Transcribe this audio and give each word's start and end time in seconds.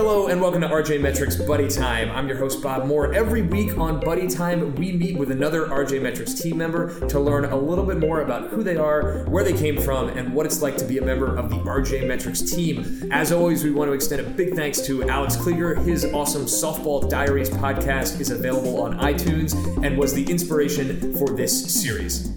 Hello 0.00 0.28
and 0.28 0.40
welcome 0.40 0.62
to 0.62 0.66
RJ 0.66 0.98
Metrics 0.98 1.36
Buddy 1.36 1.68
Time. 1.68 2.10
I'm 2.12 2.26
your 2.26 2.38
host 2.38 2.62
Bob 2.62 2.86
Moore. 2.86 3.12
Every 3.12 3.42
week 3.42 3.76
on 3.76 4.00
Buddy 4.00 4.28
Time, 4.28 4.74
we 4.76 4.92
meet 4.92 5.18
with 5.18 5.30
another 5.30 5.66
RJ 5.66 6.00
Metrics 6.00 6.32
team 6.32 6.56
member 6.56 7.06
to 7.06 7.20
learn 7.20 7.44
a 7.44 7.54
little 7.54 7.84
bit 7.84 7.98
more 7.98 8.22
about 8.22 8.48
who 8.48 8.62
they 8.62 8.78
are, 8.78 9.24
where 9.24 9.44
they 9.44 9.52
came 9.52 9.78
from, 9.78 10.08
and 10.08 10.32
what 10.32 10.46
it's 10.46 10.62
like 10.62 10.78
to 10.78 10.86
be 10.86 10.96
a 10.96 11.02
member 11.02 11.36
of 11.36 11.50
the 11.50 11.56
RJ 11.56 12.08
Metrics 12.08 12.50
team. 12.50 13.10
As 13.12 13.30
always, 13.30 13.62
we 13.62 13.72
want 13.72 13.90
to 13.90 13.92
extend 13.92 14.22
a 14.22 14.30
big 14.30 14.54
thanks 14.54 14.80
to 14.86 15.06
Alex 15.06 15.36
Klieger. 15.36 15.84
His 15.84 16.06
awesome 16.14 16.46
Softball 16.46 17.06
Diaries 17.06 17.50
podcast 17.50 18.20
is 18.20 18.30
available 18.30 18.80
on 18.80 18.98
iTunes 19.00 19.52
and 19.84 19.98
was 19.98 20.14
the 20.14 20.24
inspiration 20.30 21.14
for 21.18 21.36
this 21.36 21.78
series. 21.78 22.30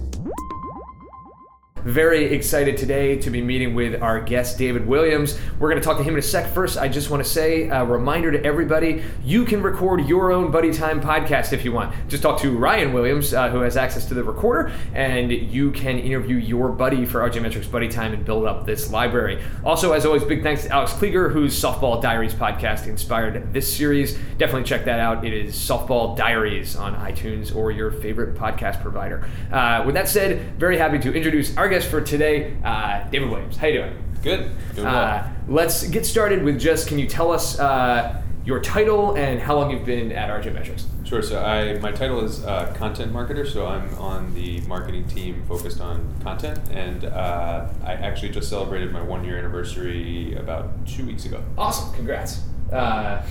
Very 1.85 2.33
excited 2.33 2.77
today 2.77 3.17
to 3.17 3.29
be 3.29 3.41
meeting 3.41 3.75
with 3.75 4.01
our 4.01 4.21
guest, 4.21 4.57
David 4.57 4.87
Williams. 4.87 5.37
We're 5.59 5.69
going 5.69 5.81
to 5.81 5.85
talk 5.85 5.97
to 5.97 6.03
him 6.03 6.13
in 6.13 6.19
a 6.19 6.21
sec. 6.21 6.53
First, 6.53 6.77
I 6.77 6.87
just 6.87 7.09
want 7.09 7.21
to 7.21 7.29
say 7.29 7.67
a 7.67 7.83
reminder 7.83 8.31
to 8.31 8.41
everybody 8.45 9.03
you 9.21 9.43
can 9.43 9.61
record 9.61 10.07
your 10.07 10.31
own 10.31 10.49
Buddy 10.49 10.71
Time 10.71 11.01
podcast 11.01 11.51
if 11.51 11.65
you 11.65 11.73
want. 11.73 11.93
Just 12.07 12.23
talk 12.23 12.39
to 12.39 12.57
Ryan 12.57 12.93
Williams, 12.93 13.33
uh, 13.33 13.49
who 13.49 13.59
has 13.59 13.75
access 13.75 14.05
to 14.05 14.13
the 14.13 14.23
recorder, 14.23 14.71
and 14.93 15.29
you 15.29 15.71
can 15.71 15.99
interview 15.99 16.37
your 16.37 16.69
buddy 16.69 17.03
for 17.03 17.19
RJ 17.19 17.41
Metrics 17.41 17.67
Buddy 17.67 17.89
Time 17.89 18.13
and 18.13 18.23
build 18.23 18.45
up 18.45 18.65
this 18.65 18.89
library. 18.89 19.43
Also, 19.65 19.91
as 19.91 20.05
always, 20.05 20.23
big 20.23 20.41
thanks 20.41 20.63
to 20.63 20.69
Alex 20.69 20.93
Klieger, 20.93 21.33
whose 21.33 21.53
Softball 21.61 22.01
Diaries 22.01 22.33
podcast 22.33 22.87
inspired 22.87 23.51
this 23.51 23.75
series. 23.75 24.17
Definitely 24.37 24.63
check 24.63 24.85
that 24.85 25.01
out. 25.01 25.25
It 25.25 25.33
is 25.33 25.53
Softball 25.53 26.15
Diaries 26.15 26.77
on 26.77 26.95
iTunes 26.95 27.53
or 27.53 27.71
your 27.71 27.91
favorite 27.91 28.35
podcast 28.35 28.81
provider. 28.81 29.27
Uh, 29.51 29.83
with 29.85 29.95
that 29.95 30.07
said, 30.07 30.57
very 30.57 30.77
happy 30.77 30.97
to 30.99 31.13
introduce 31.13 31.57
our 31.57 31.72
guest 31.73 31.89
for 31.89 32.01
today, 32.01 32.55
uh, 32.63 33.03
David 33.09 33.31
Williams. 33.31 33.57
How 33.57 33.65
you 33.65 33.79
doing? 33.79 33.97
Good. 34.21 34.51
Doing 34.75 34.85
well. 34.87 34.95
Uh, 34.95 35.27
let's 35.47 35.87
get 35.87 36.05
started 36.05 36.43
with 36.43 36.59
just 36.59 36.87
can 36.87 36.99
you 36.99 37.07
tell 37.07 37.31
us 37.31 37.57
uh, 37.57 38.21
your 38.45 38.59
title 38.59 39.15
and 39.15 39.39
how 39.39 39.55
long 39.55 39.71
you've 39.71 39.85
been 39.85 40.11
at 40.11 40.29
RJ 40.29 40.53
Metrics? 40.53 40.85
Sure. 41.03 41.23
So 41.23 41.43
I 41.43 41.79
my 41.79 41.91
title 41.91 42.23
is 42.23 42.45
uh, 42.45 42.71
content 42.77 43.11
marketer. 43.11 43.51
So 43.51 43.65
I'm 43.65 43.91
on 43.95 44.35
the 44.35 44.61
marketing 44.61 45.07
team 45.07 45.43
focused 45.47 45.81
on 45.81 46.15
content, 46.21 46.59
and 46.69 47.05
uh, 47.05 47.67
I 47.83 47.93
actually 47.93 48.29
just 48.29 48.49
celebrated 48.49 48.91
my 48.91 49.01
one 49.01 49.25
year 49.25 49.39
anniversary 49.39 50.35
about 50.35 50.85
two 50.85 51.07
weeks 51.07 51.25
ago. 51.25 51.43
Awesome. 51.57 51.91
Congrats. 51.95 52.41
Uh, 52.71 53.25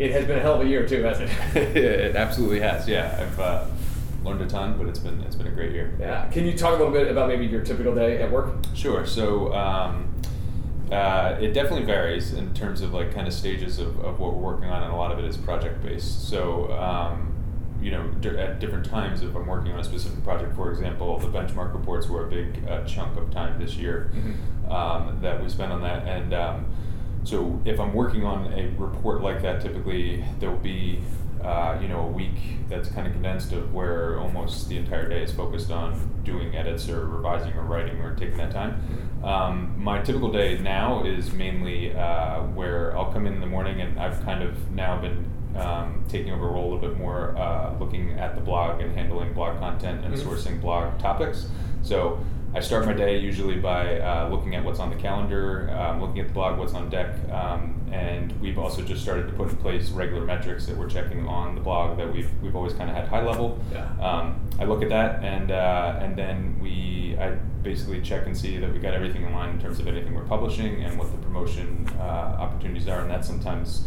it 0.00 0.10
has 0.10 0.24
been 0.24 0.38
a 0.38 0.42
hell 0.42 0.54
of 0.54 0.66
a 0.66 0.68
year 0.68 0.88
too, 0.88 1.04
hasn't 1.04 1.30
it? 1.54 1.76
it 1.76 2.16
absolutely 2.16 2.58
has. 2.60 2.88
Yeah. 2.88 3.16
I've 3.20 3.38
uh, 3.38 3.66
learned 4.24 4.42
a 4.42 4.46
ton, 4.46 4.76
but 4.78 4.86
it's 4.86 4.98
been 4.98 5.20
it's 5.22 5.36
been 5.36 5.46
a 5.46 5.50
great 5.50 5.72
year. 5.72 5.94
yeah. 5.98 6.28
Can 6.28 6.46
you 6.46 6.56
talk 6.56 6.74
a 6.74 6.76
little 6.82 6.92
bit 6.92 7.08
about 7.10 7.28
maybe 7.28 7.46
your 7.46 7.62
typical 7.62 7.94
day 7.94 8.20
at 8.22 8.30
work? 8.30 8.54
Sure. 8.74 9.06
So 9.06 9.52
um, 9.54 10.14
uh, 10.92 11.36
it 11.40 11.52
definitely 11.52 11.84
varies 11.86 12.32
in 12.34 12.52
terms 12.54 12.80
of 12.82 12.92
like 12.92 13.14
kind 13.14 13.26
of 13.26 13.32
stages 13.32 13.78
of, 13.78 13.98
of 14.04 14.18
what 14.18 14.34
we're 14.34 14.40
working 14.52 14.68
on, 14.68 14.82
and 14.82 14.92
a 14.92 14.96
lot 14.96 15.12
of 15.12 15.18
it 15.18 15.24
is 15.24 15.36
project 15.36 15.82
based. 15.82 16.28
So 16.28 16.72
um, 16.72 17.26
you 17.80 17.90
know, 17.90 18.06
d- 18.20 18.28
at 18.30 18.58
different 18.60 18.84
times, 18.84 19.22
if 19.22 19.34
I'm 19.34 19.46
working 19.46 19.72
on 19.72 19.80
a 19.80 19.84
specific 19.84 20.22
project, 20.22 20.54
for 20.54 20.70
example, 20.70 21.18
the 21.18 21.28
benchmark 21.28 21.72
reports 21.72 22.08
were 22.08 22.26
a 22.26 22.30
big 22.30 22.62
uh, 22.68 22.84
chunk 22.84 23.16
of 23.16 23.30
time 23.30 23.58
this 23.58 23.76
year 23.76 24.10
um, 24.68 25.16
that 25.22 25.42
we 25.42 25.48
spent 25.48 25.72
on 25.72 25.80
that, 25.82 26.06
and 26.06 26.34
um, 26.34 26.66
so 27.24 27.58
if 27.64 27.80
I'm 27.80 27.94
working 27.94 28.24
on 28.24 28.52
a 28.52 28.68
report 28.76 29.22
like 29.22 29.40
that, 29.42 29.62
typically 29.62 30.22
there 30.40 30.50
will 30.50 30.58
be 30.58 31.00
uh, 31.42 31.78
you 31.80 31.88
know 31.88 32.00
a 32.00 32.06
week 32.06 32.36
that's 32.68 32.88
kind 32.88 33.06
of 33.06 33.12
condensed 33.12 33.52
of 33.52 33.72
where 33.74 34.18
almost 34.20 34.68
the 34.68 34.76
entire 34.76 35.08
day 35.08 35.22
is 35.22 35.32
focused 35.32 35.70
on 35.70 35.98
doing 36.24 36.54
edits 36.56 36.88
or 36.88 37.06
revising 37.06 37.52
or 37.54 37.62
writing 37.62 37.98
or 38.00 38.14
taking 38.14 38.36
that 38.36 38.50
time. 38.52 38.82
Um, 39.24 39.74
my 39.76 40.00
typical 40.00 40.30
day 40.32 40.58
now 40.58 41.04
is 41.04 41.32
mainly 41.32 41.94
uh, 41.94 42.42
where 42.42 42.96
I'll 42.96 43.12
come 43.12 43.26
in 43.26 43.34
in 43.34 43.40
the 43.40 43.46
morning 43.46 43.80
and 43.80 43.98
I've 44.00 44.22
kind 44.24 44.42
of 44.42 44.70
now 44.70 45.00
been 45.00 45.24
um, 45.56 46.04
taking 46.08 46.32
over 46.32 46.48
a 46.48 46.52
role 46.52 46.72
a 46.72 46.74
little 46.74 46.88
bit 46.90 46.98
more, 46.98 47.36
uh, 47.36 47.76
looking 47.78 48.12
at 48.18 48.34
the 48.36 48.40
blog 48.40 48.80
and 48.80 48.94
handling 48.94 49.32
blog 49.32 49.58
content 49.58 50.04
and 50.04 50.14
Mhm. 50.14 50.22
sourcing 50.24 50.60
blog 50.60 50.96
topics. 50.98 51.48
So 51.82 52.20
I 52.52 52.58
start 52.58 52.84
my 52.84 52.92
day 52.92 53.16
usually 53.18 53.56
by 53.56 54.00
uh, 54.00 54.28
looking 54.28 54.56
at 54.56 54.64
what's 54.64 54.80
on 54.80 54.90
the 54.90 54.96
calendar, 54.96 55.70
um, 55.70 56.00
looking 56.00 56.18
at 56.18 56.26
the 56.26 56.34
blog, 56.34 56.58
what's 56.58 56.74
on 56.74 56.90
deck, 56.90 57.14
um, 57.30 57.80
and 57.92 58.32
we've 58.40 58.58
also 58.58 58.82
just 58.82 59.02
started 59.02 59.28
to 59.28 59.32
put 59.34 59.50
in 59.50 59.56
place 59.56 59.90
regular 59.90 60.24
metrics 60.24 60.66
that 60.66 60.76
we're 60.76 60.90
checking 60.90 61.28
on 61.28 61.54
the 61.54 61.60
blog 61.60 61.96
that 61.96 62.12
we've 62.12 62.28
we've 62.42 62.56
always 62.56 62.72
kind 62.72 62.90
of 62.90 62.96
had 62.96 63.06
high 63.06 63.24
level. 63.24 63.60
Yeah. 63.72 63.84
Um, 64.00 64.40
I 64.58 64.64
look 64.64 64.82
at 64.82 64.88
that 64.88 65.22
and 65.22 65.52
uh, 65.52 66.00
and 66.02 66.16
then 66.16 66.58
we 66.60 67.16
I 67.20 67.30
basically 67.62 68.00
check 68.00 68.26
and 68.26 68.36
see 68.36 68.56
that 68.58 68.72
we 68.72 68.80
got 68.80 68.94
everything 68.94 69.22
in 69.22 69.32
line 69.32 69.50
in 69.50 69.60
terms 69.60 69.78
of 69.78 69.86
anything 69.86 70.14
we're 70.14 70.24
publishing 70.24 70.82
and 70.82 70.98
what 70.98 71.08
the 71.12 71.18
promotion 71.18 71.88
uh, 72.00 72.02
opportunities 72.40 72.88
are, 72.88 73.00
and 73.00 73.10
that 73.10 73.24
sometimes 73.24 73.84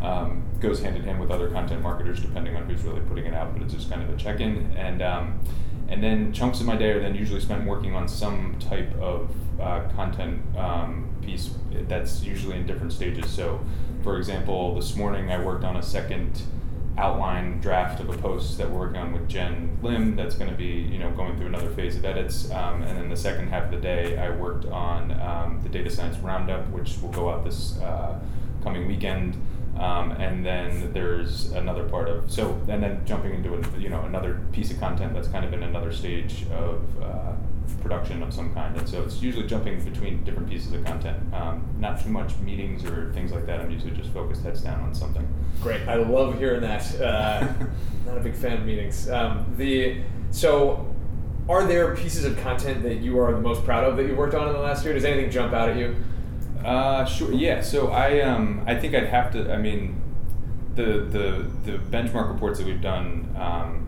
um, 0.00 0.44
goes 0.60 0.80
hand 0.80 0.96
in 0.96 1.02
hand 1.02 1.18
with 1.18 1.32
other 1.32 1.50
content 1.50 1.82
marketers 1.82 2.20
depending 2.20 2.54
on 2.54 2.68
who's 2.68 2.82
really 2.82 3.00
putting 3.00 3.26
it 3.26 3.34
out. 3.34 3.52
But 3.52 3.62
it's 3.62 3.74
just 3.74 3.90
kind 3.90 4.00
of 4.00 4.10
a 4.10 4.16
check 4.16 4.38
in 4.38 4.72
and. 4.76 5.02
And 5.88 6.02
then 6.02 6.32
chunks 6.32 6.60
of 6.60 6.66
my 6.66 6.76
day 6.76 6.90
are 6.90 7.00
then 7.00 7.14
usually 7.14 7.40
spent 7.40 7.66
working 7.66 7.94
on 7.94 8.08
some 8.08 8.56
type 8.58 8.92
of 9.00 9.30
uh, 9.60 9.88
content 9.94 10.42
um, 10.56 11.08
piece 11.22 11.50
that's 11.88 12.22
usually 12.22 12.56
in 12.56 12.66
different 12.66 12.92
stages. 12.92 13.30
So, 13.30 13.60
for 14.02 14.18
example, 14.18 14.74
this 14.74 14.96
morning 14.96 15.30
I 15.30 15.42
worked 15.42 15.64
on 15.64 15.76
a 15.76 15.82
second 15.82 16.42
outline 16.98 17.60
draft 17.60 18.00
of 18.00 18.08
a 18.08 18.16
post 18.16 18.56
that 18.56 18.70
we're 18.70 18.78
working 18.78 18.96
on 18.96 19.12
with 19.12 19.28
Jen 19.28 19.78
Lim. 19.82 20.16
That's 20.16 20.34
going 20.34 20.50
to 20.50 20.56
be 20.56 20.66
you 20.66 20.98
know 20.98 21.10
going 21.10 21.36
through 21.36 21.46
another 21.46 21.70
phase 21.70 21.96
of 21.96 22.04
edits, 22.04 22.50
um, 22.50 22.82
and 22.82 22.96
then 22.96 23.08
the 23.08 23.16
second 23.16 23.48
half 23.48 23.64
of 23.64 23.70
the 23.70 23.76
day 23.76 24.18
I 24.18 24.30
worked 24.30 24.66
on 24.66 25.12
um, 25.20 25.60
the 25.62 25.68
data 25.68 25.90
science 25.90 26.16
roundup, 26.18 26.68
which 26.70 26.98
will 27.00 27.10
go 27.10 27.30
out 27.30 27.44
this 27.44 27.78
uh, 27.80 28.18
coming 28.62 28.88
weekend. 28.88 29.40
Um, 29.78 30.12
and 30.12 30.44
then 30.44 30.92
there's 30.92 31.52
another 31.52 31.84
part 31.84 32.08
of 32.08 32.32
so 32.32 32.58
and 32.66 32.82
then 32.82 33.04
jumping 33.04 33.34
into 33.34 33.54
a, 33.54 33.78
you 33.78 33.90
know 33.90 34.00
another 34.02 34.40
piece 34.50 34.70
of 34.70 34.80
content 34.80 35.12
that's 35.12 35.28
kind 35.28 35.44
of 35.44 35.52
in 35.52 35.62
another 35.62 35.92
stage 35.92 36.46
of 36.50 36.80
uh, 37.02 37.32
production 37.82 38.22
of 38.22 38.32
some 38.32 38.54
kind 38.54 38.74
and 38.74 38.88
so 38.88 39.02
it's 39.02 39.20
usually 39.20 39.46
jumping 39.46 39.84
between 39.84 40.24
different 40.24 40.48
pieces 40.48 40.72
of 40.72 40.82
content 40.86 41.18
um, 41.34 41.62
not 41.78 42.02
too 42.02 42.08
much 42.08 42.34
meetings 42.38 42.86
or 42.86 43.12
things 43.12 43.32
like 43.32 43.44
that 43.44 43.60
i'm 43.60 43.70
usually 43.70 43.90
just 43.90 44.08
focused 44.12 44.42
heads 44.42 44.62
down 44.62 44.80
on 44.80 44.94
something 44.94 45.28
Great. 45.62 45.88
I 45.88 45.94
love 45.96 46.38
hearing 46.38 46.60
that. 46.62 47.00
Uh, 47.00 47.52
not 48.06 48.18
a 48.18 48.20
big 48.20 48.34
fan 48.34 48.58
of 48.58 48.66
meetings. 48.66 49.08
Um, 49.08 49.46
the 49.56 50.02
so, 50.30 50.94
are 51.48 51.64
there 51.66 51.94
pieces 51.96 52.24
of 52.24 52.38
content 52.40 52.82
that 52.82 52.96
you 52.96 53.18
are 53.18 53.32
the 53.32 53.40
most 53.40 53.64
proud 53.64 53.84
of 53.84 53.96
that 53.96 54.06
you 54.06 54.14
worked 54.14 54.34
on 54.34 54.48
in 54.48 54.52
the 54.52 54.60
last 54.60 54.84
year? 54.84 54.94
Does 54.94 55.04
anything 55.04 55.30
jump 55.30 55.52
out 55.52 55.68
at 55.68 55.76
you? 55.76 55.96
Uh, 56.64 57.04
sure. 57.04 57.32
Yeah. 57.32 57.60
So 57.62 57.88
I 57.88 58.20
um 58.20 58.62
I 58.66 58.74
think 58.74 58.94
I'd 58.94 59.06
have 59.06 59.32
to. 59.32 59.52
I 59.52 59.56
mean, 59.58 60.00
the 60.74 60.82
the 60.84 61.50
the 61.64 61.78
benchmark 61.78 62.32
reports 62.32 62.58
that 62.58 62.66
we've 62.66 62.80
done. 62.80 63.34
Um, 63.38 63.82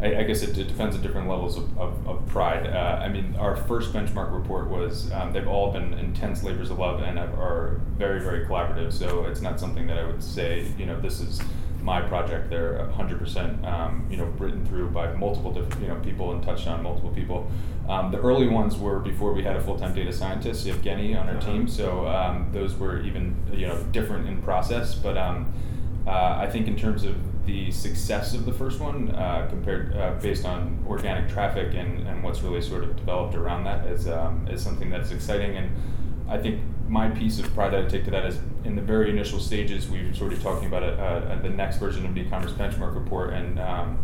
I, 0.00 0.18
I 0.20 0.22
guess 0.22 0.42
it, 0.42 0.56
it 0.56 0.68
depends 0.68 0.94
on 0.94 1.02
different 1.02 1.28
levels 1.28 1.56
of, 1.56 1.76
of, 1.76 2.06
of 2.06 2.24
pride. 2.28 2.68
Uh, 2.68 3.00
I 3.02 3.08
mean, 3.08 3.34
our 3.36 3.56
first 3.56 3.92
benchmark 3.92 4.32
report 4.32 4.68
was 4.68 5.10
um, 5.10 5.32
they've 5.32 5.48
all 5.48 5.72
been 5.72 5.92
intense 5.94 6.44
labors 6.44 6.70
of 6.70 6.78
love 6.78 7.02
and 7.02 7.18
are 7.18 7.80
very 7.96 8.20
very 8.20 8.46
collaborative. 8.46 8.92
So 8.92 9.24
it's 9.24 9.40
not 9.40 9.58
something 9.58 9.86
that 9.88 9.98
I 9.98 10.04
would 10.04 10.22
say 10.22 10.72
you 10.78 10.86
know 10.86 11.00
this 11.00 11.20
is 11.20 11.40
my 11.88 12.02
project. 12.02 12.50
They're 12.50 12.74
100% 12.92 13.64
um, 13.64 14.06
you 14.10 14.18
know 14.18 14.26
written 14.42 14.64
through 14.66 14.90
by 14.90 15.06
multiple 15.14 15.52
different 15.56 15.80
you 15.82 15.88
know 15.88 15.98
people 16.08 16.26
and 16.32 16.42
touched 16.42 16.66
on 16.68 16.82
multiple 16.82 17.10
people. 17.20 17.50
Um, 17.88 18.10
the 18.12 18.20
early 18.28 18.46
ones 18.60 18.76
were 18.76 18.98
before 18.98 19.32
we 19.32 19.42
had 19.42 19.56
a 19.56 19.62
full-time 19.62 19.94
data 19.94 20.12
scientist, 20.12 20.66
Evgeny, 20.66 21.18
on 21.18 21.24
our 21.30 21.36
Uh-huh. 21.38 21.50
team. 21.52 21.62
So 21.66 22.06
um, 22.06 22.34
those 22.52 22.72
were 22.82 23.00
even 23.08 23.24
you 23.60 23.66
know 23.68 23.78
different 23.98 24.28
in 24.28 24.36
process. 24.42 24.94
But 24.94 25.16
um, 25.16 25.38
uh, 26.06 26.44
I 26.44 26.46
think 26.52 26.68
in 26.68 26.76
terms 26.76 27.04
of 27.04 27.14
the 27.46 27.70
success 27.70 28.34
of 28.34 28.42
the 28.44 28.52
first 28.52 28.78
one, 28.88 28.98
uh, 29.24 29.46
compared 29.48 29.84
uh, 29.96 30.12
based 30.26 30.44
on 30.44 30.58
organic 30.86 31.24
traffic 31.34 31.68
and, 31.80 32.06
and 32.08 32.16
what's 32.22 32.42
really 32.42 32.60
sort 32.72 32.82
of 32.84 32.90
developed 33.02 33.34
around 33.34 33.64
that, 33.64 33.80
is 33.94 34.06
um, 34.18 34.46
is 34.54 34.60
something 34.62 34.90
that's 34.94 35.10
exciting. 35.18 35.56
And 35.60 35.68
I 36.28 36.38
think 36.38 36.60
my 36.88 37.08
piece 37.08 37.38
of 37.38 37.52
pride 37.54 37.72
that 37.72 37.84
I 37.84 37.88
take 37.88 38.04
to 38.04 38.10
that 38.12 38.26
is 38.26 38.38
in 38.64 38.76
the 38.76 38.82
very 38.82 39.10
initial 39.10 39.38
stages, 39.38 39.88
we 39.88 40.06
were 40.06 40.14
sort 40.14 40.32
of 40.32 40.42
talking 40.42 40.68
about 40.68 40.82
it, 40.82 40.98
uh, 40.98 41.36
the 41.42 41.48
next 41.48 41.78
version 41.78 42.04
of 42.06 42.14
the 42.14 42.22
e-commerce 42.22 42.52
benchmark 42.52 42.94
report, 42.94 43.32
and 43.32 43.58
um, 43.58 43.98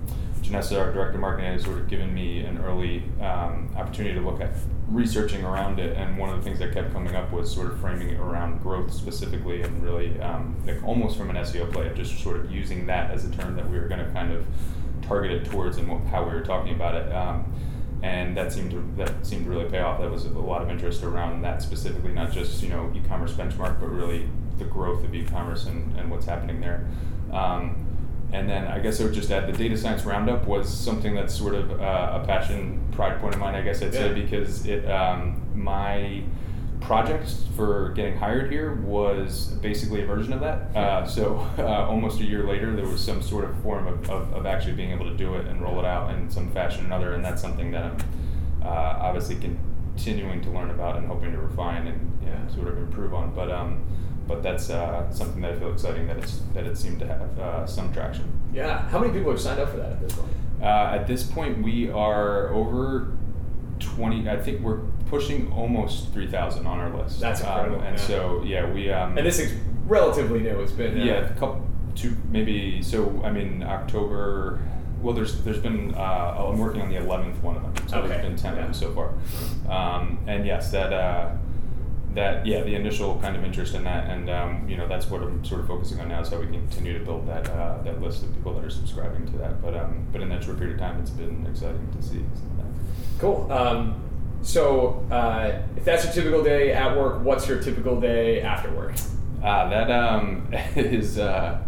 Janessa, 0.45 0.79
our 0.79 0.93
director 0.93 1.15
of 1.15 1.21
marketing, 1.21 1.53
has 1.53 1.65
sort 1.65 1.79
of 1.79 1.89
given 1.89 2.13
me 2.13 2.41
an 2.41 2.59
early 2.59 3.03
um, 3.21 3.71
opportunity 3.77 4.15
to 4.15 4.21
look 4.21 4.43
at 4.43 4.51
researching 4.89 5.43
around 5.43 5.79
it. 5.81 5.97
And 5.97 6.19
one 6.19 6.29
of 6.29 6.37
the 6.37 6.43
things 6.43 6.59
that 6.59 6.75
kept 6.75 6.93
coming 6.93 7.17
up 7.17 7.33
was 7.33 7.51
sort 7.51 7.69
of 7.69 7.81
framing 7.81 8.11
it 8.11 8.21
around 8.21 8.63
growth 8.63 8.93
specifically, 8.93 9.63
and 9.63 9.83
really 9.83 10.21
um, 10.21 10.55
like 10.67 10.83
almost 10.85 11.17
from 11.17 11.31
an 11.31 11.37
SEO 11.37 11.73
play 11.73 11.91
just 11.95 12.23
sort 12.23 12.37
of 12.37 12.51
using 12.51 12.87
that 12.87 13.11
as 13.11 13.25
a 13.25 13.31
term 13.31 13.57
that 13.57 13.69
we 13.71 13.79
were 13.79 13.89
going 13.89 14.05
to 14.05 14.13
kind 14.13 14.33
of 14.33 14.45
target 15.01 15.31
it 15.31 15.45
towards 15.47 15.79
and 15.79 15.89
wh- 15.89 16.07
how 16.11 16.23
we 16.23 16.35
were 16.35 16.45
talking 16.45 16.75
about 16.75 16.95
it. 16.95 17.11
Um, 17.13 17.51
and 18.05 18.37
that 18.37 18.53
seemed 18.53 18.71
to 18.71 18.85
that 18.99 19.27
seemed 19.27 19.47
to 19.47 19.51
really 19.51 19.65
pay 19.65 19.81
off. 19.81 19.99
That 19.99 20.11
was 20.11 20.27
a 20.27 20.29
lot 20.29 20.61
of 20.61 20.69
interest 20.69 21.03
around 21.03 21.41
that 21.41 21.63
specifically, 21.63 22.13
not 22.13 22.31
just 22.31 22.63
you 22.63 22.69
know 22.69 22.93
e-commerce 22.95 23.33
benchmark, 23.33 23.81
but 23.81 23.89
really 23.89 24.29
the 24.59 24.67
growth 24.67 25.03
of 25.05 25.15
e-commerce 25.15 25.65
and, 25.65 25.99
and 25.99 26.11
what's 26.11 26.27
happening 26.27 26.61
there. 26.61 26.87
Um, 27.33 27.81
and 28.31 28.47
then 28.49 28.67
I 28.67 28.79
guess 28.79 29.01
I 29.01 29.05
would 29.05 29.15
just 29.15 29.31
add 29.31 29.47
the 29.47 29.57
data 29.57 29.79
science 29.79 30.05
roundup 30.05 30.47
was 30.47 30.69
something 30.69 31.15
that's 31.15 31.35
sort 31.35 31.55
of 31.55 31.81
uh, 31.81 32.21
a 32.23 32.27
passion, 32.27 32.87
pride 32.93 33.21
point 33.21 33.35
of 33.35 33.41
mine, 33.41 33.55
I 33.55 33.63
guess 33.63 33.81
I'd 33.81 33.95
say, 33.95 34.13
because 34.13 34.67
it 34.67 34.85
um, 34.91 35.41
my 35.55 36.23
project 36.85 37.35
for 37.57 37.91
getting 37.91 38.17
hired 38.17 38.51
here 38.53 38.75
was 38.75 39.47
basically 39.63 40.03
a 40.03 40.07
version 40.07 40.33
of 40.33 40.41
that. 40.41 40.77
Uh, 40.77 41.07
so 41.07 41.37
uh, 41.59 41.87
almost 41.89 42.21
a 42.21 42.25
year 42.25 42.45
later, 42.47 42.75
there 42.77 42.87
was 42.87 43.03
some 43.03 43.23
sort 43.23 43.45
of 43.45 43.57
form 43.63 43.87
of, 43.87 44.11
of, 44.11 44.33
of, 44.35 44.47
actually 44.47 44.75
being 44.75 44.91
able 44.91 45.09
to 45.09 45.17
do 45.17 45.35
it 45.35 45.47
and 45.47 45.63
roll 45.63 45.79
it 45.79 45.85
out 45.85 46.15
in 46.15 46.31
some 46.31 46.51
fashion 46.53 46.85
or 46.85 46.87
another, 46.87 47.15
and 47.15 47.25
that's 47.25 47.41
something 47.41 47.71
that 47.71 47.85
I'm 47.85 47.97
uh, 48.63 48.99
obviously 49.01 49.37
continuing 49.37 50.43
to 50.43 50.51
learn 50.51 50.71
about 50.71 50.97
and 50.97 51.07
hoping 51.07 51.33
to 51.33 51.39
refine 51.39 51.87
and 51.87 52.19
you 52.23 52.31
know, 52.31 52.55
sort 52.55 52.69
of 52.69 52.79
improve 52.79 53.15
on. 53.15 53.35
But 53.35 53.51
um, 53.51 53.85
but 54.27 54.43
that's 54.43 54.71
uh, 54.71 55.11
something 55.13 55.41
that 55.43 55.53
I 55.53 55.59
feel 55.59 55.73
exciting 55.73 56.07
that 56.07 56.19
it's 56.19 56.41
that 56.55 56.67
it 56.67 56.77
seemed 56.77 57.01
to 57.01 57.07
have 57.07 57.39
uh, 57.39 57.67
some 57.67 57.93
traction. 57.93 58.31
Yeah. 58.53 58.89
How 58.89 58.99
many 58.99 59.13
people 59.13 59.31
have 59.31 59.41
signed 59.41 59.61
up 59.61 59.71
for 59.71 59.79
that 59.79 59.93
at 59.93 60.01
this 60.01 60.13
point? 60.13 60.33
Uh, 60.63 60.99
at 60.99 61.07
this 61.07 61.25
point, 61.25 61.63
we 61.63 61.91
are 61.91 62.49
over 62.55 63.13
20 63.79 64.29
i 64.29 64.37
think 64.37 64.61
we're 64.61 64.81
pushing 65.07 65.51
almost 65.53 66.13
3000 66.13 66.67
on 66.67 66.79
our 66.79 66.97
list 66.97 67.21
that's 67.21 67.43
um, 67.43 67.49
incredible 67.49 67.81
um, 67.81 67.87
and 67.87 67.99
yeah. 67.99 68.07
so 68.07 68.43
yeah 68.45 68.71
we 68.73 68.91
um, 68.91 69.17
and 69.17 69.27
this 69.27 69.39
is 69.39 69.53
relatively 69.87 70.41
new 70.41 70.61
it's 70.61 70.73
been 70.73 71.01
uh, 71.01 71.05
yeah 71.05 71.15
a 71.15 71.35
couple 71.35 71.67
two 71.95 72.17
maybe 72.31 72.83
so 72.83 73.21
i 73.25 73.31
mean 73.31 73.63
october 73.63 74.61
well 75.01 75.15
there's 75.15 75.43
there's 75.43 75.59
been 75.59 75.95
uh, 75.95 76.49
i'm 76.51 76.59
working 76.59 76.81
on 76.81 76.89
the 76.89 76.97
11th 76.97 77.41
one 77.43 77.57
of 77.57 77.63
them 77.63 77.89
so 77.89 77.99
okay. 77.99 78.09
there's 78.09 78.23
been 78.23 78.37
10 78.37 78.55
yeah. 78.55 78.61
of 78.61 78.65
them 78.67 78.75
so 78.75 78.93
far 78.93 79.13
um, 79.71 80.19
and 80.27 80.47
yes 80.47 80.71
that 80.71 80.93
uh, 80.93 81.31
that 82.15 82.47
yeah 82.47 82.63
the 82.63 82.75
initial 82.75 83.19
kind 83.21 83.37
of 83.37 83.45
interest 83.45 83.75
in 83.75 83.85
that 83.85 84.09
and 84.09 84.31
um, 84.31 84.69
you 84.69 84.77
know 84.77 84.87
that's 84.87 85.11
what 85.11 85.23
I'm 85.23 85.45
sort 85.45 85.61
of 85.61 85.67
focusing 85.67 86.01
on 86.01 86.09
now 86.09 86.21
is 86.21 86.29
how 86.29 86.39
we 86.39 86.47
can 86.47 86.67
continue 86.69 86.97
to 86.99 87.05
build 87.05 87.27
that 87.29 87.49
uh, 87.51 87.83
that 87.83 88.01
list 88.01 88.23
of 88.23 88.33
people 88.35 88.55
that 88.55 88.65
are 88.65 88.71
subscribing 88.71 89.27
to 89.27 89.39
that 89.39 89.61
but 89.61 89.77
um, 89.77 90.07
but 90.13 90.21
in 90.23 90.29
that 90.29 90.45
short 90.45 90.59
period 90.59 90.75
of 90.75 90.81
time 90.81 91.01
it's 91.01 91.11
been 91.11 91.47
exciting 91.47 91.89
to 91.97 92.03
see 92.03 92.25
Cool. 93.19 93.51
Um, 93.51 94.01
so, 94.43 95.07
uh, 95.11 95.63
if 95.77 95.85
that's 95.85 96.05
your 96.05 96.13
typical 96.13 96.45
day 96.45 96.73
at 96.73 96.97
work, 96.97 97.23
what's 97.23 97.49
your 97.49 97.63
typical 97.63 98.01
day 98.01 98.43
after 98.43 98.71
work? 98.73 98.95
Ah, 99.43 99.69
that 99.69 99.91
um, 99.91 100.49
is 100.77 101.19
uh, 101.19 101.63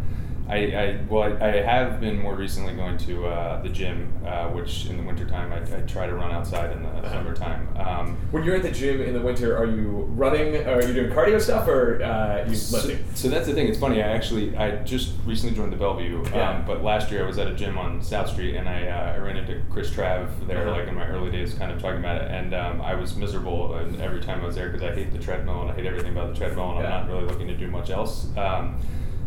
I, 0.48 0.56
I 0.56 1.00
well, 1.08 1.24
I, 1.24 1.48
I, 1.48 1.60
have 1.62 2.00
been 2.00 2.20
more 2.20 2.36
recently 2.36 2.74
going 2.74 2.96
to 2.98 3.26
uh, 3.26 3.62
the 3.62 3.68
gym, 3.68 4.12
uh, 4.24 4.48
which 4.48 4.86
in 4.86 4.96
the 4.96 5.02
wintertime 5.02 5.52
I, 5.52 5.58
I 5.76 5.80
try 5.80 6.06
to 6.06 6.14
run 6.14 6.30
outside 6.30 6.70
in 6.70 6.84
the 6.84 6.88
uh-huh. 6.88 7.10
summertime. 7.10 7.68
Um, 7.76 8.16
when 8.30 8.44
you're 8.44 8.54
at 8.54 8.62
the 8.62 8.70
gym 8.70 9.00
in 9.00 9.12
the 9.12 9.20
winter, 9.20 9.56
are 9.56 9.66
you 9.66 10.04
running? 10.14 10.56
Or 10.56 10.74
are 10.74 10.86
you 10.86 10.94
doing 10.94 11.10
cardio 11.10 11.40
stuff, 11.40 11.66
or 11.66 12.00
uh, 12.00 12.44
you 12.44 12.56
lifting? 12.70 12.98
So, 13.14 13.14
so, 13.14 13.28
that's 13.28 13.48
the 13.48 13.54
thing. 13.54 13.66
It's 13.66 13.78
funny. 13.78 14.00
I 14.02 14.08
actually 14.08 14.56
I 14.56 14.76
just 14.84 15.14
recently 15.24 15.56
joined 15.56 15.72
the 15.72 15.76
Bellevue, 15.76 16.24
yeah. 16.30 16.50
um, 16.50 16.64
but 16.64 16.82
last 16.82 17.10
year 17.10 17.24
I 17.24 17.26
was 17.26 17.38
at 17.38 17.48
a 17.48 17.54
gym 17.54 17.76
on 17.76 18.00
South 18.00 18.28
Street, 18.28 18.54
and 18.54 18.68
I, 18.68 18.86
uh, 18.86 19.14
I 19.14 19.18
ran 19.18 19.36
into 19.36 19.60
Chris 19.70 19.90
Trav 19.90 20.46
there, 20.46 20.68
uh-huh. 20.68 20.78
like 20.78 20.88
in 20.88 20.94
my 20.94 21.08
early 21.08 21.32
days, 21.32 21.54
kind 21.54 21.72
of 21.72 21.82
talking 21.82 21.98
about 21.98 22.22
it, 22.22 22.30
and 22.30 22.54
um, 22.54 22.80
I 22.80 22.94
was 22.94 23.16
miserable 23.16 23.74
every 24.00 24.20
time 24.20 24.42
I 24.42 24.46
was 24.46 24.54
there 24.54 24.70
because 24.70 24.84
I 24.84 24.94
hate 24.94 25.12
the 25.12 25.18
treadmill 25.18 25.62
and 25.62 25.70
I 25.72 25.74
hate 25.74 25.86
everything 25.86 26.12
about 26.12 26.32
the 26.32 26.38
treadmill, 26.38 26.70
and 26.70 26.80
yeah. 26.80 26.98
I'm 26.98 27.06
not 27.06 27.12
really 27.12 27.26
looking 27.26 27.48
to 27.48 27.56
do 27.56 27.68
much 27.68 27.90
else. 27.90 28.28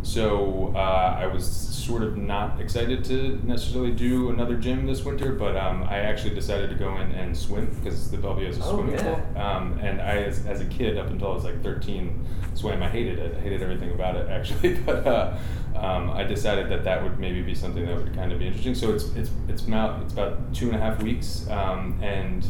So 0.02 0.74
uh, 0.76 1.18
I 1.20 1.28
was 1.28 1.46
sort 1.46 2.04
of 2.04 2.18
not 2.18 2.62
excited 2.62 3.04
to 3.06 3.40
necessarily 3.44 3.92
do 3.92 4.30
another 4.30 4.56
gym 4.56 4.86
this 4.86 5.04
winter, 5.04 5.34
but 5.34 5.58
um, 5.58 5.84
I 5.84 6.00
actually 6.00 6.36
decided 6.36 6.70
to 6.70 6.76
go 6.76 6.96
in 6.98 7.12
and 7.12 7.36
swim 7.36 7.66
because 7.76 8.10
the 8.10 8.18
Bellevue 8.18 8.46
has 8.46 8.58
a 8.60 8.64
oh, 8.64 8.76
swimming 8.76 8.96
yeah. 8.96 9.04
pool. 9.04 9.42
Um, 9.42 9.80
and 9.80 10.02
I, 10.02 10.18
as, 10.24 10.46
as, 10.46 10.62
a 10.62 10.66
kid, 10.66 10.98
up 10.98 11.08
until 11.08 11.32
I 11.32 11.34
was 11.34 11.44
like 11.44 11.62
13, 11.64 12.26
swam. 12.54 12.82
I 12.82 12.90
hated 12.90 13.20
it. 13.20 13.36
I 13.38 13.42
hated 13.42 13.62
everything 13.62 13.92
about 13.92 14.16
it 14.16 14.30
actually. 14.30 14.76
but 14.76 15.06
uh, 15.06 15.38
um, 15.76 16.12
I 16.12 16.24
decided 16.24 16.70
that 16.70 16.84
that 16.84 17.04
would 17.04 17.20
maybe 17.20 17.42
be 17.42 17.56
something 17.56 17.86
that 17.86 17.96
would 17.96 18.14
kind 18.14 18.32
of 18.32 18.40
be 18.40 18.48
interesting. 18.48 18.76
So 18.76 18.94
it's 18.94 19.06
it's 19.16 19.32
it's 19.48 19.64
about 19.64 20.02
it's 20.04 20.14
about 20.14 20.54
two 20.54 20.68
and 20.68 20.76
a 20.76 20.80
half 20.80 21.02
weeks, 21.02 21.48
um, 21.50 22.00
and 22.02 22.46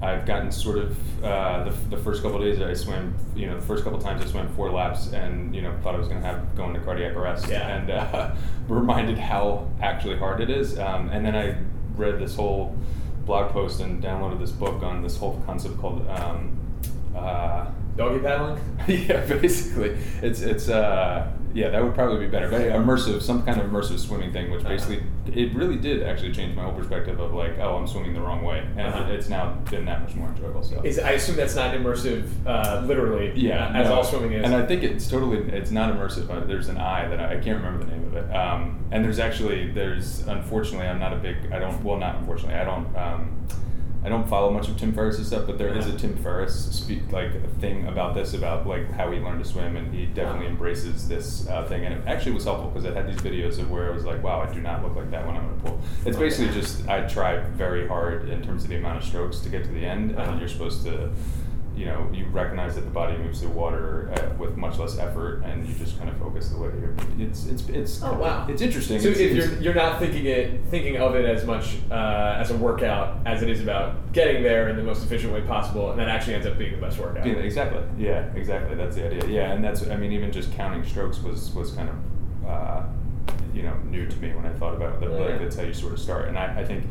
I've 0.00 0.26
gotten 0.26 0.52
sort 0.52 0.78
of 0.78 1.24
uh, 1.24 1.64
the, 1.64 1.96
the 1.96 2.02
first 2.02 2.22
couple 2.22 2.38
days 2.38 2.60
I 2.60 2.74
swam, 2.74 3.14
you 3.34 3.46
know, 3.46 3.56
the 3.56 3.66
first 3.66 3.82
couple 3.82 3.98
times 3.98 4.22
I 4.22 4.26
swam 4.26 4.48
four 4.50 4.70
laps 4.70 5.12
and, 5.12 5.54
you 5.54 5.62
know, 5.62 5.76
thought 5.82 5.96
I 5.96 5.98
was 5.98 6.06
going 6.06 6.20
to 6.20 6.26
have 6.26 6.56
going 6.56 6.74
to 6.74 6.80
cardiac 6.80 7.16
arrest 7.16 7.48
yeah. 7.48 7.76
and 7.76 7.90
uh, 7.90 8.34
reminded 8.68 9.18
how 9.18 9.68
actually 9.82 10.16
hard 10.16 10.40
it 10.40 10.50
is. 10.50 10.78
Um, 10.78 11.08
and 11.08 11.26
then 11.26 11.34
I 11.34 11.56
read 11.96 12.20
this 12.20 12.36
whole 12.36 12.76
blog 13.26 13.50
post 13.50 13.80
and 13.80 14.02
downloaded 14.02 14.38
this 14.38 14.52
book 14.52 14.82
on 14.82 15.02
this 15.02 15.16
whole 15.16 15.42
concept 15.44 15.78
called 15.78 16.08
um, 16.08 16.58
uh, 17.16 17.66
doggy 17.96 18.20
paddling. 18.20 18.60
yeah, 18.88 19.26
basically, 19.26 19.98
it's 20.22 20.40
it's 20.40 20.68
uh, 20.68 21.30
yeah, 21.54 21.70
that 21.70 21.82
would 21.82 21.94
probably 21.94 22.18
be 22.18 22.30
better. 22.30 22.48
But 22.48 22.62
immersive, 22.62 23.22
some 23.22 23.44
kind 23.44 23.60
of 23.60 23.70
immersive 23.70 23.98
swimming 23.98 24.32
thing, 24.32 24.50
which 24.50 24.60
uh-huh. 24.60 24.70
basically 24.70 25.02
it 25.26 25.54
really 25.54 25.76
did 25.76 26.02
actually 26.02 26.32
change 26.32 26.54
my 26.54 26.62
whole 26.62 26.72
perspective 26.72 27.18
of 27.20 27.32
like, 27.34 27.58
oh, 27.58 27.76
I'm 27.76 27.86
swimming 27.86 28.14
the 28.14 28.20
wrong 28.20 28.42
way, 28.44 28.60
and 28.76 28.94
uh-huh. 28.94 29.12
it's 29.12 29.28
now 29.28 29.54
been 29.70 29.84
that 29.86 30.02
much 30.02 30.14
more 30.14 30.28
enjoyable. 30.28 30.62
So 30.62 30.82
is, 30.82 30.98
I 30.98 31.12
assume 31.12 31.36
that's 31.36 31.54
not 31.54 31.74
immersive, 31.74 32.28
uh, 32.46 32.82
literally. 32.86 33.32
Yeah, 33.34 33.72
as 33.74 33.88
no, 33.88 33.94
all 33.94 34.04
swimming 34.04 34.32
is. 34.32 34.44
And 34.44 34.54
I 34.54 34.66
think 34.66 34.82
it's 34.82 35.08
totally 35.08 35.38
it's 35.50 35.70
not 35.70 35.92
immersive. 35.92 36.46
There's 36.46 36.68
an 36.68 36.78
eye 36.78 37.08
that 37.08 37.20
I, 37.20 37.36
I, 37.36 37.40
can't 37.40 37.62
remember 37.62 37.84
the 37.84 37.90
name 37.90 38.04
of 38.06 38.14
it. 38.14 38.34
Um, 38.34 38.84
and 38.90 39.04
there's 39.04 39.18
actually 39.18 39.70
there's 39.72 40.26
unfortunately 40.26 40.86
I'm 40.86 40.98
not 40.98 41.12
a 41.12 41.16
big 41.16 41.52
I 41.52 41.58
don't 41.58 41.82
well 41.82 41.98
not 41.98 42.16
unfortunately 42.16 42.54
I 42.54 42.64
don't. 42.64 42.96
Um, 42.96 43.46
I 44.04 44.08
don't 44.08 44.28
follow 44.28 44.50
much 44.50 44.68
of 44.68 44.76
Tim 44.76 44.92
Ferriss's 44.92 45.26
stuff, 45.26 45.46
but 45.46 45.58
there 45.58 45.76
is 45.76 45.86
a 45.86 45.96
Tim 45.96 46.16
Ferriss 46.18 46.72
speak 46.72 47.10
like 47.10 47.58
thing 47.58 47.86
about 47.88 48.14
this 48.14 48.32
about 48.32 48.66
like 48.66 48.90
how 48.92 49.10
he 49.10 49.18
learned 49.18 49.42
to 49.42 49.48
swim, 49.48 49.76
and 49.76 49.92
he 49.92 50.06
definitely 50.06 50.46
embraces 50.46 51.08
this 51.08 51.48
uh, 51.48 51.64
thing. 51.66 51.84
And 51.84 51.94
it 51.94 52.06
actually 52.06 52.32
was 52.32 52.44
helpful 52.44 52.70
because 52.70 52.84
it 52.84 52.94
had 52.94 53.08
these 53.08 53.20
videos 53.20 53.58
of 53.58 53.70
where 53.70 53.90
I 53.90 53.90
was 53.90 54.04
like, 54.04 54.22
wow, 54.22 54.40
I 54.40 54.52
do 54.52 54.60
not 54.60 54.84
look 54.84 54.94
like 54.94 55.10
that 55.10 55.26
when 55.26 55.36
I'm 55.36 55.44
in 55.44 55.58
a 55.58 55.62
pool. 55.62 55.80
It's 56.06 56.16
basically 56.16 56.54
just 56.54 56.88
I 56.88 57.06
try 57.08 57.40
very 57.40 57.88
hard 57.88 58.28
in 58.28 58.42
terms 58.42 58.62
of 58.62 58.70
the 58.70 58.76
amount 58.76 58.98
of 58.98 59.04
strokes 59.04 59.40
to 59.40 59.48
get 59.48 59.64
to 59.64 59.70
the 59.70 59.84
end, 59.84 60.12
and 60.12 60.20
uh-huh. 60.20 60.38
you're 60.38 60.48
supposed 60.48 60.84
to 60.84 61.10
you 61.78 61.86
know 61.86 62.10
you 62.12 62.26
recognize 62.32 62.74
that 62.74 62.80
the 62.80 62.90
body 62.90 63.16
moves 63.16 63.40
through 63.40 63.50
water 63.50 64.10
uh, 64.12 64.34
with 64.34 64.56
much 64.56 64.78
less 64.78 64.98
effort, 64.98 65.42
and 65.44 65.66
you 65.66 65.72
just 65.74 65.96
kind 65.96 66.10
of 66.10 66.16
focus 66.18 66.48
the 66.48 66.58
way 66.58 66.70
you're. 66.80 66.94
It's 67.18 67.46
it's 67.46 67.68
it's. 67.68 68.02
Oh 68.02 68.14
wow! 68.14 68.46
It's 68.48 68.60
interesting. 68.60 69.00
So 69.00 69.10
it's, 69.10 69.20
if 69.20 69.36
you're 69.36 69.60
you're 69.60 69.74
not 69.74 70.00
thinking 70.00 70.26
it 70.26 70.60
thinking 70.70 70.96
of 70.96 71.14
it 71.14 71.24
as 71.24 71.44
much 71.44 71.76
uh, 71.90 72.36
as 72.38 72.50
a 72.50 72.56
workout 72.56 73.18
as 73.26 73.42
it 73.42 73.48
is 73.48 73.62
about 73.62 74.12
getting 74.12 74.42
there 74.42 74.68
in 74.68 74.76
the 74.76 74.82
most 74.82 75.04
efficient 75.04 75.32
way 75.32 75.42
possible, 75.42 75.92
and 75.92 76.00
that 76.00 76.08
actually 76.08 76.34
ends 76.34 76.46
up 76.46 76.58
being 76.58 76.72
the 76.72 76.80
best 76.80 76.98
workout. 76.98 77.24
Yeah, 77.24 77.34
exactly. 77.34 77.82
Yeah, 77.96 78.24
exactly. 78.34 78.74
That's 78.74 78.96
the 78.96 79.06
idea. 79.06 79.26
Yeah, 79.26 79.52
and 79.52 79.62
that's 79.62 79.86
I 79.86 79.96
mean 79.96 80.10
even 80.10 80.32
just 80.32 80.52
counting 80.52 80.84
strokes 80.84 81.22
was 81.22 81.52
was 81.52 81.70
kind 81.72 81.88
of. 81.88 81.96
Uh, 82.46 82.82
you 83.54 83.62
know, 83.62 83.76
new 83.90 84.06
to 84.06 84.16
me 84.18 84.32
when 84.34 84.46
I 84.46 84.52
thought 84.52 84.74
about 84.74 85.02
it. 85.02 85.10
Like, 85.10 85.40
that's 85.40 85.56
how 85.56 85.62
you 85.62 85.74
sort 85.74 85.92
of 85.92 85.98
start, 85.98 86.28
and 86.28 86.38
I, 86.38 86.60
I 86.60 86.64
think 86.64 86.84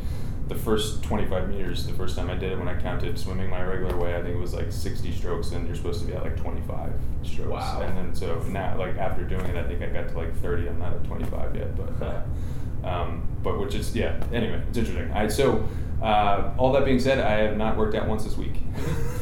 the 0.47 0.55
first 0.55 1.03
25 1.03 1.49
meters, 1.49 1.85
the 1.85 1.93
first 1.93 2.15
time 2.15 2.29
I 2.29 2.35
did 2.35 2.53
it, 2.53 2.59
when 2.59 2.67
I 2.67 2.79
counted 2.79 3.19
swimming 3.19 3.49
my 3.49 3.61
regular 3.63 3.97
way, 3.97 4.15
I 4.15 4.21
think 4.21 4.35
it 4.35 4.39
was 4.39 4.53
like 4.53 4.71
60 4.71 5.11
strokes, 5.11 5.51
and 5.51 5.67
you're 5.67 5.75
supposed 5.75 6.01
to 6.01 6.07
be 6.07 6.13
at 6.13 6.23
like 6.23 6.37
25 6.37 6.93
strokes. 7.23 7.49
Wow. 7.49 7.81
And 7.81 7.97
then 7.97 8.15
so 8.15 8.39
now, 8.43 8.77
like 8.77 8.97
after 8.97 9.23
doing 9.23 9.45
it, 9.45 9.57
I 9.57 9.67
think 9.67 9.81
I 9.81 9.87
got 9.87 10.09
to 10.09 10.17
like 10.17 10.35
30. 10.37 10.69
I'm 10.69 10.79
not 10.79 10.93
at 10.93 11.03
25 11.03 11.55
yet, 11.55 11.75
but 11.75 12.05
uh, 12.05 12.87
um, 12.87 13.27
but 13.43 13.59
which 13.59 13.75
is 13.75 13.95
yeah. 13.95 14.21
Anyway, 14.31 14.61
it's 14.69 14.77
interesting. 14.77 15.11
I 15.11 15.27
so. 15.27 15.67
Uh, 16.01 16.53
all 16.59 16.71
that 16.73 16.85
being 16.85 16.99
said, 16.99 17.17
I 17.17 17.37
have 17.39 17.57
not 17.57 17.75
worked 17.75 17.95
out 17.95 18.07
once 18.07 18.23
this 18.23 18.37
week. 18.37 18.53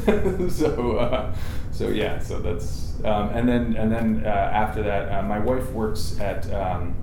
so, 0.51 0.97
uh, 0.97 1.33
so 1.71 1.87
yeah, 1.87 2.19
so 2.19 2.39
that's 2.39 2.85
um, 3.05 3.29
and 3.29 3.47
then 3.47 3.75
and 3.77 3.89
then 3.91 4.23
uh, 4.25 4.29
after 4.29 4.83
that, 4.83 5.09
uh, 5.09 5.21
my 5.23 5.39
wife 5.39 5.71
works 5.71 6.19
at 6.19 6.51
um, 6.53 6.93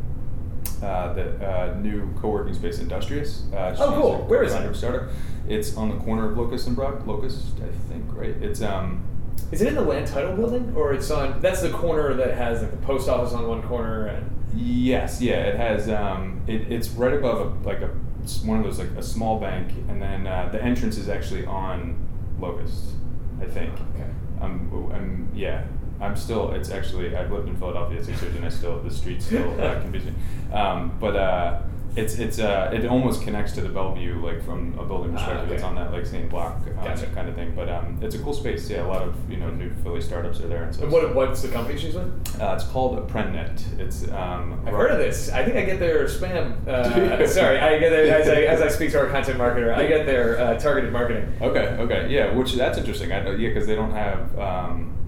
uh, 0.82 1.12
the 1.12 1.48
uh, 1.48 1.74
new 1.80 2.12
co-working 2.20 2.54
space 2.54 2.78
Industrious. 2.78 3.44
Uh, 3.52 3.76
oh, 3.78 4.00
cool. 4.00 4.18
Where 4.26 4.42
is 4.42 4.52
it? 4.52 4.74
Startup. 4.74 5.08
It's 5.48 5.76
on 5.76 5.88
the 5.90 5.96
corner 6.04 6.30
of 6.30 6.38
Locust 6.38 6.66
and 6.66 6.76
Broad. 6.76 7.06
Locust, 7.06 7.58
I 7.58 7.70
think, 7.88 8.04
right? 8.08 8.34
It's 8.40 8.62
um. 8.62 9.04
Is 9.50 9.60
it 9.60 9.68
in 9.68 9.74
the 9.74 9.82
land 9.82 10.06
title 10.06 10.34
building, 10.34 10.72
or 10.74 10.92
it's 10.92 11.10
on? 11.10 11.40
That's 11.40 11.62
the 11.62 11.70
corner 11.70 12.14
that 12.14 12.36
has 12.36 12.62
like 12.62 12.70
the 12.70 12.76
post 12.78 13.08
office 13.08 13.32
on 13.32 13.46
one 13.46 13.62
corner 13.62 14.06
and. 14.06 14.30
Yes, 14.54 15.22
yeah, 15.22 15.36
it 15.36 15.56
has. 15.56 15.88
Um, 15.88 16.42
it, 16.46 16.70
it's 16.70 16.88
right 16.90 17.14
above 17.14 17.40
a 17.40 17.66
like 17.66 17.80
a 17.80 17.90
one 18.44 18.58
of 18.58 18.64
those 18.64 18.78
like 18.78 18.90
a 18.90 19.02
small 19.02 19.40
bank, 19.40 19.72
and 19.88 20.00
then 20.00 20.26
uh, 20.26 20.48
the 20.52 20.62
entrance 20.62 20.96
is 20.96 21.08
actually 21.08 21.44
on 21.46 21.96
Locust, 22.38 22.92
I 23.40 23.46
think. 23.46 23.72
Okay. 23.94 24.10
Um, 24.40 24.90
I'm 24.94 25.30
yeah, 25.34 25.64
I'm 26.02 26.16
still. 26.16 26.50
It's 26.52 26.70
actually 26.70 27.16
I've 27.16 27.30
lived 27.30 27.48
in 27.48 27.56
Philadelphia 27.56 28.02
six 28.02 28.20
years, 28.20 28.34
and 28.34 28.44
I 28.44 28.48
still 28.48 28.80
the 28.80 28.90
streets 28.90 29.26
still 29.26 29.60
uh, 29.60 29.80
confuse 29.82 30.04
me. 30.04 30.12
Um, 30.52 30.96
but 30.98 31.16
uh, 31.16 31.62
it's 31.94 32.14
it's 32.14 32.38
uh, 32.38 32.70
it 32.72 32.86
almost 32.86 33.22
connects 33.22 33.52
to 33.52 33.60
the 33.60 33.68
Bellevue 33.68 34.24
like 34.24 34.42
from 34.44 34.76
a 34.78 34.84
building 34.84 35.12
ah, 35.14 35.18
perspective. 35.18 35.44
okay. 35.44 35.54
It's 35.54 35.62
on 35.62 35.74
that 35.76 35.92
like 35.92 36.06
same 36.06 36.28
block 36.28 36.56
um, 36.66 36.74
gotcha. 36.84 37.06
kind 37.06 37.28
of 37.28 37.34
thing. 37.34 37.52
But 37.54 37.68
um, 37.68 37.98
it's 38.02 38.14
a 38.14 38.18
cool 38.18 38.32
space. 38.32 38.68
Yeah, 38.68 38.84
a 38.84 38.88
lot 38.88 39.02
of 39.02 39.14
you 39.30 39.36
know 39.36 39.50
new 39.50 39.70
Philly 39.82 40.00
startups 40.00 40.40
are 40.40 40.48
there. 40.48 40.64
And, 40.64 40.74
so 40.74 40.84
and 40.84 40.92
what 40.92 41.14
what's 41.14 41.42
the 41.42 41.48
company 41.48 41.78
she's 41.78 41.94
with? 41.94 42.40
Uh, 42.40 42.54
it's 42.54 42.64
called 42.64 42.98
Apprennet. 42.98 43.62
It's 43.78 44.08
um, 44.10 44.60
I've 44.66 44.74
heard 44.74 44.90
of 44.90 44.98
this. 44.98 45.30
I 45.30 45.44
think 45.44 45.56
I 45.56 45.64
get 45.64 45.78
their 45.78 46.06
spam. 46.06 46.66
Uh, 46.66 47.26
sorry, 47.28 47.58
I 47.58 47.78
get 47.78 47.90
their, 47.90 48.20
as 48.20 48.28
I 48.28 48.34
as 48.42 48.60
I 48.60 48.68
speak 48.68 48.90
to 48.92 48.98
our 48.98 49.08
content 49.08 49.38
marketer. 49.38 49.74
I 49.74 49.86
get 49.86 50.06
their 50.06 50.40
uh, 50.40 50.58
targeted 50.58 50.92
marketing. 50.92 51.32
Okay, 51.40 51.76
okay, 51.78 52.08
yeah, 52.10 52.32
which 52.32 52.54
that's 52.54 52.78
interesting. 52.78 53.12
I, 53.12 53.22
yeah, 53.32 53.48
because 53.48 53.66
they 53.66 53.76
don't 53.76 53.92
have. 53.92 54.38
Um, 54.38 54.98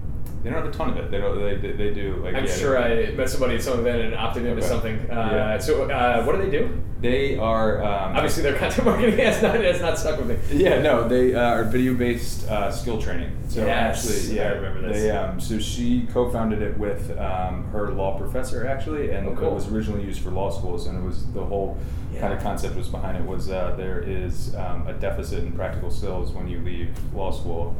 they 0.45 0.51
don't 0.51 0.63
have 0.63 0.71
a 0.71 0.77
ton 0.77 0.91
of 0.91 0.97
it. 0.97 1.09
They 1.09 1.17
don't. 1.17 1.39
They, 1.39 1.55
they, 1.55 1.71
they 1.71 1.91
do 1.91 2.17
like. 2.17 2.35
I'm 2.35 2.45
yeah, 2.45 2.55
sure 2.55 2.77
I 2.77 3.09
met 3.13 3.27
somebody 3.27 3.55
at 3.55 3.63
some 3.63 3.79
event 3.79 3.99
and 4.03 4.13
opted 4.13 4.45
into 4.45 4.59
Okay. 4.59 4.67
something. 4.67 4.99
Uh, 5.09 5.29
Yeah. 5.33 5.57
So 5.57 5.89
uh, 5.89 6.23
what 6.23 6.35
do 6.35 6.41
they 6.43 6.51
do? 6.51 6.83
They 7.01 7.35
are 7.35 7.83
um, 7.83 8.15
Obviously, 8.15 8.43
their 8.43 8.55
content 8.55 8.85
marketing 8.85 9.17
has 9.17 9.41
not 9.41 9.55
has 9.55 9.81
not 9.81 9.97
stuck 9.97 10.19
with 10.19 10.27
me. 10.51 10.63
Yeah, 10.63 10.81
no, 10.83 11.07
they 11.07 11.33
uh, 11.33 11.39
are 11.41 11.63
video-based 11.63 12.47
uh, 12.47 12.71
skill 12.71 13.01
training. 13.01 13.35
So 13.47 13.65
Yes, 13.65 14.05
actually, 14.07 14.35
yeah, 14.37 14.43
I 14.43 14.51
remember 14.51 14.81
this. 14.87 15.01
They, 15.01 15.09
um, 15.11 15.39
so 15.39 15.57
she 15.57 16.05
co-founded 16.13 16.61
it 16.61 16.77
with 16.77 17.09
um, 17.17 17.63
her 17.71 17.89
law 17.91 18.15
professor 18.15 18.67
actually, 18.67 19.09
and 19.09 19.27
Oh, 19.27 19.35
cool. 19.35 19.49
it 19.49 19.53
was 19.55 19.67
originally 19.71 20.03
used 20.03 20.21
for 20.21 20.29
law 20.29 20.51
schools, 20.51 20.85
and 20.85 20.95
it 21.03 21.03
was 21.03 21.25
the 21.33 21.43
whole 21.43 21.75
kind 22.19 22.33
of 22.33 22.41
concept 22.43 22.75
was 22.75 22.87
behind 22.87 23.17
it 23.17 23.25
was 23.25 23.49
uh, 23.49 23.73
there 23.75 23.99
is 24.01 24.53
um, 24.55 24.85
a 24.87 24.93
deficit 24.93 25.39
in 25.43 25.51
practical 25.53 25.89
skills 25.89 26.31
when 26.33 26.47
you 26.47 26.59
leave 26.59 26.89
law 27.15 27.31
school. 27.31 27.75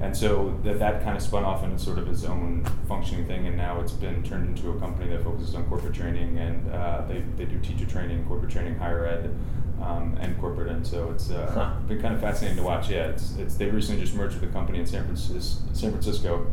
And 0.00 0.16
so 0.16 0.58
that, 0.64 0.78
that 0.78 1.02
kind 1.04 1.16
of 1.16 1.22
spun 1.22 1.44
off 1.44 1.62
into 1.62 1.78
sort 1.78 1.98
of 1.98 2.08
its 2.08 2.24
own 2.24 2.64
functioning 2.88 3.26
thing, 3.26 3.46
and 3.46 3.56
now 3.56 3.80
it's 3.80 3.92
been 3.92 4.22
turned 4.22 4.48
into 4.56 4.70
a 4.70 4.78
company 4.78 5.10
that 5.10 5.22
focuses 5.22 5.54
on 5.54 5.64
corporate 5.66 5.92
training, 5.94 6.38
and 6.38 6.70
uh, 6.72 7.02
they, 7.06 7.22
they 7.36 7.44
do 7.44 7.58
teacher 7.60 7.84
training, 7.84 8.24
corporate 8.26 8.50
training, 8.50 8.76
higher 8.76 9.04
ed, 9.04 9.34
um, 9.82 10.16
and 10.20 10.38
corporate, 10.40 10.68
and 10.68 10.86
so 10.86 11.10
it's 11.10 11.30
uh, 11.30 11.50
Huh. 11.54 11.80
been 11.86 12.00
kind 12.00 12.14
of 12.14 12.20
fascinating 12.20 12.56
to 12.56 12.62
watch. 12.62 12.88
Yeah, 12.88 13.08
it's, 13.08 13.36
it's 13.36 13.56
they 13.56 13.68
recently 13.68 14.00
just 14.00 14.14
merged 14.14 14.40
with 14.40 14.48
a 14.48 14.52
company 14.52 14.78
in 14.78 14.86
San 14.86 15.04
Francisco, 15.04 15.62
San 15.74 15.90
Francisco 15.90 16.46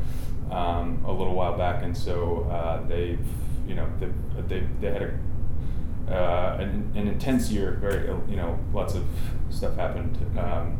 um, 0.51 1.04
a 1.06 1.12
little 1.12 1.34
while 1.36 1.58
back, 1.58 1.84
and 1.84 1.96
so 1.96 2.48
uh, 2.51 2.86
they've 2.88 3.20
you 3.68 3.75
know 3.75 3.88
they, 4.00 4.08
they, 4.48 4.68
they 4.82 4.92
had 4.92 5.01
a 5.04 6.13
uh, 6.13 6.58
an, 6.62 6.92
an 6.96 7.08
intense 7.08 7.50
year. 7.51 7.77
Very, 7.82 8.08
you 8.30 8.38
know, 8.38 8.58
lots 8.74 8.96
of 8.96 9.04
stuff 9.50 9.75
happened 9.75 10.18
um, 10.38 10.77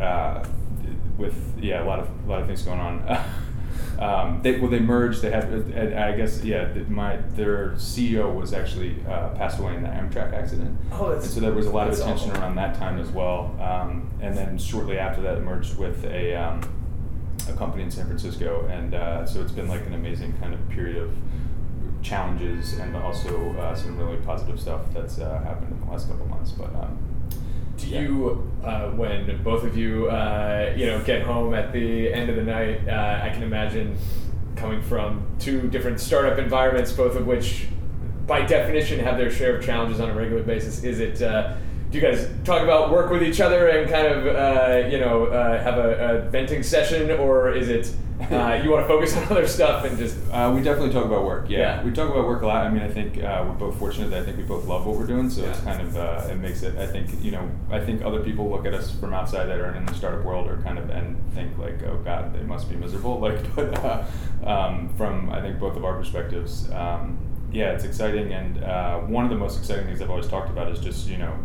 uh, 0.00 0.44
with 1.18 1.34
yeah, 1.60 1.82
a 1.82 1.86
lot 1.86 2.00
of 2.00 2.08
a 2.26 2.30
lot 2.30 2.40
of 2.40 2.46
things 2.46 2.62
going 2.62 2.80
on. 2.80 3.24
um, 3.98 4.40
they 4.42 4.58
well, 4.58 4.70
they 4.70 4.80
merged. 4.80 5.22
They 5.22 5.30
had, 5.30 5.52
I 5.94 6.16
guess 6.16 6.42
yeah, 6.42 6.72
my 6.88 7.16
their 7.34 7.70
CEO 7.70 8.34
was 8.34 8.52
actually 8.52 8.96
uh, 9.08 9.30
passed 9.30 9.58
away 9.58 9.74
in 9.74 9.82
the 9.82 9.88
Amtrak 9.88 10.32
accident. 10.32 10.78
Oh, 10.92 11.12
and 11.12 11.22
so 11.22 11.40
there 11.40 11.52
was 11.52 11.66
a 11.66 11.70
lot 11.70 11.88
of 11.88 11.94
attention 11.94 12.30
awful. 12.30 12.42
around 12.42 12.56
that 12.56 12.76
time 12.76 12.98
as 12.98 13.10
well. 13.10 13.56
Um, 13.60 14.10
and 14.20 14.36
then 14.36 14.58
shortly 14.58 14.98
after 14.98 15.22
that, 15.22 15.38
it 15.38 15.42
merged 15.42 15.78
with 15.78 16.04
a 16.04 16.34
um, 16.34 16.60
a 17.48 17.52
company 17.52 17.82
in 17.82 17.90
San 17.90 18.06
Francisco, 18.06 18.66
and 18.70 18.94
uh, 18.94 19.26
so 19.26 19.42
it's 19.42 19.52
been 19.52 19.68
like 19.68 19.86
an 19.86 19.94
amazing 19.94 20.32
kind 20.38 20.54
of 20.54 20.68
period 20.70 20.96
of 20.96 21.12
challenges 22.02 22.74
and 22.74 22.94
also 22.96 23.52
uh, 23.56 23.74
some 23.74 23.96
really 23.96 24.18
positive 24.18 24.60
stuff 24.60 24.82
that's 24.92 25.18
uh, 25.18 25.40
happened 25.42 25.72
in 25.72 25.80
the 25.80 25.90
last 25.90 26.08
couple 26.08 26.26
months. 26.26 26.52
But 26.52 26.74
um, 26.74 26.98
Do 27.76 27.86
Yeah. 27.88 28.00
you, 28.02 28.52
uh, 28.64 28.90
when 28.90 29.40
both 29.42 29.64
of 29.64 29.76
you, 29.76 30.06
uh, 30.08 30.72
you 30.76 30.86
know, 30.86 31.00
get 31.00 31.22
home 31.22 31.54
at 31.54 31.72
the 31.72 32.12
end 32.12 32.30
of 32.30 32.36
the 32.36 32.42
night, 32.44 32.80
uh, 32.88 33.20
I 33.22 33.30
can 33.30 33.42
imagine 33.42 33.96
coming 34.56 34.80
from 34.80 35.22
two 35.38 35.62
different 35.68 36.00
startup 36.00 36.38
environments, 36.38 36.92
both 36.92 37.16
of 37.16 37.26
which, 37.26 37.66
by 38.26 38.42
definition, 38.42 39.00
have 39.00 39.18
their 39.18 39.30
share 39.30 39.56
of 39.56 39.64
challenges 39.64 40.00
on 40.00 40.10
a 40.10 40.14
regular 40.14 40.42
basis. 40.42 40.82
Is 40.84 41.00
it? 41.00 41.20
Do 41.94 42.00
you 42.00 42.06
guys 42.08 42.28
talk 42.42 42.60
about 42.62 42.90
work 42.90 43.08
with 43.12 43.22
each 43.22 43.40
other 43.40 43.68
and 43.68 43.88
kind 43.88 44.08
of, 44.08 44.26
uh, 44.26 44.88
you 44.88 44.98
know, 44.98 45.26
uh, 45.26 45.62
have 45.62 45.78
a, 45.78 46.24
a 46.26 46.28
venting 46.28 46.64
session, 46.64 47.08
or 47.12 47.52
is 47.52 47.68
it 47.68 47.94
uh, 48.32 48.60
you 48.64 48.72
want 48.72 48.82
to 48.82 48.88
focus 48.88 49.16
on 49.16 49.22
other 49.30 49.46
stuff 49.46 49.84
and 49.84 49.96
just? 49.96 50.18
Uh, 50.32 50.52
we 50.52 50.60
definitely 50.60 50.92
talk 50.92 51.04
about 51.04 51.24
work. 51.24 51.48
Yeah. 51.48 51.58
Yeah. 51.58 51.84
we 51.84 51.92
talk 51.92 52.10
about 52.10 52.26
work 52.26 52.42
a 52.42 52.48
lot. 52.48 52.66
I 52.66 52.68
mean, 52.68 52.82
I 52.82 52.88
think 52.88 53.22
uh, 53.22 53.44
we're 53.46 53.54
both 53.54 53.78
fortunate 53.78 54.10
that 54.10 54.22
I 54.22 54.24
think 54.24 54.38
we 54.38 54.42
both 54.42 54.64
love 54.64 54.86
what 54.86 54.96
we're 54.96 55.06
doing. 55.06 55.30
So 55.30 55.44
it's 55.44 55.60
kind 55.60 55.80
of 55.80 55.96
uh, 55.96 56.26
it 56.28 56.34
makes 56.34 56.64
it. 56.64 56.76
I 56.76 56.86
think 56.88 57.10
you 57.22 57.30
know. 57.30 57.48
I 57.70 57.78
think 57.78 58.02
other 58.02 58.24
people 58.24 58.50
look 58.50 58.66
at 58.66 58.74
us 58.74 58.90
from 58.90 59.14
outside 59.14 59.44
that 59.44 59.60
are 59.60 59.72
in 59.76 59.86
the 59.86 59.94
startup 59.94 60.24
world 60.24 60.48
or 60.48 60.56
kind 60.62 60.80
of 60.80 60.90
and 60.90 61.16
think 61.32 61.56
like, 61.58 61.80
oh 61.84 61.98
God, 62.04 62.34
they 62.34 62.42
must 62.42 62.68
be 62.68 62.74
miserable. 62.74 63.20
Like, 63.24 63.54
but 63.54 63.72
uh, 63.84 64.04
um, 64.44 64.92
from 64.96 65.30
I 65.30 65.40
think 65.40 65.60
both 65.60 65.76
of 65.76 65.84
our 65.84 65.96
perspectives, 65.96 66.68
um, 66.72 67.18
yeah, 67.52 67.70
it's 67.70 67.84
exciting. 67.84 68.32
And 68.32 68.64
uh, 68.64 68.98
one 69.02 69.22
of 69.22 69.30
the 69.30 69.36
most 69.36 69.60
exciting 69.60 69.86
things 69.86 70.02
I've 70.02 70.10
always 70.10 70.26
talked 70.26 70.50
about 70.50 70.72
is 70.72 70.80
just 70.80 71.06
you 71.06 71.18
know. 71.18 71.38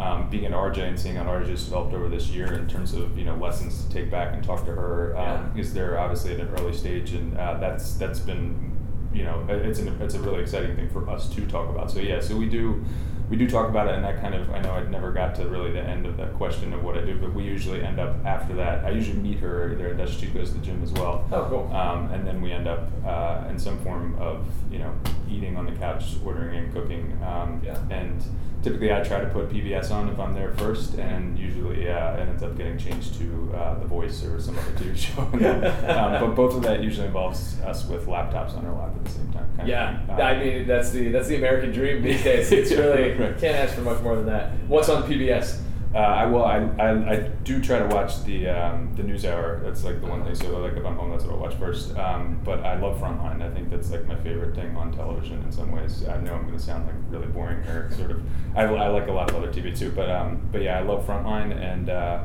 Um, 0.00 0.30
being 0.30 0.46
an 0.46 0.52
RJ 0.52 0.78
and 0.88 0.98
seeing 0.98 1.16
how 1.16 1.24
RJ 1.24 1.50
has 1.50 1.64
developed 1.64 1.92
over 1.92 2.08
this 2.08 2.28
year 2.28 2.54
in 2.54 2.66
terms 2.66 2.94
of 2.94 3.18
you 3.18 3.24
know 3.26 3.36
lessons 3.36 3.84
to 3.84 3.90
take 3.92 4.10
back 4.10 4.32
and 4.32 4.42
talk 4.42 4.64
to 4.64 4.72
her 4.72 5.14
um, 5.18 5.52
Yeah. 5.54 5.60
is 5.60 5.74
they're 5.74 5.98
obviously 5.98 6.32
at 6.32 6.40
an 6.40 6.48
early 6.58 6.72
stage, 6.72 7.12
and 7.12 7.36
uh, 7.36 7.58
that's 7.58 7.94
that's 7.94 8.18
been 8.18 8.72
you 9.12 9.24
know 9.24 9.44
it's 9.48 9.78
an, 9.78 9.88
it's 10.00 10.14
a 10.14 10.20
really 10.20 10.40
exciting 10.40 10.74
thing 10.74 10.88
for 10.88 11.06
us 11.10 11.28
to 11.34 11.46
talk 11.48 11.68
about. 11.68 11.90
So 11.90 12.00
yeah, 12.00 12.20
so 12.20 12.34
we 12.34 12.48
do 12.48 12.82
we 13.30 13.36
do 13.36 13.48
talk 13.48 13.68
about 13.68 13.86
it, 13.86 13.94
and 13.94 14.04
that 14.04 14.20
kind 14.20 14.34
of 14.34 14.50
I 14.50 14.60
know 14.60 14.72
I 14.72 14.82
never 14.82 15.12
got 15.12 15.36
to 15.36 15.46
really 15.48 15.70
the 15.70 15.80
end 15.80 16.04
of 16.04 16.16
that 16.16 16.34
question 16.34 16.72
of 16.72 16.82
what 16.82 16.98
I 16.98 17.02
do, 17.02 17.16
but 17.16 17.32
we 17.32 17.44
usually 17.44 17.82
end 17.82 18.00
up 18.00 18.16
after 18.26 18.54
that. 18.56 18.84
I 18.84 18.90
usually 18.90 19.18
meet 19.18 19.38
her 19.38 19.76
there. 19.76 19.94
That 19.94 20.08
she 20.08 20.26
goes 20.26 20.50
to 20.50 20.58
the 20.58 20.64
gym 20.64 20.82
as 20.82 20.92
well. 20.92 21.24
Oh, 21.30 21.46
cool. 21.48 21.72
Um, 21.74 22.10
and 22.12 22.26
then 22.26 22.42
we 22.42 22.50
end 22.52 22.66
up 22.66 22.90
uh, 23.06 23.44
in 23.48 23.58
some 23.58 23.78
form 23.84 24.16
of 24.18 24.46
you 24.70 24.80
know 24.80 24.92
eating 25.30 25.56
on 25.56 25.64
the 25.66 25.72
couch, 25.72 26.16
ordering 26.24 26.56
and 26.56 26.72
cooking. 26.72 27.16
Um, 27.24 27.62
Yeah. 27.64 27.78
And 27.90 28.22
typically 28.62 28.92
I 28.92 29.02
try 29.02 29.20
to 29.20 29.26
put 29.26 29.48
PBS 29.48 29.90
on 29.90 30.08
if 30.08 30.18
I'm 30.18 30.34
there 30.34 30.52
first, 30.54 30.94
and 30.94 31.38
usually 31.38 31.88
uh, 31.88 32.14
it 32.16 32.28
ends 32.28 32.42
up 32.42 32.56
getting 32.56 32.78
changed 32.78 33.14
to 33.18 33.52
uh, 33.54 33.78
The 33.78 33.86
Voice 33.86 34.24
or 34.24 34.40
some 34.40 34.58
other 34.58 34.72
TV 34.72 34.96
show. 35.06 35.22
um, 35.22 36.20
but 36.20 36.34
both 36.34 36.54
of 36.54 36.62
that 36.62 36.82
usually 36.82 37.06
involves 37.06 37.60
us 37.60 37.86
with 37.86 38.06
laptops 38.06 38.56
on 38.56 38.66
our 38.66 38.74
lap 38.74 38.92
at 38.96 39.04
the 39.04 39.10
same 39.10 39.32
time. 39.32 39.48
kind 39.56 39.68
Yeah, 39.68 40.00
I 40.08 40.38
mean 40.38 40.66
that's 40.66 40.90
the 40.90 41.08
that's 41.08 41.28
the 41.28 41.36
American 41.36 41.72
dream 41.72 42.02
these 42.02 42.22
days. 42.22 42.52
It's 42.52 42.70
really 42.84 43.14
Right. 43.20 43.38
can't 43.38 43.56
ask 43.56 43.74
for 43.74 43.82
much 43.82 44.00
more 44.02 44.16
than 44.16 44.26
that. 44.26 44.52
What's 44.68 44.88
on 44.88 45.02
PBS? 45.04 45.60
Uh, 45.92 45.98
I 45.98 46.26
will. 46.26 46.44
I, 46.44 46.58
I, 46.78 47.12
I 47.14 47.16
do 47.42 47.60
try 47.60 47.80
to 47.80 47.86
watch 47.86 48.22
the 48.22 48.48
um, 48.48 48.94
the 48.94 49.02
news 49.02 49.24
hour. 49.24 49.60
That's 49.64 49.82
like 49.82 50.00
the 50.00 50.06
one 50.06 50.24
thing. 50.24 50.36
So 50.36 50.56
like 50.60 50.74
if 50.74 50.84
I'm 50.86 50.94
home, 50.94 51.10
that's 51.10 51.24
what 51.24 51.32
I'll 51.34 51.40
watch 51.40 51.54
first. 51.54 51.96
Um, 51.96 52.40
but 52.44 52.60
I 52.64 52.78
love 52.78 53.00
Frontline. 53.00 53.42
I 53.42 53.52
think 53.52 53.70
that's 53.70 53.90
like 53.90 54.06
my 54.06 54.14
favorite 54.16 54.54
thing 54.54 54.76
on 54.76 54.92
television 54.92 55.42
in 55.42 55.50
some 55.50 55.72
ways. 55.72 56.06
I 56.06 56.18
know 56.20 56.34
I'm 56.34 56.46
going 56.46 56.56
to 56.56 56.62
sound 56.62 56.86
like 56.86 56.94
really 57.08 57.26
boring 57.26 57.58
or 57.66 57.90
sort 57.96 58.12
of. 58.12 58.22
I, 58.54 58.62
I 58.66 58.86
like 58.88 59.08
a 59.08 59.12
lot 59.12 59.30
of 59.30 59.36
other 59.36 59.48
TV 59.52 59.76
too, 59.76 59.90
but 59.90 60.08
um, 60.08 60.48
but 60.52 60.62
yeah, 60.62 60.78
I 60.78 60.82
love 60.82 61.04
Frontline 61.06 61.56
and. 61.60 61.90
Uh, 61.90 62.22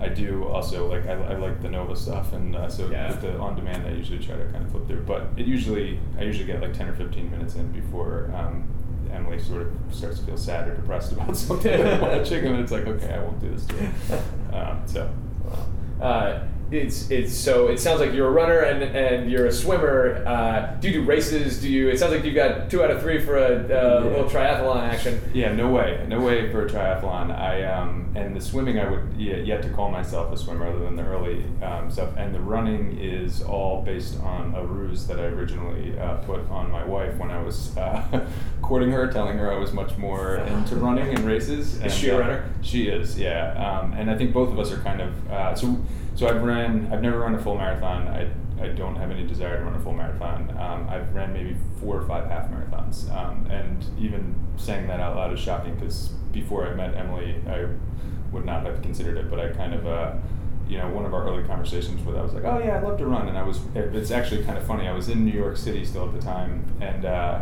I 0.00 0.08
do 0.08 0.44
also 0.44 0.86
like 0.88 1.08
I, 1.08 1.14
I 1.14 1.34
like 1.38 1.60
the 1.60 1.68
Nova 1.68 1.96
stuff, 1.96 2.32
and 2.32 2.54
uh, 2.54 2.68
so 2.68 2.88
Yeah. 2.88 3.08
with 3.08 3.20
the 3.20 3.36
on 3.38 3.56
demand, 3.56 3.84
I 3.84 3.90
usually 3.90 4.20
try 4.20 4.36
to 4.36 4.44
kind 4.52 4.64
of 4.64 4.70
flip 4.70 4.86
through. 4.86 5.02
But 5.02 5.26
it 5.36 5.44
usually 5.44 5.98
I 6.16 6.22
usually 6.22 6.44
get 6.46 6.60
like 6.60 6.72
ten 6.72 6.88
or 6.88 6.94
fifteen 6.94 7.28
minutes 7.32 7.56
in 7.56 7.72
before 7.72 8.30
um, 8.32 8.68
Emily 9.12 9.38
sort 9.38 9.62
of 9.62 9.72
starts 9.90 10.18
to 10.20 10.26
feel 10.26 10.36
sad 10.36 10.68
or 10.68 10.74
depressed 10.76 11.12
about 11.12 11.36
something 11.46 11.80
I'm 11.86 12.00
watching, 12.00 12.44
and 12.46 12.56
it's 12.60 12.72
like, 12.72 12.86
okay, 12.86 13.14
I 13.14 13.18
won't 13.22 13.40
do 13.40 13.50
this 13.50 13.66
to. 13.66 13.92
Um, 14.52 14.82
so 14.86 15.10
Uh, 16.00 16.40
it's 16.70 17.10
it's 17.10 17.32
so 17.34 17.68
it 17.68 17.78
sounds 17.78 18.00
like 18.00 18.12
you're 18.12 18.28
a 18.28 18.30
runner 18.30 18.58
and 18.60 18.82
and 18.82 19.30
you're 19.30 19.46
a 19.46 19.52
swimmer. 19.52 20.22
Uh, 20.26 20.74
do 20.80 20.88
you 20.88 20.94
do 21.00 21.02
races? 21.04 21.60
Do 21.60 21.68
you? 21.68 21.88
It 21.88 21.98
sounds 21.98 22.12
like 22.12 22.24
you 22.24 22.32
got 22.32 22.70
two 22.70 22.82
out 22.82 22.90
of 22.90 23.00
three 23.00 23.20
for 23.24 23.36
a 23.38 23.54
uh, 23.64 23.66
Yeah. 23.68 23.98
little 24.08 24.24
triathlon 24.24 24.82
action. 24.82 25.20
yeah, 25.32 25.52
no 25.52 25.70
way, 25.70 26.04
no 26.08 26.20
way 26.20 26.50
for 26.52 26.66
a 26.66 26.68
triathlon. 26.68 27.36
I 27.36 27.64
um, 27.64 28.12
and 28.14 28.34
the 28.36 28.40
swimming, 28.40 28.78
I 28.78 28.90
would 28.90 29.14
yet, 29.16 29.46
yet 29.46 29.62
to 29.62 29.70
call 29.70 29.90
myself 29.90 30.32
a 30.32 30.36
swimmer, 30.36 30.66
other 30.66 30.80
than 30.80 30.96
the 30.96 31.04
early 31.04 31.44
um, 31.62 31.90
stuff. 31.90 32.10
And 32.16 32.34
the 32.34 32.40
running 32.40 32.98
is 33.00 33.42
all 33.42 33.82
based 33.82 34.20
on 34.20 34.54
a 34.54 34.64
ruse 34.64 35.06
that 35.06 35.18
I 35.20 35.24
originally 35.24 35.98
uh, 35.98 36.16
put 36.18 36.40
on 36.50 36.70
my 36.70 36.84
wife 36.84 37.16
when 37.16 37.30
I 37.30 37.40
was 37.42 37.76
uh, 37.76 38.26
courting 38.62 38.90
her, 38.90 39.10
telling 39.10 39.38
her 39.38 39.52
I 39.52 39.56
was 39.58 39.72
much 39.72 39.96
more 39.96 40.36
into 40.48 40.76
running 40.76 41.08
and 41.14 41.20
races. 41.20 41.80
and, 41.80 41.90
she 41.92 42.08
a 42.08 42.16
uh, 42.16 42.20
runner? 42.20 42.50
She 42.62 42.88
is, 42.88 43.18
yeah. 43.18 43.52
Um, 43.80 43.92
and 43.94 44.10
I 44.10 44.16
think 44.18 44.32
both 44.34 44.50
of 44.50 44.58
us 44.58 44.70
are 44.72 44.78
kind 44.82 45.00
of 45.00 45.30
uh, 45.30 45.54
so. 45.54 45.78
So 46.18 46.26
I've 46.26 46.42
ran. 46.42 46.92
I've 46.92 47.00
never 47.00 47.20
run 47.20 47.36
a 47.36 47.38
full 47.38 47.56
marathon. 47.56 48.08
I, 48.08 48.28
I 48.60 48.70
don't 48.70 48.96
have 48.96 49.12
any 49.12 49.24
desire 49.24 49.58
to 49.58 49.62
run 49.62 49.76
a 49.76 49.78
full 49.78 49.92
marathon. 49.92 50.50
Um, 50.58 50.88
I've 50.90 51.14
ran 51.14 51.32
maybe 51.32 51.56
four 51.80 51.96
or 51.96 52.04
five 52.08 52.28
half 52.28 52.50
marathons. 52.50 53.08
Um, 53.16 53.46
and 53.48 53.84
even 54.00 54.34
saying 54.56 54.88
that 54.88 54.98
out 54.98 55.14
loud 55.14 55.32
is 55.32 55.38
shocking 55.38 55.76
because 55.76 56.08
before 56.32 56.66
I 56.66 56.74
met 56.74 56.96
Emily, 56.96 57.36
I 57.46 57.66
would 58.32 58.44
not 58.44 58.66
have 58.66 58.82
considered 58.82 59.16
it. 59.16 59.30
But 59.30 59.38
I 59.38 59.50
kind 59.50 59.72
of. 59.72 59.86
Uh, 59.86 60.14
you 60.68 60.76
know, 60.76 60.86
one 60.90 61.06
of 61.06 61.14
our 61.14 61.26
early 61.26 61.44
conversations 61.44 62.04
with, 62.04 62.14
I 62.14 62.20
was 62.20 62.34
like, 62.34 62.44
"Oh 62.44 62.58
yeah, 62.58 62.76
I'd 62.76 62.82
love 62.82 62.98
to 62.98 63.06
run," 63.06 63.28
and 63.28 63.38
I 63.38 63.42
was. 63.42 63.60
It's 63.74 64.10
actually 64.10 64.44
kind 64.44 64.58
of 64.58 64.66
funny. 64.66 64.86
I 64.86 64.92
was 64.92 65.08
in 65.08 65.24
New 65.24 65.32
York 65.32 65.56
City 65.56 65.82
still 65.84 66.04
at 66.04 66.12
the 66.12 66.20
time, 66.20 66.62
and 66.80 67.06
uh, 67.06 67.40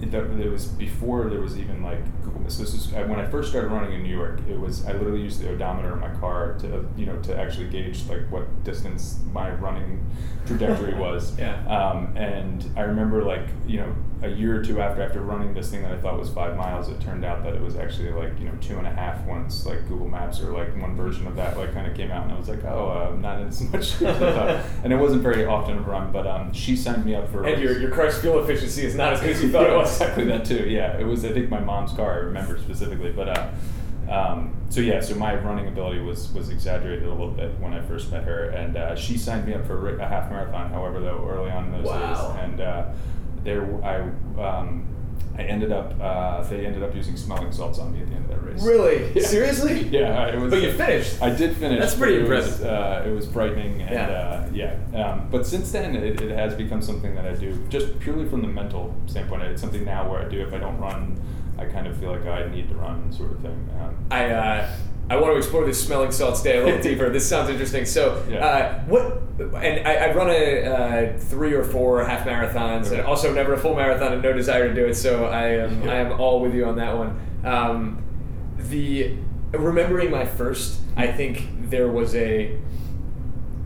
it, 0.00 0.14
it 0.14 0.50
was 0.50 0.66
before 0.66 1.28
there 1.28 1.40
was 1.40 1.58
even 1.58 1.82
like. 1.82 2.00
So 2.48 2.62
this 2.62 2.74
is 2.74 2.92
when 2.92 3.18
I 3.18 3.26
first 3.26 3.50
started 3.50 3.68
running 3.70 3.92
in 3.92 4.02
New 4.02 4.14
York. 4.14 4.40
It 4.48 4.58
was 4.58 4.84
I 4.86 4.92
literally 4.92 5.22
used 5.22 5.40
the 5.40 5.50
odometer 5.50 5.92
in 5.92 6.00
my 6.00 6.12
car 6.20 6.56
to 6.60 6.88
you 6.96 7.06
know 7.06 7.16
to 7.22 7.38
actually 7.38 7.68
gauge 7.68 8.04
like 8.08 8.30
what 8.30 8.64
distance 8.64 9.20
my 9.32 9.50
running 9.50 10.04
trajectory 10.46 10.94
was. 10.98 11.38
Yeah. 11.38 11.64
Um, 11.66 12.16
and 12.16 12.64
I 12.76 12.82
remember 12.82 13.22
like 13.22 13.48
you 13.66 13.78
know 13.78 13.94
a 14.22 14.28
year 14.28 14.60
or 14.60 14.64
two 14.64 14.80
after 14.80 15.02
after 15.02 15.20
running 15.20 15.52
this 15.52 15.70
thing 15.70 15.82
that 15.82 15.92
I 15.92 15.98
thought 15.98 16.18
was 16.18 16.30
five 16.30 16.56
miles, 16.56 16.88
it 16.88 17.00
turned 17.00 17.24
out 17.24 17.42
that 17.42 17.54
it 17.54 17.60
was 17.60 17.76
actually 17.76 18.10
like 18.12 18.38
you 18.38 18.46
know 18.46 18.54
two 18.60 18.78
and 18.78 18.86
a 18.86 18.90
half 18.90 19.24
once 19.26 19.66
like 19.66 19.86
Google 19.88 20.08
Maps 20.08 20.40
or 20.40 20.52
like 20.52 20.80
one 20.80 20.96
version 20.96 21.26
of 21.26 21.36
that 21.36 21.56
like 21.56 21.74
kind 21.74 21.86
of 21.86 21.96
came 21.96 22.10
out, 22.10 22.24
and 22.24 22.32
I 22.32 22.38
was 22.38 22.48
like, 22.48 22.64
oh, 22.64 23.10
uh, 23.12 23.16
not 23.16 23.40
as 23.40 23.60
much. 23.72 24.00
as 24.02 24.18
thought. 24.18 24.64
and 24.84 24.92
it 24.92 24.96
wasn't 24.96 25.22
very 25.22 25.44
often 25.44 25.78
a 25.78 25.80
run, 25.82 26.12
but 26.12 26.26
um, 26.26 26.52
she 26.52 26.76
signed 26.76 27.04
me 27.04 27.14
up 27.14 27.30
for. 27.30 27.44
And 27.44 27.60
your 27.60 27.78
your 27.78 27.90
car's 27.90 28.20
fuel 28.20 28.42
efficiency 28.42 28.86
is 28.86 28.94
not 28.94 29.14
as 29.14 29.20
good 29.20 29.30
as 29.30 29.42
you 29.42 29.50
thought 29.50 29.68
it 29.68 29.76
was. 29.76 29.90
exactly 30.00 30.24
that 30.24 30.44
too. 30.44 30.68
Yeah, 30.68 30.98
it 30.98 31.04
was. 31.04 31.24
I 31.24 31.32
think 31.32 31.50
my 31.50 31.60
mom's 31.60 31.92
car. 31.92 32.30
Remember 32.32 32.58
specifically, 32.58 33.12
but 33.12 33.28
uh, 33.28 33.48
Um, 34.08 34.54
so 34.68 34.80
yeah, 34.80 35.00
so 35.00 35.14
my 35.14 35.34
running 35.36 35.68
ability 35.68 36.00
was 36.00 36.32
was 36.32 36.50
exaggerated 36.50 37.04
a 37.04 37.10
little 37.10 37.30
bit 37.30 37.50
when 37.60 37.72
I 37.72 37.80
first 37.80 38.10
met 38.10 38.24
her, 38.24 38.50
and 38.50 38.76
uh, 38.76 38.96
she 38.96 39.16
signed 39.16 39.46
me 39.46 39.54
up 39.54 39.66
for 39.66 39.96
a 39.98 40.08
half 40.08 40.30
marathon. 40.30 40.70
However, 40.70 41.00
though 41.00 41.26
early 41.28 41.50
on 41.50 41.66
in 41.66 41.72
those 41.72 41.86
wow. 41.86 42.34
days, 42.34 42.44
and 42.44 42.60
uh, 42.60 42.84
there 43.44 43.62
I 43.84 44.00
um, 44.40 44.86
I 45.36 45.42
ended 45.44 45.72
up 45.72 45.94
uh, 46.00 46.42
they 46.42 46.66
ended 46.66 46.82
up 46.82 46.94
using 46.94 47.16
smelling 47.16 47.52
salts 47.52 47.78
on 47.78 47.92
me 47.92 48.00
at 48.02 48.08
the 48.08 48.14
end 48.16 48.24
of 48.24 48.30
that 48.30 48.44
race. 48.46 48.62
Really? 48.62 49.12
Yeah. 49.14 49.22
Seriously? 49.26 49.88
yeah, 49.90 50.26
it 50.28 50.38
was. 50.38 50.50
But 50.50 50.62
you 50.62 50.72
finished. 50.72 51.22
I 51.22 51.30
did 51.30 51.56
finish. 51.56 51.80
That's 51.80 51.94
pretty 51.94 52.16
it 52.16 52.28
was, 52.28 52.60
impressive. 52.60 52.66
uh, 52.66 53.02
it 53.08 53.12
was 53.14 53.26
frightening, 53.28 53.80
and 53.82 53.90
Yeah. 53.90 54.08
uh, 54.10 54.48
yeah. 54.52 55.04
Um, 55.04 55.28
but 55.30 55.46
since 55.46 55.72
then, 55.72 55.96
it, 55.96 56.20
it 56.20 56.30
has 56.36 56.54
become 56.54 56.82
something 56.82 57.14
that 57.14 57.24
I 57.26 57.32
do 57.34 57.56
just 57.68 57.98
purely 58.00 58.28
from 58.28 58.42
the 58.42 58.48
mental 58.48 58.94
standpoint. 59.06 59.42
It's 59.44 59.60
something 59.60 59.84
now 59.84 60.10
where 60.10 60.20
I 60.20 60.28
do 60.28 60.40
if 60.46 60.52
I 60.52 60.58
don't 60.58 60.78
run, 60.78 61.18
I 61.58 61.64
kind 61.64 61.86
of 61.86 61.96
feel 61.98 62.10
like 62.12 62.26
I 62.26 62.48
need 62.48 62.68
to 62.68 62.74
run, 62.74 63.10
sort 63.12 63.32
of 63.32 63.40
thing. 63.40 63.68
Um, 63.80 63.96
I 64.10 64.30
uh, 64.30 64.70
I 65.12 65.16
want 65.16 65.34
to 65.34 65.36
explore 65.36 65.66
this 65.66 65.84
smelling 65.84 66.10
salts 66.10 66.42
day 66.42 66.56
a 66.58 66.64
little 66.64 66.80
deeper. 66.90 67.10
This 67.10 67.28
sounds 67.28 67.50
interesting. 67.50 67.84
So, 67.84 68.24
Yeah. 68.30 68.46
uh, 68.46 68.80
what? 68.84 69.18
And 69.62 69.86
I, 69.86 70.08
I've 70.08 70.16
run 70.16 70.30
a 70.30 70.62
uh, 70.64 71.18
three 71.18 71.52
or 71.52 71.64
four 71.64 72.02
half 72.04 72.26
marathons, 72.26 72.92
and 72.92 73.02
also 73.02 73.32
never 73.34 73.52
a 73.52 73.58
full 73.58 73.74
marathon, 73.74 74.14
and 74.14 74.22
no 74.22 74.32
desire 74.32 74.68
to 74.68 74.74
do 74.74 74.86
it. 74.86 74.94
So 74.94 75.26
I 75.26 75.48
am 75.48 75.88
I 75.88 75.96
am 75.96 76.18
all 76.18 76.40
with 76.40 76.54
you 76.54 76.64
on 76.64 76.76
that 76.76 76.96
one. 76.96 77.20
Um, 77.44 78.02
the 78.56 79.16
remembering 79.50 80.10
my 80.10 80.24
first, 80.24 80.80
I 80.96 81.08
think 81.08 81.46
there 81.68 81.88
was 81.88 82.14
a 82.14 82.56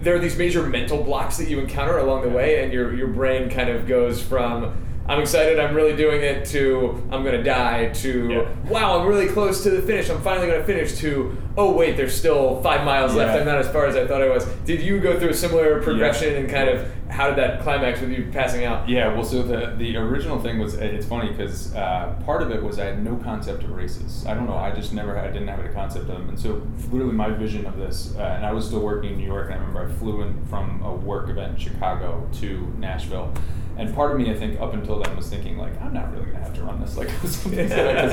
there 0.01 0.15
are 0.17 0.19
these 0.19 0.37
major 0.37 0.63
mental 0.65 1.03
blocks 1.03 1.37
that 1.39 1.49
you 1.49 1.59
encounter 1.61 1.99
along 1.99 2.23
the 2.23 2.31
way, 2.31 2.65
and 2.65 2.73
your 2.73 2.93
your 2.95 3.09
brain 3.09 3.51
kind 3.51 3.69
of 3.69 3.87
goes 3.87 4.21
from 4.21 4.75
I'm 5.09 5.21
excited, 5.21 5.61
I'm 5.61 5.75
really 5.75 5.95
doing 5.95 6.23
it 6.23 6.45
to 6.47 7.03
I'm 7.13 7.23
gonna 7.25 7.43
die 7.43 7.89
to 8.03 8.29
Yeah. 8.31 8.71
wow, 8.71 8.99
I'm 8.99 9.07
really 9.07 9.29
close 9.29 9.63
to 9.63 9.71
the 9.71 9.83
finish, 9.83 10.11
I'm 10.11 10.21
finally 10.21 10.49
gonna 10.49 10.65
finish 10.65 10.95
to 10.99 11.37
oh 11.57 11.73
wait, 11.73 11.97
there's 11.97 12.15
still 12.15 12.61
five 12.63 12.85
miles 12.85 13.15
left, 13.15 13.39
I'm 13.39 13.47
not 13.47 13.59
as 13.59 13.69
far 13.71 13.87
as 13.87 13.97
I 13.97 14.07
thought 14.07 14.21
I 14.23 14.29
was. 14.29 14.45
Did 14.65 14.83
you 14.83 14.99
go 15.01 15.19
through 15.19 15.31
a 15.31 15.35
similar 15.35 15.81
progression 15.83 16.33
Yeah. 16.33 16.39
and 16.41 16.51
kind 16.51 16.69
of 16.69 16.87
how 17.09 17.29
did 17.29 17.37
that 17.39 17.63
climax 17.63 18.01
with 18.01 18.11
you 18.11 18.29
passing 18.33 18.65
out? 18.65 18.89
Yeah, 18.89 19.15
well, 19.15 19.23
so 19.25 19.43
the 19.43 19.75
the 19.79 19.97
original 19.97 20.39
thing 20.41 20.59
was 20.59 20.75
it's 20.75 21.07
funny 21.07 21.31
because 21.31 21.75
uh, 21.75 22.21
part 22.27 22.43
of 22.43 22.51
it 22.51 22.61
was 22.63 22.79
I 22.81 22.87
had 22.87 23.03
no 23.03 23.17
concept 23.17 23.63
of 23.63 23.71
races. 23.71 24.27
I 24.27 24.35
don't 24.35 24.47
know, 24.47 24.57
I 24.57 24.73
just 24.73 24.93
never 24.93 25.17
I 25.17 25.29
didn't 25.29 25.49
have 25.49 25.65
a 25.65 25.69
concept 25.69 26.09
of 26.11 26.19
them, 26.19 26.29
and 26.31 26.39
so 26.39 26.61
literally 26.91 27.15
my 27.15 27.31
vision 27.31 27.65
of 27.65 27.77
this, 27.79 28.15
uh, 28.19 28.23
and 28.23 28.45
I 28.45 28.53
was 28.53 28.67
still 28.67 28.81
working 28.81 29.13
in 29.13 29.19
New 29.19 29.27
York, 29.27 29.47
and 29.47 29.55
I 29.55 29.59
remember 29.59 29.89
I 29.89 29.99
flew 29.99 30.23
in 30.23 30.45
from 30.47 30.83
a 30.83 30.93
work 30.93 31.29
event 31.31 31.53
in 31.55 31.59
Chicago 31.59 32.29
to 32.41 32.73
Nashville. 32.79 33.33
And 33.79 33.95
part 33.95 34.13
of 34.13 34.19
me, 34.19 34.31
I 34.31 34.35
think, 34.35 34.61
up 34.61 34.73
until 34.75 34.99
then, 35.03 35.15
was 35.17 35.29
thinking 35.29 35.59
like, 35.59 35.81
I'm 35.83 35.93
not 35.93 36.11
really 36.13 36.27
gonna 36.27 36.39
have 36.39 36.55
to 36.55 36.63
run 36.65 36.81
this, 36.81 36.97
like, 36.97 37.09
because 37.23 37.47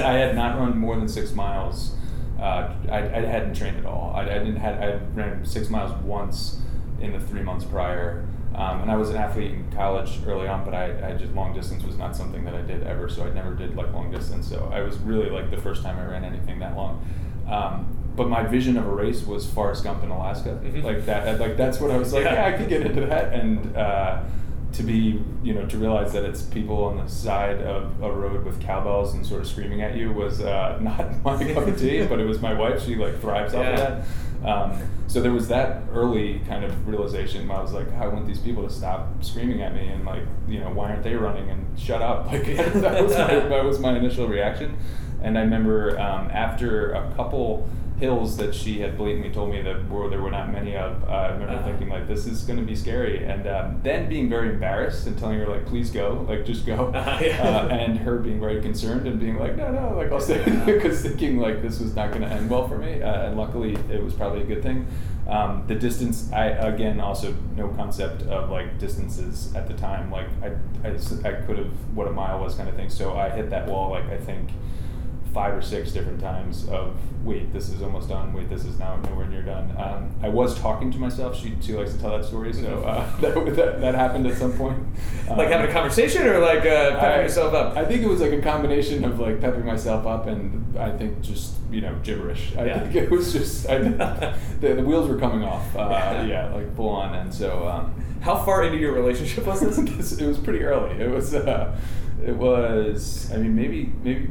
I 0.01 0.13
had 0.13 0.35
not 0.35 0.57
run 0.59 0.77
more 0.77 0.95
than 0.97 1.07
six 1.07 1.33
miles. 1.33 1.95
Uh, 2.39 2.73
I, 2.91 2.97
I 2.97 3.21
hadn't 3.21 3.55
trained 3.55 3.77
at 3.77 3.85
all. 3.85 4.11
I, 4.15 4.23
I 4.23 4.39
didn't 4.39 4.57
had 4.57 4.75
I 4.83 4.99
ran 5.13 5.45
six 5.45 5.69
miles 5.69 5.91
once 6.03 6.59
in 6.99 7.13
the 7.13 7.19
three 7.19 7.41
months 7.41 7.63
prior, 7.63 8.25
um, 8.55 8.81
and 8.81 8.91
I 8.91 8.97
was 8.97 9.09
an 9.11 9.15
athlete 9.15 9.51
in 9.51 9.71
college 9.71 10.19
early 10.27 10.47
on, 10.47 10.65
but 10.65 10.73
I, 10.73 11.11
I 11.11 11.13
just 11.13 11.33
long 11.33 11.53
distance 11.53 11.83
was 11.85 11.97
not 11.97 12.15
something 12.15 12.43
that 12.43 12.53
I 12.53 12.61
did 12.61 12.83
ever, 12.83 13.07
so 13.07 13.23
I 13.25 13.29
never 13.29 13.53
did 13.53 13.75
like 13.77 13.93
long 13.93 14.11
distance. 14.11 14.47
So 14.49 14.69
I 14.73 14.81
was 14.81 14.97
really 14.97 15.29
like 15.29 15.49
the 15.51 15.57
first 15.57 15.83
time 15.83 15.97
I 15.97 16.05
ran 16.05 16.25
anything 16.25 16.59
that 16.59 16.75
long. 16.75 17.05
Um, 17.49 17.87
but 18.15 18.27
my 18.29 18.43
vision 18.43 18.77
of 18.77 18.85
a 18.85 18.91
race 18.93 19.23
was 19.25 19.45
Forrest 19.49 19.83
Gump 19.85 20.03
in 20.03 20.09
Alaska, 20.09 20.59
Mhm. 20.63 20.83
like 20.83 21.05
that. 21.05 21.39
Like 21.39 21.55
that's 21.55 21.79
what 21.79 21.91
I 21.91 21.97
was 21.97 22.11
like. 22.13 22.25
Yeah. 22.25 22.33
Yeah, 22.49 22.53
I 22.53 22.57
could 22.57 22.67
get 22.69 22.81
into 22.85 23.05
that, 23.05 23.33
and 23.33 23.75
uh, 23.77 24.21
to 24.73 24.83
be 24.83 25.21
you 25.43 25.53
know 25.53 25.65
to 25.67 25.77
realize 25.77 26.13
that 26.13 26.25
it's 26.25 26.41
people 26.41 26.83
on 26.85 26.97
the 26.97 27.07
side 27.07 27.61
of 27.61 28.01
a 28.01 28.11
road 28.11 28.43
with 28.43 28.59
cowbells 28.61 29.13
and 29.13 29.25
sort 29.25 29.41
of 29.41 29.47
screaming 29.47 29.81
at 29.81 29.95
you 29.95 30.11
was 30.11 30.41
uh, 30.41 30.77
not 30.81 31.23
my 31.23 31.53
cup 31.53 31.67
of 31.67 31.79
tea. 31.79 32.05
But 32.05 32.19
it 32.19 32.25
was 32.25 32.41
my 32.41 32.53
wife. 32.53 32.83
She 32.83 32.95
like 32.95 33.19
thrives 33.21 33.53
off 33.53 33.65
of 33.65 33.77
that. 33.77 34.05
Um, 34.43 34.81
so 35.07 35.21
there 35.21 35.31
was 35.31 35.47
that 35.47 35.83
early 35.93 36.39
kind 36.47 36.65
of 36.65 36.87
realization. 36.87 37.49
I 37.49 37.61
was 37.61 37.71
like, 37.71 37.91
I 37.93 38.07
want 38.07 38.27
these 38.27 38.39
people 38.39 38.67
to 38.67 38.73
stop 38.73 39.23
screaming 39.23 39.61
at 39.61 39.73
me 39.73 39.87
and 39.87 40.05
like, 40.05 40.23
you 40.47 40.59
know, 40.59 40.69
why 40.71 40.89
aren't 40.89 41.03
they 41.03 41.15
running 41.15 41.49
and 41.49 41.79
shut 41.79 42.01
up? 42.01 42.27
Like 42.33 42.45
that 42.55 43.03
was 43.03 43.13
my, 43.13 43.39
that 43.39 43.63
was 43.63 43.79
my 43.79 43.95
initial 43.95 44.27
reaction. 44.27 44.77
And 45.21 45.37
I 45.37 45.41
remember 45.41 45.97
um, 45.99 46.29
after 46.31 46.91
a 46.93 47.13
couple 47.15 47.69
hills 47.99 48.37
that 48.37 48.53
she 48.55 48.79
had 48.79 48.97
blatantly 48.97 49.31
told 49.31 49.51
me 49.51 49.61
that 49.61 49.87
were, 49.89 50.09
there 50.09 50.21
were 50.21 50.31
not 50.31 50.51
many 50.51 50.75
of, 50.75 51.03
uh, 51.03 51.07
I 51.11 51.27
remember 51.31 51.53
Uh-huh. 51.53 51.63
thinking 51.67 51.89
like, 51.89 52.07
this 52.07 52.25
is 52.25 52.41
going 52.43 52.59
to 52.59 52.65
be 52.65 52.75
scary. 52.75 53.23
And 53.23 53.47
um, 53.47 53.79
then 53.83 54.09
being 54.09 54.29
very 54.29 54.49
embarrassed 54.49 55.05
and 55.07 55.17
telling 55.17 55.39
her 55.39 55.47
like, 55.47 55.65
please 55.65 55.89
go, 55.91 56.25
like 56.27 56.45
just 56.45 56.65
go. 56.65 56.87
Uh-huh, 56.93 57.19
yeah. 57.23 57.41
uh, 57.47 57.67
and 57.67 57.99
her 57.99 58.17
being 58.17 58.39
very 58.39 58.61
concerned 58.61 59.07
and 59.07 59.19
being 59.19 59.37
like, 59.37 59.55
no, 59.55 59.71
no, 59.71 59.95
like 59.95 60.11
I'll 60.11 60.19
stay 60.19 60.43
because 60.65 61.01
thinking 61.05 61.37
like 61.37 61.61
this 61.61 61.79
was 61.79 61.95
not 61.95 62.09
going 62.09 62.21
to 62.23 62.27
end 62.27 62.49
well 62.49 62.67
for 62.67 62.77
me. 62.77 63.01
Uh, 63.01 63.27
and 63.27 63.37
luckily, 63.37 63.75
it 63.91 64.03
was 64.03 64.13
probably 64.13 64.41
a 64.41 64.45
good 64.45 64.63
thing. 64.63 64.87
Um, 65.27 65.63
the 65.67 65.75
distance, 65.75 66.29
I 66.33 66.47
again 66.47 66.99
also 66.99 67.33
no 67.55 67.69
concept 67.69 68.23
of 68.23 68.49
like 68.49 68.77
distances 68.77 69.55
at 69.55 69.67
the 69.69 69.73
time. 69.73 70.11
Like 70.11 70.27
I 70.43 70.47
I 70.85 71.31
could 71.45 71.57
have 71.59 71.71
what 71.95 72.07
a 72.07 72.11
mile 72.11 72.41
was 72.41 72.55
kind 72.55 72.67
of 72.67 72.75
thing. 72.75 72.89
So 72.89 73.15
I 73.17 73.29
hit 73.29 73.49
that 73.51 73.67
wall 73.69 73.91
like 73.91 74.09
I 74.09 74.17
think 74.17 74.49
five 75.33 75.53
or 75.55 75.61
six 75.61 75.91
different 75.91 76.19
times 76.21 76.67
of 76.69 76.95
wait 77.25 77.51
this 77.53 77.69
is 77.69 77.81
almost 77.81 78.07
done 78.07 78.31
wait 78.33 78.49
this 78.49 78.65
is 78.65 78.77
now 78.77 78.95
nowhere 79.09 79.25
near 79.25 79.41
done 79.41 79.73
um, 79.77 80.11
i 80.21 80.29
was 80.29 80.57
talking 80.59 80.91
to 80.91 80.99
myself 80.99 81.35
she, 81.35 81.53
she 81.61 81.73
likes 81.73 81.91
to 81.93 81.99
tell 81.99 82.15
that 82.15 82.23
story 82.23 82.53
so 82.53 82.83
uh, 82.83 83.17
that, 83.21 83.33
that, 83.55 83.81
that 83.81 83.95
happened 83.95 84.27
at 84.27 84.37
some 84.37 84.53
point 84.53 84.77
Like 85.29 85.47
having 85.47 85.65
a 85.65 85.69
Um, 85.69 85.73
conversation 85.73 86.27
or 86.27 86.39
like 86.39 86.59
uh, 86.59 86.91
pepping 86.99 87.19
I- 87.19 87.21
yourself 87.23 87.53
up? 87.53 87.77
I 87.77 87.85
think 87.85 88.01
it 88.03 88.07
was 88.07 88.19
like 88.21 88.33
a 88.33 88.41
combination 88.41 89.03
of 89.05 89.19
like 89.19 89.39
pepping 89.41 89.65
myself 89.65 90.05
up 90.05 90.27
and 90.27 90.77
I 90.77 90.91
think 90.97 91.21
just 91.21 91.53
you 91.71 91.79
know 91.81 91.95
gibberish. 92.03 92.53
I 92.57 92.65
Yeah. 92.65 92.79
think 92.81 92.95
it 92.95 93.09
was 93.09 93.31
just 93.33 93.67
I, 93.69 93.77
the, 94.59 94.73
the 94.75 94.83
wheels 94.83 95.07
were 95.09 95.17
coming 95.17 95.43
off. 95.43 95.75
Uh, 95.75 96.25
Yeah. 96.27 96.53
like 96.53 96.75
full 96.75 96.89
on. 96.89 97.15
And 97.15 97.33
so 97.33 97.67
um, 97.67 97.95
How 98.21 98.35
far 98.43 98.63
into 98.65 98.77
your 98.77 98.91
relationship 98.91 99.47
was 99.47 99.61
this? 99.61 99.77
this, 99.77 100.11
it 100.19 100.27
was 100.27 100.37
pretty 100.37 100.61
early. 100.63 100.91
It 101.01 101.09
was 101.09 101.33
uh, 101.33 101.73
it 102.23 102.35
was 102.35 103.31
I 103.33 103.37
mean 103.37 103.55
maybe 103.55 103.91
maybe 104.03 104.29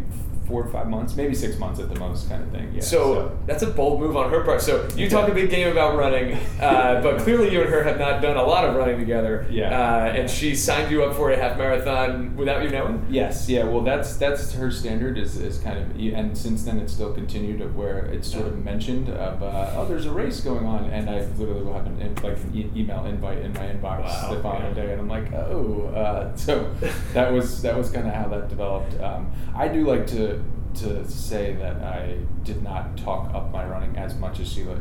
four 0.53 0.63
or 0.65 0.69
five 0.69 0.87
months, 0.87 1.17
maybe 1.17 1.35
six 1.35 1.59
months 1.59 1.81
at 1.81 1.89
the 1.89 1.99
most, 1.99 2.29
kind 2.29 2.43
of 2.43 2.51
thing. 2.51 2.71
Yeah. 2.75 2.83
So 2.83 3.37
that's 3.47 3.63
a 3.63 3.69
bold 3.69 4.01
move 4.01 4.17
on 4.19 4.31
her 4.31 4.45
part. 4.45 4.61
So 4.61 4.87
you 4.95 5.05
Yeah. 5.05 5.09
talk 5.09 5.29
a 5.31 5.33
big 5.35 5.49
game 5.49 5.69
about 5.73 5.97
running, 5.97 6.35
uh, 6.61 7.01
but 7.03 7.21
clearly 7.21 7.51
you 7.51 7.63
and 7.63 7.71
her 7.71 7.83
have 7.85 7.99
not 7.99 8.21
done 8.21 8.37
a 8.37 8.43
lot 8.43 8.67
of 8.67 8.77
running 8.77 8.99
together. 8.99 9.47
Yeah. 9.51 9.71
Uh, 9.71 10.13
and 10.19 10.29
she 10.31 10.55
signed 10.55 10.91
you 10.91 11.05
up 11.05 11.17
for 11.17 11.31
a 11.31 11.37
half 11.39 11.57
marathon 11.57 12.37
without 12.37 12.63
you 12.63 12.69
knowing. 12.69 13.07
Yes, 13.09 13.49
yeah. 13.49 13.65
Well, 13.65 13.81
that's 13.81 14.17
that's 14.17 14.53
her 14.53 14.71
standard 14.71 15.17
is, 15.17 15.37
is 15.39 15.59
kind 15.59 15.79
of, 15.79 15.97
and 15.99 16.37
since 16.37 16.65
then 16.65 16.79
it's 16.79 16.93
still 16.93 17.13
continued 17.15 17.63
of 17.63 17.75
where 17.75 18.05
it's 18.07 18.31
sort 18.31 18.47
of 18.47 18.63
mentioned 18.63 19.09
of 19.09 19.43
uh, 19.43 19.73
oh 19.77 19.87
there's 19.87 20.05
a 20.05 20.11
race 20.13 20.41
going 20.43 20.67
on, 20.67 20.85
and 20.91 21.09
I 21.09 21.21
literally 21.39 21.63
will 21.63 21.73
have 21.73 21.87
an 21.87 21.99
in, 22.03 22.15
like 22.17 22.37
an 22.37 22.53
e- 22.55 22.71
email 22.77 23.07
invite 23.07 23.39
in 23.39 23.55
my 23.55 23.61
inbox 23.73 24.01
Wow, 24.05 24.35
the 24.35 24.43
following 24.43 24.77
yeah. 24.77 24.83
day, 24.83 24.93
and 24.93 25.01
I'm 25.01 25.09
like 25.09 25.33
oh, 25.33 25.87
uh, 25.97 26.37
so 26.47 26.71
that 27.15 27.33
was 27.33 27.63
that 27.63 27.75
was 27.77 27.91
kind 27.91 28.07
of 28.07 28.13
how 28.15 28.29
that 28.29 28.49
developed. 28.51 29.01
Um, 29.01 29.31
I 29.55 29.69
do 29.69 29.87
like 29.87 30.07
to 30.09 30.42
to 30.75 31.09
say 31.09 31.55
that 31.57 31.77
I 31.83 32.17
did 32.45 32.63
not 32.63 32.97
talk 32.97 33.33
up 33.35 33.53
my 33.53 33.65
running 33.65 33.97
as 33.97 34.15
much 34.17 34.41
as 34.41 34.51
she 34.53 34.65
like, 34.65 34.79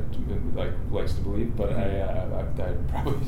like 0.55 0.71
likes 0.89 1.13
to 1.13 1.21
believe, 1.21 1.55
but 1.57 1.73
I, 1.73 1.99
uh, 2.01 2.43
I, 2.57 2.61
I 2.63 2.73
probably, 2.89 3.27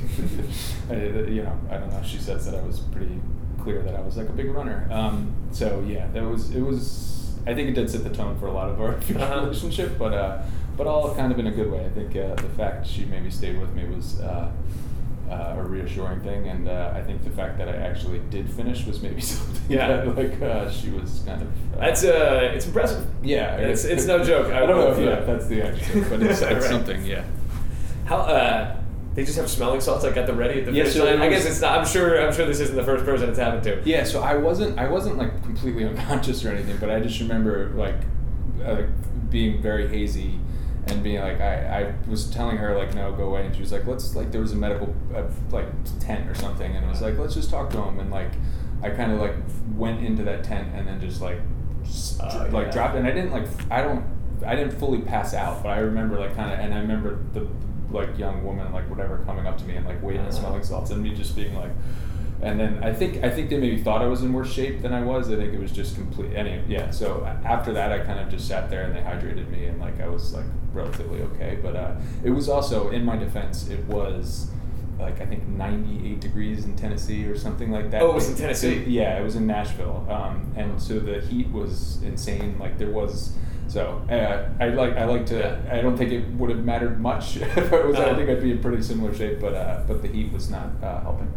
I, 0.89 0.93
you 1.29 1.43
know, 1.43 1.59
I 1.69 1.77
don't 1.77 1.91
know. 1.91 2.01
She 2.03 2.17
says 2.17 2.45
that 2.45 2.55
I 2.55 2.61
was 2.65 2.79
pretty 2.79 3.19
clear 3.61 3.81
that 3.83 3.95
I 3.95 4.01
was 4.01 4.17
like 4.17 4.29
a 4.29 4.33
big 4.33 4.49
runner. 4.51 4.87
Um, 4.91 5.33
so 5.51 5.83
yeah, 5.87 6.07
that 6.13 6.23
was 6.23 6.51
it 6.55 6.61
was. 6.61 7.19
I 7.45 7.53
think 7.53 7.67
it 7.69 7.73
did 7.73 7.89
set 7.89 8.03
the 8.03 8.09
tone 8.09 8.37
for 8.39 8.47
a 8.47 8.51
lot 8.53 8.69
of 8.69 8.79
our 8.79 8.93
Uh-huh. 9.15 9.41
relationship, 9.41 9.97
but 9.97 10.13
uh, 10.13 10.41
but 10.77 10.87
all 10.87 11.13
kind 11.15 11.31
of 11.31 11.39
in 11.39 11.47
a 11.47 11.51
good 11.51 11.69
way. 11.71 11.85
I 11.85 11.89
think 11.89 12.15
uh, 12.15 12.35
the 12.35 12.49
fact 12.57 12.87
she 12.87 13.05
maybe 13.05 13.29
stayed 13.29 13.59
with 13.59 13.73
me 13.73 13.85
was. 13.85 14.19
Uh, 15.33 15.55
a 15.57 15.63
reassuring 15.63 16.21
thing, 16.21 16.47
and 16.47 16.67
uh, 16.69 16.93
I 16.95 17.01
think 17.01 17.23
the 17.23 17.29
fact 17.31 17.57
that 17.57 17.67
I 17.67 17.75
actually 17.75 18.19
did 18.29 18.47
finish 18.51 18.85
was 18.85 19.01
maybe 19.01 19.19
something 19.33 19.61
Yeah. 19.67 19.87
that 19.87 20.15
like 20.15 20.39
uh, 20.41 20.69
she 20.69 20.89
was 20.91 21.23
kind 21.25 21.41
of. 21.41 21.47
Uh, 21.73 21.79
That's 21.79 22.03
uh, 22.03 22.51
it's 22.53 22.67
impressive. 22.67 23.05
yeah, 23.23 23.57
It's- 23.57 23.83
it's 23.85 24.05
no 24.05 24.23
joke. 24.23 24.47
I 24.53 24.57
I, 24.63 24.65
don't 24.67 24.77
know 24.77 24.91
if 24.91 24.99
yeah, 24.99 25.21
that's 25.25 25.47
the 25.47 25.61
adjective, 25.63 26.07
but 26.09 26.21
it's, 26.27 26.41
it's 26.41 26.51
Right. 26.51 26.63
something. 26.63 27.03
Yeah. 27.05 27.23
How 28.05 28.17
uh, 28.17 28.77
they 29.15 29.23
just 29.25 29.37
have 29.37 29.49
smelling 29.49 29.81
salts 29.81 30.03
like 30.03 30.17
at 30.17 30.27
the 30.27 30.33
ready 30.33 30.59
at 30.59 30.65
the 30.65 30.71
Yeah, 30.73 30.87
so 30.87 31.07
I 31.07 31.29
guess 31.29 31.45
it's 31.45 31.61
not. 31.61 31.79
I'm 31.79 31.85
sure. 31.85 32.21
I'm 32.21 32.33
sure 32.33 32.45
this 32.45 32.59
isn't 32.59 32.75
the 32.75 32.83
first 32.83 33.03
person 33.05 33.29
it's 33.29 33.39
happened 33.39 33.63
to. 33.63 33.81
Yeah, 33.85 34.03
so 34.03 34.21
I 34.21 34.35
wasn't 34.35 34.77
I 34.77 34.87
wasn't 34.87 35.17
like 35.17 35.41
completely 35.43 35.85
unconscious 35.85 36.45
or 36.45 36.49
anything, 36.51 36.77
but 36.77 36.89
I 36.91 36.99
just 36.99 37.19
remember 37.19 37.69
like 37.75 37.95
uh, 38.63 38.73
like 38.73 38.89
being 39.31 39.61
very 39.61 39.87
hazy 39.87 40.39
and 40.87 41.01
being 41.03 41.21
like 41.21 41.39
I, 41.39 41.81
I 41.81 42.09
was 42.09 42.29
telling 42.29 42.57
her 42.57 42.75
like 42.77 42.93
no 42.93 43.11
go 43.13 43.29
away. 43.29 43.45
And 43.45 43.55
she 43.55 43.61
was 43.61 43.71
like 43.71 43.85
let's 43.87 44.15
like 44.15 44.31
there 44.31 44.41
was 44.41 44.51
a 44.51 44.55
medical 44.55 44.93
uh, 45.15 45.23
like 45.51 45.67
tent 45.99 46.29
or 46.29 46.35
something. 46.35 46.75
And 46.75 46.85
I 46.85 46.89
was 46.89 47.01
like 47.01 47.17
let's 47.17 47.33
just 47.35 47.49
talk 47.49 47.69
to 47.71 47.81
him. 47.81 47.99
And 47.99 48.11
like 48.11 48.31
I 48.81 48.89
kind 48.89 49.11
of 49.13 49.19
like 49.19 49.35
went 49.75 50.03
into 50.05 50.23
that 50.23 50.43
tent 50.43 50.69
and 50.75 50.87
then 50.87 50.99
just 50.99 51.21
like 51.21 51.39
s- 51.83 52.17
Oh, 52.21 52.47
like 52.51 52.67
yeah. 52.67 52.71
dropped. 52.71 52.95
And 52.95 53.07
I 53.07 53.11
didn't 53.11 53.31
like 53.31 53.47
I 53.71 53.81
don't 53.81 54.03
I 54.45 54.55
didn't 54.55 54.77
fully 54.77 54.99
pass 55.01 55.33
out 55.33 55.63
but 55.63 55.69
I 55.69 55.79
remember 55.79 56.19
like 56.19 56.35
kind 56.35 56.51
of 56.51 56.59
and 56.59 56.73
I 56.73 56.79
remember 56.79 57.19
the 57.33 57.47
like 57.91 58.17
young 58.17 58.43
woman 58.43 58.73
like 58.73 58.89
whatever 58.89 59.19
coming 59.25 59.45
up 59.47 59.57
to 59.59 59.65
me 59.65 59.75
and 59.75 59.85
like 59.85 60.01
waving 60.03 60.21
Uh-huh. 60.21 60.31
smelling 60.31 60.63
salts 60.63 60.91
and 60.91 61.01
me 61.01 61.13
just 61.13 61.35
being 61.35 61.55
like 61.55 61.71
and 62.43 62.59
then 62.59 62.83
I 62.83 62.93
think 62.93 63.23
I 63.23 63.29
think 63.29 63.49
they 63.49 63.57
maybe 63.57 63.81
thought 63.81 64.01
I 64.01 64.07
was 64.07 64.21
in 64.21 64.33
worse 64.33 64.51
shape 64.51 64.81
than 64.81 64.93
I 64.93 65.01
was. 65.01 65.31
I 65.31 65.35
think 65.35 65.53
it 65.53 65.59
was 65.59 65.71
just 65.71 65.95
complete. 65.95 66.33
Anyway, 66.33 66.63
yeah. 66.67 66.91
So 66.91 67.25
after 67.45 67.73
that, 67.73 67.91
I 67.91 67.99
kind 67.99 68.19
of 68.19 68.29
just 68.29 68.47
sat 68.47 68.69
there 68.69 68.83
and 68.83 68.95
they 68.95 68.99
hydrated 68.99 69.49
me, 69.49 69.65
and 69.65 69.79
like 69.79 69.99
I 70.01 70.07
was 70.07 70.33
like 70.33 70.45
relatively 70.73 71.21
okay. 71.21 71.57
But 71.61 71.75
uh, 71.75 71.95
it 72.23 72.31
was 72.31 72.49
also 72.49 72.89
in 72.89 73.05
my 73.05 73.15
defense, 73.15 73.69
it 73.69 73.83
was 73.85 74.49
like 74.99 75.21
I 75.21 75.25
think 75.25 75.47
98 75.47 76.19
degrees 76.19 76.65
in 76.65 76.75
Tennessee 76.75 77.25
or 77.25 77.37
something 77.37 77.71
like 77.71 77.91
that. 77.91 78.01
Oh, 78.01 78.11
it 78.11 78.15
was 78.15 78.29
in 78.29 78.35
Tennessee. 78.35 78.83
So, 78.83 78.89
yeah, 78.89 79.19
it 79.19 79.23
was 79.23 79.35
in 79.35 79.47
Nashville, 79.47 80.05
um, 80.09 80.53
and 80.55 80.81
so 80.81 80.99
the 80.99 81.21
heat 81.21 81.49
was 81.49 82.01
insane. 82.03 82.57
Like 82.59 82.77
there 82.77 82.91
was. 82.91 83.33
So 83.69 84.05
uh, 84.09 84.49
I 84.61 84.69
like 84.69 84.97
I 84.97 85.05
like 85.05 85.25
to. 85.27 85.61
I 85.71 85.81
don't 85.81 85.97
think 85.97 86.11
it 86.11 86.27
would 86.31 86.49
have 86.49 86.63
mattered 86.65 86.99
much 86.99 87.37
if 87.37 87.73
I 87.73 87.85
was. 87.85 87.95
Uh-huh. 87.95 88.15
think 88.15 88.29
I'd 88.29 88.41
be 88.41 88.51
in 88.51 88.59
pretty 88.59 88.83
similar 88.83 89.13
shape, 89.13 89.39
but 89.39 89.53
uh, 89.53 89.83
but 89.87 90.01
the 90.01 90.09
heat 90.09 90.31
was 90.33 90.49
not 90.49 90.69
uh, 90.83 90.99
helping. 91.01 91.31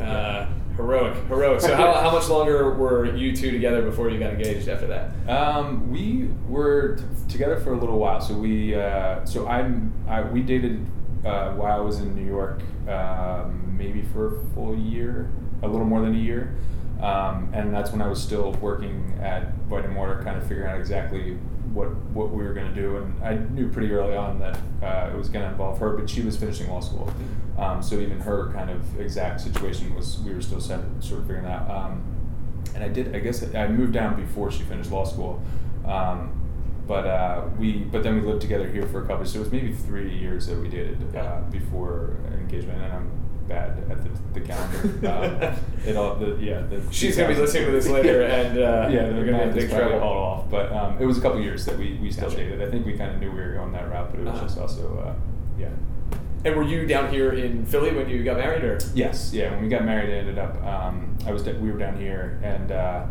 Uh, 0.00 0.46
heroic, 0.76 1.14
heroic. 1.26 1.60
So 1.60 1.74
how, 1.74 1.92
how 1.94 2.10
much 2.12 2.28
longer 2.28 2.70
were 2.74 3.14
you 3.16 3.34
two 3.34 3.50
together 3.50 3.82
before 3.82 4.10
you 4.10 4.18
got 4.18 4.32
engaged 4.32 4.68
after 4.68 4.86
that? 4.86 5.10
Um, 5.28 5.90
we 5.90 6.28
were 6.48 6.96
t- 6.96 7.04
together 7.28 7.58
for 7.60 7.72
a 7.72 7.76
little 7.76 7.98
while. 7.98 8.20
So 8.20 8.34
we, 8.34 8.74
uh, 8.74 9.24
so 9.24 9.48
I'm, 9.48 9.92
I, 10.08 10.22
we 10.22 10.42
dated 10.42 10.86
uh, 11.24 11.52
while 11.52 11.76
I 11.76 11.80
was 11.80 11.98
in 11.98 12.14
New 12.14 12.24
York, 12.26 12.60
um, 12.88 13.76
maybe 13.76 14.02
for 14.02 14.36
a 14.36 14.44
full 14.54 14.76
year, 14.76 15.30
a 15.62 15.68
little 15.68 15.86
more 15.86 16.00
than 16.00 16.14
a 16.14 16.18
year, 16.18 16.54
um, 17.02 17.50
and 17.52 17.74
that's 17.74 17.90
when 17.90 18.00
I 18.00 18.06
was 18.06 18.22
still 18.22 18.52
working 18.54 19.18
at 19.20 19.52
Vitamin 19.68 19.96
Water, 19.96 20.20
kind 20.22 20.36
of 20.36 20.46
figuring 20.46 20.70
out 20.70 20.78
exactly 20.78 21.36
what 21.74 21.94
what 22.14 22.30
we 22.30 22.42
were 22.44 22.54
going 22.54 22.72
to 22.72 22.80
do. 22.80 22.96
And 22.96 23.22
I 23.22 23.34
knew 23.34 23.68
pretty 23.68 23.90
early 23.92 24.16
on 24.16 24.38
that 24.38 24.58
uh, 24.82 25.10
it 25.12 25.16
was 25.16 25.28
going 25.28 25.44
to 25.44 25.50
involve 25.50 25.78
her, 25.80 25.96
but 25.96 26.08
she 26.08 26.22
was 26.22 26.36
finishing 26.36 26.70
law 26.70 26.80
school, 26.80 27.12
um, 27.58 27.82
so 27.82 27.96
even 27.96 28.20
her 28.20 28.52
kind 28.52 28.70
of 28.70 29.00
exact 29.00 29.40
situation 29.40 29.94
was 29.94 30.18
we 30.20 30.32
were 30.32 30.40
still 30.40 30.60
set, 30.60 30.80
sort 31.00 31.20
of 31.20 31.26
figuring 31.26 31.44
that 31.44 31.62
out. 31.62 31.70
Um, 31.70 32.02
and 32.74 32.84
I 32.84 32.88
did. 32.88 33.14
I 33.14 33.18
guess 33.18 33.42
I 33.54 33.66
moved 33.68 33.92
down 33.92 34.14
before 34.20 34.50
she 34.50 34.62
finished 34.62 34.90
law 34.92 35.04
school, 35.04 35.42
um, 35.84 36.32
but 36.86 37.06
uh, 37.06 37.42
we. 37.58 37.78
But 37.78 38.02
then 38.02 38.14
we 38.16 38.20
lived 38.26 38.40
together 38.42 38.68
here 38.68 38.86
for 38.86 39.02
a 39.02 39.06
couple. 39.06 39.24
So 39.26 39.38
it 39.38 39.42
was 39.42 39.52
maybe 39.52 39.72
three 39.72 40.16
years 40.16 40.46
that 40.46 40.58
we 40.58 40.68
dated 40.68 41.16
uh, 41.16 41.40
before 41.50 42.16
engagement. 42.32 42.80
And 42.82 42.92
I'm 42.92 43.10
bad 43.48 43.70
at 43.90 44.02
the, 44.04 44.10
the 44.38 44.46
calendar. 44.46 45.08
um, 45.08 45.56
it 45.86 45.96
all. 45.96 46.14
The, 46.16 46.36
yeah. 46.40 46.60
The 46.60 46.80
She's 46.92 47.16
gonna 47.16 47.34
be 47.34 47.40
listening 47.40 47.64
to 47.66 47.72
this 47.72 47.88
later, 47.88 48.22
and 48.38 48.58
uh, 48.58 48.88
yeah, 48.92 49.08
we're 49.10 49.24
gonna 49.24 49.46
math 49.46 49.54
big 49.54 49.70
trouble. 49.70 49.98
all 50.00 50.18
off. 50.22 50.50
But 50.50 50.70
um, 50.72 50.98
it 51.00 51.06
was 51.06 51.18
a 51.18 51.20
couple 51.20 51.40
years 51.40 51.64
that 51.64 51.76
we, 51.78 51.98
we 52.00 52.10
still 52.12 52.28
Gotcha. 52.28 52.42
dated. 52.42 52.62
I 52.62 52.70
think 52.70 52.86
we 52.86 52.96
kind 52.96 53.10
of 53.12 53.18
knew 53.20 53.30
we 53.32 53.40
were 53.40 53.54
going 53.54 53.72
that 53.72 53.90
route, 53.90 54.10
but 54.12 54.20
it 54.20 54.24
was 54.24 54.34
Uh-huh. 54.34 54.44
just 54.44 54.58
also 54.58 54.98
uh, 55.04 55.14
yeah. 55.58 55.70
And 56.44 56.54
were 56.54 56.62
you 56.62 56.86
down 56.86 57.12
here 57.12 57.32
in 57.32 57.66
Philly 57.66 57.92
when 57.92 58.08
you 58.08 58.22
got 58.22 58.36
married, 58.36 58.62
or? 58.62 58.78
Yes, 58.94 59.32
yeah. 59.32 59.50
When 59.50 59.62
we 59.62 59.68
got 59.68 59.84
married, 59.84 60.10
it 60.10 60.18
ended 60.18 60.38
up 60.38 60.62
um, 60.64 61.16
I 61.26 61.32
was 61.32 61.44
we 61.44 61.70
were 61.70 61.78
down 61.78 61.98
here, 61.98 62.38
and 62.42 62.72
uh, 62.72 63.06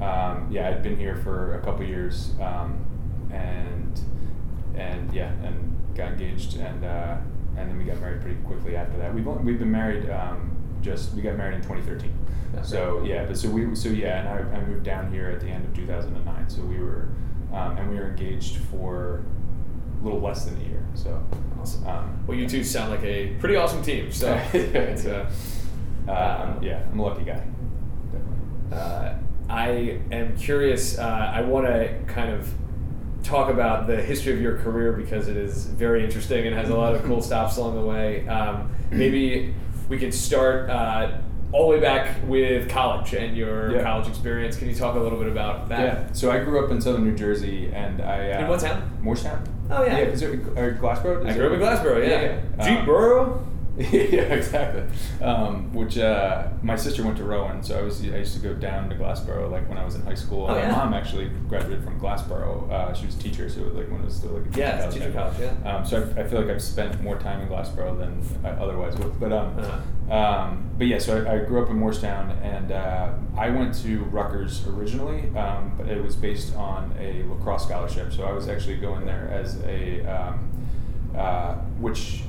um, 0.00 0.48
yeah, 0.50 0.68
I'd 0.68 0.82
been 0.82 0.96
here 0.96 1.16
for 1.16 1.54
a 1.58 1.62
couple 1.62 1.84
years, 1.84 2.32
um, 2.40 2.84
and 3.32 4.00
and 4.76 5.12
yeah, 5.12 5.32
and 5.42 5.76
got 5.94 6.12
engaged, 6.12 6.56
and 6.56 6.84
uh, 6.84 7.16
and 7.56 7.70
then 7.70 7.76
we 7.76 7.84
got 7.84 8.00
married 8.00 8.22
pretty 8.22 8.40
quickly 8.42 8.76
after 8.76 8.96
that. 8.98 9.14
We've 9.14 9.26
only, 9.26 9.42
we've 9.44 9.58
been 9.58 9.70
married 9.70 10.08
um, 10.08 10.56
just 10.80 11.12
we 11.14 11.22
got 11.22 11.36
married 11.36 11.56
in 11.56 11.62
2013. 11.62 12.12
Okay. 12.54 12.62
So 12.66 13.02
yeah, 13.04 13.26
but 13.26 13.36
so 13.36 13.50
we 13.50 13.74
so 13.74 13.88
yeah, 13.88 14.20
and 14.20 14.28
I, 14.28 14.58
I 14.58 14.64
moved 14.64 14.84
down 14.84 15.12
here 15.12 15.28
at 15.28 15.40
the 15.40 15.48
end 15.48 15.64
of 15.64 15.74
2009. 15.74 16.48
So 16.48 16.62
we 16.62 16.78
were 16.78 17.08
um, 17.52 17.76
and 17.76 17.90
we 17.90 17.96
were 17.96 18.08
engaged 18.08 18.56
for 18.70 19.24
a 20.00 20.04
little 20.04 20.20
less 20.20 20.44
than 20.44 20.56
a 20.60 20.64
year. 20.64 20.79
So 20.94 21.22
Awesome. 21.60 21.86
um, 21.86 22.24
Well, 22.26 22.36
you 22.36 22.48
two 22.48 22.64
sound 22.64 22.90
like 22.90 23.02
a 23.04 23.34
pretty 23.38 23.56
awesome 23.56 23.82
team. 23.82 24.10
So 24.12 24.32
it's, 24.52 25.04
uh, 25.06 25.30
um, 26.08 26.62
yeah, 26.62 26.82
I'm 26.90 26.98
a 26.98 27.02
lucky 27.02 27.24
guy. 27.24 27.42
Uh, 28.72 29.14
I 29.48 30.00
am 30.12 30.36
curious. 30.36 30.98
Uh, 30.98 31.32
I 31.34 31.40
want 31.42 31.66
to 31.66 31.98
kind 32.06 32.30
of 32.30 32.52
talk 33.22 33.50
about 33.50 33.86
the 33.86 34.00
history 34.00 34.32
of 34.32 34.40
your 34.40 34.58
career 34.58 34.92
because 34.92 35.28
it 35.28 35.36
is 35.36 35.66
very 35.66 36.04
interesting 36.04 36.46
and 36.46 36.54
has 36.56 36.68
a 36.70 36.74
lot 36.76 36.94
of 36.94 37.02
cool 37.04 37.20
stops 37.30 37.56
along 37.56 37.74
the 37.74 37.84
way. 37.84 38.26
Um, 38.28 38.72
maybe 38.90 39.52
we 39.88 39.98
could 39.98 40.14
start 40.14 40.70
uh, 40.70 41.18
all 41.52 41.68
the 41.68 41.76
way 41.76 41.80
back 41.80 42.16
with 42.26 42.68
college 42.70 43.12
and 43.12 43.36
your 43.36 43.72
Yeah. 43.74 43.82
college 43.82 44.06
experience. 44.08 44.56
Can 44.56 44.68
you 44.68 44.74
talk 44.74 44.94
a 44.94 45.00
little 45.00 45.18
bit 45.18 45.28
about 45.28 45.68
that? 45.68 45.80
Yeah. 45.80 46.12
So 46.12 46.30
I 46.30 46.38
grew 46.44 46.64
up 46.64 46.70
in 46.70 46.80
southern 46.80 47.04
New 47.04 47.16
Jersey, 47.16 47.70
and 47.74 48.00
I. 48.00 48.30
Uh, 48.30 48.40
In 48.42 48.48
what 48.48 48.60
town? 48.60 48.98
Morristown. 49.02 49.42
Oh, 49.70 49.84
yeah. 49.84 49.98
Yeah, 49.98 50.04
is 50.04 50.22
it 50.22 50.40
or 50.56 50.72
Glassboro? 50.80 51.24
I 51.26 51.30
Is 51.30 51.36
grew 51.36 51.46
up 51.46 51.52
in 51.52 51.60
Glassboro. 51.60 52.02
Yeah. 52.02 52.20
Yeah. 52.20 52.40
yeah. 52.58 52.64
Jeep 52.66 52.78
Um, 52.80 52.86
Borough. 52.86 53.46
yeah, 53.92 54.34
exactly. 54.34 54.82
Um, 55.24 55.72
which 55.72 55.96
uh, 55.96 56.48
my 56.62 56.76
sister 56.76 57.02
went 57.02 57.16
to 57.16 57.24
Rowan, 57.24 57.62
so 57.62 57.78
I 57.78 57.82
was 57.82 58.02
I 58.02 58.18
used 58.18 58.34
to 58.34 58.40
go 58.40 58.52
down 58.52 58.90
to 58.90 58.94
Glassboro 58.94 59.50
like 59.50 59.66
when 59.70 59.78
I 59.78 59.84
was 59.86 59.94
in 59.94 60.02
high 60.02 60.14
school. 60.14 60.44
Oh, 60.44 60.48
my 60.48 60.58
yeah. 60.58 60.70
mom 60.70 60.92
actually 60.92 61.30
graduated 61.48 61.82
from 61.82 61.98
Glassboro. 61.98 62.70
Uh, 62.70 62.92
she 62.92 63.06
was 63.06 63.16
a 63.16 63.18
teacher, 63.18 63.48
so 63.48 63.60
like 63.62 63.90
when 63.90 64.02
it 64.02 64.04
was 64.04 64.16
still 64.16 64.32
like 64.32 64.54
a 64.54 64.58
Yeah, 64.58 64.84
it's 64.84 64.94
a 64.94 64.98
teacher 64.98 65.12
college, 65.12 65.34
yeah. 65.40 65.76
Um, 65.76 65.86
so 65.86 66.12
I, 66.14 66.20
I 66.20 66.24
feel 66.28 66.42
like 66.42 66.50
I've 66.50 66.60
spent 66.62 67.00
more 67.02 67.18
time 67.18 67.40
in 67.40 67.48
Glassboro 67.48 67.96
than 67.98 68.22
I 68.44 68.50
otherwise 68.50 68.96
would. 68.98 69.18
But 69.18 69.32
um, 69.32 69.58
Uh-huh. 69.58 70.14
um, 70.14 70.70
but 70.76 70.86
yeah, 70.86 70.98
so 70.98 71.24
I, 71.24 71.36
I 71.36 71.38
grew 71.46 71.62
up 71.62 71.70
in 71.70 71.76
Morristown, 71.78 72.30
and 72.42 72.72
uh, 72.72 73.12
I 73.38 73.48
went 73.48 73.74
to 73.82 74.00
Rutgers 74.04 74.66
originally, 74.66 75.34
um, 75.38 75.72
but 75.78 75.88
it 75.88 76.02
was 76.02 76.16
based 76.16 76.54
on 76.54 76.94
a 77.00 77.22
lacrosse 77.30 77.64
scholarship. 77.64 78.12
So 78.12 78.24
I 78.24 78.32
was 78.32 78.46
actually 78.46 78.76
going 78.76 79.06
there 79.06 79.30
as 79.32 79.58
a, 79.64 80.04
um, 80.04 80.50
uh, 81.16 81.54
which 81.80 82.22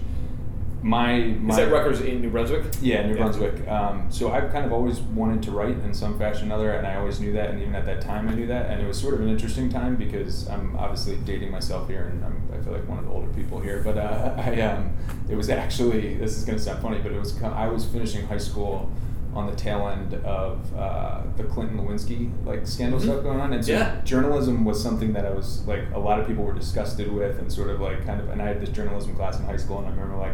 my 0.83 1.19
my 1.39 1.49
Is 1.51 1.57
that 1.57 1.71
Rutgers 1.71 2.01
in 2.01 2.21
New 2.21 2.29
Brunswick? 2.31 2.63
yeah, 2.81 3.03
New 3.05 3.13
Yeah. 3.13 3.19
Brunswick. 3.21 3.67
Um, 3.67 4.07
so 4.09 4.31
I've 4.31 4.51
kind 4.51 4.65
of 4.65 4.71
always 4.73 4.99
wanted 4.99 5.43
to 5.43 5.51
write 5.51 5.77
in 5.79 5.93
some 5.93 6.17
fashion 6.17 6.43
or 6.43 6.55
another, 6.55 6.71
and 6.71 6.87
I 6.87 6.95
always 6.95 7.19
knew 7.19 7.33
that, 7.33 7.51
and 7.51 7.61
even 7.61 7.75
at 7.75 7.85
that 7.85 8.01
time 8.01 8.27
I 8.27 8.33
knew 8.33 8.47
that, 8.47 8.71
and 8.71 8.81
it 8.81 8.87
was 8.87 8.99
sort 8.99 9.13
of 9.13 9.21
an 9.21 9.29
interesting 9.29 9.69
time 9.69 9.95
because 9.95 10.47
I'm 10.49 10.75
obviously 10.77 11.17
dating 11.17 11.51
myself 11.51 11.87
here, 11.87 12.05
and 12.11 12.25
I'm, 12.25 12.41
I 12.53 12.63
feel 12.63 12.73
like 12.73 12.87
one 12.87 12.97
of 12.97 13.05
the 13.05 13.11
older 13.11 13.31
people 13.33 13.59
here. 13.59 13.81
But 13.83 13.97
uh, 13.97 14.33
I, 14.37 14.59
um, 14.61 14.93
it 15.29 15.35
was 15.35 15.49
actually 15.49 16.15
this 16.15 16.35
is 16.37 16.45
going 16.45 16.57
to 16.57 16.63
sound 16.63 16.81
funny, 16.81 16.99
but 16.99 17.11
it 17.11 17.19
was 17.19 17.41
I 17.43 17.67
was 17.67 17.85
finishing 17.85 18.25
high 18.27 18.37
school 18.39 18.89
on 19.33 19.45
the 19.49 19.55
tail 19.55 19.87
end 19.87 20.13
of 20.25 20.75
uh, 20.75 21.21
the 21.37 21.43
Clinton 21.45 21.77
Lewinsky 21.77 22.29
like 22.45 22.67
scandal 22.67 22.99
Mhm. 22.99 23.03
stuff 23.03 23.23
going 23.23 23.39
on, 23.39 23.53
and 23.53 23.63
so 23.63 23.71
Yeah. 23.73 24.01
journalism 24.03 24.65
was 24.65 24.81
something 24.81 25.13
that 25.13 25.25
I 25.25 25.29
was 25.31 25.65
like 25.67 25.83
a 25.93 25.99
lot 25.99 26.19
of 26.19 26.27
people 26.27 26.43
were 26.43 26.51
disgusted 26.53 27.09
with, 27.11 27.37
and 27.39 27.49
sort 27.53 27.69
of 27.69 27.79
like 27.79 28.05
kind 28.05 28.19
of, 28.19 28.29
and 28.31 28.41
I 28.41 28.47
had 28.47 28.59
this 28.59 28.69
journalism 28.69 29.15
class 29.15 29.39
in 29.39 29.45
high 29.45 29.55
school, 29.57 29.77
and 29.77 29.87
I 29.87 29.91
remember 29.91 30.17
like 30.17 30.33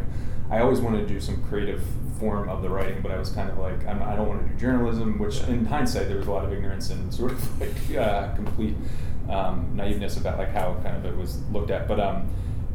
I 0.49 0.59
always 0.59 0.79
wanted 0.79 1.07
to 1.07 1.13
do 1.13 1.19
some 1.19 1.43
creative 1.43 1.83
form 2.19 2.49
of 2.49 2.61
the 2.61 2.69
writing, 2.69 3.01
but 3.01 3.11
I 3.11 3.17
was 3.17 3.29
kind 3.29 3.49
of 3.49 3.57
like 3.57 3.85
I'm, 3.85 4.01
I 4.01 4.15
don't 4.15 4.27
want 4.27 4.41
to 4.47 4.53
do 4.53 4.59
journalism, 4.59 5.19
which 5.19 5.37
Yeah. 5.41 5.47
in 5.49 5.65
hindsight 5.65 6.07
there 6.07 6.17
was 6.17 6.27
a 6.27 6.31
lot 6.31 6.45
of 6.45 6.53
ignorance 6.53 6.89
and 6.89 7.13
sort 7.13 7.31
of 7.33 7.61
like 7.89 7.97
uh, 7.97 8.33
complete 8.35 8.75
um, 9.29 9.71
naiveness 9.75 10.17
about 10.17 10.37
like 10.37 10.51
how 10.51 10.75
kind 10.83 10.95
of 10.97 11.05
it 11.05 11.15
was 11.15 11.39
looked 11.51 11.71
at, 11.71 11.87
but 11.87 11.99
um. 11.99 12.27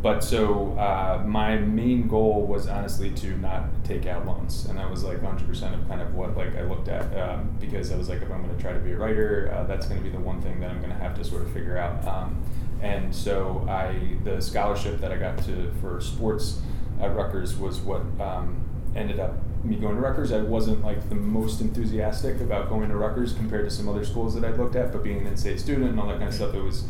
But 0.02 0.24
so 0.24 0.72
uh, 0.80 1.22
my 1.24 1.58
main 1.58 2.08
goal 2.08 2.44
was 2.44 2.66
honestly 2.66 3.12
to 3.12 3.36
not 3.38 3.84
take 3.84 4.04
out 4.04 4.26
loans, 4.26 4.66
and 4.66 4.76
that 4.76 4.90
was 4.90 5.04
like 5.04 5.18
100% 5.18 5.48
of 5.80 5.86
kind 5.88 6.00
of 6.02 6.12
what 6.16 6.36
like 6.36 6.56
I 6.56 6.62
looked 6.62 6.88
at 6.88 7.04
um, 7.16 7.56
because 7.60 7.92
I 7.92 7.96
was 7.96 8.08
like, 8.08 8.20
if 8.20 8.28
I'm 8.28 8.42
going 8.42 8.52
to 8.56 8.60
try 8.60 8.72
to 8.72 8.80
be 8.80 8.90
a 8.90 8.96
writer, 8.96 9.54
uh, 9.56 9.62
that's 9.62 9.86
going 9.86 10.00
to 10.00 10.04
be 10.04 10.10
the 10.10 10.18
one 10.20 10.42
thing 10.42 10.58
that 10.58 10.70
I'm 10.72 10.78
going 10.80 10.90
to 10.90 10.98
have 10.98 11.14
to 11.18 11.24
sort 11.24 11.42
of 11.42 11.52
figure 11.52 11.78
out. 11.78 12.04
Um, 12.04 12.42
and 12.80 13.14
so 13.14 13.64
I 13.70 14.16
the 14.24 14.40
scholarship 14.42 15.00
that 15.00 15.12
I 15.12 15.18
got 15.18 15.38
to 15.44 15.70
for 15.80 16.00
sports 16.00 16.60
at 17.02 17.14
Rutgers 17.14 17.56
was 17.56 17.80
what 17.80 18.00
um, 18.20 18.56
ended 18.94 19.20
up 19.20 19.34
me 19.64 19.76
going 19.76 19.94
to 19.94 20.00
Rutgers. 20.00 20.32
I 20.32 20.40
wasn't 20.40 20.82
like 20.84 21.08
the 21.08 21.14
most 21.14 21.60
enthusiastic 21.60 22.40
about 22.40 22.68
going 22.68 22.88
to 22.88 22.96
Rutgers 22.96 23.32
compared 23.32 23.68
to 23.68 23.70
some 23.70 23.88
other 23.88 24.04
schools 24.04 24.34
that 24.34 24.44
I'd 24.44 24.58
looked 24.58 24.76
at, 24.76 24.92
but 24.92 25.04
being 25.04 25.20
an 25.20 25.26
in-state 25.26 25.60
student 25.60 25.90
and 25.90 26.00
all 26.00 26.06
that 26.08 26.18
kind 26.18 26.28
of 26.28 26.34
stuff, 26.34 26.54
it 26.54 26.62
was 26.62 26.84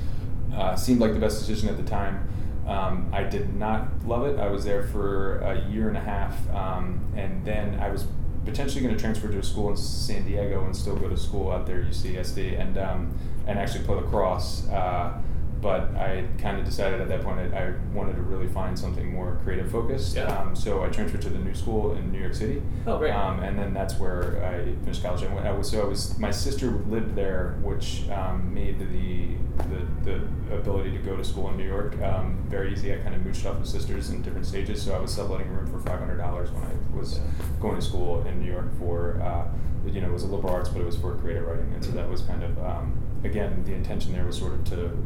uh, 0.54 0.76
seemed 0.76 1.00
like 1.00 1.12
the 1.12 1.18
best 1.18 1.38
decision 1.38 1.68
at 1.68 1.76
the 1.76 1.82
time. 1.82 2.28
Um, 2.66 3.10
I 3.12 3.24
did 3.24 3.54
not 3.54 4.06
love 4.06 4.24
it. 4.26 4.38
I 4.38 4.48
was 4.48 4.64
there 4.64 4.84
for 4.84 5.38
a 5.40 5.68
year 5.68 5.88
and 5.88 5.96
a 5.96 6.00
half, 6.00 6.48
um, 6.50 7.04
and 7.16 7.44
then 7.44 7.78
I 7.80 7.90
was 7.90 8.06
potentially 8.44 8.82
going 8.82 8.94
to 8.94 9.00
transfer 9.00 9.28
to 9.28 9.38
a 9.38 9.42
school 9.42 9.70
in 9.70 9.76
San 9.76 10.24
Diego 10.24 10.64
and 10.64 10.76
still 10.76 10.96
go 10.96 11.08
to 11.08 11.16
school 11.16 11.50
out 11.50 11.66
there, 11.66 11.82
UCSD, 11.82 12.60
and 12.60 12.78
um, 12.78 13.18
and 13.46 13.58
actually 13.58 13.84
play 13.84 13.96
lacrosse. 13.96 14.68
Uh, 14.68 15.20
but 15.62 15.94
I 15.94 16.24
kind 16.38 16.58
of 16.58 16.64
decided 16.64 17.00
at 17.00 17.08
that 17.08 17.22
point 17.22 17.38
I, 17.38 17.56
I 17.68 17.74
wanted 17.94 18.16
to 18.16 18.22
really 18.22 18.48
find 18.48 18.76
something 18.76 19.12
more 19.14 19.38
creative 19.44 19.70
focused. 19.70 20.16
Yeah. 20.16 20.24
Um, 20.24 20.56
so 20.56 20.82
I 20.82 20.88
transferred 20.88 21.22
to 21.22 21.28
the 21.30 21.38
new 21.38 21.54
school 21.54 21.94
in 21.94 22.10
New 22.10 22.18
York 22.18 22.34
City. 22.34 22.60
Oh, 22.86 22.98
great. 22.98 23.12
Um, 23.12 23.40
and 23.44 23.56
then 23.56 23.72
that's 23.72 23.94
where 23.94 24.44
I 24.44 24.74
finished 24.84 25.02
college. 25.04 25.22
I 25.22 25.32
went, 25.32 25.46
I 25.46 25.52
was, 25.52 25.70
so 25.70 25.80
I 25.80 25.84
was 25.84 26.18
my 26.18 26.32
sister 26.32 26.66
lived 26.88 27.14
there, 27.14 27.56
which 27.62 28.08
um, 28.10 28.52
made 28.52 28.80
the, 28.80 29.36
the 29.68 30.10
the 30.10 30.56
ability 30.56 30.90
to 30.90 30.98
go 30.98 31.16
to 31.16 31.22
school 31.24 31.48
in 31.50 31.56
New 31.56 31.66
York 31.68 31.96
um, 32.02 32.44
very 32.48 32.72
easy. 32.72 32.92
I 32.92 32.96
kind 32.98 33.14
of 33.14 33.20
mooched 33.22 33.48
off 33.48 33.58
with 33.60 33.68
sisters 33.68 34.10
in 34.10 34.20
different 34.22 34.46
stages. 34.46 34.82
So 34.82 34.94
I 34.94 34.98
was 34.98 35.14
subletting 35.14 35.46
a 35.46 35.52
room 35.52 35.70
for 35.70 35.78
five 35.88 36.00
hundred 36.00 36.16
dollars 36.18 36.50
when 36.50 36.64
I 36.64 36.98
was 36.98 37.18
Yeah. 37.18 37.24
going 37.60 37.76
to 37.76 37.82
school 37.82 38.26
in 38.26 38.40
New 38.42 38.50
York 38.50 38.76
for. 38.78 39.22
Uh, 39.22 39.46
you 39.84 40.00
know, 40.00 40.06
it 40.06 40.12
was 40.12 40.22
a 40.22 40.28
liberal 40.28 40.54
arts, 40.54 40.68
but 40.68 40.80
it 40.80 40.84
was 40.86 40.96
for 40.96 41.16
creative 41.16 41.44
writing, 41.44 41.72
and 41.74 41.84
so 41.84 41.90
that 41.90 42.08
was 42.08 42.20
kind 42.22 42.44
of 42.44 42.56
um, 42.64 42.96
again 43.24 43.64
the 43.66 43.74
intention 43.74 44.12
there 44.12 44.24
was 44.24 44.38
sort 44.38 44.52
of 44.52 44.62
to 44.66 44.96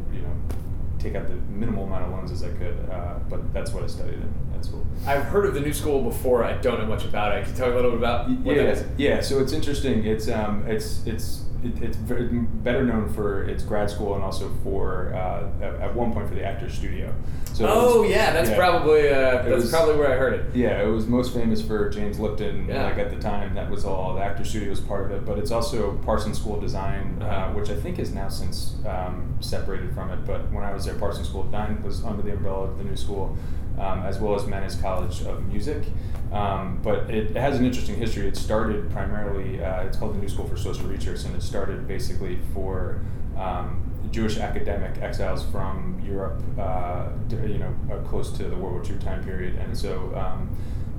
take 0.99 1.15
out 1.15 1.27
the 1.27 1.35
minimal 1.51 1.85
amount 1.85 2.05
of 2.05 2.11
loans 2.11 2.31
as 2.31 2.43
I 2.43 2.49
could, 2.49 2.77
uh, 2.91 3.15
but 3.29 3.53
that's 3.53 3.71
what 3.71 3.83
I 3.83 3.87
studied 3.87 4.15
in. 4.15 4.33
at 4.55 4.65
school. 4.65 4.85
I've 5.05 5.23
heard 5.23 5.45
of 5.45 5.53
the 5.53 5.61
new 5.61 5.73
school 5.73 6.01
before. 6.01 6.43
I 6.43 6.53
don't 6.57 6.79
know 6.79 6.85
much 6.85 7.05
about 7.05 7.37
it. 7.37 7.43
Can 7.43 7.53
you 7.53 7.59
talk 7.59 7.71
a 7.71 7.75
little 7.75 7.91
bit 7.91 7.99
about 7.99 8.29
what 8.29 8.55
yeah, 8.55 8.63
that 8.63 8.77
is? 8.77 8.85
yeah. 8.97 9.21
So 9.21 9.39
it's 9.39 9.53
interesting. 9.53 10.05
It's 10.05 10.27
um, 10.27 10.65
it's 10.67 11.05
it's 11.05 11.43
it, 11.63 11.81
it's 11.81 11.97
better 11.97 12.83
known 12.83 13.09
for 13.13 13.43
its 13.49 13.63
grad 13.63 13.89
school 13.89 14.15
and 14.15 14.23
also 14.23 14.51
for 14.63 15.13
uh, 15.13 15.49
at, 15.63 15.73
at 15.81 15.95
one 15.95 16.13
point 16.13 16.27
for 16.29 16.35
the 16.35 16.43
Actors 16.43 16.73
Studio. 16.73 17.13
So 17.53 17.65
oh 17.67 18.01
was- 18.01 18.11
yeah, 18.11 18.31
that's 18.33 18.49
yeah. 18.49 18.55
probably 18.55 19.09
uh, 19.09 19.41
that's 19.41 19.47
was- 19.63 19.69
probably 19.71 19.95
where 19.97 20.11
I 20.11 20.15
heard 20.17 20.33
it. 20.33 20.55
Yeah, 20.55 20.81
it 20.83 20.85
was 20.87 21.07
most 21.07 21.33
famous 21.33 21.61
for 21.61 21.89
James 21.89 22.19
Lipton. 22.19 22.67
Yeah. 22.67 22.83
Like 22.85 22.97
at 22.99 23.09
the 23.09 23.17
time, 23.19 23.55
that 23.55 23.69
was 23.69 23.83
all. 23.85 24.13
The 24.15 24.21
Actors 24.21 24.49
Studio 24.49 24.69
was 24.69 24.79
part 24.79 25.05
of 25.05 25.11
it, 25.11 25.25
but 25.25 25.39
it's 25.39 25.51
also 25.51 25.93
Parsons 26.05 26.37
School 26.39 26.55
of 26.55 26.61
Design, 26.61 27.17
Uh-huh. 27.21 27.31
uh, 27.31 27.53
which 27.53 27.69
I 27.69 27.75
think 27.75 27.97
is 27.99 28.13
now 28.13 28.29
since 28.29 28.75
um, 28.85 29.35
separated 29.39 29.93
from 29.93 30.11
it. 30.11 30.25
But 30.25 30.51
when 30.51 30.63
I 30.63 30.71
was 30.73 30.85
there, 30.85 30.95
Parsons 30.95 31.27
School 31.29 31.41
of 31.41 31.47
Design 31.47 31.81
was 31.83 32.03
under 32.03 32.21
the 32.21 32.33
umbrella 32.33 32.65
of 32.65 32.77
the 32.77 32.83
new 32.83 32.95
school, 32.95 33.35
um, 33.77 34.01
as 34.01 34.19
well 34.19 34.35
as 34.35 34.45
Mannes 34.45 34.75
College 34.75 35.21
of 35.21 35.45
Music. 35.47 35.83
Um, 36.31 36.79
but 36.83 37.09
it, 37.09 37.31
it 37.31 37.37
has 37.37 37.57
an 37.57 37.65
interesting 37.65 37.95
history. 37.95 38.27
It 38.27 38.35
started 38.35 38.89
primarily. 38.91 39.63
Uh, 39.63 39.83
it's 39.83 39.97
called 39.97 40.15
the 40.15 40.19
New 40.19 40.27
School 40.27 40.47
for 40.47 40.57
Social 40.57 40.87
Research, 40.87 41.23
and 41.25 41.35
it 41.35 41.41
started 41.41 41.87
basically 41.87 42.39
for. 42.53 43.01
Um, 43.37 43.83
Jewish 44.09 44.37
academic 44.37 45.01
exiles 45.01 45.43
from 45.45 46.01
Europe, 46.05 46.41
uh, 46.57 47.09
you 47.29 47.57
know, 47.57 47.75
uh, 47.91 47.97
close 48.07 48.31
to 48.37 48.43
the 48.43 48.55
World 48.55 48.75
War 48.75 48.83
II 48.85 48.97
time 48.99 49.23
period, 49.23 49.55
and 49.55 49.77
so 49.77 50.15
um, 50.15 50.49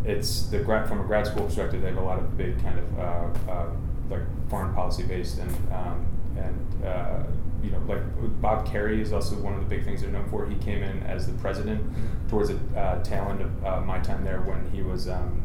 it's 0.04 0.42
the 0.46 0.58
grad 0.58 0.88
from 0.88 1.00
a 1.00 1.04
grad 1.04 1.26
school 1.26 1.44
perspective. 1.44 1.82
They 1.82 1.88
have 1.88 1.98
a 1.98 2.02
lot 2.02 2.18
of 2.18 2.36
big 2.36 2.62
kind 2.62 2.78
of 2.78 2.98
uh, 2.98 3.50
uh, 3.50 3.66
like 4.10 4.22
foreign 4.48 4.74
policy 4.74 5.02
based 5.02 5.38
and 5.38 5.50
um, 5.72 6.06
and 6.36 6.84
uh, 6.84 7.22
you 7.62 7.70
know 7.70 7.82
like 7.86 8.02
Bob 8.40 8.66
Kerrey 8.66 9.00
is 9.00 9.12
also 9.12 9.36
one 9.36 9.54
of 9.54 9.60
the 9.60 9.66
big 9.66 9.84
things 9.84 10.02
they're 10.02 10.10
known 10.10 10.28
for. 10.28 10.46
He 10.46 10.56
came 10.56 10.82
in 10.82 11.02
as 11.02 11.26
the 11.26 11.32
president 11.34 11.82
towards 12.28 12.50
the 12.50 12.58
uh, 12.78 13.02
tail 13.02 13.28
end 13.30 13.40
of 13.40 13.64
uh, 13.64 13.80
my 13.80 13.98
time 13.98 14.24
there 14.24 14.40
when 14.40 14.70
he 14.70 14.82
was. 14.82 15.08
Um, 15.08 15.42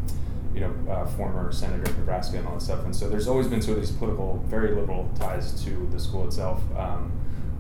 you 0.54 0.60
know, 0.60 0.72
uh, 0.88 1.04
former 1.08 1.52
senator 1.52 1.82
of 1.90 1.98
Nebraska 1.98 2.38
and 2.38 2.46
all 2.46 2.54
that 2.54 2.62
stuff, 2.62 2.86
and 2.86 2.96
so 2.96 3.10
there's 3.10 3.28
always 3.28 3.48
been 3.48 3.60
sort 3.60 3.80
of 3.80 3.88
these 3.88 3.96
political, 3.96 4.38
very 4.46 4.76
liberal 4.76 5.12
ties 5.16 5.64
to 5.64 5.90
the 5.92 6.00
school 6.00 6.28
itself. 6.28 6.62
Um, 6.78 7.12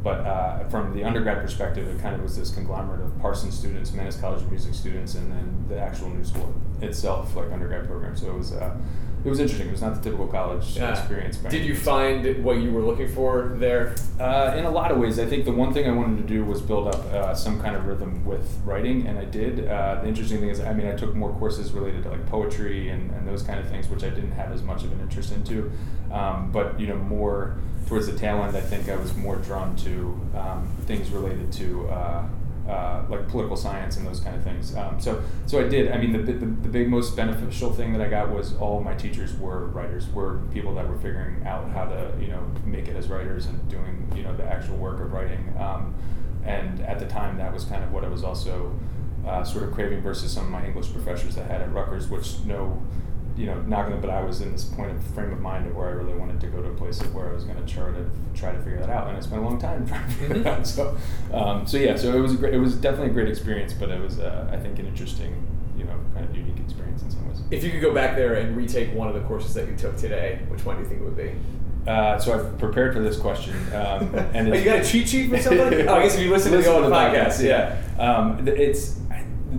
but 0.04 0.20
uh, 0.20 0.68
from 0.68 0.94
the 0.94 1.04
undergrad 1.06 1.42
perspective, 1.42 1.88
it 1.88 2.02
kind 2.02 2.14
of 2.14 2.22
was 2.22 2.38
this 2.38 2.54
conglomerate 2.54 3.00
of 3.02 3.18
Parsons 3.20 3.58
students, 3.58 3.94
Mannes 3.94 4.18
College 4.18 4.42
of 4.42 4.52
Music 4.52 4.74
students, 4.74 5.16
and 5.16 5.32
then 5.32 5.66
the 5.70 5.80
actual 5.80 6.10
new 6.10 6.26
school 6.26 6.54
itself, 6.82 7.36
like 7.38 7.52
undergrad 7.52 7.88
program. 7.88 8.16
So 8.16 8.28
it 8.28 8.38
was 8.38 8.52
uh, 8.52 8.76
it 9.26 9.30
was 9.30 9.40
interesting. 9.40 9.68
It 9.68 9.72
was 9.72 9.82
not 9.82 9.96
the 9.96 10.02
typical 10.02 10.28
college 10.28 10.76
Yeah. 10.76 10.92
experience. 10.92 11.38
Did 11.38 11.64
you 11.66 11.76
find 11.76 12.44
what 12.44 12.58
you 12.58 12.72
were 12.72 12.82
looking 12.82 13.08
for 13.08 13.56
there? 13.58 13.96
Uh, 14.20 14.54
in 14.58 14.66
a 14.66 14.70
lot 14.70 14.92
of 14.92 14.98
ways, 14.98 15.18
I 15.20 15.26
think 15.26 15.46
the 15.46 15.52
one 15.54 15.74
thing 15.74 15.88
I 15.88 15.92
wanted 15.94 16.18
to 16.18 16.24
do 16.24 16.44
was 16.44 16.62
build 16.62 16.88
up 16.90 17.06
uh, 17.14 17.34
some 17.34 17.62
kind 17.62 17.76
of 17.76 17.86
rhythm 17.86 18.26
with 18.26 18.48
writing, 18.66 19.08
and 19.08 19.18
I 19.18 19.26
did. 19.26 19.68
Uh, 19.68 20.00
the 20.02 20.08
interesting 20.08 20.40
thing 20.40 20.50
is, 20.50 20.60
I 20.60 20.74
mean, 20.74 20.88
I 20.88 20.96
took 20.96 21.16
more 21.16 21.32
courses 21.34 21.72
related 21.72 22.04
to 22.04 22.10
like 22.10 22.26
poetry 22.28 22.90
and, 22.90 23.12
and 23.12 23.28
those 23.28 23.44
kind 23.44 23.60
of 23.60 23.68
things, 23.68 23.88
which 23.90 24.04
I 24.04 24.10
didn't 24.10 24.32
have 24.32 24.52
as 24.52 24.62
much 24.62 24.84
of 24.84 24.92
an 24.92 25.00
interest 25.00 25.32
into. 25.34 25.72
Um, 26.12 26.52
but 26.52 26.80
you 26.80 26.88
know, 26.88 26.98
more 26.98 27.56
towards 27.88 28.08
the 28.08 28.18
tail 28.18 28.44
end, 28.44 28.56
I 28.58 28.62
think 28.62 28.90
I 28.90 28.96
was 28.96 29.16
more 29.16 29.38
drawn 29.38 29.76
to 29.78 30.20
um, 30.38 30.68
things 30.86 31.10
related 31.12 31.52
to. 31.54 31.90
Uh, 32.68 33.04
like 33.10 33.28
political 33.28 33.58
science 33.58 33.98
and 33.98 34.08
those 34.08 34.22
kind 34.22 34.38
of 34.38 34.42
things. 34.42 34.74
Um, 34.74 34.98
so, 34.98 35.22
so 35.46 35.60
I 35.60 35.68
did. 35.68 35.92
I 35.92 35.98
mean, 35.98 36.14
the, 36.14 36.20
the 36.20 36.46
the 36.46 36.70
big 36.70 36.88
most 36.88 37.14
beneficial 37.14 37.74
thing 37.74 37.92
that 37.92 38.02
I 38.02 38.08
got 38.08 38.30
was 38.30 38.56
all 38.56 38.80
my 38.80 38.94
teachers 38.94 39.38
were 39.38 39.66
writers, 39.66 40.08
were 40.14 40.40
people 40.54 40.74
that 40.76 40.88
were 40.88 40.96
figuring 40.96 41.46
out 41.46 41.70
how 41.72 41.84
to 41.84 42.14
you 42.22 42.28
know 42.28 42.42
make 42.66 42.88
it 42.88 42.96
as 42.96 43.10
writers 43.10 43.48
and 43.48 43.68
doing 43.68 44.10
you 44.16 44.24
know 44.24 44.34
the 44.38 44.46
actual 44.46 44.78
work 44.78 45.02
of 45.02 45.12
writing. 45.12 45.54
Um, 45.60 45.94
and 46.46 46.80
at 46.80 47.00
the 47.00 47.06
time, 47.06 47.38
that 47.38 47.54
was 47.54 47.66
kind 47.66 47.84
of 47.84 47.92
what 47.92 48.06
I 48.06 48.08
was 48.08 48.24
also 48.24 48.74
uh, 49.28 49.44
sort 49.44 49.66
of 49.66 49.74
craving 49.74 50.02
versus 50.02 50.32
some 50.32 50.46
of 50.46 50.50
my 50.50 50.66
English 50.66 50.90
professors 50.94 51.36
that 51.36 51.52
had 51.52 51.62
at 51.62 51.74
Rutgers, 51.74 52.08
which 52.08 52.46
no. 52.46 52.82
You 53.36 53.48
know, 53.48 53.60
not 53.64 53.86
gonna, 53.88 53.98
but 53.98 54.12
I 54.12 54.22
was 54.24 54.42
in 54.42 54.52
this 54.52 54.64
point 54.64 54.92
of 54.92 55.04
frame 55.16 55.32
of 55.32 55.40
mind 55.42 55.66
of 55.66 55.76
where 55.76 55.88
I 55.88 55.92
really 55.92 56.14
wanted 56.14 56.40
to 56.42 56.48
go 56.48 56.62
to 56.62 56.70
a 56.70 56.74
place 56.76 57.02
of 57.02 57.16
where 57.16 57.30
I 57.30 57.34
was 57.34 57.46
gonna 57.46 57.66
try 57.66 57.86
to 57.90 58.06
try 58.36 58.52
to 58.52 58.60
figure 58.60 58.80
that 58.80 58.90
out, 58.92 59.08
and 59.08 59.18
it's 59.18 59.26
been 59.26 59.40
a 59.40 59.44
long 59.44 59.60
time 59.60 59.88
trying 59.88 60.06
to 60.08 60.14
figure 60.14 60.36
it 60.36 60.44
Mhm. 60.44 60.60
out. 60.60 60.68
So, 60.68 60.98
um, 61.34 61.66
so 61.66 61.78
yeah, 61.78 61.96
so 61.96 62.16
it 62.16 62.20
was 62.20 62.34
a 62.34 62.38
great, 62.38 62.54
it 62.54 62.60
was 62.60 62.76
definitely 62.76 63.10
a 63.10 63.14
great 63.14 63.30
experience, 63.30 63.74
but 63.74 63.90
it 63.90 64.00
was, 64.00 64.20
uh, 64.20 64.48
I 64.52 64.58
think, 64.58 64.78
an 64.78 64.86
interesting, 64.86 65.34
you 65.76 65.84
know, 65.86 65.96
kind 66.14 66.30
of 66.30 66.36
unique 66.36 66.60
experience 66.60 67.02
in 67.02 67.10
some 67.10 67.28
ways. 67.28 67.42
If 67.50 67.64
you 67.64 67.72
could 67.72 67.82
go 67.82 67.92
back 67.94 68.16
there 68.16 68.36
and 68.36 68.56
retake 68.56 68.94
one 68.94 69.08
of 69.08 69.16
the 69.16 69.22
courses 69.22 69.56
that 69.56 69.68
you 69.68 69.76
took 69.76 69.98
today, 69.98 70.40
which 70.50 70.64
one 70.64 70.76
do 70.78 70.84
you 70.84 70.88
think 70.88 71.02
it 71.02 71.04
would 71.04 71.18
be? 71.18 71.32
Uh, 71.90 72.18
so 72.18 72.34
I've 72.34 72.58
prepared 72.60 72.94
for 72.94 73.02
this 73.02 73.18
question, 73.18 73.56
um, 73.74 74.14
and 74.34 74.48
oh, 74.54 74.54
you 74.56 74.64
got 74.64 74.80
a 74.80 74.86
cheat 74.86 75.10
sheet 75.10 75.30
for 75.32 75.38
somebody? 75.40 75.82
oh, 75.88 75.96
I 75.96 76.04
guess 76.04 76.16
if 76.16 76.22
you 76.22 76.30
listen 76.32 76.52
to 76.52 76.60
the 76.60 76.72
old 76.72 76.86
podcast, 76.94 77.44
yeah. 77.44 77.78
Um, 78.00 78.48
it's 78.48 79.00
I- 79.00 79.03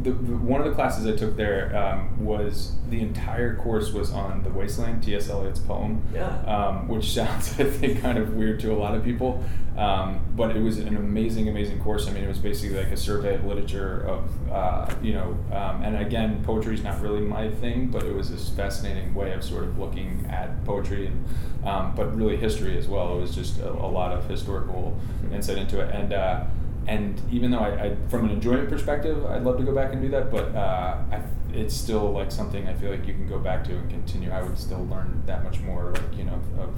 the, 0.02 0.10
one 0.12 0.60
of 0.60 0.66
the 0.66 0.72
classes 0.72 1.06
I 1.06 1.16
took 1.16 1.36
there 1.36 1.76
um, 1.76 2.24
was 2.24 2.72
the 2.88 3.00
entire 3.00 3.56
course 3.56 3.92
was 3.92 4.12
on 4.12 4.42
the 4.42 4.50
Waste 4.50 4.78
Land, 4.78 5.02
T.S. 5.02 5.28
Eliot's 5.28 5.60
poem. 5.60 6.02
Yeah. 6.12 6.28
Um, 6.46 6.88
which 6.88 7.04
sounds, 7.14 7.58
I 7.60 7.64
think, 7.64 8.00
kind 8.00 8.18
of 8.18 8.34
weird 8.34 8.60
to 8.60 8.72
a 8.72 8.76
lot 8.76 8.94
of 8.94 9.04
people, 9.04 9.44
um, 9.76 10.20
but 10.36 10.56
it 10.56 10.62
was 10.62 10.78
an 10.78 10.96
amazing, 10.96 11.48
amazing 11.48 11.80
course. 11.82 12.08
I 12.08 12.12
mean, 12.12 12.24
it 12.24 12.28
was 12.28 12.38
basically 12.38 12.76
like 12.76 12.92
a 12.92 12.96
survey 12.96 13.34
of 13.34 13.44
literature 13.44 14.00
of, 14.06 14.50
uh, 14.50 14.94
you 15.02 15.14
know, 15.14 15.36
um, 15.52 15.82
and 15.82 15.96
again, 15.96 16.42
poetry 16.44 16.74
is 16.74 16.82
not 16.82 17.00
really 17.00 17.20
my 17.20 17.50
thing, 17.50 17.88
but 17.88 18.02
it 18.02 18.14
was 18.14 18.30
this 18.30 18.48
fascinating 18.50 19.14
way 19.14 19.32
of 19.32 19.42
sort 19.44 19.64
of 19.64 19.78
looking 19.78 20.26
at 20.30 20.64
poetry 20.64 21.06
and, 21.06 21.24
um, 21.66 21.94
but 21.94 22.14
really 22.16 22.36
history 22.36 22.76
as 22.76 22.88
well. 22.88 23.16
It 23.16 23.20
was 23.20 23.34
just 23.34 23.58
a, 23.60 23.70
a 23.70 23.88
lot 23.88 24.12
of 24.12 24.28
historical 24.28 24.98
insight 25.32 25.58
into 25.58 25.80
it, 25.80 25.94
and. 25.94 26.12
Uh, 26.12 26.44
and 26.86 27.20
even 27.30 27.50
though 27.50 27.58
I, 27.58 27.84
I, 27.84 27.96
from 28.08 28.24
an 28.26 28.30
enjoyment 28.30 28.68
perspective, 28.68 29.24
I'd 29.26 29.42
love 29.42 29.56
to 29.58 29.64
go 29.64 29.74
back 29.74 29.92
and 29.92 30.02
do 30.02 30.08
that, 30.10 30.30
but 30.30 30.54
uh, 30.54 31.02
I, 31.10 31.22
it's 31.52 31.74
still 31.74 32.10
like 32.10 32.30
something 32.30 32.68
I 32.68 32.74
feel 32.74 32.90
like 32.90 33.06
you 33.06 33.14
can 33.14 33.28
go 33.28 33.38
back 33.38 33.64
to 33.64 33.76
and 33.76 33.88
continue. 33.88 34.30
I 34.30 34.42
would 34.42 34.58
still 34.58 34.84
learn 34.86 35.22
that 35.26 35.44
much 35.44 35.60
more, 35.60 35.92
like 35.92 36.16
you 36.16 36.24
know, 36.24 36.40
of 36.58 36.74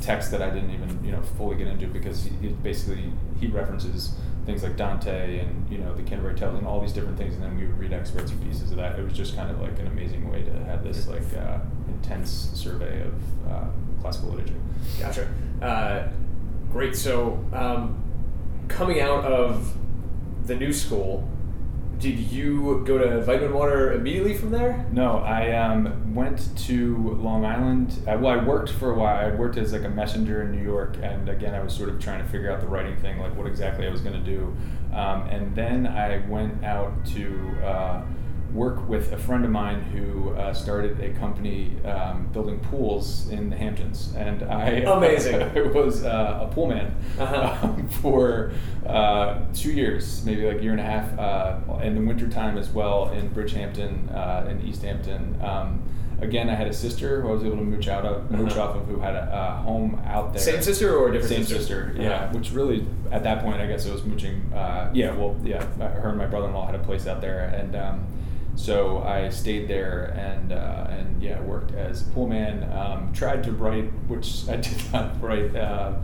text 0.00 0.30
that 0.32 0.42
I 0.42 0.50
didn't 0.50 0.70
even 0.70 1.04
you 1.04 1.12
know 1.12 1.22
fully 1.22 1.56
get 1.56 1.68
into 1.68 1.86
because 1.86 2.24
he, 2.24 2.30
he 2.40 2.48
basically 2.48 3.12
he 3.40 3.46
references 3.46 4.14
things 4.44 4.62
like 4.62 4.76
Dante 4.76 5.38
and 5.38 5.70
you 5.70 5.78
know 5.78 5.94
the 5.94 6.02
Canterbury 6.02 6.34
Tales 6.34 6.58
and 6.58 6.66
all 6.66 6.80
these 6.80 6.92
different 6.92 7.18
things, 7.18 7.34
and 7.34 7.42
then 7.42 7.56
we 7.56 7.66
would 7.66 7.78
read 7.78 7.92
excerpts 7.92 8.30
and 8.30 8.42
pieces 8.42 8.70
of 8.70 8.76
that. 8.78 8.98
It 8.98 9.02
was 9.02 9.12
just 9.12 9.36
kind 9.36 9.50
of 9.50 9.60
like 9.60 9.78
an 9.78 9.86
amazing 9.86 10.30
way 10.30 10.42
to 10.42 10.52
have 10.64 10.82
this 10.82 11.08
like 11.08 11.22
uh, 11.36 11.58
intense 11.88 12.50
survey 12.54 13.02
of 13.02 13.14
uh, 13.50 13.64
classical 14.00 14.30
literature. 14.30 14.54
Gotcha. 14.98 15.28
Uh, 15.60 16.08
great. 16.72 16.96
So, 16.96 17.44
um, 17.52 18.02
coming 18.68 19.00
out 19.00 19.24
of 19.24 19.76
the 20.46 20.54
new 20.54 20.72
school, 20.72 21.28
did 22.02 22.18
you 22.18 22.82
go 22.84 22.98
to 22.98 23.22
Vitamin 23.22 23.54
Water 23.54 23.92
immediately 23.92 24.34
from 24.34 24.50
there? 24.50 24.84
No, 24.90 25.18
I 25.18 25.52
um, 25.52 26.14
went 26.16 26.56
to 26.66 27.14
Long 27.20 27.44
Island. 27.44 27.92
Uh, 28.08 28.18
well, 28.18 28.40
I 28.40 28.42
worked 28.42 28.70
for 28.70 28.90
a 28.90 28.94
while. 28.94 29.24
I 29.24 29.30
worked 29.36 29.56
as 29.56 29.72
like 29.72 29.84
a 29.84 29.88
messenger 29.88 30.42
in 30.42 30.50
New 30.50 30.62
York, 30.62 30.96
and 31.00 31.28
again, 31.28 31.54
I 31.54 31.62
was 31.62 31.72
sort 31.72 31.90
of 31.90 32.00
trying 32.00 32.20
to 32.20 32.28
figure 32.28 32.50
out 32.50 32.60
the 32.60 32.66
writing 32.66 32.96
thing, 32.96 33.20
like 33.20 33.36
what 33.36 33.46
exactly 33.46 33.86
I 33.86 33.90
was 33.90 34.00
going 34.00 34.20
to 34.22 34.30
do. 34.30 34.56
Um, 34.92 35.28
and 35.28 35.54
then 35.54 35.86
I 35.86 36.26
went 36.26 36.64
out 36.64 36.92
to 37.14 37.50
uh, 37.64 38.02
work 38.52 38.86
with 38.88 39.12
a 39.12 39.16
friend 39.18 39.44
of 39.44 39.50
mine 39.50 39.80
who 39.82 40.30
uh, 40.34 40.52
started 40.52 41.00
a 41.00 41.10
company 41.18 41.72
um, 41.86 42.26
building 42.32 42.58
pools 42.60 43.28
in 43.30 43.48
the 43.50 43.56
Hamptons, 43.56 44.14
and 44.16 44.42
I 44.42 44.68
Amazing. 44.96 45.42
I 45.56 45.62
was 45.62 46.04
uh, 46.04 46.48
a 46.50 46.54
pool 46.54 46.66
man 46.66 46.94
Uh-huh. 47.18 47.58
um, 47.66 47.88
for 47.88 48.52
uh, 48.86 49.38
two 49.54 49.72
years, 49.72 50.22
maybe 50.26 50.46
like 50.46 50.58
a 50.58 50.62
year 50.62 50.72
and 50.72 50.80
a 50.80 50.84
half, 50.84 51.18
uh, 51.18 51.78
in 51.82 51.94
the 51.94 52.00
wintertime 52.02 52.58
as 52.58 52.68
well 52.70 53.10
in 53.10 53.30
Bridgehampton, 53.30 54.14
uh, 54.14 54.48
in 54.50 54.60
East 54.66 54.82
Hampton. 54.82 55.40
Um, 55.42 55.82
again, 56.20 56.50
I 56.50 56.54
had 56.54 56.66
a 56.68 56.72
sister 56.74 57.22
who 57.22 57.30
I 57.30 57.32
was 57.32 57.44
able 57.44 57.56
to 57.56 57.62
mooch 57.64 57.88
out 57.88 58.04
of, 58.04 58.30
mooch 58.30 58.52
Uh-huh. 58.52 58.62
off 58.64 58.76
of, 58.76 58.86
who 58.86 59.00
had 59.00 59.14
a, 59.14 59.56
a 59.58 59.62
home 59.62 60.00
out 60.04 60.32
there. 60.34 60.42
Same 60.42 60.60
sister 60.62 60.94
or 60.96 61.08
a 61.08 61.12
different 61.12 61.34
Same 61.34 61.44
sister? 61.44 61.58
sister, 61.58 61.92
Uh-huh. 61.94 62.02
yeah. 62.02 62.32
Which 62.32 62.52
really, 62.52 62.86
at 63.10 63.22
that 63.22 63.42
point, 63.42 63.60
I 63.62 63.66
guess 63.66 63.86
it 63.86 63.92
was 63.92 64.04
mooching. 64.04 64.52
Uh, 64.52 64.90
yeah, 64.92 65.12
well, 65.16 65.36
yeah. 65.42 65.64
Her 65.78 66.10
and 66.10 66.18
my 66.18 66.26
brother-in-law 66.26 66.66
had 66.66 66.74
a 66.74 66.78
place 66.84 67.06
out 67.06 67.20
there, 67.22 67.44
and 67.58 67.74
um, 67.74 68.06
so 68.54 69.02
I 69.02 69.28
stayed 69.30 69.68
there 69.68 70.14
and 70.16 70.52
uh, 70.52 70.86
and 70.90 71.22
yeah, 71.22 71.40
worked 71.42 71.72
as 71.74 72.02
a 72.02 72.10
pool 72.12 72.26
man. 72.28 72.70
Um, 72.72 73.12
tried 73.12 73.42
to 73.44 73.52
write, 73.52 73.86
which 74.08 74.48
I 74.48 74.56
did 74.56 74.92
not 74.92 75.20
write 75.22 75.54
uh, 75.56 75.94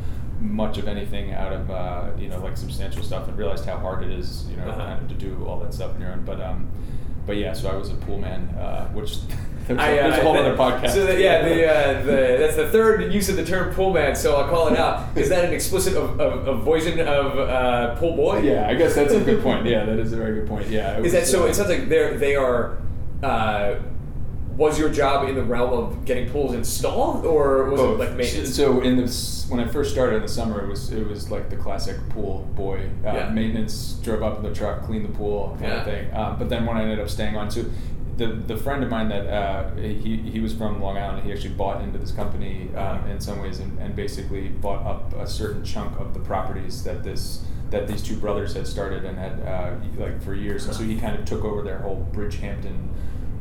much 0.40 0.78
of 0.78 0.86
anything 0.88 1.32
out 1.32 1.52
of 1.52 1.70
uh, 1.70 2.10
you 2.18 2.28
know 2.28 2.38
like 2.40 2.56
substantial 2.56 3.02
stuff, 3.02 3.28
and 3.28 3.36
realized 3.36 3.64
how 3.66 3.76
hard 3.78 4.02
it 4.04 4.10
is, 4.10 4.46
you 4.50 4.56
know, 4.56 4.64
Uh-huh. 4.68 4.78
kind 4.86 5.02
of 5.02 5.08
to 5.08 5.14
do 5.14 5.44
all 5.46 5.58
that 5.60 5.74
stuff 5.74 5.94
on 5.94 6.00
your 6.00 6.12
own. 6.12 6.24
But 6.24 6.40
um, 6.40 6.68
but 7.26 7.36
yeah, 7.36 7.52
so 7.52 7.68
I 7.70 7.74
was 7.76 7.90
a 7.90 7.94
pool 7.94 8.18
man, 8.18 8.48
uh, 8.58 8.88
which 8.88 9.18
there's, 9.68 9.78
I, 9.78 9.88
a, 9.90 10.00
uh, 10.00 10.08
there's 10.08 10.18
a 10.18 10.22
whole 10.22 10.36
other 10.36 10.56
podcast. 10.56 10.90
So 10.90 11.06
that, 11.06 11.18
yeah, 11.18 11.46
the, 11.48 11.66
uh, 11.68 12.02
the 12.02 12.36
that's 12.38 12.56
the 12.56 12.68
third 12.70 13.12
use 13.12 13.28
of 13.28 13.36
the 13.36 13.44
term 13.44 13.72
pool 13.74 13.92
man. 13.92 14.16
So 14.16 14.34
I'll 14.36 14.48
call 14.48 14.68
it 14.68 14.78
out. 14.78 15.16
Is 15.16 15.28
that 15.28 15.44
an 15.44 15.52
explicit 15.52 15.94
of, 15.94 16.18
of, 16.20 16.48
of 16.48 16.66
of 16.68 17.38
uh, 17.38 17.94
pool 17.96 18.16
boy? 18.16 18.40
yeah, 18.40 18.68
I 18.68 18.74
guess 18.74 18.94
that's 18.94 19.12
a 19.12 19.20
good 19.20 19.42
point. 19.42 19.66
Yeah, 19.66 19.84
that 19.84 19.98
is 19.98 20.12
a 20.12 20.16
very 20.16 20.40
good 20.40 20.48
point. 20.48 20.68
Yeah, 20.68 20.98
Is 21.00 21.12
that 21.12 21.26
so? 21.26 21.46
It 21.46 21.54
sounds 21.54 21.68
like 21.68 21.88
they're 21.88 22.16
they 22.16 22.34
are 22.34 22.78
uh, 23.22 23.76
was 24.56 24.76
your 24.76 24.88
job 24.88 25.28
in 25.28 25.36
the 25.36 25.42
realm 25.42 25.72
of 25.72 26.04
getting 26.04 26.28
pools 26.30 26.52
installed, 26.52 27.24
or 27.24 27.70
was 27.70 27.80
Both. 27.80 28.00
it 28.00 28.04
like 28.04 28.16
maintenance? 28.16 28.56
So 28.56 28.80
in 28.80 28.96
the 28.96 29.46
when 29.48 29.60
I 29.60 29.68
first 29.68 29.92
started 29.92 30.16
in 30.16 30.22
the 30.22 30.28
summer, 30.28 30.64
it 30.64 30.68
was 30.68 30.90
it 30.92 31.06
was 31.06 31.30
like 31.30 31.48
the 31.48 31.56
classic 31.56 31.96
pool 32.08 32.48
boy. 32.56 32.90
Uh, 33.06 33.12
Yeah. 33.12 33.28
Maintenance 33.30 33.92
drove 34.02 34.22
up 34.22 34.38
in 34.38 34.42
the 34.42 34.52
truck, 34.52 34.82
cleaned 34.84 35.04
the 35.04 35.16
pool, 35.16 35.56
kind 35.60 35.72
Yeah. 35.72 35.78
of 35.78 35.84
thing. 35.84 36.14
Um, 36.14 36.38
but 36.38 36.48
then 36.48 36.66
when 36.66 36.76
I 36.76 36.82
ended 36.82 36.98
up 37.00 37.08
staying 37.08 37.36
on, 37.36 37.50
so 37.50 37.64
the 38.18 38.26
the 38.26 38.56
friend 38.56 38.82
of 38.82 38.90
mine 38.90 39.08
that 39.08 39.26
uh, 39.28 39.74
he 39.76 40.16
he 40.16 40.40
was 40.40 40.52
from 40.52 40.82
Long 40.82 40.98
Island. 40.98 41.24
He 41.24 41.32
actually 41.32 41.54
bought 41.54 41.82
into 41.82 41.98
this 41.98 42.10
company 42.10 42.68
um, 42.74 43.08
in 43.08 43.20
some 43.20 43.40
ways, 43.40 43.60
and, 43.60 43.78
and 43.78 43.94
basically 43.94 44.48
bought 44.48 44.84
up 44.84 45.14
a 45.14 45.26
certain 45.26 45.64
chunk 45.64 45.98
of 45.98 46.12
the 46.12 46.20
properties 46.20 46.82
that 46.84 47.04
this 47.04 47.44
that 47.70 47.86
these 47.86 48.02
two 48.02 48.16
brothers 48.16 48.54
had 48.54 48.66
started 48.66 49.04
and 49.04 49.16
had 49.16 49.40
uh, 49.40 49.74
like 49.96 50.20
for 50.20 50.34
years. 50.34 50.66
And 50.66 50.74
so 50.74 50.82
he 50.82 50.98
kind 50.98 51.16
of 51.16 51.24
took 51.24 51.44
over 51.44 51.62
their 51.62 51.78
whole 51.78 52.06
Bridgehampton 52.12 52.88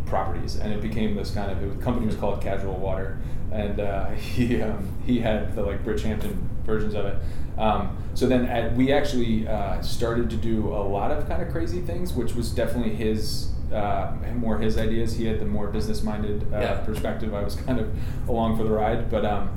properties, 0.05 0.57
and 0.57 0.71
it 0.71 0.81
became 0.81 1.15
this 1.15 1.31
kind 1.31 1.51
of 1.51 1.59
the 1.59 1.83
company 1.83 2.05
was 2.05 2.15
called 2.15 2.41
Casual 2.41 2.77
Water, 2.77 3.19
and 3.51 3.79
uh, 3.79 4.05
he 4.11 4.61
um, 4.61 4.87
he 5.05 5.19
had 5.19 5.55
the 5.55 5.63
like 5.63 5.83
Bridgehampton 5.83 6.35
versions 6.65 6.93
of 6.93 7.05
it. 7.05 7.17
Um, 7.57 7.97
so 8.13 8.27
then 8.27 8.45
at, 8.45 8.75
we 8.75 8.93
actually 8.93 9.47
uh, 9.47 9.81
started 9.81 10.29
to 10.29 10.35
do 10.35 10.67
a 10.67 10.85
lot 10.85 11.09
of 11.09 11.27
kind 11.27 11.41
of 11.41 11.49
crazy 11.49 11.81
things, 11.81 12.13
which 12.13 12.35
was 12.35 12.51
definitely 12.51 12.93
his 12.93 13.49
uh, 13.73 14.11
more 14.35 14.57
his 14.57 14.77
ideas. 14.77 15.15
He 15.15 15.25
had 15.25 15.39
the 15.39 15.45
more 15.45 15.67
business 15.67 16.03
minded 16.03 16.43
uh, 16.53 16.59
Yeah. 16.59 16.77
perspective. 16.85 17.33
I 17.33 17.43
was 17.43 17.55
kind 17.65 17.79
of 17.79 17.89
along 18.29 18.57
for 18.57 18.63
the 18.63 18.71
ride, 18.71 19.09
but. 19.09 19.25
Um, 19.25 19.49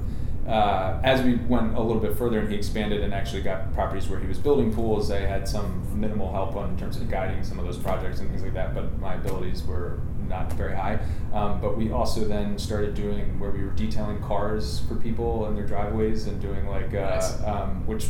uh, 0.48 0.98
as 1.04 1.22
we 1.22 1.36
went 1.36 1.76
a 1.76 1.80
little 1.80 2.00
bit 2.00 2.16
further 2.16 2.40
and 2.40 2.48
he 2.50 2.56
expanded 2.56 3.02
and 3.02 3.14
actually 3.14 3.42
got 3.42 3.72
properties 3.72 4.08
where 4.08 4.18
he 4.18 4.26
was 4.26 4.38
building 4.38 4.72
pools, 4.74 5.10
I 5.10 5.18
had 5.20 5.46
some 5.46 5.86
minimal 6.00 6.32
help 6.32 6.56
on 6.56 6.70
in 6.70 6.76
terms 6.78 6.96
of 6.96 7.08
guiding 7.08 7.44
some 7.44 7.60
of 7.60 7.66
those 7.66 7.76
projects 7.76 8.18
and 8.18 8.28
things 8.30 8.42
like 8.42 8.54
that. 8.54 8.74
But 8.74 8.98
my 8.98 9.14
abilities 9.14 9.62
were 9.64 10.00
not 10.28 10.52
very 10.54 10.74
high. 10.74 10.98
Um, 11.32 11.60
but 11.60 11.76
we 11.76 11.92
also 11.92 12.24
then 12.24 12.58
started 12.58 12.94
doing 12.94 13.38
where 13.38 13.50
we 13.50 13.62
were 13.62 13.70
detailing 13.72 14.20
cars 14.22 14.80
for 14.88 14.96
people 14.96 15.46
in 15.46 15.54
their 15.54 15.66
driveways 15.66 16.26
and 16.26 16.40
doing 16.40 16.66
like 16.66 16.94
uh, 16.94 17.10
Nice. 17.10 17.42
um, 17.44 17.86
which 17.86 18.08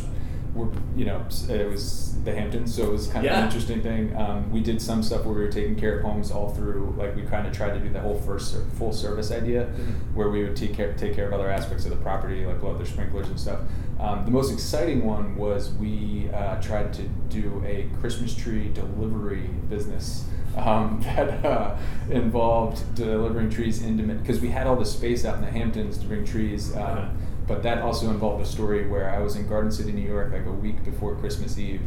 were 0.53 0.67
you 0.95 1.05
know 1.05 1.23
it 1.49 1.69
was 1.69 2.21
the 2.23 2.33
Hamptons, 2.35 2.75
so 2.75 2.83
it 2.83 2.91
was 2.91 3.07
kind 3.07 3.25
of 3.25 3.31
Yeah. 3.31 3.39
an 3.39 3.45
interesting 3.45 3.81
thing. 3.81 4.15
Um, 4.15 4.51
we 4.51 4.59
did 4.61 4.81
some 4.81 5.01
stuff 5.01 5.25
where 5.25 5.33
we 5.33 5.41
were 5.41 5.51
taking 5.51 5.75
care 5.75 5.97
of 5.99 6.03
homes 6.03 6.29
all 6.31 6.49
through 6.49 6.93
like 6.97 7.15
we 7.15 7.21
kind 7.23 7.47
of 7.47 7.53
tried 7.53 7.73
to 7.73 7.79
do 7.79 7.89
the 7.89 7.99
whole 7.99 8.15
first 8.15 8.51
ser- 8.51 8.65
full 8.77 8.91
service 8.93 9.31
idea 9.31 9.65
Mhm. 9.67 10.15
where 10.15 10.29
we 10.29 10.43
would 10.43 10.55
take 10.55 10.73
care, 10.73 10.93
take 10.93 11.15
care 11.15 11.27
of 11.27 11.33
other 11.33 11.49
aspects 11.49 11.85
of 11.85 11.91
the 11.91 11.97
property, 11.97 12.45
like 12.45 12.59
blow 12.59 12.71
out 12.71 12.77
their 12.77 12.85
sprinklers 12.85 13.27
and 13.29 13.39
stuff. 13.39 13.59
Um, 13.99 14.25
the 14.25 14.31
most 14.31 14.51
exciting 14.51 15.05
one 15.05 15.35
was 15.35 15.71
we 15.75 16.29
uh, 16.33 16.59
tried 16.61 16.91
to 16.93 17.03
do 17.29 17.63
a 17.65 17.87
Christmas 17.99 18.35
tree 18.35 18.69
delivery 18.73 19.49
business 19.69 20.25
um, 20.57 20.99
that 21.03 21.45
uh, 21.45 21.75
involved 22.09 22.83
delivering 22.95 23.49
trees 23.49 23.81
into 23.83 24.03
because 24.03 24.41
we 24.41 24.49
had 24.49 24.67
all 24.67 24.75
the 24.75 24.85
space 24.85 25.23
out 25.25 25.35
in 25.35 25.41
the 25.41 25.47
Hamptons 25.51 25.97
to 25.99 26.05
bring 26.07 26.25
trees. 26.25 26.75
Um, 26.75 26.81
Uh-huh. 26.81 27.05
But 27.51 27.63
that 27.63 27.79
also 27.79 28.09
involved 28.09 28.41
a 28.41 28.45
story 28.47 28.87
where 28.87 29.09
I 29.13 29.19
was 29.19 29.35
in 29.35 29.45
Garden 29.45 29.71
City, 29.73 29.91
New 29.91 30.07
York, 30.07 30.31
like 30.31 30.45
a 30.45 30.51
week 30.51 30.85
before 30.85 31.15
Christmas 31.15 31.59
Eve, 31.59 31.81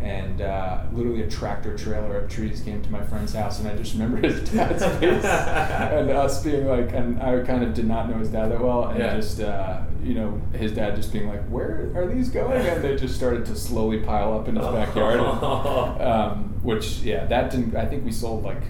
and 0.00 0.40
uh, 0.42 0.80
literally 0.92 1.22
a 1.22 1.30
tractor 1.30 1.78
trailer 1.78 2.18
of 2.18 2.28
trees 2.28 2.60
came 2.62 2.82
to 2.82 2.90
my 2.90 3.00
friend's 3.04 3.32
house, 3.32 3.60
and 3.60 3.68
I 3.68 3.76
just 3.76 3.92
remember 3.92 4.16
his 4.26 4.40
dad's 4.50 4.84
face 4.98 5.24
and 5.24 6.10
us 6.10 6.42
being 6.42 6.66
like, 6.66 6.92
and 6.92 7.22
I 7.22 7.40
kind 7.42 7.62
of 7.62 7.74
did 7.74 7.86
not 7.86 8.10
know 8.10 8.18
his 8.18 8.28
dad 8.30 8.48
that 8.50 8.60
well, 8.60 8.86
and 8.88 8.98
Yeah. 8.98 9.14
just 9.14 9.40
uh, 9.40 9.82
you 10.02 10.14
know 10.14 10.40
his 10.52 10.72
dad 10.72 10.96
just 10.96 11.12
being 11.12 11.28
like, 11.28 11.44
"Where 11.46 11.92
are 11.94 12.06
these 12.12 12.28
going?" 12.30 12.66
And 12.66 12.82
they 12.82 12.96
just 12.96 13.14
started 13.14 13.46
to 13.46 13.54
slowly 13.54 14.00
pile 14.00 14.34
up 14.36 14.48
in 14.48 14.56
his 14.56 14.66
backyard, 14.66 15.20
and, 15.20 16.02
um, 16.02 16.54
which 16.64 16.98
yeah, 17.02 17.24
that 17.26 17.52
didn't. 17.52 17.76
I 17.76 17.86
think 17.86 18.04
we 18.04 18.10
sold 18.10 18.42
like. 18.42 18.62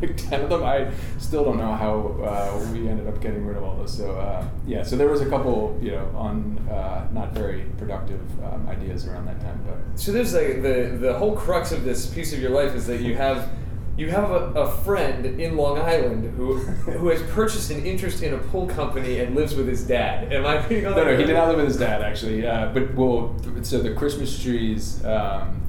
Like 0.00 0.16
ten 0.28 0.42
of 0.42 0.50
them. 0.50 0.62
I 0.62 0.90
still 1.18 1.44
don't 1.44 1.58
know 1.58 1.72
how 1.72 2.22
uh, 2.22 2.72
we 2.72 2.88
ended 2.88 3.06
up 3.06 3.20
getting 3.20 3.46
rid 3.46 3.56
of 3.56 3.64
all 3.64 3.76
those. 3.76 3.96
So 3.96 4.12
uh, 4.12 4.46
yeah, 4.66 4.82
so 4.82 4.96
there 4.96 5.08
was 5.08 5.20
a 5.20 5.28
couple, 5.28 5.78
you 5.82 5.92
know, 5.92 6.10
on 6.14 6.58
uh, 6.70 7.08
not 7.12 7.32
very 7.32 7.62
productive 7.78 8.20
um, 8.44 8.68
ideas 8.68 9.06
around 9.06 9.26
that 9.26 9.40
time. 9.40 9.62
But 9.66 9.98
So 9.98 10.12
there's 10.12 10.34
like 10.34 10.62
the 10.62 10.96
the 11.00 11.18
whole 11.18 11.34
crux 11.36 11.72
of 11.72 11.84
this 11.84 12.06
piece 12.06 12.32
of 12.32 12.40
your 12.40 12.50
life 12.50 12.74
is 12.74 12.86
that 12.86 13.00
you 13.00 13.14
have 13.16 13.48
you 13.96 14.10
have 14.10 14.30
a, 14.30 14.52
a 14.52 14.70
friend 14.82 15.24
in 15.40 15.56
Long 15.56 15.78
Island 15.78 16.36
who 16.36 16.56
who 16.98 17.08
has 17.08 17.22
purchased 17.30 17.70
an 17.70 17.84
interest 17.84 18.22
in 18.22 18.34
a 18.34 18.38
pool 18.38 18.66
company 18.66 19.20
and 19.20 19.34
lives 19.34 19.54
with 19.54 19.66
his 19.66 19.86
dad. 19.86 20.32
Am 20.32 20.44
I 20.44 20.56
No, 20.68 21.04
no, 21.04 21.16
he 21.16 21.24
did 21.24 21.34
not 21.34 21.48
live 21.48 21.56
with 21.56 21.68
his 21.68 21.78
dad 21.78 22.02
actually. 22.02 22.46
Uh, 22.46 22.66
but 22.72 22.94
well, 22.94 23.34
so 23.62 23.80
the 23.80 23.94
Christmas 23.94 24.38
trees. 24.42 25.04
Um, 25.04 25.62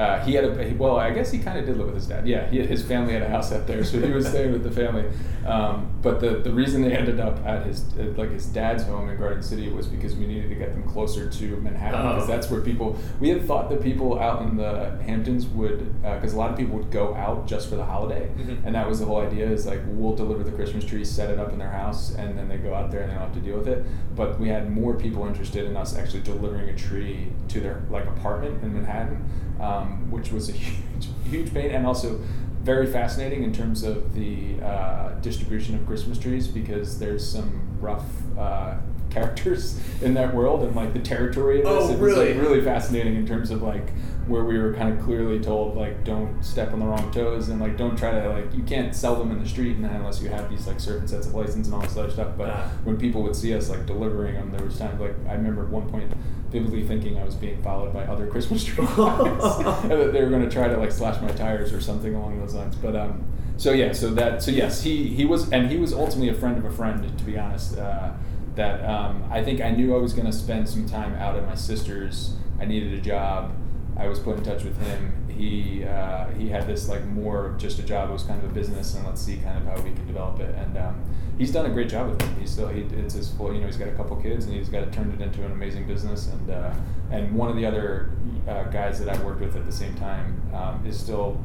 uh, 0.00 0.24
he 0.24 0.32
had 0.34 0.44
a 0.44 0.72
well, 0.78 0.96
I 0.96 1.10
guess 1.10 1.30
he 1.30 1.38
kind 1.38 1.58
of 1.58 1.66
did 1.66 1.76
live 1.76 1.86
with 1.88 1.96
his 1.96 2.06
dad. 2.06 2.26
Yeah, 2.26 2.48
he, 2.48 2.60
his 2.66 2.82
family 2.82 3.12
had 3.12 3.22
a 3.22 3.28
house 3.28 3.52
out 3.52 3.66
there, 3.66 3.84
so 3.84 4.00
he 4.00 4.10
was 4.12 4.26
staying 4.26 4.52
with 4.52 4.62
the 4.64 4.70
family. 4.70 5.04
Um, 5.46 5.90
but 6.02 6.20
the 6.20 6.30
the 6.46 6.52
reason 6.52 6.82
they 6.82 6.96
ended 6.96 7.20
up 7.20 7.44
at 7.46 7.66
his 7.66 7.84
uh, 7.98 8.04
like 8.16 8.30
his 8.30 8.46
dad's 8.46 8.82
home 8.84 9.08
in 9.10 9.18
Garden 9.18 9.42
City 9.42 9.68
was 9.70 9.86
because 9.86 10.14
we 10.16 10.26
needed 10.26 10.48
to 10.48 10.54
get 10.54 10.72
them 10.72 10.84
closer 10.84 11.28
to 11.28 11.56
Manhattan 11.56 12.00
because 12.08 12.24
Oh. 12.28 12.32
that's 12.32 12.50
where 12.50 12.60
people. 12.62 12.96
We 13.20 13.28
had 13.28 13.44
thought 13.46 13.68
that 13.70 13.82
people 13.82 14.18
out 14.18 14.42
in 14.42 14.56
the 14.56 14.98
Hamptons 15.04 15.46
would 15.48 16.00
because 16.02 16.32
a 16.32 16.36
lot 16.38 16.50
of 16.50 16.56
people 16.56 16.76
would 16.78 16.90
go 16.90 17.14
out 17.14 17.46
just 17.46 17.68
for 17.68 17.76
the 17.76 17.84
holiday, 17.84 18.30
Mhm. 18.38 18.64
and 18.64 18.74
that 18.74 18.88
was 18.88 19.00
the 19.00 19.06
whole 19.06 19.20
idea. 19.20 19.46
Is 19.50 19.66
like 19.66 19.80
we'll 19.88 20.16
deliver 20.16 20.42
the 20.44 20.52
Christmas 20.52 20.84
tree, 20.84 21.04
set 21.04 21.30
it 21.30 21.38
up 21.38 21.52
in 21.52 21.58
their 21.58 21.70
house, 21.82 22.14
and 22.14 22.38
then 22.38 22.48
they 22.48 22.56
go 22.58 22.72
out 22.74 22.90
there 22.90 23.00
and 23.02 23.10
they 23.10 23.14
don't 23.14 23.24
have 23.24 23.34
to 23.34 23.40
deal 23.40 23.58
with 23.58 23.68
it. 23.68 23.84
But 24.16 24.38
we 24.40 24.48
had 24.48 24.70
more 24.70 24.94
people 24.94 25.26
interested 25.26 25.64
in 25.66 25.76
us 25.76 25.96
actually 25.96 26.20
delivering 26.22 26.68
a 26.70 26.74
tree 26.76 27.32
to 27.48 27.60
their 27.60 27.82
like 27.90 28.06
apartment 28.06 28.62
in 28.62 28.72
Manhattan, 28.74 29.24
um, 29.60 30.10
which 30.10 30.32
was 30.32 30.48
a 30.48 30.52
huge, 30.64 31.08
huge 31.28 31.54
pain, 31.54 31.70
and 31.70 31.86
also 31.86 32.20
very 32.62 32.86
fascinating 32.86 33.42
in 33.42 33.52
terms 33.52 33.82
of 33.82 34.14
the 34.14 34.60
uh, 34.62 35.10
distribution 35.20 35.74
of 35.74 35.86
Christmas 35.86 36.18
trees 36.18 36.46
because 36.48 36.98
there's 36.98 37.26
some 37.26 37.78
rough. 37.80 38.04
Uh, 38.38 38.74
characters 39.10 39.80
in 40.02 40.14
that 40.14 40.32
world 40.32 40.62
and 40.62 40.76
like 40.76 40.92
the 40.92 40.98
territory 41.00 41.58
of 41.58 41.64
this 41.64 41.90
Oh, 41.90 41.92
it 41.92 41.98
was 41.98 42.16
like, 42.16 42.28
really? 42.28 42.38
really 42.38 42.60
fascinating 42.60 43.16
in 43.16 43.26
terms 43.26 43.50
of 43.50 43.60
like 43.60 43.88
where 44.26 44.44
we 44.44 44.58
were 44.58 44.72
kind 44.74 44.92
of 44.92 45.04
clearly 45.04 45.40
told 45.40 45.76
like 45.76 46.04
don't 46.04 46.42
step 46.42 46.72
on 46.72 46.80
the 46.80 46.86
wrong 46.86 47.10
toes 47.12 47.48
and 47.48 47.60
like 47.60 47.76
don't 47.76 47.96
try 47.96 48.10
to 48.10 48.28
like 48.28 48.54
you 48.54 48.62
can't 48.62 48.94
sell 48.94 49.16
them 49.16 49.30
in 49.30 49.42
the 49.42 49.48
street 49.48 49.76
and 49.76 49.86
unless 49.86 50.20
you 50.22 50.28
have 50.28 50.48
these 50.50 50.66
like 50.66 50.80
certain 50.80 51.06
sets 51.06 51.26
of 51.26 51.34
license 51.34 51.66
and 51.66 51.74
all 51.74 51.80
this 51.80 51.96
other 51.96 52.10
stuff 52.10 52.32
but 52.36 52.48
when 52.84 52.96
people 52.96 53.22
would 53.22 53.34
see 53.36 53.54
us 53.54 53.68
like 53.68 53.86
delivering 53.86 54.34
them 54.34 54.50
there 54.50 54.64
was 54.64 54.78
times 54.78 55.00
like 55.00 55.14
I 55.28 55.34
remember 55.34 55.64
at 55.64 55.70
one 55.70 55.88
point 55.90 56.12
vividly 56.50 56.82
thinking 56.82 57.18
I 57.18 57.24
was 57.24 57.34
being 57.34 57.62
followed 57.62 57.92
by 57.92 58.04
other 58.04 58.26
Christmas 58.26 58.64
tree 58.64 58.84
guys 58.84 58.98
and 59.28 59.90
that 59.90 60.12
they 60.12 60.22
were 60.22 60.30
going 60.30 60.42
to 60.42 60.50
try 60.50 60.68
to 60.68 60.76
like 60.76 60.92
slash 60.92 61.20
my 61.22 61.30
tires 61.32 61.72
or 61.72 61.80
something 61.80 62.14
along 62.14 62.40
those 62.40 62.54
lines 62.54 62.76
but 62.76 62.96
um 62.96 63.24
so 63.56 63.72
yeah 63.72 63.92
so 63.92 64.12
that 64.14 64.42
so 64.42 64.50
yes 64.50 64.82
he 64.82 65.08
he 65.08 65.24
was 65.24 65.50
and 65.52 65.70
he 65.70 65.76
was 65.76 65.92
ultimately 65.92 66.28
a 66.28 66.34
friend 66.34 66.58
of 66.58 66.64
a 66.64 66.70
friend 66.70 67.18
to 67.18 67.24
be 67.24 67.38
honest 67.38 67.76
uh, 67.78 68.12
that 68.54 68.84
um, 68.84 69.24
I 69.30 69.42
think 69.42 69.60
I 69.60 69.70
knew 69.70 69.94
I 69.94 69.98
was 69.98 70.12
going 70.12 70.26
to 70.26 70.32
spend 70.32 70.68
some 70.68 70.86
time 70.86 71.14
out 71.14 71.36
at 71.36 71.46
my 71.46 71.54
sister's. 71.54 72.34
I 72.60 72.64
needed 72.64 72.92
a 72.92 73.00
job. 73.00 73.54
I 74.00 74.08
was 74.08 74.18
put 74.18 74.38
in 74.38 74.42
touch 74.44 74.64
with 74.64 74.80
him. 74.86 75.12
He 75.28 75.84
uh, 75.84 76.28
he 76.30 76.48
had 76.48 76.66
this 76.66 76.88
like 76.88 77.04
more 77.06 77.46
of 77.46 77.58
just 77.58 77.78
a 77.78 77.82
job. 77.82 78.08
It 78.10 78.12
was 78.14 78.22
kind 78.22 78.42
of 78.42 78.50
a 78.50 78.54
business, 78.54 78.94
and 78.94 79.04
let's 79.06 79.20
see 79.20 79.36
kind 79.36 79.58
of 79.58 79.64
how 79.64 79.76
we 79.82 79.92
can 79.92 80.06
develop 80.06 80.40
it. 80.40 80.54
And 80.54 80.76
um, 80.78 81.02
he's 81.38 81.52
done 81.52 81.66
a 81.66 81.70
great 81.70 81.88
job 81.90 82.08
with 82.08 82.22
it. 82.22 82.28
He's 82.40 82.50
still 82.50 82.68
he 82.68 82.80
it's 82.82 83.14
his 83.14 83.30
full. 83.32 83.52
You 83.52 83.60
know, 83.60 83.66
he's 83.66 83.76
got 83.76 83.88
a 83.88 83.92
couple 83.92 84.16
kids, 84.16 84.46
and 84.46 84.54
he's 84.54 84.68
got 84.70 84.82
it 84.84 84.92
turned 84.92 85.12
it 85.12 85.22
into 85.22 85.44
an 85.44 85.52
amazing 85.52 85.86
business. 85.86 86.28
And 86.28 86.50
uh, 86.50 86.72
and 87.10 87.34
one 87.34 87.50
of 87.50 87.56
the 87.56 87.66
other 87.66 88.10
uh, 88.48 88.64
guys 88.64 88.98
that 89.04 89.08
I 89.14 89.22
worked 89.22 89.40
with 89.40 89.54
at 89.56 89.66
the 89.66 89.72
same 89.72 89.94
time 89.96 90.40
um, 90.54 90.84
is 90.86 90.98
still 90.98 91.38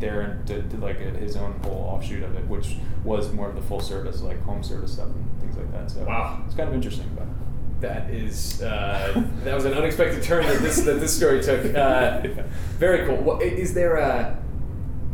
there 0.00 0.20
and 0.22 0.44
did, 0.44 0.68
did 0.68 0.80
like 0.80 0.98
a, 1.00 1.10
his 1.10 1.36
own 1.36 1.52
whole 1.64 1.90
offshoot 1.94 2.22
of 2.22 2.34
it, 2.36 2.46
which 2.48 2.76
was 3.04 3.32
more 3.32 3.48
of 3.48 3.54
the 3.56 3.62
full 3.62 3.80
service, 3.80 4.20
like 4.20 4.40
home 4.42 4.62
service 4.62 4.92
stuff 4.94 5.06
and 5.08 5.40
things 5.40 5.56
like 5.56 5.70
that. 5.72 5.90
So 5.90 6.04
Wow. 6.04 6.42
it's 6.46 6.54
kind 6.54 6.68
of 6.68 6.74
interesting, 6.74 7.08
but 7.16 7.26
That 7.84 8.08
is 8.08 8.62
uh, 8.62 9.22
that 9.44 9.54
was 9.54 9.66
an 9.66 9.74
unexpected 9.74 10.22
turn 10.22 10.46
that 10.46 10.62
this 10.62 10.80
that 10.84 11.00
this 11.00 11.14
story 11.14 11.42
took. 11.42 11.74
Uh, 11.74 12.22
very 12.78 13.06
cool. 13.06 13.38
I- 13.40 13.44
is 13.44 13.74
there 13.74 13.96
a 13.96 14.38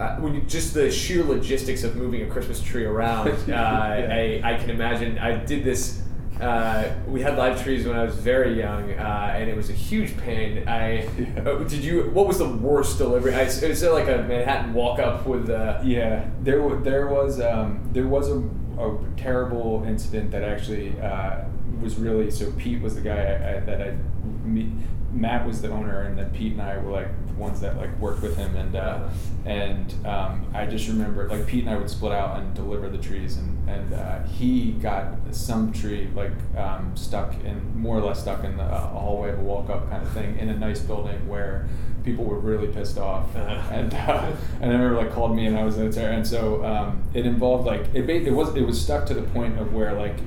uh, 0.00 0.16
when 0.20 0.35
you, 0.35 0.40
just 0.42 0.72
the 0.72 0.88
sheer 0.88 1.24
logistics 1.24 1.83
of 1.83 1.96
moving 1.96 2.22
a 2.22 2.26
Christmas 2.26 2.62
tree 2.62 2.85
around? 2.85 3.28
Uh, 3.50 3.54
I, 3.56 4.40
I 4.44 4.54
can 4.54 4.70
imagine. 4.70 5.18
I 5.18 5.33
did 5.44 5.64
this. 5.64 6.00
Uh, 6.40 6.88
we 7.09 7.20
had 7.20 7.37
live 7.37 7.61
trees 7.61 7.87
when 7.87 7.96
I 7.96 8.04
was 8.04 8.14
very 8.14 8.56
young, 8.56 8.92
uh, 8.92 9.35
and 9.37 9.50
it 9.50 9.56
was 9.56 9.68
a 9.68 9.74
huge 9.74 10.16
pain. 10.18 10.66
I 10.68 11.02
Yeah. 11.18 11.64
did 11.68 11.83
you. 11.85 12.04
What 12.14 12.28
was 12.28 12.38
the 12.38 12.48
worst 12.48 12.98
delivery? 12.98 13.35
I, 13.35 13.42
is 13.42 13.83
it 13.83 13.90
like 13.92 14.06
a 14.06 14.18
Manhattan 14.28 14.72
walk 14.74 15.00
up 15.00 15.26
with? 15.26 15.50
Uh, 15.50 15.80
yeah, 15.83 16.24
there 16.42 16.76
there 16.76 17.09
was 17.09 17.40
um, 17.40 17.80
there 17.92 18.06
was 18.06 18.28
a, 18.30 18.38
a 18.78 18.96
terrible 19.16 19.83
incident 19.88 20.30
that 20.30 20.44
actually 20.44 20.98
uh, 21.00 21.44
was 21.80 21.96
really 21.96 22.30
so 22.30 22.50
Pete 22.52 22.80
was 22.80 22.94
the 22.94 23.00
guy 23.00 23.16
I, 23.16 23.56
I, 23.56 23.60
that 23.60 23.82
I 23.82 23.96
me, 24.46 24.72
Matt 25.12 25.46
was 25.46 25.60
the 25.60 25.70
owner, 25.70 26.02
and 26.02 26.16
then 26.16 26.30
Pete 26.30 26.52
and 26.52 26.62
I 26.62 26.78
were 26.78 26.90
like 26.90 27.08
the 27.26 27.34
ones 27.34 27.60
that 27.60 27.76
like 27.76 27.96
worked 27.98 28.22
with 28.22 28.36
him, 28.36 28.54
and 28.56 28.76
uh, 28.76 29.08
and 29.44 29.92
um, 30.06 30.46
I 30.54 30.66
just 30.66 30.88
remember 30.88 31.28
like 31.28 31.46
Pete 31.46 31.64
and 31.64 31.70
I 31.70 31.76
would 31.76 31.90
split 31.90 32.12
out 32.12 32.38
and 32.38 32.54
deliver 32.54 32.88
the 32.88 32.98
trees, 32.98 33.36
and 33.36 33.68
and 33.68 33.94
uh, 33.94 34.22
he 34.24 34.72
got 34.72 35.14
some 35.30 35.72
tree 35.72 36.08
like 36.14 36.32
um, 36.56 36.96
stuck 36.96 37.34
in 37.44 37.76
more 37.76 37.98
or 37.98 38.02
less 38.02 38.20
stuck 38.20 38.44
in 38.44 38.56
the 38.56 38.62
uh, 38.62 38.88
hallway 38.88 39.30
of 39.30 39.38
a 39.38 39.42
walk 39.42 39.68
up 39.70 39.90
kind 39.90 40.02
of 40.02 40.12
thing 40.12 40.38
in 40.38 40.48
a 40.48 40.56
nice 40.56 40.80
building 40.80 41.28
where 41.28 41.68
people 42.04 42.24
were 42.24 42.38
really 42.38 42.68
pissed 42.68 42.98
off, 42.98 43.34
and 43.36 43.92
uh, 43.94 44.32
and 44.60 44.70
I 44.70 44.74
remember 44.74 44.96
like 44.96 45.12
called 45.12 45.34
me 45.34 45.46
and 45.46 45.58
I 45.58 45.64
was 45.64 45.76
in 45.76 45.90
there, 45.90 46.12
and 46.12 46.26
so 46.26 46.64
um, 46.64 47.02
it 47.14 47.26
involved 47.26 47.66
like 47.66 47.86
it 47.94 48.07
ba- 48.07 48.26
it 48.26 48.32
was 48.32 48.55
it 48.55 48.62
was 48.62 48.80
stuck 48.80 49.07
to 49.07 49.14
the 49.14 49.22
point 49.22 49.59
of 49.59 49.72
where 49.72 49.94
like 49.94 50.18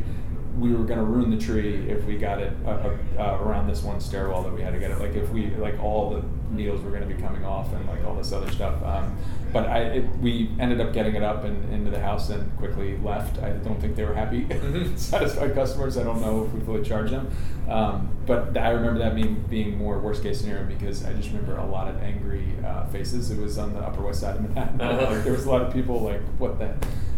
we 0.57 0.73
were 0.73 0.83
going 0.83 0.99
to 0.99 1.05
ruin 1.05 1.31
the 1.31 1.37
tree 1.37 1.89
if 1.89 2.03
we 2.05 2.17
got 2.17 2.39
it 2.39 2.53
uh, 2.65 2.95
uh, 3.17 3.37
around 3.41 3.67
this 3.67 3.81
one 3.83 3.99
stairwell 3.99 4.43
that 4.43 4.53
we 4.53 4.61
had 4.61 4.73
to 4.73 4.79
get 4.79 4.91
it. 4.91 4.99
Like 4.99 5.15
if 5.15 5.29
we 5.29 5.47
like 5.55 5.81
all 5.83 6.11
the 6.11 6.23
needles 6.53 6.81
were 6.81 6.91
going 6.91 7.07
to 7.07 7.13
be 7.13 7.19
coming 7.19 7.43
off 7.43 7.73
and 7.73 7.87
like 7.87 8.03
all 8.05 8.15
this 8.15 8.31
other 8.31 8.51
stuff 8.51 8.75
um, 8.83 9.17
but 9.53 9.67
I 9.67 9.79
it, 9.81 10.17
we 10.17 10.49
ended 10.59 10.81
up 10.81 10.93
getting 10.93 11.15
it 11.15 11.23
up 11.23 11.43
and 11.43 11.71
into 11.71 11.91
the 11.91 11.99
house 11.99 12.31
and 12.31 12.57
quickly 12.57 12.97
left. 12.97 13.37
I 13.37 13.51
don't 13.51 13.79
think 13.79 13.95
they 13.95 14.03
were 14.03 14.15
happy. 14.15 14.45
Mhm. 14.45 14.97
satisfied 15.13 15.53
customers. 15.53 15.95
I 15.95 16.03
don't 16.03 16.21
know 16.21 16.43
if 16.45 16.51
we 16.53 16.59
fully 16.61 16.83
charged 16.83 17.13
them. 17.13 17.29
Um, 17.69 18.09
but 18.25 18.57
I 18.57 18.71
remember 18.71 18.99
that 18.99 19.13
being 19.13 19.45
being 19.49 19.77
more 19.77 19.99
worst 19.99 20.23
case 20.23 20.41
scenario 20.41 20.65
because 20.65 21.05
I 21.05 21.13
just 21.13 21.29
remember 21.29 21.57
a 21.57 21.65
lot 21.67 21.87
of 21.87 22.01
angry 22.01 22.47
uh, 22.65 22.87
faces. 22.87 23.29
It 23.29 23.39
was 23.39 23.59
on 23.59 23.73
the 23.73 23.79
upper 23.79 24.01
west 24.01 24.21
side 24.21 24.37
of 24.37 24.41
Manhattan. 24.41 24.81
Uh-huh. 24.81 25.13
like, 25.13 25.23
there 25.23 25.33
was 25.33 25.45
a 25.45 25.49
lot 25.51 25.61
of 25.61 25.71
people 25.71 26.01
like 26.01 26.21
what 26.39 26.57
the 26.57 26.73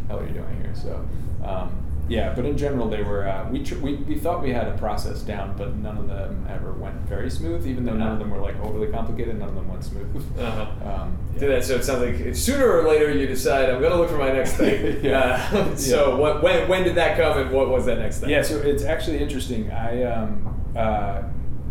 hell 0.10 0.20
are 0.20 0.28
you 0.28 0.34
doing 0.34 0.58
here? 0.62 0.76
So 0.76 1.08
um, 1.46 1.85
yeah, 2.08 2.34
but 2.36 2.46
in 2.46 2.58
general, 2.58 2.88
they 2.90 3.02
were. 3.02 3.28
Uh, 3.28 3.50
we, 3.50 3.64
tr- 3.64 3.78
we 3.80 3.96
we 3.96 4.16
thought 4.16 4.42
we 4.44 4.52
had 4.52 4.68
a 4.68 4.78
process 4.78 5.22
down, 5.22 5.56
but 5.58 5.76
none 5.76 5.98
of 5.98 6.08
them 6.08 6.46
ever 6.50 6.72
went 6.74 6.96
very 7.02 7.30
smooth. 7.32 7.66
Even 7.66 7.84
though 7.86 7.94
none 7.96 8.12
of 8.12 8.20
them 8.20 8.30
were 8.30 8.40
like 8.40 8.60
overly 8.60 8.88
complicated, 8.88 9.40
none 9.40 9.50
of 9.50 9.56
them 9.56 9.68
went 9.68 9.84
smooth. 9.84 10.24
Uh-huh. 10.40 10.90
Um, 11.04 11.18
Do 11.40 11.48
that. 11.48 11.64
So 11.66 11.76
it 11.76 11.84
sounds 11.84 12.02
like 12.02 12.36
sooner 12.36 12.70
or 12.72 12.88
later 12.88 13.12
you 13.12 13.26
decide 13.28 13.70
I'm 13.70 13.80
going 13.80 13.92
to 13.92 13.98
look 13.98 14.10
for 14.10 14.18
my 14.18 14.32
next 14.32 14.54
thing. 14.58 15.04
Yeah. 15.04 15.50
Uh, 15.52 15.76
so 15.76 16.12
Yeah. 16.12 16.16
what, 16.18 16.44
when 16.44 16.70
when 16.70 16.84
did 16.84 16.96
that 16.96 17.18
come 17.18 17.38
and 17.40 17.52
what 17.52 17.70
was 17.70 17.86
that 17.88 17.98
next 18.00 18.20
thing? 18.20 18.30
Yeah, 18.30 18.44
so 18.44 18.58
it's 18.58 18.84
actually 18.84 19.20
interesting. 19.20 19.72
I 19.72 20.04
um, 20.04 20.72
uh, 20.76 21.24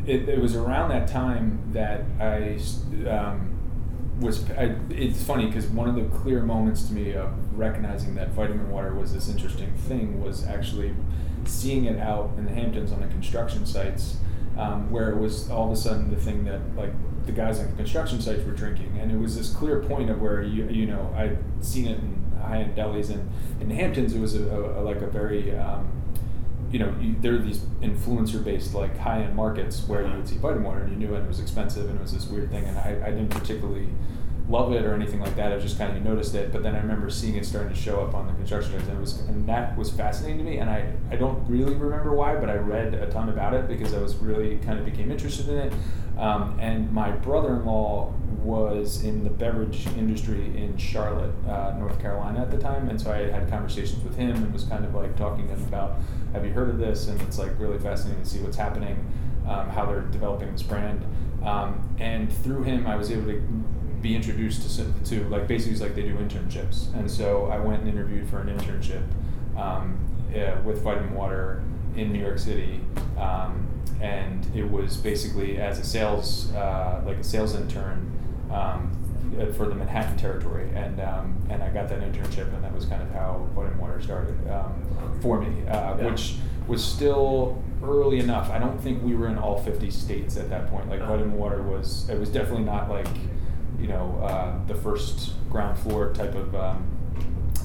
it, 0.07 0.28
it 0.28 0.39
was 0.41 0.55
around 0.57 0.91
that 0.91 1.07
time 1.09 1.61
that 1.72 2.03
I 2.20 2.59
um, 3.09 3.53
was. 4.21 4.49
I, 4.51 4.77
it's 4.91 5.23
funny 5.23 5.47
because 5.47 5.67
one 5.67 5.89
of 5.89 5.95
the 5.95 6.05
clear 6.17 6.43
moments 6.43 6.85
to 6.85 6.93
me 6.93 7.12
of 7.15 7.33
recognizing 7.59 8.15
that 8.15 8.31
vitamin 8.31 8.71
water 8.71 8.95
was 8.95 9.12
this 9.12 9.29
interesting 9.29 9.73
thing 9.73 10.23
was 10.23 10.45
actually 10.47 10.95
seeing 11.45 11.85
it 11.85 11.99
out 11.99 12.33
in 12.39 12.45
the 12.45 12.53
Hamptons 12.53 12.93
on 12.93 13.01
the 13.01 13.09
construction 13.09 13.67
sites, 13.67 14.17
um, 14.57 14.91
where 14.91 15.11
it 15.11 15.17
was 15.17 15.51
all 15.51 15.67
of 15.67 15.73
a 15.73 15.77
sudden 15.77 16.11
the 16.11 16.17
thing 16.17 16.45
that 16.45 16.61
like 16.77 16.93
the 17.27 17.33
guys 17.33 17.59
on 17.59 17.71
the 17.71 17.77
construction 17.77 18.21
sites 18.21 18.45
were 18.45 18.53
drinking, 18.53 18.99
and 19.01 19.11
it 19.11 19.19
was 19.19 19.37
this 19.37 19.53
clear 19.53 19.81
point 19.81 20.11
of 20.11 20.21
where 20.21 20.43
you 20.43 20.69
you 20.69 20.87
know 20.87 21.12
I'd 21.17 21.39
seen 21.61 21.87
it 21.87 21.99
in 21.99 22.25
high 22.41 22.59
end 22.59 22.77
delis 22.77 23.11
and 23.11 23.31
in 23.61 23.69
the 23.69 23.75
Hamptons 23.75 24.15
it 24.15 24.21
was 24.21 24.35
a, 24.35 24.45
a, 24.49 24.81
a 24.81 24.83
like 24.83 24.99
a 24.99 25.07
very 25.07 25.57
um, 25.57 25.91
you 26.75 26.81
know, 26.81 26.93
you, 27.01 27.14
there 27.20 27.37
are 27.37 27.39
these 27.39 27.61
influencer-based 27.83 28.75
like 28.75 28.99
high-end 28.99 29.37
markets 29.37 29.87
where 29.87 30.05
you 30.05 30.12
would 30.12 30.29
see 30.29 30.39
vitamin 30.39 30.64
water 30.64 30.81
and 30.81 30.91
you 30.91 30.99
knew 30.99 31.14
it, 31.14 31.25
was 31.25 31.39
expensive 31.39 31.89
and 31.89 32.01
it 32.01 32.03
was 32.03 32.12
this 32.12 32.27
weird 32.27 32.51
thing, 32.51 32.64
and 32.64 32.77
I, 32.77 33.01
I 33.07 33.11
didn't 33.11 33.29
particularly 33.29 33.87
love 34.49 34.72
it 34.72 34.85
or 34.85 34.93
anything 34.93 35.20
like 35.20 35.37
that. 35.37 35.53
I 35.53 35.59
just 35.59 35.79
kind 35.79 35.97
of 35.97 36.03
noticed 36.03 36.35
it, 36.35 36.51
but 36.51 36.64
then 36.64 36.75
I 36.75 36.79
remember 36.79 37.11
seeing 37.11 37.37
it 37.37 37.47
starting 37.47 37.72
to 37.72 37.79
show 37.81 38.01
up 38.01 38.12
on 38.12 38.27
the 38.27 38.33
construction 38.33 38.72
sites, 38.72 38.89
and 38.89 38.99
it 38.99 39.01
was 39.01 39.20
and 39.20 39.49
that 39.49 39.79
was 39.79 39.93
fascinating 39.93 40.39
to 40.39 40.45
me. 40.45 40.59
And 40.59 40.68
I 40.68 40.93
I 41.12 41.14
don't 41.14 41.49
really 41.49 41.77
remember 41.77 42.12
why, 42.12 42.35
but 42.35 42.51
I 42.51 42.57
read 42.57 42.93
a 42.93 43.09
ton 43.09 43.29
about 43.29 43.55
it 43.55 43.68
because 43.68 43.95
I 43.95 44.01
was 44.01 44.16
really 44.16 44.59
kind 44.59 44.77
of 44.77 44.85
became 44.85 45.12
interested 45.12 45.49
in 45.49 45.59
it. 45.59 45.72
Um, 46.18 46.59
and 46.61 46.93
my 46.93 47.12
brother-in-law 47.12 48.12
was 48.45 49.03
in 49.03 49.24
the 49.24 49.30
beverage 49.30 49.86
industry 49.97 50.45
in 50.57 50.76
Charlotte, 50.76 51.32
uh, 51.49 51.74
North 51.78 51.99
Carolina 52.01 52.42
at 52.42 52.51
the 52.51 52.59
time, 52.59 52.88
and 52.88 53.01
so 53.01 53.11
I 53.11 53.30
had 53.30 53.49
conversations 53.49 54.05
with 54.05 54.16
him 54.16 54.36
and 54.36 54.53
was 54.53 54.64
kind 54.64 54.84
of 54.84 54.95
like 54.95 55.16
talking 55.16 55.49
to 55.49 55.55
him 55.55 55.64
about, 55.64 55.97
have 56.32 56.45
you 56.45 56.53
heard 56.53 56.68
of 56.68 56.78
this? 56.78 57.09
And 57.09 57.20
it's 57.22 57.38
like 57.38 57.59
really 57.59 57.78
fascinating 57.78 58.22
to 58.22 58.28
see 58.28 58.40
what's 58.40 58.57
happening, 58.57 59.05
um, 59.49 59.70
how 59.70 59.86
they're 59.86 60.03
developing 60.03 60.53
this 60.53 60.62
brand. 60.62 61.05
Um, 61.42 61.88
and 61.99 62.32
through 62.32 62.62
him, 62.62 62.86
I 62.86 62.97
was 62.97 63.11
able 63.11 63.26
to 63.26 63.40
be 64.01 64.14
introduced 64.14 64.76
to, 64.76 65.05
to 65.05 65.28
like 65.30 65.49
basically 65.49 65.72
it's 65.72 65.80
like 65.80 65.95
they 65.95 66.03
do 66.03 66.14
internships, 66.16 66.95
and 66.95 67.11
so 67.11 67.47
I 67.47 67.59
went 67.59 67.80
and 67.80 67.88
interviewed 67.88 68.28
for 68.28 68.40
an 68.40 68.49
internship 68.49 69.03
um, 69.57 69.99
yeah, 70.32 70.61
with 70.61 70.82
Vitamin 70.82 71.14
Water 71.14 71.62
in 71.97 72.12
New 72.12 72.20
York 72.20 72.38
City, 72.38 72.80
um, 73.18 73.66
and 74.03 74.47
it 74.55 74.70
was 74.70 74.99
basically 74.99 75.59
as 75.59 75.78
a 75.78 75.84
sales 75.84 76.53
uh, 76.53 77.03
like 77.07 77.16
a 77.16 77.24
sales 77.24 77.55
intern 77.55 78.11
uh, 78.11 78.24
for 79.57 79.66
the 79.68 79.74
Manhattan 79.74 80.16
territory, 80.16 80.68
and 80.74 81.00
um, 81.00 81.36
and 81.50 81.62
I 81.62 81.68
got 81.70 81.88
that 81.88 82.00
internship, 82.00 82.52
and 82.55 82.62
that 82.64 82.72
was 82.74 82.84
kind 82.86 83.02
of 83.02 83.11
how 83.11 83.46
Vitamin 83.55 83.78
Water 83.78 84.00
started 84.00 84.36
um, 84.50 84.72
for 85.20 85.40
me, 85.40 85.66
uh, 85.68 85.96
Yeah. 85.96 86.07
which 86.11 86.36
was 86.68 86.82
still 86.84 87.62
early 87.82 88.18
enough. 88.20 88.50
I 88.50 88.59
don't 88.59 88.80
think 88.80 89.02
we 89.02 89.14
were 89.14 89.28
in 89.28 89.36
all 89.36 89.59
50 89.59 89.90
states 89.90 90.36
at 90.36 90.48
that 90.50 90.68
point. 90.70 90.88
Like 90.88 91.00
Uh-huh. 91.00 91.16
Vitamin 91.16 91.36
Water 91.36 91.62
was, 91.62 92.09
it 92.09 92.18
was 92.18 92.30
definitely 92.30 92.64
not 92.64 92.88
like, 92.88 93.07
you 93.78 93.88
know, 93.88 94.18
uh, 94.22 94.64
the 94.66 94.74
first 94.74 95.34
ground 95.50 95.76
floor 95.78 96.12
type 96.14 96.34
of 96.34 96.55
um, 96.55 96.86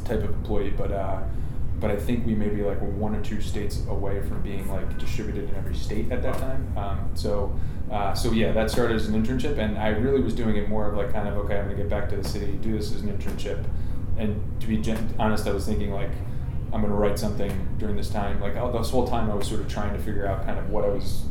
type 0.05 0.23
of 0.23 0.31
employee, 0.31 0.71
but 0.75 0.91
uh, 0.91 1.19
but 1.79 1.91
I 1.91 1.95
think 1.95 2.25
we 2.25 2.35
may 2.35 2.49
be 2.49 2.61
like 2.63 2.79
one 2.81 3.15
or 3.15 3.21
two 3.21 3.39
states 3.39 3.83
away 3.87 4.21
from 4.21 4.41
being 4.41 4.67
like 4.69 4.97
distributed 4.97 5.49
in 5.49 5.55
every 5.55 5.75
state 5.75 6.11
at 6.11 6.21
that 6.23 6.37
time. 6.37 6.73
Um, 6.77 7.09
so 7.13 7.57
uh, 7.91 8.13
so 8.13 8.31
yeah, 8.31 8.51
that 8.51 8.69
started 8.69 8.95
as 8.95 9.07
an 9.07 9.21
internship, 9.21 9.57
and 9.57 9.77
I 9.77 9.89
really 9.89 10.21
was 10.21 10.35
doing 10.35 10.55
it 10.55 10.69
more 10.69 10.89
of 10.89 10.95
like 10.95 11.11
kind 11.11 11.27
of 11.27 11.37
okay, 11.37 11.57
I'm 11.57 11.65
gonna 11.65 11.75
get 11.75 11.89
back 11.89 12.09
to 12.09 12.15
the 12.15 12.23
city, 12.23 12.53
do 12.61 12.73
this 12.77 12.93
as 12.93 13.01
an 13.01 13.15
internship, 13.15 13.63
and 14.17 14.41
to 14.61 14.67
be 14.67 14.77
gen- 14.77 15.13
honest, 15.19 15.47
I 15.47 15.51
was 15.51 15.65
thinking 15.65 15.91
like. 15.91 16.11
I'm 16.71 16.81
gonna 16.81 16.93
write 16.93 17.17
something 17.17 17.67
during 17.79 17.95
this 17.95 18.11
time. 18.11 18.39
Like 18.39 18.55
all, 18.55 18.71
this 18.71 18.91
whole 18.91 19.07
time, 19.07 19.31
I 19.31 19.33
was 19.33 19.47
sort 19.47 19.61
of 19.61 19.67
trying 19.67 19.91
to 19.93 19.97
figure 19.97 20.27
out 20.27 20.45
kind 20.45 20.59
of 20.59 20.69
what 20.69 20.83
I 20.83 20.89
was. 20.89 21.23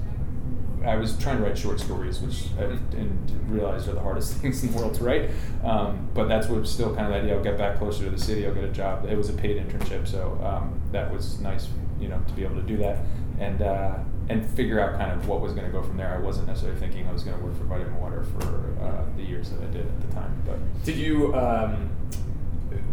I 0.84 0.96
was 0.96 1.16
trying 1.16 1.38
to 1.38 1.44
write 1.44 1.56
short 1.56 1.78
stories, 1.78 2.20
which 2.20 2.46
I 2.58 2.66
didn't 2.90 3.46
realize 3.46 3.86
are 3.86 3.92
the 3.92 4.00
hardest 4.00 4.32
things 4.38 4.64
in 4.64 4.72
the 4.72 4.78
world 4.78 4.94
to 4.94 5.04
write. 5.04 5.30
Um, 5.62 6.08
but 6.12 6.28
that's 6.28 6.48
what 6.48 6.60
was 6.60 6.72
still 6.72 6.92
kind 6.92 7.06
of 7.06 7.12
the 7.12 7.18
idea. 7.20 7.36
I'll 7.36 7.42
get 7.44 7.56
back 7.56 7.78
closer 7.78 8.02
to 8.02 8.10
the 8.10 8.18
city. 8.18 8.48
I'll 8.48 8.54
get 8.54 8.64
a 8.64 8.72
job. 8.72 9.06
It 9.08 9.16
was 9.16 9.28
a 9.28 9.32
paid 9.32 9.64
internship, 9.64 10.08
so 10.08 10.40
um, 10.42 10.80
that 10.90 11.12
was 11.12 11.38
nice, 11.38 11.68
you 12.00 12.08
know, 12.08 12.20
to 12.26 12.32
be 12.34 12.42
able 12.42 12.56
to 12.56 12.62
do 12.62 12.76
that 12.78 12.98
and 13.38 13.62
uh, 13.62 13.94
and 14.28 14.44
figure 14.44 14.78
out 14.80 14.98
kind 14.98 15.12
of 15.12 15.26
what 15.26 15.40
was 15.40 15.52
going 15.52 15.64
to 15.66 15.72
go 15.72 15.82
from 15.82 15.96
there. 15.96 16.14
I 16.14 16.18
wasn't 16.18 16.48
necessarily 16.48 16.78
thinking 16.78 17.06
I 17.08 17.12
was 17.12 17.22
going 17.22 17.38
to 17.38 17.44
work 17.44 17.56
for 17.56 17.64
Vitamin 17.64 17.98
Water 18.00 18.24
for 18.38 18.74
uh, 18.82 19.04
the 19.16 19.22
years 19.22 19.50
that 19.50 19.60
I 19.62 19.66
did 19.72 19.86
at 19.86 20.00
the 20.08 20.14
time, 20.14 20.42
but 20.46 20.58
Did 20.84 20.96
you? 20.96 21.34
Um, 21.34 21.90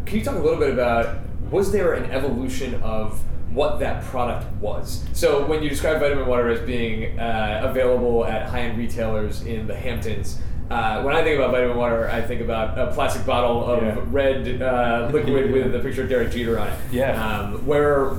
can 0.06 0.20
you 0.20 0.24
talk 0.24 0.36
a 0.36 0.40
little 0.40 0.60
bit 0.60 0.72
about? 0.72 1.18
Was 1.52 1.72
there 1.72 1.94
an 1.94 2.10
evolution 2.12 2.76
of 2.82 3.22
what 3.52 3.80
that 3.80 4.04
product 4.06 4.52
was? 4.58 5.04
So 5.14 5.46
when 5.46 5.62
you 5.64 5.70
describe 5.70 6.00
vitamin 6.00 6.26
water 6.28 6.50
as 6.50 6.60
being 6.62 7.20
uh, 7.20 7.62
available 7.64 8.26
at 8.26 8.48
high-end 8.50 8.78
retailers 8.78 9.44
in 9.44 9.68
the 9.68 9.76
Hamptons. 9.76 10.40
Uh, 10.70 11.04
when 11.04 11.16
I 11.16 11.24
think 11.24 11.38
about 11.38 11.52
vitamin 11.52 11.78
water, 11.78 12.10
I 12.10 12.22
think 12.24 12.42
about 12.42 12.78
a 12.80 12.92
plastic 12.92 13.24
bottle 13.26 13.64
of 13.66 13.84
Yeah. 13.84 14.04
red 14.08 14.62
uh, 14.62 15.10
liquid 15.14 15.52
with 15.54 15.72
the 15.72 15.80
picture 15.80 16.02
of 16.04 16.10
Derek 16.10 16.32
Jeter 16.32 16.58
on 16.60 16.68
it. 16.70 16.80
Yeah. 16.92 17.24
Um, 17.24 17.66
where 17.68 18.10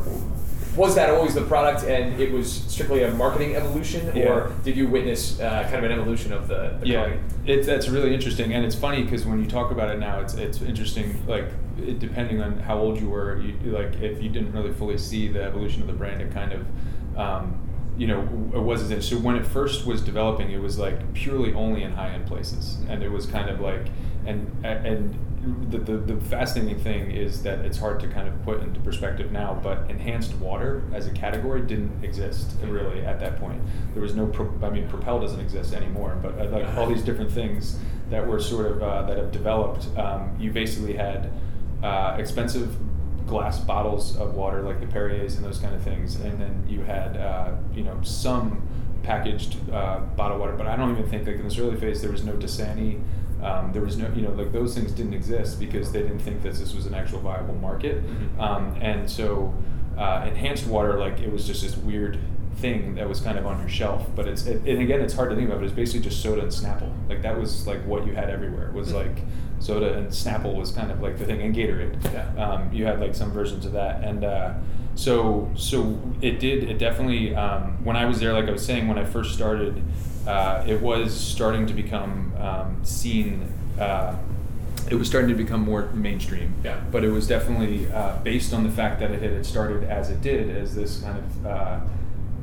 was 0.77 0.95
that 0.95 1.11
always 1.11 1.35
the 1.35 1.43
product, 1.43 1.85
and 1.85 2.21
it 2.21 2.31
was 2.33 2.53
strictly 2.53 3.03
a 3.03 3.11
marketing 3.13 3.57
evolution, 3.57 4.11
Yeah. 4.15 4.29
or 4.29 4.53
did 4.65 4.77
you 4.77 4.87
witness 4.89 5.41
uh, 5.41 5.63
kind 5.65 5.77
of 5.77 5.85
an 5.85 5.93
evolution 5.93 6.33
of 6.33 6.49
the, 6.49 6.77
the 6.81 6.87
yeah, 6.87 7.17
it's 7.47 7.67
that's 7.67 7.89
really 7.89 8.13
interesting, 8.15 8.53
and 8.53 8.65
it's 8.65 8.75
funny 8.75 9.03
because 9.03 9.25
when 9.25 9.43
you 9.43 9.49
talk 9.49 9.71
about 9.71 9.91
it 9.91 9.99
now, 9.99 10.21
it's 10.21 10.35
it's 10.35 10.61
interesting. 10.63 11.23
Like 11.27 11.49
it, 11.79 11.99
depending 11.99 12.41
on 12.43 12.59
how 12.59 12.79
old 12.79 13.01
you 13.01 13.09
were, 13.09 13.41
you 13.41 13.55
like 13.73 13.95
if 14.03 14.23
you 14.23 14.29
didn't 14.29 14.53
really 14.53 14.73
fully 14.73 14.99
see 14.99 15.29
the 15.29 15.43
evolution 15.43 15.81
of 15.83 15.87
the 15.89 15.95
brand, 15.95 16.21
it 16.23 16.33
kind 16.33 16.53
of. 16.53 16.67
Um, 17.19 17.63
you 17.99 18.07
know, 18.07 18.21
it 18.55 18.61
was 18.61 18.91
as 18.93 19.09
so 19.09 19.17
when 19.17 19.37
it 19.37 19.47
first 19.47 19.87
was 19.87 20.03
developing, 20.03 20.51
it 20.51 20.61
was 20.61 20.79
like 20.79 21.15
purely 21.15 21.55
only 21.55 21.83
in 21.83 21.93
high 21.93 22.11
end 22.11 22.27
places, 22.27 22.77
and 22.91 23.03
it 23.03 23.11
was 23.11 23.25
kind 23.25 23.49
of 23.49 23.59
like, 23.61 23.87
and 24.27 24.65
and 24.65 25.19
the, 25.71 25.79
the 25.79 25.97
the 25.97 26.21
fascinating 26.23 26.79
thing 26.83 27.11
is 27.11 27.43
that 27.43 27.61
it's 27.61 27.79
hard 27.79 28.01
to 28.01 28.09
kind 28.09 28.27
of 28.27 28.43
put 28.45 28.61
into 28.63 28.81
perspective 28.81 29.31
now, 29.31 29.59
but 29.63 29.89
enhanced 29.89 30.35
water 30.37 30.83
as 30.93 31.07
a 31.07 31.11
category 31.11 31.61
didn't 31.63 32.05
exist 32.05 32.51
really 32.65 33.05
at 33.05 33.21
that 33.21 33.39
point. 33.39 33.61
There 33.93 34.03
was 34.03 34.15
no, 34.15 34.27
pro, 34.27 34.53
I 34.63 34.71
mean, 34.71 34.89
Propel 34.89 35.21
doesn't 35.21 35.41
exist 35.41 35.73
anymore, 35.73 36.19
but 36.21 36.39
uh, 36.39 36.49
like 36.51 36.67
all 36.77 36.87
these 36.87 37.03
different 37.03 37.31
things 37.31 37.79
that 38.11 38.27
were 38.27 38.41
sort 38.41 38.67
of 38.67 38.83
uh, 38.83 39.03
that 39.03 39.17
have 39.17 39.33
developed. 39.33 39.87
Um, 39.97 40.37
you 40.39 40.51
basically 40.51 40.95
had 40.95 41.31
uh, 41.83 42.17
expensive 42.19 42.77
glass 43.27 43.59
bottles 43.59 44.17
of 44.17 44.35
water, 44.35 44.63
like 44.63 44.81
the 44.81 44.87
Perrier's 44.87 45.37
and 45.37 45.45
those 45.45 45.59
kind 45.59 45.75
of 45.75 45.83
things, 45.83 46.17
and 46.17 46.41
then 46.41 46.65
you 46.69 46.83
had 46.83 47.17
uh, 47.17 47.53
you 47.75 47.83
know 47.83 47.99
some 48.03 48.67
packaged 49.03 49.57
uh, 49.71 50.01
bottled 50.17 50.41
water. 50.41 50.55
But 50.57 50.67
I 50.67 50.77
don't 50.77 50.91
even 50.91 51.09
think 51.09 51.27
like 51.27 51.37
in 51.37 51.45
this 51.45 51.59
early 51.59 51.77
phase 51.77 52.03
there 52.03 52.11
was 52.11 52.25
no 52.25 52.33
Dasani. 52.33 53.01
Um, 53.47 53.73
there 53.73 53.83
was 53.83 53.97
no, 53.97 54.09
you 54.17 54.23
know, 54.23 54.33
like 54.33 54.51
those 54.53 54.75
things 54.75 54.91
didn't 54.93 55.15
exist 55.15 55.61
because 55.61 55.93
they 55.93 56.03
didn't 56.03 56.19
think 56.21 56.43
that 56.43 56.55
this 56.55 56.75
was 56.75 56.87
an 56.87 56.95
actual 56.95 57.21
viable 57.21 57.55
market. 57.55 58.03
Mhm. 58.05 58.41
Um, 58.41 58.75
and 58.81 59.09
so, 59.09 59.55
uh, 59.97 60.25
enhanced 60.27 60.67
water, 60.67 60.99
like 60.99 61.21
it 61.21 61.31
was 61.33 61.47
just 61.47 61.63
this 61.63 61.77
weird 61.77 62.19
thing 62.57 62.95
that 62.97 63.09
was 63.09 63.21
kind 63.21 63.39
of 63.39 63.47
on 63.47 63.61
your 63.61 63.69
shelf. 63.69 64.07
But 64.17 64.27
it's 64.27 64.47
it, 64.47 64.63
and 64.67 64.81
again, 64.83 65.01
it's 65.01 65.15
hard 65.15 65.31
to 65.31 65.37
think 65.37 65.49
about. 65.49 65.61
But 65.61 65.67
it's 65.67 65.75
basically 65.77 66.01
just 66.09 66.23
soda 66.23 66.43
and 66.43 66.51
Snapple. 66.51 66.91
Like 67.09 67.23
that 67.23 67.39
was 67.39 67.67
like 67.67 67.81
what 67.87 68.07
you 68.07 68.15
had 68.15 68.31
everywhere. 68.31 68.69
It 68.69 68.75
was 68.75 68.89
Mm-hmm. 68.93 68.97
like 69.15 69.23
soda 69.59 69.95
and 69.97 70.09
Snapple 70.09 70.55
was 70.55 70.71
kind 70.73 70.91
of 70.91 71.01
like 71.01 71.17
the 71.19 71.25
thing, 71.25 71.41
and 71.41 71.55
Gatorade. 71.55 71.97
Yeah. 72.13 72.45
Um, 72.45 72.71
you 72.73 72.85
had 72.85 73.01
like 73.01 73.15
some 73.15 73.31
versions 73.31 73.65
of 73.65 73.73
that, 73.73 74.03
and 74.05 74.25
uh, 74.25 74.53
so 74.97 75.51
so 75.55 76.01
it 76.21 76.41
did. 76.41 76.69
It 76.69 76.79
definitely. 76.79 77.35
Um, 77.35 77.85
when 77.85 77.97
I 77.97 78.07
was 78.07 78.19
there, 78.19 78.33
like 78.33 78.49
I 78.49 78.51
was 78.51 78.65
saying, 78.65 78.89
when 78.89 78.99
I 78.99 79.05
first 79.05 79.35
started, 79.35 79.83
uh, 80.27 80.65
it 80.67 80.83
was 80.83 81.15
starting 81.15 81.67
to 81.67 81.75
become 81.75 82.33
um, 82.39 82.85
seen. 82.85 83.53
Uh, 83.79 84.17
it 84.91 84.95
was 84.95 85.09
starting 85.09 85.31
to 85.31 85.37
become 85.37 85.61
more 85.61 85.91
mainstream. 85.93 86.55
Yeah. 86.65 86.81
But 86.91 87.05
it 87.05 87.11
was 87.11 87.27
definitely 87.27 87.91
uh, 87.93 88.19
based 88.23 88.53
on 88.53 88.65
the 88.65 88.71
fact 88.71 89.01
that 89.01 89.11
it 89.11 89.23
had 89.23 89.45
started 89.45 89.85
as 89.85 90.11
it 90.11 90.21
did, 90.21 90.49
as 90.49 90.75
this 90.77 91.01
kind 91.01 91.19
of, 91.19 91.47
uh, 91.47 91.81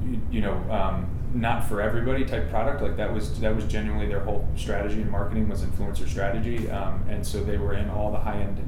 you, 0.05 0.21
you 0.29 0.41
know, 0.41 0.53
um, 0.69 1.07
not 1.33 1.67
for 1.67 1.81
everybody 1.81 2.25
type 2.25 2.49
product. 2.49 2.81
Like 2.81 2.97
that 2.97 3.11
was 3.11 3.39
that 3.39 3.55
was 3.55 3.65
genuinely 3.65 4.07
their 4.07 4.19
whole 4.19 4.47
strategy 4.55 5.01
and 5.01 5.09
marketing 5.09 5.49
was 5.49 5.61
influencer 5.61 6.07
strategy, 6.07 6.69
um, 6.69 7.03
and 7.09 7.25
so 7.25 7.43
they 7.43 7.57
were 7.57 7.73
in 7.73 7.89
all 7.89 8.11
the 8.11 8.19
high 8.19 8.39
end, 8.39 8.59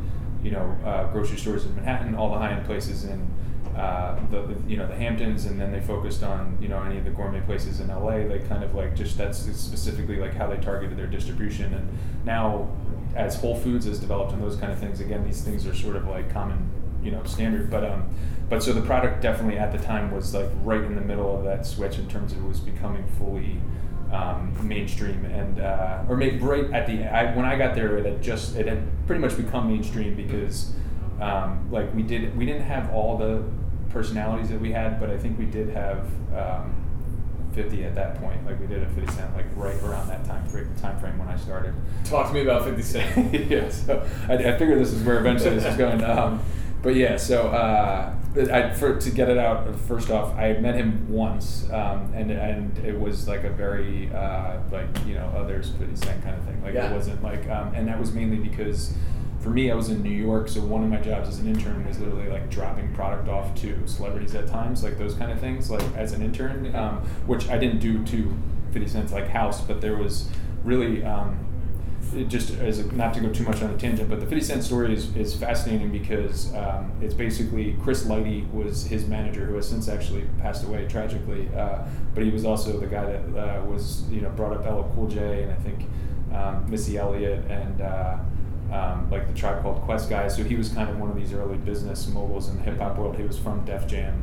you 0.44 0.52
know, 0.52 0.76
uh, 0.84 1.12
grocery 1.12 1.38
stores 1.38 1.66
in 1.66 1.76
Manhattan, 1.76 2.16
all 2.16 2.32
the 2.32 2.40
high 2.40 2.52
end 2.52 2.66
places 2.66 3.04
in. 3.04 3.28
Uh, 3.76 4.18
the, 4.32 4.56
you 4.68 4.78
know 4.78 4.88
the 4.88 4.96
Hamptons, 4.96 5.46
and 5.46 5.60
then 5.60 5.70
they 5.70 5.82
focused 5.82 6.24
on 6.24 6.58
you 6.62 6.70
know 6.70 6.82
any 6.84 6.98
of 6.98 7.04
the 7.04 7.10
gourmet 7.12 7.42
places 7.42 7.82
in 7.82 7.90
LA. 7.90 8.20
They 8.20 8.40
kind 8.48 8.64
of 8.64 8.74
like 8.74 8.96
just 8.96 9.18
that's 9.18 9.40
specifically 9.40 10.16
like 10.16 10.34
how 10.34 10.48
they 10.48 10.58
targeted 10.58 10.98
their 10.98 11.08
distribution. 11.08 11.74
And 11.74 11.98
now, 12.24 12.70
as 13.16 13.36
Whole 13.36 13.56
Foods 13.56 13.86
has 13.86 14.00
developed 14.00 14.32
and 14.32 14.42
those 14.42 14.56
kind 14.56 14.72
of 14.72 14.80
things, 14.80 15.02
again 15.02 15.26
these 15.26 15.42
things 15.42 15.68
are 15.68 15.76
sort 15.76 15.98
of 15.98 16.08
like 16.08 16.32
common 16.32 16.70
you 17.04 17.12
know 17.12 17.22
standard. 17.26 17.70
But 17.70 17.84
um, 17.84 18.10
but 18.50 18.64
so 18.64 18.72
the 18.72 18.82
product 18.82 19.22
definitely 19.22 19.58
at 19.58 19.74
the 19.74 19.80
time 19.80 20.10
was 20.12 20.34
like 20.34 20.50
right 20.64 20.82
in 20.82 20.96
the 20.96 21.02
middle 21.02 21.38
of 21.38 21.44
that 21.44 21.66
switch 21.66 21.98
in 21.98 22.08
terms 22.08 22.32
of 22.32 22.38
it 22.40 22.48
was 22.48 22.62
becoming 22.62 23.06
fully 23.18 23.60
um, 24.14 24.56
mainstream 24.66 25.26
and 25.26 25.60
uh, 25.60 26.04
or 26.08 26.16
maybe 26.16 26.38
right 26.38 26.72
at 26.72 26.88
the 26.88 27.04
I, 27.04 27.36
when 27.36 27.46
I 27.46 27.58
got 27.58 27.76
there 27.76 27.98
it 27.98 28.06
had 28.06 28.22
just 28.22 28.56
it 28.56 28.68
had 28.68 28.84
pretty 29.08 29.22
much 29.22 29.36
become 29.36 29.68
mainstream 29.68 30.16
because 30.16 30.72
um, 31.20 31.68
like 31.72 31.94
we 31.94 32.04
did 32.04 32.38
we 32.38 32.46
didn't 32.46 32.64
have 32.64 32.90
all 32.92 33.18
the 33.18 33.44
personalities 33.96 34.50
that 34.50 34.60
we 34.60 34.72
had 34.74 35.00
but 35.00 35.10
I 35.10 35.18
think 35.18 35.40
we 35.40 35.46
did 35.46 35.70
have 35.70 36.06
um, 36.36 36.76
50 37.54 37.86
at 37.86 37.96
that 37.96 38.20
point 38.20 38.46
like 38.46 38.60
we 38.60 38.68
did 38.68 38.84
a 38.84 38.90
50 38.90 39.12
cent 39.14 39.34
like 39.36 39.46
right 39.56 39.82
around 39.84 40.10
that 40.10 40.26
time 40.26 40.46
frame 40.50 40.70
time 40.82 41.00
frame 41.00 41.18
when 41.18 41.30
I 41.30 41.38
started 41.38 41.74
Talk 42.04 42.28
to 42.28 42.34
me 42.34 42.42
about 42.42 42.66
50 42.66 42.82
Cent. 42.84 43.34
yeah, 43.50 43.70
so 43.70 44.06
I, 44.30 44.34
I 44.34 44.58
figured 44.60 44.80
this 44.80 44.92
is 44.94 45.02
where 45.04 45.18
eventually 45.18 45.56
this 45.56 45.66
is 45.66 45.76
going. 45.78 46.04
Um, 46.04 46.40
but 46.84 46.94
yeah, 46.94 47.18
so 47.18 47.48
uh, 47.48 48.14
I, 48.52 48.74
for 48.76 49.00
to 49.00 49.10
get 49.10 49.28
it 49.28 49.40
out 49.40 49.74
first 49.88 50.12
off, 50.12 50.38
I 50.38 50.54
met 50.60 50.76
him 50.76 51.08
once, 51.10 51.68
um, 51.72 52.12
and 52.14 52.30
and 52.30 52.78
it 52.86 53.00
was 53.00 53.28
like 53.28 53.44
a 53.44 53.50
very 53.50 54.12
uh, 54.14 54.58
like 54.72 54.86
you 55.08 55.16
know 55.16 55.26
others 55.36 55.72
50 55.80 55.96
Cent 55.96 56.24
kind 56.24 56.36
of 56.38 56.44
thing. 56.46 56.62
Like 56.62 56.76
Yeah. 56.76 56.92
it 56.92 56.94
wasn't 56.94 57.24
like, 57.24 57.50
um, 57.50 57.74
and 57.74 57.88
that 57.88 58.00
was 58.00 58.12
mainly 58.14 58.38
because. 58.38 58.94
For 59.46 59.52
me, 59.52 59.70
I 59.70 59.76
was 59.76 59.90
in 59.90 60.02
New 60.02 60.10
York, 60.10 60.50
so 60.50 60.60
one 60.60 60.84
of 60.84 60.90
my 60.90 60.98
jobs 60.98 61.30
as 61.30 61.38
an 61.38 61.46
intern 61.46 61.86
was 61.88 62.00
literally 62.00 62.28
like 62.30 62.50
dropping 62.50 62.92
product 62.96 63.30
off 63.30 63.54
to 63.62 63.80
celebrities 63.86 64.34
at 64.34 64.48
times, 64.48 64.84
like 64.84 64.98
those 64.98 65.14
kind 65.14 65.32
of 65.32 65.40
things, 65.40 65.70
like 65.70 65.84
as 65.96 66.14
an 66.14 66.24
intern, 66.24 66.76
um, 66.76 66.98
which 67.28 67.48
I 67.48 67.60
didn't 67.60 67.78
do 67.78 68.04
to 68.06 68.36
50 68.74 68.88
Cent's 68.88 69.14
like 69.14 69.28
house, 69.28 69.62
but 69.62 69.82
there 69.82 69.98
was 69.98 70.28
really 70.64 71.04
um, 71.04 71.38
just 72.28 72.58
as 72.58 72.80
a, 72.80 72.92
not 72.96 73.14
to 73.14 73.20
go 73.20 73.30
too 73.32 73.44
much 73.44 73.62
on 73.62 73.70
a 73.70 73.78
tangent, 73.78 74.10
but 74.10 74.20
the 74.20 74.26
50 74.26 74.42
Cent 74.42 74.64
story 74.64 74.92
is, 74.92 75.16
is 75.16 75.36
fascinating 75.36 75.92
because 75.92 76.52
um, 76.56 76.92
it's 77.00 77.14
basically 77.14 77.76
Chris 77.84 78.06
Lighty 78.06 78.52
was 78.52 78.88
his 78.88 79.06
manager, 79.06 79.46
who 79.46 79.58
has 79.58 79.70
since 79.70 79.88
actually 79.88 80.24
passed 80.40 80.66
away 80.66 80.88
tragically. 80.88 81.50
Uh, 81.56 81.86
but 82.16 82.24
he 82.24 82.32
was 82.32 82.46
also 82.46 82.80
the 82.80 82.88
guy 82.88 83.06
that 83.06 83.38
uh, 83.38 83.64
was 83.66 84.10
you 84.10 84.22
know 84.22 84.30
brought 84.32 84.58
up 84.58 84.66
LL 84.66 84.92
Cool 84.96 85.08
J 85.08 85.44
and 85.44 85.52
I 85.52 85.56
think 85.58 85.86
um, 86.34 86.68
Missy 86.68 86.98
Elliott 86.98 87.46
and 87.48 87.82
uh, 87.82 88.18
um, 88.72 89.10
like 89.12 89.28
the 89.28 89.34
Tribe 89.34 89.62
Called 89.62 89.82
Quest 89.82 90.10
guys. 90.10 90.36
So 90.36 90.44
he 90.44 90.56
was 90.56 90.70
kind 90.70 90.90
of 90.90 91.00
one 91.00 91.10
of 91.10 91.16
these 91.16 91.34
early 91.34 91.58
business 91.58 92.08
moguls 92.08 92.50
in 92.50 92.58
the 92.58 92.62
hip 92.64 92.80
hop 92.80 92.98
world. 92.98 93.16
He 93.18 93.24
was 93.24 93.38
from 93.38 93.64
Def 93.66 93.88
Jam. 93.88 94.22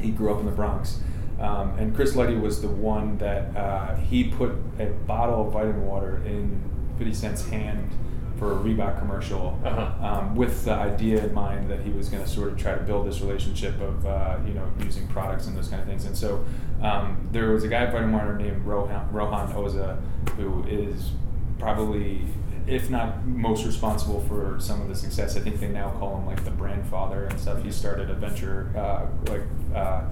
He 0.00 0.10
grew 0.10 0.32
up 0.32 0.40
in 0.40 0.46
the 0.46 0.52
Bronx. 0.52 1.00
Um, 1.40 1.78
and 1.78 1.94
Chris 1.94 2.14
Lighty 2.14 2.40
was 2.40 2.60
the 2.62 2.68
one 2.68 3.18
that 3.18 3.56
uh, 3.56 3.94
he 3.96 4.24
put 4.24 4.52
a 4.78 4.86
bottle 5.06 5.46
of 5.46 5.52
vitamin 5.52 5.86
water 5.86 6.16
in 6.26 6.60
50 6.98 7.14
Cent's 7.14 7.48
hand 7.48 7.90
for 8.38 8.52
a 8.52 8.56
Reebok 8.56 8.98
commercial 9.00 9.58
Uh-huh. 9.64 10.06
um, 10.06 10.36
with 10.36 10.64
the 10.64 10.72
idea 10.72 11.24
in 11.24 11.34
mind 11.34 11.68
that 11.70 11.80
he 11.80 11.90
was 11.90 12.08
going 12.08 12.22
to 12.22 12.28
sort 12.28 12.48
of 12.48 12.56
try 12.56 12.72
to 12.74 12.80
build 12.82 13.06
this 13.06 13.20
relationship 13.20 13.80
of 13.80 14.06
uh, 14.06 14.36
you 14.46 14.54
know 14.54 14.64
using 14.80 15.06
products 15.08 15.46
and 15.48 15.56
those 15.56 15.68
kind 15.68 15.82
of 15.82 15.88
things. 15.88 16.04
And 16.06 16.16
so 16.16 16.44
um, 16.82 17.28
there 17.32 17.50
was 17.50 17.64
a 17.64 17.68
guy 17.68 17.78
at 17.84 17.92
Vitamin 17.92 18.12
Water 18.14 18.36
named 18.36 18.64
Rohan, 18.64 19.08
Rohan 19.12 19.52
Oza 19.52 20.00
who 20.36 20.64
is 20.68 21.10
probably 21.58 22.22
if 22.68 22.90
not 22.90 23.26
most 23.26 23.64
responsible 23.64 24.20
for 24.28 24.56
some 24.60 24.80
of 24.80 24.88
the 24.88 24.94
success. 24.94 25.36
I 25.36 25.40
think 25.40 25.58
they 25.60 25.68
now 25.68 25.90
call 25.98 26.16
him 26.18 26.26
like 26.26 26.44
the 26.44 26.50
brand 26.50 26.86
father 26.86 27.24
and 27.24 27.38
stuff. 27.40 27.62
He 27.62 27.70
started 27.72 28.10
a 28.10 28.14
venture 28.14 28.70
uh, 28.76 29.06
like. 29.30 29.42
Uh, 29.74 30.02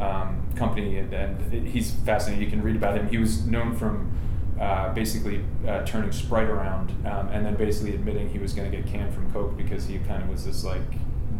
um, 0.00 0.46
company, 0.54 0.98
and, 0.98 1.12
and 1.12 1.66
he's 1.66 1.90
fascinating. 1.90 2.44
You 2.44 2.48
can 2.48 2.62
read 2.62 2.76
about 2.76 2.96
him. 2.96 3.08
He 3.08 3.18
was 3.18 3.44
known 3.46 3.74
from 3.74 4.12
uh, 4.60 4.92
basically 4.92 5.44
uh, 5.66 5.84
turning 5.84 6.12
Sprite 6.12 6.48
around, 6.48 6.90
um, 7.04 7.26
and 7.30 7.44
then 7.44 7.56
basically 7.56 7.96
admitting 7.96 8.28
he 8.28 8.38
was 8.38 8.52
going 8.52 8.70
to 8.70 8.76
get 8.76 8.86
canned 8.86 9.12
from 9.12 9.28
Coke 9.32 9.56
because 9.56 9.86
he 9.86 9.98
kind 9.98 10.22
of 10.22 10.28
was 10.28 10.44
this 10.44 10.62
like 10.62 10.82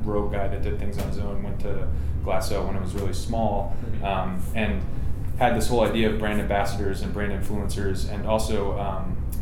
rogue 0.02 0.32
guy 0.32 0.48
that 0.48 0.62
did 0.62 0.80
things 0.80 0.98
on 0.98 1.06
his 1.08 1.18
own. 1.20 1.40
Went 1.44 1.60
to 1.60 1.86
Glacéau 2.24 2.66
when 2.66 2.74
it 2.74 2.82
was 2.82 2.94
really 2.94 3.12
small, 3.12 3.76
Mhm. 4.00 4.04
um, 4.04 4.42
and 4.56 4.82
had 5.38 5.56
this 5.56 5.68
whole 5.68 5.82
idea 5.82 6.10
of 6.10 6.18
brand 6.18 6.40
ambassadors 6.40 7.02
and 7.02 7.12
brand 7.14 7.30
influencers, 7.30 8.12
and 8.12 8.26
also. 8.26 8.76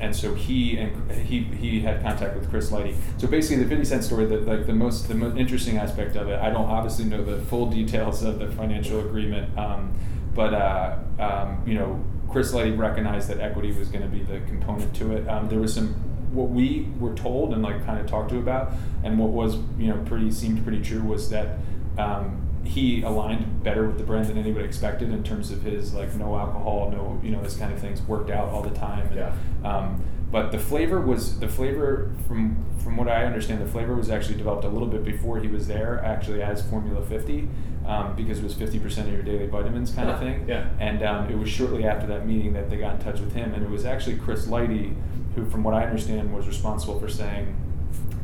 And 0.00 0.14
so 0.14 0.34
he 0.34 0.76
and 0.76 1.10
he 1.12 1.40
he 1.44 1.80
had 1.80 2.02
contact 2.02 2.36
with 2.36 2.50
Chris 2.50 2.70
Lighty. 2.70 2.96
So 3.18 3.26
basically, 3.26 3.62
the 3.62 3.68
Fifty 3.68 3.84
Cent 3.84 4.04
story, 4.04 4.26
that 4.26 4.46
like 4.46 4.66
the 4.66 4.72
most 4.72 5.08
the 5.08 5.14
most 5.14 5.36
interesting 5.36 5.78
aspect 5.78 6.16
of 6.16 6.28
it. 6.28 6.38
I 6.38 6.50
don't 6.50 6.66
obviously 6.66 7.06
know 7.06 7.24
the 7.24 7.38
full 7.46 7.70
details 7.70 8.22
of 8.22 8.38
the 8.38 8.48
financial 8.52 9.00
agreement, 9.00 9.56
um, 9.58 9.92
but 10.34 10.52
uh, 10.54 10.98
um, 11.18 11.62
you 11.66 11.74
know, 11.74 12.04
Chris 12.30 12.52
Lighty 12.52 12.76
recognized 12.76 13.28
that 13.28 13.40
equity 13.40 13.72
was 13.72 13.88
going 13.88 14.02
to 14.02 14.08
be 14.08 14.22
the 14.22 14.40
component 14.40 14.94
to 14.96 15.16
it. 15.16 15.26
Um, 15.28 15.48
there 15.48 15.60
was 15.60 15.74
some 15.74 15.94
what 16.32 16.50
we 16.50 16.88
were 17.00 17.14
told 17.14 17.54
and 17.54 17.62
like 17.62 17.84
kind 17.86 17.98
of 17.98 18.06
talked 18.06 18.30
to 18.30 18.38
about, 18.38 18.72
and 19.02 19.18
what 19.18 19.30
was 19.30 19.56
you 19.78 19.88
know 19.88 19.96
pretty 20.04 20.30
seemed 20.30 20.62
pretty 20.62 20.82
true 20.82 21.02
was 21.02 21.30
that. 21.30 21.58
Um, 21.98 22.45
he 22.66 23.02
aligned 23.02 23.62
better 23.62 23.86
with 23.86 23.98
the 23.98 24.04
brand 24.04 24.26
than 24.28 24.36
anybody 24.38 24.64
expected 24.64 25.10
in 25.10 25.22
terms 25.22 25.50
of 25.50 25.62
his 25.62 25.94
like 25.94 26.14
no 26.14 26.36
alcohol, 26.36 26.90
no 26.90 27.20
you 27.22 27.30
know 27.30 27.42
this 27.42 27.56
kind 27.56 27.72
of 27.72 27.78
things 27.80 28.02
worked 28.02 28.30
out 28.30 28.48
all 28.48 28.62
the 28.62 28.70
time. 28.74 29.06
And, 29.08 29.16
Yeah. 29.16 29.32
um, 29.64 30.02
but 30.30 30.50
the 30.52 30.58
flavor 30.58 31.00
was 31.00 31.38
the 31.38 31.48
flavor 31.48 32.10
from 32.26 32.56
from 32.78 32.96
what 32.96 33.08
I 33.08 33.24
understand, 33.24 33.60
the 33.60 33.66
flavor 33.70 33.94
was 33.94 34.10
actually 34.10 34.36
developed 34.36 34.64
a 34.64 34.68
little 34.68 34.88
bit 34.88 35.04
before 35.04 35.38
he 35.40 35.48
was 35.48 35.66
there, 35.66 36.00
actually 36.04 36.40
as 36.42 36.62
Formula 36.68 37.04
50, 37.04 37.48
um, 37.84 38.14
because 38.14 38.38
it 38.38 38.44
was 38.44 38.54
50% 38.54 38.98
of 39.08 39.12
your 39.12 39.22
daily 39.22 39.46
vitamins 39.48 39.90
kind 39.92 40.08
of 40.08 40.20
thing. 40.20 40.44
yeah. 40.46 40.68
And 40.78 41.02
um, 41.02 41.28
it 41.28 41.36
was 41.36 41.48
shortly 41.48 41.84
after 41.84 42.06
that 42.08 42.26
meeting 42.28 42.52
that 42.52 42.70
they 42.70 42.76
got 42.76 42.94
in 42.94 43.00
touch 43.00 43.18
with 43.18 43.32
him, 43.34 43.54
and 43.54 43.64
it 43.64 43.70
was 43.70 43.84
actually 43.84 44.16
Chris 44.18 44.46
Lighty 44.46 44.94
who, 45.34 45.44
from 45.50 45.64
what 45.64 45.74
I 45.74 45.84
understand, 45.84 46.32
was 46.32 46.46
responsible 46.46 46.98
for 47.00 47.08
saying 47.08 47.56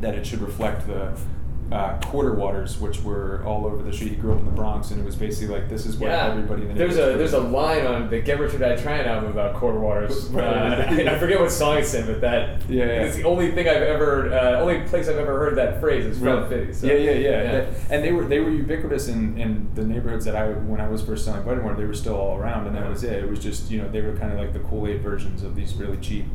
that 0.01 0.15
it 0.15 0.25
should 0.25 0.41
reflect 0.41 0.87
the 0.87 1.17
uh, 1.73 1.97
quarter 2.05 2.33
waters, 2.33 2.79
which 2.79 3.01
were 3.01 3.43
all 3.45 3.65
over 3.65 3.81
the 3.81 3.91
street. 3.91 4.11
He 4.11 4.15
grew 4.15 4.33
up 4.33 4.39
in 4.39 4.45
the 4.45 4.51
Bronx, 4.51 4.91
and 4.91 5.01
it 5.01 5.03
was 5.03 5.15
basically 5.15 5.55
like 5.55 5.69
this 5.69 5.87
is 5.87 5.97
what 5.97 6.11
Yeah, 6.11 6.27
everybody 6.27 6.61
in 6.63 6.67
the 6.67 6.73
there's 6.75 6.97
a 6.97 7.17
there's 7.17 7.33
a 7.33 7.39
line 7.39 7.87
on 7.87 8.09
the 8.11 8.19
Get 8.21 8.39
Rich 8.39 8.53
or 8.53 8.59
Die 8.59 8.75
Trying 8.75 9.07
album 9.07 9.31
about 9.31 9.55
quarter 9.55 9.79
waters. 9.79 10.29
Uh, 10.43 10.85
I 10.89 11.17
forget 11.19 11.39
what 11.39 11.51
song 11.51 11.77
it's 11.77 11.93
in, 11.93 12.05
but 12.05 12.21
that 12.21 12.61
Yeah, 12.69 12.85
yeah. 12.85 12.91
it's 13.05 13.15
the 13.15 13.23
only 13.23 13.51
thing 13.51 13.67
I've 13.67 13.81
ever 13.81 14.31
uh, 14.33 14.59
only 14.61 14.81
place 14.81 15.07
I've 15.07 15.17
ever 15.17 15.37
heard 15.37 15.55
that 15.55 15.79
phrase 15.79 16.05
is 16.05 16.17
from 16.19 16.27
Really? 16.27 16.49
Fitty. 16.49 16.73
So, 16.73 16.87
yeah, 16.87 16.93
yeah, 16.93 17.11
yeah, 17.11 17.51
That- 17.51 17.67
and 17.89 18.03
they 18.03 18.11
were 18.11 18.25
they 18.25 18.39
were 18.39 18.49
ubiquitous 18.51 19.07
in, 19.07 19.37
in 19.37 19.69
the 19.73 19.83
neighborhoods 19.83 20.25
that 20.25 20.35
I 20.35 20.49
when 20.49 20.79
I 20.81 20.87
was 20.87 21.01
first 21.01 21.25
selling 21.25 21.45
water. 21.45 21.75
They 21.75 21.85
were 21.85 21.93
still 21.93 22.15
all 22.15 22.37
around, 22.37 22.67
and 22.67 22.75
that 22.75 22.87
was 22.89 23.03
it. 23.03 23.23
It 23.23 23.29
was 23.29 23.39
just 23.39 23.71
you 23.71 23.81
know 23.81 23.87
they 23.89 24.01
were 24.01 24.15
kind 24.15 24.31
of 24.31 24.37
like 24.37 24.53
the 24.53 24.59
Kool 24.59 24.87
Aid 24.87 25.01
versions 25.01 25.43
of 25.43 25.55
these 25.55 25.73
really 25.75 25.97
cheap 25.97 26.25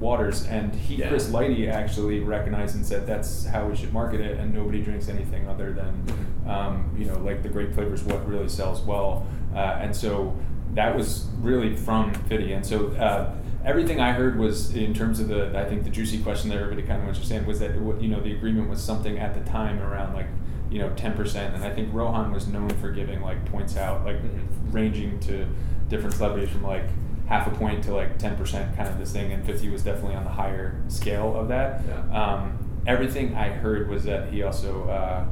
waters. 0.00 0.46
And 0.46 0.74
he, 0.74 0.96
Yeah. 0.96 1.08
Chris 1.08 1.28
Lighty, 1.30 1.70
actually 1.70 2.20
recognized 2.20 2.74
and 2.74 2.84
said 2.84 3.06
that's 3.06 3.46
how 3.46 3.66
we 3.68 3.76
should 3.76 3.92
market 3.92 4.20
it, 4.20 4.38
and 4.38 4.52
nobody 4.52 4.82
drinks 4.82 5.08
anything 5.08 5.48
other 5.48 5.72
than 5.72 6.02
Mhm. 6.06 6.50
um, 6.50 6.90
you 6.98 7.06
know 7.06 7.18
like 7.18 7.42
the 7.42 7.48
great 7.48 7.72
flavors, 7.74 8.02
what 8.04 8.26
really 8.28 8.48
sells 8.48 8.82
well. 8.82 9.26
Uh, 9.54 9.78
and 9.80 9.94
so 9.94 10.34
that 10.74 10.96
was 10.96 11.28
really 11.40 11.74
from 11.76 12.12
Fitty, 12.12 12.52
and 12.52 12.64
so. 12.64 12.88
Uh, 12.92 13.30
Everything 13.66 13.98
I 13.98 14.12
heard 14.12 14.38
was 14.38 14.76
in 14.76 14.92
terms 14.92 15.20
of 15.20 15.28
the, 15.28 15.58
I 15.58 15.64
think 15.64 15.84
the 15.84 15.88
juicy 15.88 16.18
question 16.18 16.50
that 16.50 16.56
everybody 16.58 16.82
kind 16.86 16.98
of 16.98 17.06
wants 17.06 17.18
to 17.18 17.22
understand 17.24 17.46
was 17.46 17.60
that 17.60 17.70
you 17.98 18.08
know 18.08 18.20
the 18.20 18.32
agreement 18.32 18.68
was 18.68 18.82
something 18.82 19.18
at 19.18 19.32
the 19.32 19.40
time 19.50 19.80
around 19.80 20.12
like 20.12 20.26
you 20.70 20.78
know 20.80 20.90
ten 20.96 21.14
percent, 21.14 21.54
and 21.54 21.64
I 21.64 21.70
think 21.70 21.88
Rohan 21.94 22.30
was 22.30 22.46
known 22.46 22.68
for 22.68 22.90
giving 22.90 23.22
like 23.22 23.42
points 23.46 23.78
out, 23.78 24.04
like 24.04 24.16
Mhm. 24.22 24.40
ranging 24.70 25.18
to 25.20 25.46
different 25.88 26.12
celebrities 26.14 26.50
from 26.50 26.62
like 26.64 26.84
half 27.26 27.46
a 27.46 27.50
point 27.50 27.84
to 27.84 27.94
like 27.94 28.18
ten 28.18 28.36
percent 28.36 28.76
kind 28.76 28.88
of 28.88 28.98
this 28.98 29.12
thing, 29.12 29.32
and 29.32 29.44
fifty 29.44 29.68
was 29.68 29.82
definitely 29.82 30.16
on 30.16 30.24
the 30.24 30.30
higher 30.30 30.80
scale 30.88 31.36
of 31.36 31.48
that. 31.48 31.82
Yeah. 31.86 32.22
Um, 32.22 32.82
everything 32.86 33.34
I 33.34 33.48
heard 33.48 33.88
was 33.88 34.04
that 34.04 34.32
he 34.32 34.42
also 34.42 34.88
uh, 34.88 35.26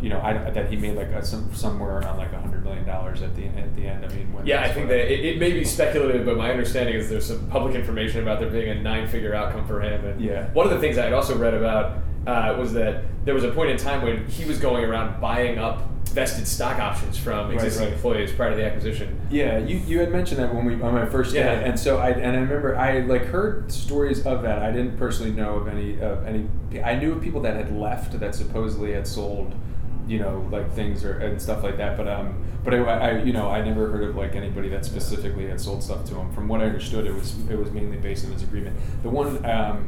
you 0.00 0.08
know, 0.08 0.20
I, 0.20 0.50
that 0.50 0.70
he 0.70 0.76
made 0.76 0.96
like 0.96 1.08
a, 1.08 1.24
some 1.24 1.52
somewhere 1.54 1.98
around 1.98 2.18
like 2.18 2.32
a 2.32 2.40
hundred 2.40 2.62
million 2.62 2.86
dollars 2.86 3.22
at 3.22 3.34
the 3.34 3.46
at 3.46 3.74
the 3.74 3.86
end. 3.86 4.04
I 4.04 4.08
mean, 4.08 4.32
yeah, 4.44 4.62
I 4.62 4.72
think 4.72 4.88
that 4.88 5.12
it, 5.12 5.24
it, 5.24 5.38
may 5.38 5.52
be 5.52 5.64
speculative, 5.64 6.24
but 6.24 6.36
my 6.36 6.50
understanding 6.50 6.94
is 6.94 7.08
there's 7.10 7.26
some 7.26 7.48
public 7.48 7.74
information 7.74 8.22
about 8.22 8.38
there 8.38 8.50
being 8.50 8.68
a 8.68 8.80
nine-figure 8.80 9.34
outcome 9.34 9.66
for 9.66 9.80
him. 9.80 10.04
And 10.04 10.20
yeah. 10.20 10.50
one 10.52 10.66
of 10.66 10.72
the 10.72 10.78
things 10.78 10.98
I 10.98 11.04
had 11.04 11.12
also 11.12 11.36
read 11.36 11.54
about 11.54 11.98
uh, 12.26 12.54
was 12.58 12.72
that 12.74 13.04
there 13.24 13.34
was 13.34 13.44
a 13.44 13.50
point 13.50 13.70
in 13.70 13.76
time 13.76 14.02
when 14.02 14.26
he 14.28 14.44
was 14.44 14.58
going 14.58 14.84
around 14.84 15.20
buying 15.20 15.58
up 15.58 15.82
vested 16.08 16.46
stock 16.46 16.78
options 16.78 17.18
from 17.18 17.52
existing 17.52 17.82
right, 17.82 17.88
right. 17.88 17.94
employees 17.94 18.32
prior 18.32 18.50
to 18.50 18.56
the 18.56 18.64
acquisition. 18.64 19.20
Yeah, 19.30 19.58
you, 19.58 19.78
you 19.78 20.00
had 20.00 20.10
mentioned 20.10 20.40
that 20.40 20.54
when 20.54 20.64
we 20.64 20.74
on 20.74 20.94
my 20.94 21.06
first 21.06 21.32
day, 21.32 21.40
yeah. 21.40 21.60
and 21.60 21.78
so 21.78 21.98
I 21.98 22.10
and 22.10 22.36
I 22.36 22.40
remember 22.40 22.76
I 22.76 23.00
like 23.00 23.26
heard 23.26 23.70
stories 23.70 24.24
of 24.26 24.42
that. 24.42 24.62
I 24.62 24.70
didn't 24.70 24.96
personally 24.96 25.32
know 25.32 25.56
of 25.56 25.68
any 25.68 26.00
of 26.00 26.26
any. 26.26 26.48
I 26.82 26.96
knew 26.96 27.12
of 27.12 27.22
people 27.22 27.40
that 27.42 27.56
had 27.56 27.76
left 27.76 28.18
that 28.20 28.34
supposedly 28.34 28.92
had 28.92 29.06
sold 29.06 29.54
you 30.08 30.18
know 30.18 30.48
like 30.50 30.72
things 30.72 31.04
or 31.04 31.18
and 31.18 31.40
stuff 31.40 31.62
like 31.62 31.76
that 31.76 31.96
but 31.96 32.08
um 32.08 32.42
but 32.64 32.72
I, 32.72 32.78
I, 32.78 33.22
you 33.22 33.32
know 33.32 33.50
I 33.50 33.60
never 33.60 33.90
heard 33.90 34.02
of 34.04 34.16
like 34.16 34.34
anybody 34.34 34.68
that 34.70 34.84
specifically 34.84 35.46
had 35.46 35.60
sold 35.60 35.82
stuff 35.82 36.06
to 36.06 36.14
him 36.14 36.32
from 36.32 36.48
what 36.48 36.62
I 36.62 36.64
understood 36.64 37.06
it 37.06 37.12
was 37.14 37.38
it 37.50 37.58
was 37.58 37.70
mainly 37.70 37.98
based 37.98 38.24
on 38.24 38.32
his 38.32 38.42
agreement 38.42 38.76
the 39.02 39.10
one 39.10 39.44
um 39.44 39.86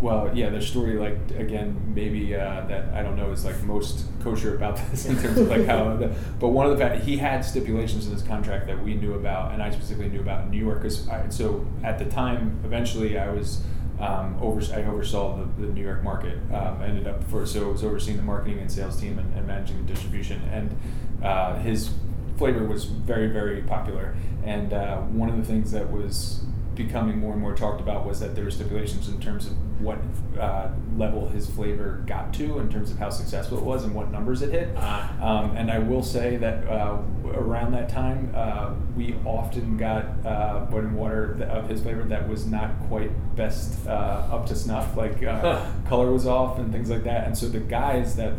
well 0.00 0.30
yeah 0.34 0.48
the 0.50 0.60
story 0.60 0.98
like 0.98 1.16
again 1.38 1.92
maybe 1.94 2.34
uh, 2.34 2.64
that 2.66 2.92
I 2.92 3.02
don't 3.02 3.16
know 3.16 3.30
is 3.30 3.44
like 3.44 3.62
most 3.62 4.04
kosher 4.22 4.56
about 4.56 4.76
this 4.90 5.06
in 5.06 5.20
terms 5.20 5.38
of 5.38 5.48
like 5.48 5.66
how 5.66 5.96
the, 5.96 6.14
but 6.40 6.48
one 6.48 6.66
of 6.66 6.72
the 6.72 6.78
fact 6.78 7.04
he 7.04 7.16
had 7.16 7.44
stipulations 7.44 8.06
in 8.06 8.12
his 8.12 8.22
contract 8.22 8.66
that 8.66 8.82
we 8.82 8.94
knew 8.94 9.14
about 9.14 9.52
and 9.52 9.62
I 9.62 9.70
specifically 9.70 10.10
knew 10.10 10.20
about 10.20 10.44
in 10.44 10.50
New 10.50 10.64
York 10.64 10.82
because 10.82 11.08
so 11.30 11.66
at 11.82 11.98
the 11.98 12.06
time 12.06 12.60
eventually 12.64 13.18
I 13.18 13.30
was 13.30 13.62
um, 14.00 14.36
over, 14.40 14.60
I 14.74 14.84
oversaw 14.84 15.36
the, 15.36 15.66
the 15.66 15.72
New 15.72 15.82
York 15.82 16.02
market. 16.02 16.38
Um, 16.52 16.82
ended 16.82 17.06
up 17.06 17.22
for 17.24 17.46
so 17.46 17.68
I 17.68 17.72
was 17.72 17.84
overseeing 17.84 18.16
the 18.16 18.22
marketing 18.22 18.58
and 18.58 18.70
sales 18.70 19.00
team 19.00 19.18
and, 19.18 19.34
and 19.36 19.46
managing 19.46 19.84
the 19.84 19.92
distribution. 19.92 20.42
And 20.52 20.76
uh, 21.24 21.56
his 21.58 21.90
flavor 22.36 22.64
was 22.64 22.84
very 22.84 23.28
very 23.28 23.62
popular. 23.62 24.14
And 24.44 24.72
uh, 24.72 24.98
one 24.98 25.28
of 25.28 25.36
the 25.36 25.44
things 25.44 25.72
that 25.72 25.90
was 25.90 26.44
becoming 26.74 27.18
more 27.18 27.32
and 27.32 27.40
more 27.40 27.54
talked 27.54 27.80
about 27.80 28.06
was 28.06 28.20
that 28.20 28.34
there 28.34 28.44
were 28.44 28.50
stipulations 28.50 29.08
in 29.08 29.20
terms 29.20 29.46
of 29.46 29.80
what 29.80 29.98
uh, 30.38 30.68
level 30.96 31.28
his 31.28 31.48
flavor 31.48 32.02
got 32.06 32.32
to 32.34 32.58
in 32.58 32.70
terms 32.70 32.90
of 32.90 32.98
how 32.98 33.10
successful 33.10 33.58
it 33.58 33.64
was 33.64 33.84
and 33.84 33.94
what 33.94 34.10
numbers 34.10 34.42
it 34.42 34.50
hit. 34.50 34.74
Uh, 34.76 35.08
um, 35.20 35.56
and 35.56 35.70
I 35.70 35.78
will 35.78 36.02
say 36.02 36.36
that 36.36 36.66
uh, 36.66 36.98
around 37.26 37.72
that 37.72 37.88
time, 37.88 38.32
uh, 38.34 38.74
we 38.96 39.14
often 39.24 39.76
got 39.76 40.04
uh, 40.24 40.66
and 40.72 40.96
water 40.96 41.42
of 41.50 41.68
his 41.68 41.80
flavor 41.80 42.02
that 42.04 42.28
was 42.28 42.46
not 42.46 42.70
quite 42.88 43.10
best 43.36 43.86
uh, 43.86 43.90
up 44.30 44.46
to 44.46 44.56
snuff, 44.56 44.96
like 44.96 45.22
uh, 45.22 45.64
color 45.86 46.12
was 46.12 46.26
off 46.26 46.58
and 46.58 46.72
things 46.72 46.90
like 46.90 47.04
that. 47.04 47.26
And 47.26 47.36
so 47.36 47.48
the 47.48 47.60
guys 47.60 48.16
that 48.16 48.32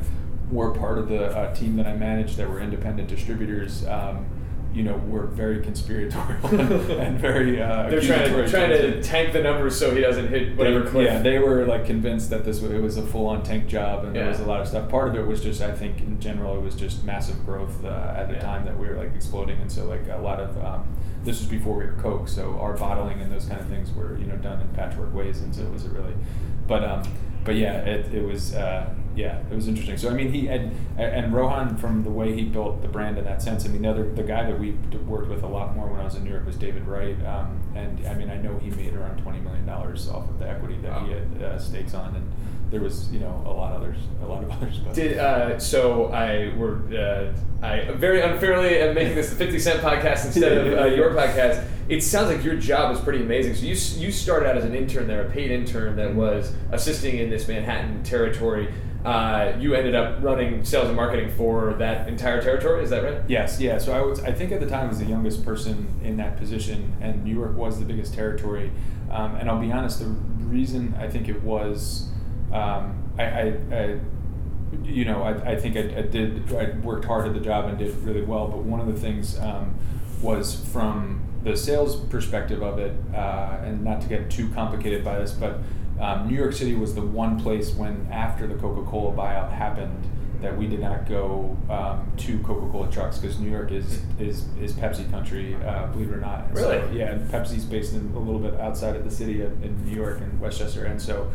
were 0.51 0.71
part 0.71 0.97
of 0.97 1.09
the 1.09 1.51
team 1.55 1.75
that 1.77 1.88
I 1.88 1.95
managed 1.95 2.38
that 2.38 2.49
were 2.49 2.59
independent 2.59 3.07
distributors. 3.07 3.86
Um, 3.88 4.27
you 4.76 4.84
know, 4.84 4.97
were 5.07 5.26
very 5.26 5.61
conspiratorial 5.61 6.45
and, 6.59 6.91
and 6.91 7.19
very. 7.19 7.61
Uh, 7.61 7.89
They're 7.89 8.01
trying 8.01 8.30
to 8.30 8.47
trying 8.47 8.69
to 8.69 9.01
tank 9.01 9.32
the 9.32 9.41
numbers 9.41 9.80
so 9.80 9.95
he 9.95 10.01
doesn't 10.01 10.28
hit 10.28 10.57
whatever 10.57 10.82
they, 10.82 10.89
cliff. 10.91 11.05
Yeah, 11.05 11.19
they 11.19 11.39
were 11.39 11.65
like 11.65 11.86
convinced 11.86 12.30
that 12.32 12.43
this 12.43 12.59
was, 12.59 12.71
it 12.71 12.82
was 12.82 12.97
a 12.97 13.01
full 13.01 13.28
on 13.28 13.41
tank 13.41 13.67
job, 13.67 14.03
and 14.03 14.13
yeah. 14.13 14.23
there 14.23 14.32
was 14.32 14.41
a 14.41 14.45
lot 14.45 14.59
of 14.59 14.67
stuff. 14.67 14.89
Part 14.89 15.07
of 15.07 15.15
it 15.15 15.26
was 15.26 15.41
just, 15.41 15.61
I 15.61 15.71
think, 15.71 15.99
in 16.01 16.19
general, 16.19 16.57
it 16.57 16.61
was 16.61 16.76
just 16.76 17.05
massive 17.05 17.45
growth 17.45 17.86
uh, 17.86 18.13
at 18.17 18.28
the 18.28 18.36
yeah. 18.36 18.41
time 18.41 18.65
that 18.65 18.78
we 18.78 18.88
were 18.88 18.95
like 18.95 19.15
exploding, 19.15 19.61
and 19.61 19.71
so 19.71 19.86
like 19.86 20.07
a 20.09 20.17
lot 20.17 20.39
of. 20.39 20.63
Um, 20.63 20.88
this 21.23 21.39
was 21.39 21.47
before 21.47 21.76
we 21.78 21.86
were 21.86 21.93
Coke, 21.93 22.28
so 22.28 22.59
our 22.59 22.78
bottling 22.78 23.19
and 23.19 23.32
those 23.32 23.45
kind 23.45 23.59
of 23.59 23.67
things 23.67 23.91
were 23.93 24.15
you 24.17 24.26
know 24.26 24.36
done 24.38 24.61
in 24.61 24.67
patchwork 24.69 25.13
ways, 25.13 25.41
and 25.41 25.55
so 25.55 25.63
it 25.63 25.71
was 25.71 25.86
a 25.86 25.89
really, 25.89 26.13
but 26.67 26.84
um, 26.84 27.01
but 27.45 27.55
yeah, 27.55 27.78
it, 27.80 28.13
it 28.13 28.23
was 28.23 28.53
uh, 28.53 28.93
yeah, 29.16 29.39
it 29.49 29.55
was 29.55 29.68
interesting. 29.68 29.97
So 29.97 30.09
I 30.09 30.13
mean, 30.13 30.32
he 30.32 30.47
and 30.47 30.76
and 30.97 31.34
Rohan 31.34 31.78
from 31.78 32.03
the 32.03 32.09
way 32.09 32.34
he 32.34 32.43
built 32.43 32.82
the 32.82 32.88
brand 32.88 33.18
in 33.18 33.24
that 33.24 33.41
sense. 33.41 33.66
I 33.66 33.70
mean, 33.70 33.84
the 33.84 33.89
other 33.89 34.11
the 34.11 34.24
guy 34.24 34.49
that 34.49 34.59
we 34.59 34.72
worked 35.07 35.30
with 35.30 35.43
a 35.43 35.47
lot 35.47 35.76
more 35.76 35.88
when 35.88 36.01
I 36.01 36.03
was 36.03 36.16
in 36.16 36.26
New 36.26 36.32
York 36.32 36.45
was 36.45 36.57
David 36.57 36.86
Wright, 36.86 37.18
um, 37.26 37.61
and 37.76 38.05
I 38.05 38.13
mean, 38.13 38.30
I 38.30 38.38
know 38.38 38.57
he 38.57 38.70
made 38.72 38.93
around 38.93 39.22
twenty 39.22 39.39
million 39.39 39.66
dollars 39.66 40.09
off 40.09 40.30
of 40.30 40.39
the 40.39 40.49
equity 40.49 40.78
that 40.82 40.91
wow. 40.91 41.05
he 41.05 41.13
had 41.13 41.41
uh, 41.41 41.57
stakes 41.57 41.93
on, 41.93 42.16
and 42.16 42.32
there 42.72 42.82
was 42.82 43.09
you 43.11 43.20
know 43.20 43.41
a 43.45 43.51
lot 43.51 43.72
of 43.72 43.82
others, 43.82 43.97
a 44.22 44.26
lot 44.26 44.43
of 44.43 44.51
others. 44.61 44.80
But. 44.80 44.93
Did 44.93 45.18
uh, 45.18 45.59
so 45.59 46.07
I 46.07 46.53
were 46.57 46.82
uh, 46.93 47.66
I 47.66 47.91
very 47.91 48.22
unfairly 48.22 48.80
am 48.80 48.95
making 48.95 49.16
this 49.16 49.30
the 49.30 49.38
Fifty 49.38 49.59
Cent 49.59 49.82
podcast 49.82 50.26
instead 50.26 50.57
of 50.57 50.74
uh, 50.78 50.86
your 50.86 51.11
podcast. 51.16 51.66
It 51.88 52.01
sounds 52.01 52.34
like 52.34 52.43
your 52.43 52.55
job 52.55 52.91
was 52.91 52.99
pretty 52.99 53.24
amazing. 53.24 53.55
So 53.55 53.61
you 53.61 54.05
you 54.05 54.11
started 54.11 54.49
out 54.49 54.57
as 54.57 54.66
an 54.66 54.76
intern 54.76 55.07
there, 55.07 55.26
a 55.26 55.30
paid 55.30 55.51
intern 55.51 55.95
that 55.95 56.09
mm-hmm. 56.09 56.18
was 56.18 56.53
assisting 56.72 57.20
in 57.20 57.30
this 57.30 57.47
Manhattan 57.47 58.03
territory 58.03 58.74
uh, 59.06 59.56
you 59.60 59.76
ended 59.76 59.93
up 59.93 60.24
running 60.24 60.66
sales 60.66 60.88
and 60.88 60.95
marketing 60.95 61.30
for 61.38 61.76
that 61.76 62.08
entire 62.08 62.41
territory. 62.41 62.84
Is 62.84 62.89
that 62.89 63.03
right? 63.03 63.22
Yes. 63.28 63.60
Yeah. 63.62 63.78
So 63.78 63.93
I 63.93 64.01
was. 64.01 64.24
I 64.24 64.32
think 64.32 64.51
at 64.51 64.60
the 64.60 64.68
time 64.68 64.86
I 64.86 64.88
was 64.88 64.99
the 64.99 65.06
youngest 65.06 65.45
person 65.45 65.88
in 66.03 66.18
that 66.18 66.38
position, 66.38 66.95
and 67.01 67.24
New 67.24 67.34
York 67.34 67.56
was 67.56 67.80
the 67.80 67.86
biggest 67.86 68.16
territory. 68.16 68.72
Um, 69.12 69.36
and 69.36 69.49
I'll 69.49 69.62
be 69.62 69.72
honest, 69.72 69.99
the 69.99 70.08
reason 70.08 70.95
I 70.99 71.08
think 71.08 71.30
it 71.30 71.43
was, 71.43 72.10
um, 72.51 73.12
I, 73.20 73.24
I, 73.24 73.53
I, 73.72 73.99
you 74.84 75.06
know, 75.06 75.22
I, 75.22 75.51
I 75.51 75.56
think 75.56 75.78
I, 75.78 75.99
I, 75.99 76.01
did. 76.01 76.51
I 76.53 76.72
worked 76.80 77.06
hard 77.06 77.28
at 77.28 77.34
the 77.36 77.39
job 77.39 77.66
and 77.66 77.78
did 77.78 77.95
really 77.97 78.24
well. 78.24 78.47
But 78.47 78.64
one 78.64 78.80
of 78.80 78.88
the 78.88 78.99
things 78.99 79.38
um, 79.38 79.76
was 80.22 80.56
from 80.72 81.22
the 81.43 81.56
sales 81.56 81.95
perspective 81.95 82.64
of 82.64 82.80
it, 82.80 82.95
uh, 83.14 83.60
and 83.64 83.84
not 83.84 84.01
to 84.01 84.08
get 84.08 84.32
too 84.32 84.49
complicated 84.49 85.03
by 85.03 85.20
this, 85.20 85.32
but 85.32 85.60
um, 86.00 86.28
New 86.28 86.36
York 86.36 86.54
City 86.54 86.76
was 86.76 86.96
the 86.96 87.02
one 87.02 87.39
place 87.39 87.74
when, 87.74 88.08
after 88.12 88.48
the 88.48 88.56
Coca 88.56 88.89
Cola 88.89 89.16
buyout 89.16 89.52
happened, 89.52 90.12
that 90.41 90.58
we 90.58 90.68
did 90.68 90.80
not 90.80 91.08
go 91.08 91.58
um, 91.70 92.12
to 92.18 92.38
Coca 92.39 92.70
Cola 92.72 92.91
trucks 92.91 93.18
because 93.18 93.39
New 93.39 93.50
York 93.50 93.72
is 93.72 94.02
is 94.20 94.46
is 94.62 94.74
Pepsi 94.74 95.10
country, 95.10 95.56
uh, 95.56 95.88
believe 95.88 96.12
it 96.12 96.14
or 96.14 96.20
not. 96.22 96.46
And 96.46 96.56
really? 96.56 96.80
So, 96.80 96.91
yeah, 96.93 97.12
and 97.12 97.30
Pepsi's 97.32 97.66
based 97.66 97.93
in 97.93 98.12
a 98.16 98.20
little 98.20 98.39
bit 98.39 98.60
outside 98.60 98.96
of 98.96 99.04
the 99.04 99.12
city 99.12 99.41
of, 99.41 99.64
in 99.64 99.86
New 99.86 99.96
York 99.96 100.20
and 100.20 100.39
Westchester, 100.39 100.86
and 100.86 101.02
so 101.02 101.32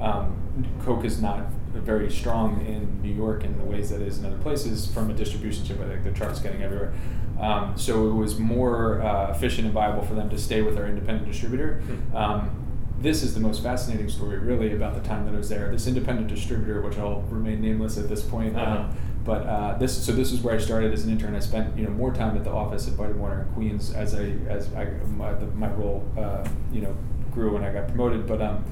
um, 0.00 0.36
Coke 0.84 1.04
is 1.04 1.20
not 1.20 1.46
very 1.72 2.10
strong 2.10 2.64
in 2.66 3.00
New 3.00 3.12
York 3.12 3.44
in 3.44 3.56
the 3.56 3.64
ways 3.64 3.88
that 3.90 4.02
it 4.02 4.08
is 4.08 4.18
in 4.18 4.26
other 4.26 4.38
places 4.38 4.86
from 4.92 5.10
a 5.10 5.14
distribution 5.14 5.64
standpoint. 5.64 5.90
Like 5.90 6.04
the 6.04 6.12
trucks 6.12 6.38
getting 6.38 6.62
everywhere. 6.62 6.92
Um, 7.40 7.76
so 7.76 8.08
it 8.08 8.12
was 8.12 8.38
more 8.38 9.02
uh, 9.02 9.32
efficient 9.32 9.64
and 9.64 9.74
viable 9.74 10.02
for 10.02 10.14
them 10.14 10.28
to 10.30 10.38
stay 10.38 10.62
with 10.62 10.76
our 10.76 10.86
independent 10.86 11.26
distributor. 11.26 11.80
Hmm. 11.80 12.16
Um, 12.16 12.61
this 13.02 13.22
is 13.22 13.34
the 13.34 13.40
most 13.40 13.62
fascinating 13.62 14.08
story, 14.08 14.38
really, 14.38 14.72
about 14.72 14.94
the 14.94 15.06
time 15.06 15.24
that 15.26 15.34
I 15.34 15.38
was 15.38 15.48
there. 15.48 15.70
This 15.70 15.86
independent 15.86 16.28
distributor, 16.28 16.80
which 16.80 16.96
I'll 16.98 17.22
remain 17.22 17.60
nameless 17.60 17.98
at 17.98 18.08
this 18.08 18.22
point, 18.22 18.56
uh-huh. 18.56 18.82
um, 18.82 18.96
but 19.24 19.46
uh, 19.46 19.78
this 19.78 20.04
so 20.04 20.12
this 20.12 20.32
is 20.32 20.40
where 20.40 20.54
I 20.54 20.58
started 20.58 20.92
as 20.92 21.04
an 21.04 21.10
intern. 21.10 21.34
I 21.34 21.40
spent 21.40 21.76
you 21.76 21.84
know 21.84 21.90
more 21.90 22.12
time 22.12 22.36
at 22.36 22.44
the 22.44 22.50
office 22.50 22.88
at 22.88 22.94
Vitamin 22.94 23.20
Water 23.20 23.42
in 23.42 23.54
Queens 23.54 23.92
as 23.92 24.14
I 24.14 24.34
as 24.48 24.72
I, 24.74 24.84
my, 25.16 25.32
the, 25.34 25.46
my 25.46 25.70
role 25.70 26.08
uh, 26.16 26.48
you 26.72 26.80
know 26.80 26.96
grew 27.32 27.52
when 27.52 27.64
I 27.64 27.72
got 27.72 27.88
promoted. 27.88 28.26
But 28.26 28.40
um, 28.40 28.64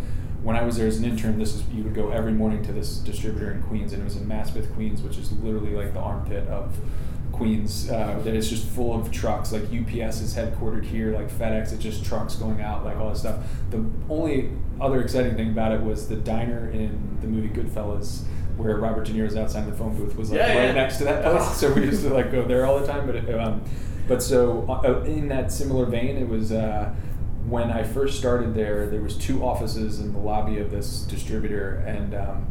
when 0.42 0.56
I 0.56 0.62
was 0.62 0.76
there 0.76 0.86
as 0.86 0.98
an 0.98 1.04
intern, 1.04 1.38
this 1.38 1.54
is 1.54 1.66
you 1.68 1.82
would 1.84 1.94
go 1.94 2.10
every 2.10 2.32
morning 2.32 2.64
to 2.64 2.72
this 2.72 2.96
distributor 2.96 3.52
in 3.52 3.62
Queens, 3.62 3.92
and 3.92 4.02
it 4.02 4.04
was 4.04 4.16
in 4.16 4.26
Maspeth, 4.26 4.72
Queens, 4.74 5.02
which 5.02 5.18
is 5.18 5.32
literally 5.32 5.74
like 5.74 5.92
the 5.92 6.00
armpit 6.00 6.48
of 6.48 6.76
Queens 7.40 7.88
uh, 7.88 8.20
that 8.22 8.34
is 8.34 8.50
just 8.50 8.68
full 8.68 8.94
of 8.94 9.10
trucks. 9.10 9.50
Like 9.50 9.62
UPS 9.62 10.20
is 10.20 10.34
headquartered 10.34 10.84
here, 10.84 11.14
like 11.14 11.30
FedEx, 11.30 11.72
it's 11.72 11.82
just 11.82 12.04
trucks 12.04 12.34
going 12.34 12.60
out, 12.60 12.84
like 12.84 12.98
all 12.98 13.08
this 13.08 13.20
stuff. 13.20 13.42
The 13.70 13.82
only 14.10 14.50
other 14.78 15.00
exciting 15.00 15.36
thing 15.36 15.48
about 15.48 15.72
it 15.72 15.80
was 15.80 16.06
the 16.06 16.16
diner 16.16 16.68
in 16.68 17.16
the 17.22 17.26
movie 17.26 17.48
Goodfellas, 17.48 18.24
where 18.58 18.76
Robert 18.76 19.06
De 19.06 19.14
Niro's 19.14 19.36
outside 19.36 19.66
the 19.66 19.72
phone 19.72 19.96
booth 19.96 20.16
was 20.16 20.30
like 20.30 20.40
yeah, 20.40 20.48
right 20.48 20.64
yeah. 20.66 20.72
next 20.72 20.98
to 20.98 21.04
that 21.04 21.24
place. 21.24 21.42
Oh. 21.42 21.54
So 21.56 21.72
we 21.72 21.84
used 21.84 22.02
to 22.02 22.12
like 22.12 22.30
go 22.30 22.44
there 22.44 22.66
all 22.66 22.78
the 22.78 22.86
time. 22.86 23.06
But 23.06 23.16
it, 23.16 23.34
um, 23.40 23.62
but 24.06 24.22
so 24.22 24.66
uh, 24.68 25.02
in 25.04 25.28
that 25.28 25.50
similar 25.50 25.86
vein, 25.86 26.18
it 26.18 26.28
was. 26.28 26.52
Uh, 26.52 26.94
when 27.46 27.70
I 27.70 27.84
first 27.84 28.18
started 28.18 28.54
there, 28.54 28.86
there 28.86 29.00
was 29.00 29.16
two 29.16 29.42
offices 29.42 29.98
in 29.98 30.12
the 30.12 30.18
lobby 30.18 30.58
of 30.58 30.70
this 30.70 31.00
distributor, 31.04 31.82
and 31.86 32.14
um, 32.14 32.46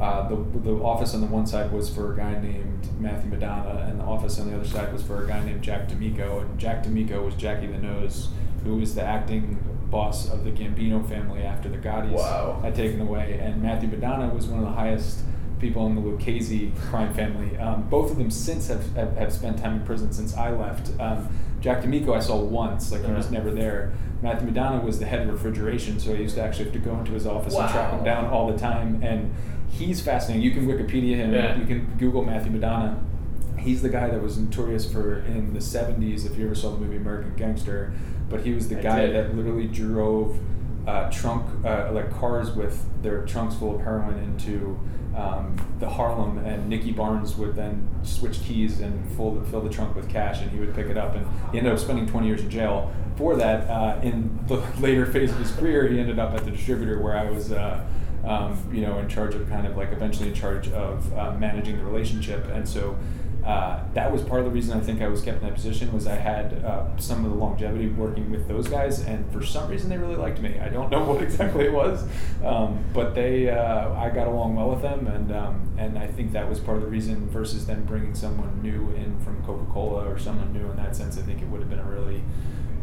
uh, 0.00 0.28
the, 0.28 0.36
the 0.60 0.72
office 0.82 1.14
on 1.14 1.20
the 1.20 1.26
one 1.26 1.46
side 1.46 1.70
was 1.70 1.92
for 1.92 2.14
a 2.14 2.16
guy 2.16 2.40
named 2.40 2.88
Matthew 2.98 3.30
Madonna, 3.30 3.86
and 3.86 4.00
the 4.00 4.04
office 4.04 4.38
on 4.40 4.50
the 4.50 4.56
other 4.56 4.66
side 4.66 4.92
was 4.92 5.02
for 5.02 5.22
a 5.22 5.28
guy 5.28 5.44
named 5.44 5.62
Jack 5.62 5.88
D'Amico. 5.88 6.40
And 6.40 6.58
Jack 6.58 6.82
D'Amico 6.82 7.22
was 7.22 7.34
Jackie 7.34 7.66
the 7.66 7.78
Nose, 7.78 8.28
who 8.64 8.76
was 8.76 8.94
the 8.94 9.02
acting 9.02 9.62
boss 9.90 10.30
of 10.30 10.44
the 10.44 10.50
Gambino 10.50 11.06
family 11.06 11.42
after 11.42 11.68
the 11.68 11.76
Gottis 11.76 12.12
wow. 12.12 12.60
had 12.62 12.74
taken 12.74 13.00
away. 13.00 13.38
And 13.42 13.62
Matthew 13.62 13.88
Madonna 13.88 14.32
was 14.32 14.46
one 14.46 14.60
of 14.60 14.64
the 14.64 14.72
highest 14.72 15.20
people 15.58 15.86
in 15.86 15.94
the 15.94 16.00
Lucchese 16.00 16.72
crime 16.88 17.12
family. 17.12 17.58
Um, 17.58 17.82
both 17.90 18.10
of 18.10 18.16
them 18.16 18.30
since 18.30 18.68
have, 18.68 18.94
have, 18.94 19.16
have, 19.16 19.32
spent 19.32 19.58
time 19.58 19.80
in 19.80 19.84
prison 19.84 20.12
since 20.12 20.34
I 20.34 20.50
left. 20.50 20.98
Um, 20.98 21.28
Jack 21.60 21.82
D'Amico 21.82 22.14
I 22.14 22.20
saw 22.20 22.40
once, 22.40 22.90
like 22.90 23.04
he 23.04 23.12
was 23.12 23.26
uh-huh. 23.26 23.34
never 23.34 23.50
there. 23.50 23.92
Matthew 24.22 24.46
Madonna 24.46 24.82
was 24.82 24.98
the 24.98 25.06
head 25.06 25.22
of 25.22 25.32
refrigeration, 25.32 26.00
so 26.00 26.12
I 26.12 26.16
used 26.16 26.36
to 26.36 26.42
actually 26.42 26.64
have 26.64 26.72
to 26.74 26.78
go 26.78 26.98
into 26.98 27.12
his 27.12 27.26
office 27.26 27.54
wow. 27.54 27.62
and 27.62 27.70
track 27.70 27.92
him 27.92 28.04
down 28.04 28.26
all 28.26 28.50
the 28.50 28.58
time. 28.58 29.02
And 29.02 29.34
he's 29.70 30.00
fascinating. 30.00 30.42
You 30.42 30.50
can 30.52 30.66
Wikipedia 30.66 31.16
him. 31.16 31.32
Yeah. 31.32 31.58
You 31.58 31.66
can 31.66 31.96
Google 31.98 32.24
Matthew 32.24 32.52
Madonna. 32.52 33.02
He's 33.58 33.82
the 33.82 33.88
guy 33.88 34.08
that 34.08 34.22
was 34.22 34.38
notorious 34.38 34.90
for 34.90 35.20
in 35.20 35.52
the 35.52 35.60
'70s. 35.60 36.26
If 36.26 36.36
you 36.36 36.46
ever 36.46 36.54
saw 36.54 36.72
the 36.72 36.78
movie 36.78 36.96
American 36.96 37.34
Gangster, 37.36 37.92
but 38.28 38.40
he 38.40 38.52
was 38.52 38.68
the 38.68 38.78
I 38.78 38.82
guy 38.82 39.06
did. 39.06 39.14
that 39.14 39.36
literally 39.36 39.66
drove 39.66 40.38
uh, 40.86 41.10
trunk 41.10 41.46
uh, 41.64 41.90
like 41.92 42.10
cars 42.10 42.52
with 42.52 42.84
their 43.02 43.24
trunks 43.26 43.54
full 43.56 43.74
of 43.74 43.82
heroin 43.82 44.18
into 44.18 44.78
um, 45.16 45.56
the 45.78 45.88
Harlem, 45.88 46.38
and 46.38 46.68
Nicky 46.68 46.92
Barnes 46.92 47.36
would 47.36 47.54
then 47.56 47.88
switch 48.02 48.42
keys 48.42 48.80
and 48.80 49.10
fill, 49.16 49.42
fill 49.44 49.60
the 49.60 49.68
trunk 49.68 49.94
with 49.94 50.08
cash, 50.08 50.40
and 50.40 50.50
he 50.50 50.58
would 50.58 50.74
pick 50.74 50.86
it 50.86 50.96
up. 50.96 51.14
And 51.14 51.26
he 51.52 51.58
ended 51.58 51.72
up 51.72 51.78
spending 51.78 52.06
20 52.06 52.26
years 52.26 52.40
in 52.40 52.50
jail 52.50 52.92
for 53.16 53.36
that. 53.36 53.68
Uh, 53.68 54.00
in 54.02 54.38
the 54.46 54.56
later 54.80 55.04
phase 55.04 55.32
of 55.32 55.38
his 55.38 55.50
career, 55.52 55.88
he 55.88 55.98
ended 56.00 56.18
up 56.18 56.32
at 56.32 56.44
the 56.44 56.50
distributor 56.50 57.00
where 57.00 57.16
I 57.16 57.30
was. 57.30 57.52
Uh, 57.52 57.84
um, 58.24 58.58
you 58.72 58.82
know, 58.82 58.98
in 58.98 59.08
charge 59.08 59.34
of 59.34 59.48
kind 59.48 59.66
of 59.66 59.76
like 59.76 59.92
eventually 59.92 60.28
in 60.28 60.34
charge 60.34 60.68
of 60.68 61.12
uh, 61.16 61.32
managing 61.32 61.78
the 61.78 61.84
relationship, 61.84 62.46
and 62.48 62.68
so 62.68 62.96
uh, 63.44 63.82
that 63.94 64.12
was 64.12 64.22
part 64.22 64.40
of 64.40 64.46
the 64.46 64.50
reason 64.50 64.78
I 64.78 64.80
think 64.80 65.00
I 65.00 65.08
was 65.08 65.22
kept 65.22 65.38
in 65.38 65.48
that 65.48 65.54
position 65.54 65.92
was 65.92 66.06
I 66.06 66.16
had 66.16 66.62
uh, 66.62 66.96
some 66.98 67.24
of 67.24 67.30
the 67.30 67.36
longevity 67.36 67.88
working 67.88 68.30
with 68.30 68.46
those 68.48 68.68
guys, 68.68 69.00
and 69.00 69.30
for 69.32 69.42
some 69.42 69.68
reason 69.70 69.88
they 69.88 69.96
really 69.96 70.16
liked 70.16 70.40
me. 70.40 70.58
I 70.58 70.68
don't 70.68 70.90
know 70.90 71.04
what 71.10 71.22
exactly 71.22 71.64
it 71.64 71.72
was, 71.72 72.04
um, 72.44 72.84
but 72.92 73.14
they 73.14 73.48
uh, 73.48 73.92
I 73.94 74.10
got 74.10 74.26
along 74.26 74.56
well 74.56 74.70
with 74.70 74.82
them, 74.82 75.06
and 75.06 75.32
um, 75.32 75.72
and 75.78 75.98
I 75.98 76.06
think 76.06 76.32
that 76.32 76.48
was 76.48 76.60
part 76.60 76.76
of 76.76 76.82
the 76.82 76.90
reason 76.90 77.28
versus 77.30 77.66
them 77.66 77.84
bringing 77.84 78.14
someone 78.14 78.60
new 78.62 78.90
in 78.90 79.18
from 79.20 79.42
Coca 79.44 79.64
Cola 79.72 80.06
or 80.06 80.18
someone 80.18 80.52
new 80.52 80.70
in 80.70 80.76
that 80.76 80.94
sense. 80.94 81.16
I 81.16 81.22
think 81.22 81.40
it 81.40 81.48
would 81.48 81.60
have 81.60 81.70
been 81.70 81.80
a 81.80 81.90
really 81.90 82.22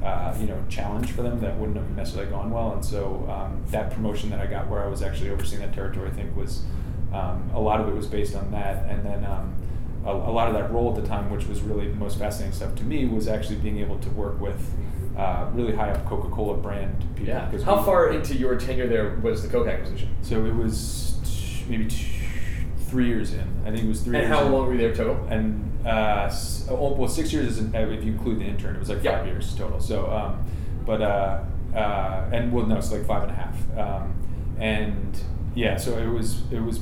uh, 0.03 0.35
you 0.39 0.47
know 0.47 0.63
challenge 0.69 1.11
for 1.11 1.23
them 1.23 1.39
that 1.39 1.57
wouldn't 1.57 1.77
have 1.77 1.89
necessarily 1.95 2.29
gone 2.29 2.51
well, 2.51 2.73
and 2.73 2.83
so 2.83 3.27
um, 3.29 3.63
that 3.67 3.91
promotion 3.91 4.29
that 4.29 4.39
I 4.39 4.45
got 4.45 4.67
where 4.67 4.83
I 4.83 4.87
was 4.87 5.01
actually 5.01 5.29
overseeing 5.29 5.61
that 5.61 5.73
territory, 5.73 6.09
I 6.09 6.11
think 6.11 6.35
was 6.35 6.63
um, 7.13 7.49
a 7.53 7.59
lot 7.59 7.79
of 7.79 7.87
it 7.87 7.95
was 7.95 8.05
based 8.05 8.35
on 8.35 8.51
that, 8.51 8.85
and 8.89 9.05
then 9.05 9.25
um, 9.25 9.55
a, 10.05 10.11
a, 10.11 10.31
lot 10.31 10.47
of 10.47 10.53
that 10.53 10.71
role 10.71 10.95
at 10.95 11.01
the 11.01 11.07
time, 11.07 11.29
which 11.29 11.47
was 11.47 11.61
really 11.61 11.87
the 11.87 11.95
most 11.95 12.19
fascinating 12.19 12.53
stuff 12.53 12.75
to 12.75 12.83
me, 12.83 13.05
was 13.05 13.27
actually 13.27 13.57
being 13.57 13.79
able 13.79 13.97
to 13.99 14.09
work 14.11 14.39
with 14.39 14.71
uh, 15.17 15.49
really 15.53 15.75
high 15.75 15.89
up 15.89 16.05
Coca 16.05 16.29
Cola 16.29 16.55
brand 16.55 16.99
people. 17.15 17.33
Yeah. 17.33 17.49
How 17.63 17.79
we, 17.79 17.85
far 17.85 18.09
into 18.11 18.35
your 18.35 18.55
tenure 18.55 18.87
there 18.87 19.15
was 19.21 19.41
the 19.41 19.49
Coke 19.49 19.67
acquisition? 19.67 20.09
So 20.21 20.45
it 20.45 20.53
was 20.53 21.15
t- 21.23 21.65
maybe 21.67 21.85
t- 21.87 22.16
three 22.87 23.07
years 23.07 23.33
in. 23.33 23.47
I 23.65 23.71
think 23.71 23.83
it 23.83 23.87
was 23.87 24.01
three. 24.01 24.17
And 24.17 24.27
how 24.27 24.45
in. 24.45 24.51
long 24.51 24.67
were 24.67 24.73
you 24.73 24.79
there 24.79 24.95
total? 24.95 25.25
And 25.29 25.85
uh, 25.85 26.31
oh, 26.69 26.93
well, 26.93 27.07
six 27.07 27.31
years 27.31 27.57
is 27.57 27.73
if 27.73 28.03
you 28.03 28.11
include 28.11 28.39
the 28.39 28.45
intern. 28.45 28.75
It 28.75 28.79
was 28.79 28.89
like 28.89 29.03
five 29.03 29.25
years 29.25 29.55
total. 29.55 29.79
So, 29.79 30.09
um, 30.11 30.45
but 30.85 31.01
uh, 31.01 31.43
uh, 31.75 32.29
and 32.31 32.51
well, 32.51 32.65
no, 32.65 32.77
it's 32.77 32.91
like 32.91 33.05
five 33.05 33.23
and 33.23 33.31
a 33.31 33.35
half. 33.35 33.77
Um, 33.77 34.13
and 34.59 35.19
yeah, 35.55 35.77
so 35.77 35.97
it 35.97 36.07
was 36.07 36.41
it 36.51 36.59
was 36.59 36.79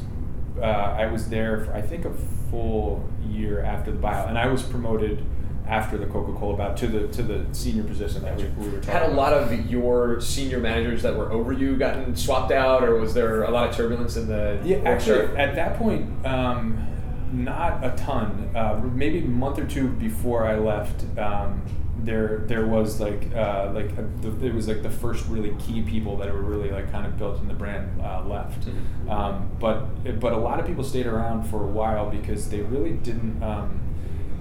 uh, 0.59 0.65
I 0.65 1.07
was 1.07 1.29
there 1.29 1.65
for 1.65 1.73
I 1.73 1.81
think 1.81 2.05
a 2.05 2.13
full 2.49 3.07
year 3.27 3.61
after 3.61 3.91
the 3.91 3.97
bio, 3.99 4.27
and 4.27 4.37
I 4.37 4.47
was 4.47 4.63
promoted 4.63 5.25
after 5.67 5.97
the 5.97 6.05
Coca 6.05 6.33
Cola 6.33 6.57
bout 6.57 6.77
to 6.77 6.87
the 6.87 7.07
to 7.09 7.23
the 7.23 7.45
senior 7.51 7.83
position 7.83 8.21
that 8.23 8.37
we, 8.37 8.43
we 8.43 8.69
were 8.69 8.77
talking. 8.77 8.91
Had 8.91 9.01
a 9.03 9.05
about. 9.05 9.15
lot 9.15 9.33
of 9.33 9.69
your 9.69 10.21
senior 10.21 10.59
managers 10.59 11.01
that 11.03 11.15
were 11.15 11.31
over 11.31 11.51
you 11.51 11.75
gotten 11.77 12.15
swapped 12.15 12.51
out, 12.51 12.83
or 12.83 12.99
was 12.99 13.13
there 13.13 13.43
a 13.43 13.51
lot 13.51 13.69
of 13.69 13.75
turbulence 13.75 14.15
in 14.15 14.27
the? 14.27 14.59
Yeah, 14.63 14.77
actually, 14.85 15.35
at 15.37 15.55
that 15.55 15.77
point. 15.77 16.25
Um, 16.25 16.87
not 17.31 17.83
a 17.83 17.95
ton. 17.97 18.51
Uh, 18.55 18.81
maybe 18.93 19.19
a 19.19 19.21
month 19.23 19.59
or 19.59 19.65
two 19.65 19.89
before 19.89 20.45
I 20.45 20.57
left, 20.57 21.03
um, 21.17 21.61
there 21.97 22.43
there 22.47 22.65
was 22.65 22.99
like 22.99 23.33
uh, 23.35 23.71
like 23.73 23.91
a, 23.97 24.07
the, 24.21 24.45
it 24.45 24.53
was 24.53 24.67
like 24.67 24.83
the 24.83 24.89
first 24.89 25.25
really 25.27 25.55
key 25.59 25.81
people 25.81 26.17
that 26.17 26.31
were 26.31 26.41
really 26.41 26.69
like 26.69 26.91
kind 26.91 27.05
of 27.05 27.17
built 27.17 27.39
in 27.41 27.47
the 27.47 27.53
brand 27.53 27.99
uh, 28.01 28.23
left. 28.25 28.61
Mm-hmm. 28.61 29.09
Um, 29.09 29.49
but 29.59 30.19
but 30.19 30.33
a 30.33 30.37
lot 30.37 30.59
of 30.59 30.67
people 30.67 30.83
stayed 30.83 31.07
around 31.07 31.43
for 31.43 31.63
a 31.63 31.67
while 31.67 32.09
because 32.09 32.49
they 32.49 32.61
really 32.61 32.93
didn't. 32.93 33.41
Um, 33.41 33.81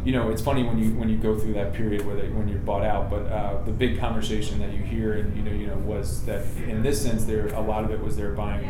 you 0.05 0.13
know, 0.13 0.31
it's 0.31 0.43
funny 0.43 0.63
when 0.63 0.79
you 0.79 0.91
when 0.95 1.09
you 1.09 1.17
go 1.17 1.39
through 1.39 1.55
that 1.55 1.73
period 1.73 2.07
where 2.07 2.17
they, 2.17 2.29
when 2.29 2.49
you're 2.49 2.59
bought 2.59 2.85
out. 2.85 3.11
But 3.11 3.27
uh, 3.27 3.63
the 3.63 3.73
big 3.73 3.99
conversation 3.99 4.59
that 4.61 4.73
you 4.73 4.81
hear 4.81 5.15
and 5.15 5.37
you 5.37 5.43
know 5.43 5.53
you 5.53 5.67
know 5.67 5.77
was 5.77 6.25
that 6.27 6.45
in 6.69 6.83
this 6.83 7.03
sense 7.03 7.25
there 7.25 7.47
a 7.49 7.61
lot 7.61 7.85
of 7.85 7.91
it 7.91 8.01
was 8.01 8.17
they're 8.17 8.33
buying. 8.33 8.69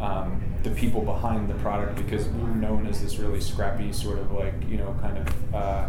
Um, 0.00 0.44
the 0.62 0.70
people 0.70 1.02
behind 1.02 1.48
the 1.48 1.54
product 1.54 1.96
because 1.96 2.28
we 2.28 2.42
were 2.42 2.54
known 2.54 2.86
as 2.86 3.02
this 3.02 3.18
really 3.18 3.40
scrappy 3.40 3.92
sort 3.92 4.18
of 4.18 4.30
like 4.30 4.54
you 4.68 4.76
know 4.76 4.96
kind 5.00 5.18
of 5.18 5.54
uh, 5.54 5.88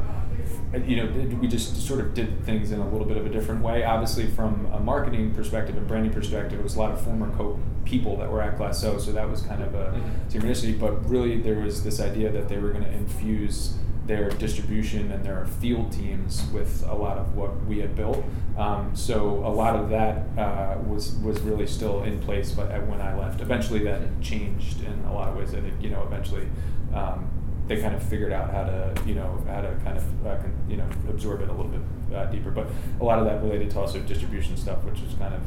you 0.85 0.97
know, 0.97 1.37
we 1.37 1.47
just 1.47 1.75
sort 1.87 1.99
of 1.99 2.13
did 2.13 2.43
things 2.45 2.71
in 2.71 2.79
a 2.79 2.89
little 2.89 3.05
bit 3.05 3.17
of 3.17 3.25
a 3.25 3.29
different 3.29 3.61
way. 3.61 3.83
Obviously, 3.83 4.27
from 4.27 4.67
a 4.67 4.79
marketing 4.79 5.33
perspective 5.33 5.75
and 5.75 5.87
branding 5.87 6.13
perspective, 6.13 6.59
it 6.59 6.63
was 6.63 6.75
a 6.75 6.79
lot 6.79 6.91
of 6.91 7.01
former 7.01 7.35
Coke 7.35 7.57
people 7.85 8.17
that 8.17 8.31
were 8.31 8.41
at 8.41 8.57
Glacéau, 8.57 8.99
so 8.99 9.11
that 9.11 9.27
was 9.27 9.41
kind 9.41 9.63
of 9.63 9.73
a 9.73 9.91
mm-hmm. 9.91 10.27
synchronicity. 10.27 10.79
But 10.79 11.09
really, 11.09 11.39
there 11.41 11.59
was 11.59 11.83
this 11.83 11.99
idea 11.99 12.31
that 12.31 12.49
they 12.49 12.57
were 12.57 12.71
going 12.71 12.83
to 12.83 12.91
infuse 12.91 13.73
their 14.09 14.27
distribution 14.31 15.11
and 15.11 15.23
their 15.23 15.45
field 15.45 15.91
teams 15.91 16.43
with 16.51 16.83
a 16.89 16.95
lot 16.95 17.19
of 17.19 17.35
what 17.35 17.63
we 17.65 17.77
had 17.77 17.95
built. 17.95 18.23
Um, 18.57 18.91
so 18.95 19.45
a 19.45 19.53
lot 19.53 19.75
of 19.75 19.89
that 19.91 20.25
uh, 20.35 20.79
was 20.87 21.13
was 21.17 21.39
really 21.41 21.67
still 21.67 22.01
in 22.01 22.19
place, 22.19 22.51
but 22.51 22.67
when 22.87 23.01
I 23.01 23.15
left, 23.15 23.39
eventually 23.39 23.83
that 23.83 24.01
changed 24.19 24.83
in 24.83 25.05
a 25.05 25.13
lot 25.13 25.29
of 25.29 25.37
ways. 25.37 25.53
I 25.53 25.61
think 25.61 25.75
you 25.79 25.91
know 25.91 26.03
eventually. 26.03 26.47
Um, 26.93 27.29
they 27.67 27.79
kind 27.79 27.93
of 27.93 28.01
figured 28.01 28.33
out 28.33 28.49
how 28.49 28.63
to, 28.63 28.99
you 29.05 29.13
know, 29.13 29.43
how 29.45 29.61
to 29.61 29.71
kind 29.83 29.95
of, 29.95 30.25
uh, 30.25 30.37
con- 30.37 30.65
you 30.67 30.75
know, 30.75 30.89
absorb 31.07 31.39
it 31.41 31.49
a 31.49 31.51
little 31.51 31.67
bit 31.69 32.15
uh, 32.15 32.25
deeper. 32.25 32.49
But 32.49 32.65
a 32.99 33.03
lot 33.03 33.19
of 33.19 33.25
that 33.25 33.43
related 33.43 33.69
to 33.69 33.79
also 33.79 33.99
distribution 33.99 34.57
stuff, 34.57 34.83
which 34.85 34.99
is 35.01 35.13
kind 35.19 35.35
of 35.35 35.41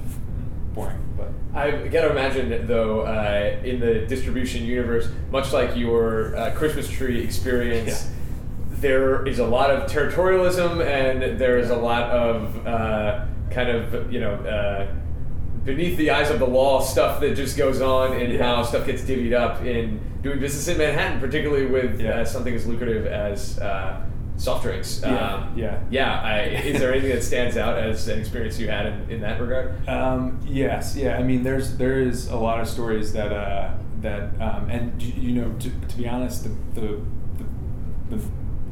boring. 0.72 1.02
But 1.16 1.32
I 1.52 1.88
gotta 1.88 2.10
imagine 2.10 2.64
though, 2.68 3.00
uh, 3.00 3.56
in 3.64 3.80
the 3.80 4.06
distribution 4.06 4.64
universe, 4.64 5.08
much 5.32 5.52
like 5.52 5.76
your 5.76 6.36
uh, 6.36 6.54
Christmas 6.54 6.88
tree 6.88 7.20
experience. 7.20 8.11
There 8.83 9.26
is 9.26 9.39
a 9.39 9.47
lot 9.47 9.70
of 9.70 9.91
territorialism, 9.91 10.85
and 10.85 11.39
there 11.39 11.59
is 11.59 11.70
a 11.70 11.76
lot 11.76 12.11
of 12.11 12.66
uh, 12.66 13.24
kind 13.51 13.70
of 13.70 14.12
you 14.12 14.20
know 14.20 14.35
uh, 14.35 14.93
beneath 15.64 15.97
the 15.97 16.11
eyes 16.11 16.30
of 16.30 16.39
the 16.39 16.47
law 16.47 16.80
stuff 16.80 17.20
that 17.20 17.37
just 17.37 17.57
goes 17.57 17.80
on 17.80 18.16
and 18.16 18.33
yeah. 18.33 18.43
how 18.43 18.62
stuff 18.62 18.87
gets 18.87 19.03
divvied 19.03 19.33
up 19.33 19.62
in 19.64 20.01
doing 20.22 20.41
business 20.41 20.68
in 20.68 20.78
Manhattan, 20.78 21.20
particularly 21.20 21.66
with 21.66 22.01
yeah. 22.01 22.20
uh, 22.20 22.24
something 22.24 22.55
as 22.55 22.66
lucrative 22.66 23.07
as 23.07 23.59
uh, 23.59 24.05
soft 24.37 24.64
drinks. 24.64 25.01
Yeah, 25.03 25.35
um, 25.35 25.53
yeah. 25.57 25.80
yeah 25.91 26.20
I, 26.20 26.41
is 26.43 26.80
there 26.80 26.93
anything 26.93 27.11
that 27.11 27.22
stands 27.22 27.57
out 27.57 27.78
as 27.78 28.09
an 28.09 28.18
experience 28.18 28.59
you 28.59 28.68
had 28.68 28.87
in, 28.87 29.11
in 29.11 29.20
that 29.20 29.41
regard? 29.41 29.89
Um, 29.89 30.41
yes, 30.45 30.97
yeah. 30.97 31.16
I 31.16 31.22
mean, 31.22 31.43
there's 31.43 31.76
there 31.76 32.01
is 32.01 32.28
a 32.28 32.37
lot 32.37 32.61
of 32.61 32.68
stories 32.68 33.12
that 33.12 33.33
uh, 33.33 33.74
that 34.01 34.41
um, 34.41 34.68
and 34.68 35.01
you 35.01 35.33
know 35.33 35.53
to, 35.59 35.70
to 35.70 35.97
be 35.97 36.09
honest, 36.09 36.45
the 36.45 36.80
the, 36.80 37.01
the, 37.39 38.16
the 38.16 38.22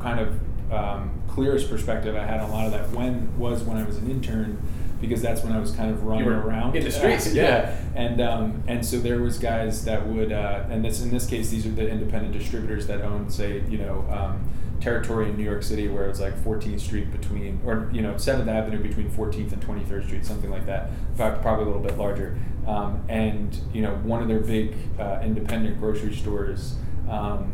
kind 0.01 0.21
of 0.21 0.73
um, 0.73 1.23
clearest 1.29 1.69
perspective 1.69 2.17
I 2.17 2.25
had 2.25 2.41
on 2.41 2.51
a 2.51 2.53
lot 2.53 2.67
of 2.67 2.73
that 2.73 2.91
when 2.91 3.37
was 3.39 3.63
when 3.63 3.77
I 3.77 3.85
was 3.85 3.97
an 3.97 4.11
intern 4.11 4.61
because 5.01 5.23
that's 5.23 5.43
when 5.43 5.53
I 5.53 5.59
was 5.59 5.71
kind 5.71 5.91
of 5.91 6.05
running 6.05 6.29
around 6.29 6.77
in 6.77 6.85
the 6.85 6.91
streets. 6.91 7.29
Uh, 7.29 7.31
yeah, 7.35 7.77
and 7.95 8.21
um, 8.21 8.63
and 8.67 8.85
so 8.85 8.99
there 8.99 9.21
was 9.21 9.39
guys 9.39 9.85
that 9.87 10.07
would, 10.07 10.31
uh, 10.31 10.65
and 10.69 10.85
this 10.85 11.03
in 11.03 11.11
this 11.11 11.27
case, 11.27 11.51
these 11.51 11.67
are 11.67 11.71
the 11.71 11.89
independent 11.89 12.33
distributors 12.35 12.87
that 12.87 13.01
own, 13.01 13.31
say, 13.31 13.63
you 13.69 13.79
know. 13.79 14.07
Um, 14.11 14.49
territory 14.81 15.29
in 15.29 15.37
New 15.37 15.45
York 15.45 15.63
City 15.63 15.89
where 15.89 16.09
it's 16.09 16.21
like 16.21 16.35
14th 16.43 16.81
Street 16.81 17.13
between, 17.13 17.61
or 17.67 17.91
you 17.93 18.01
know, 18.01 18.15
7th 18.15 18.47
Avenue 18.47 18.83
between 18.83 19.11
14th 19.11 19.53
and 19.53 19.63
23rd 19.63 20.07
Street, 20.07 20.25
something 20.25 20.49
like 20.49 20.65
that. 20.65 20.89
In 21.11 21.17
fact, 21.17 21.43
probably 21.43 21.65
a 21.65 21.67
little 21.67 21.83
bit 21.83 21.99
larger. 21.99 22.39
Um, 22.67 23.05
and 23.09 23.59
you 23.75 23.83
know, 23.83 23.95
one 23.97 24.23
of 24.23 24.29
their 24.29 24.41
big 24.41 24.75
uh, 24.99 25.21
independent 25.23 25.79
grocery 25.79 26.15
stores 26.15 26.77
um, 27.11 27.53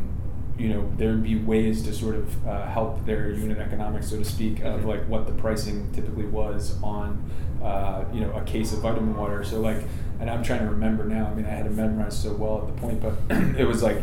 you 0.58 0.68
know 0.68 0.90
there 0.96 1.10
would 1.10 1.22
be 1.22 1.36
ways 1.36 1.82
to 1.82 1.92
sort 1.92 2.14
of 2.14 2.46
uh, 2.46 2.66
help 2.66 3.04
their 3.04 3.30
unit 3.30 3.58
economics, 3.58 4.10
so 4.10 4.18
to 4.18 4.24
speak, 4.24 4.60
of 4.60 4.80
mm-hmm. 4.80 4.88
like 4.88 5.08
what 5.08 5.26
the 5.26 5.32
pricing 5.32 5.90
typically 5.92 6.26
was 6.26 6.80
on 6.82 7.30
uh, 7.62 8.04
you 8.12 8.20
know 8.20 8.32
a 8.32 8.42
case 8.44 8.72
of 8.72 8.80
vitamin 8.80 9.16
water. 9.16 9.44
So 9.44 9.60
like, 9.60 9.82
and 10.20 10.30
I'm 10.30 10.42
trying 10.42 10.60
to 10.60 10.66
remember 10.66 11.04
now. 11.04 11.26
I 11.26 11.34
mean, 11.34 11.46
I 11.46 11.50
had 11.50 11.66
it 11.66 11.72
memorized 11.72 12.22
so 12.22 12.32
well 12.32 12.66
at 12.66 12.74
the 12.74 12.80
point, 12.80 13.00
but 13.00 13.14
it 13.58 13.66
was 13.66 13.82
like 13.82 13.98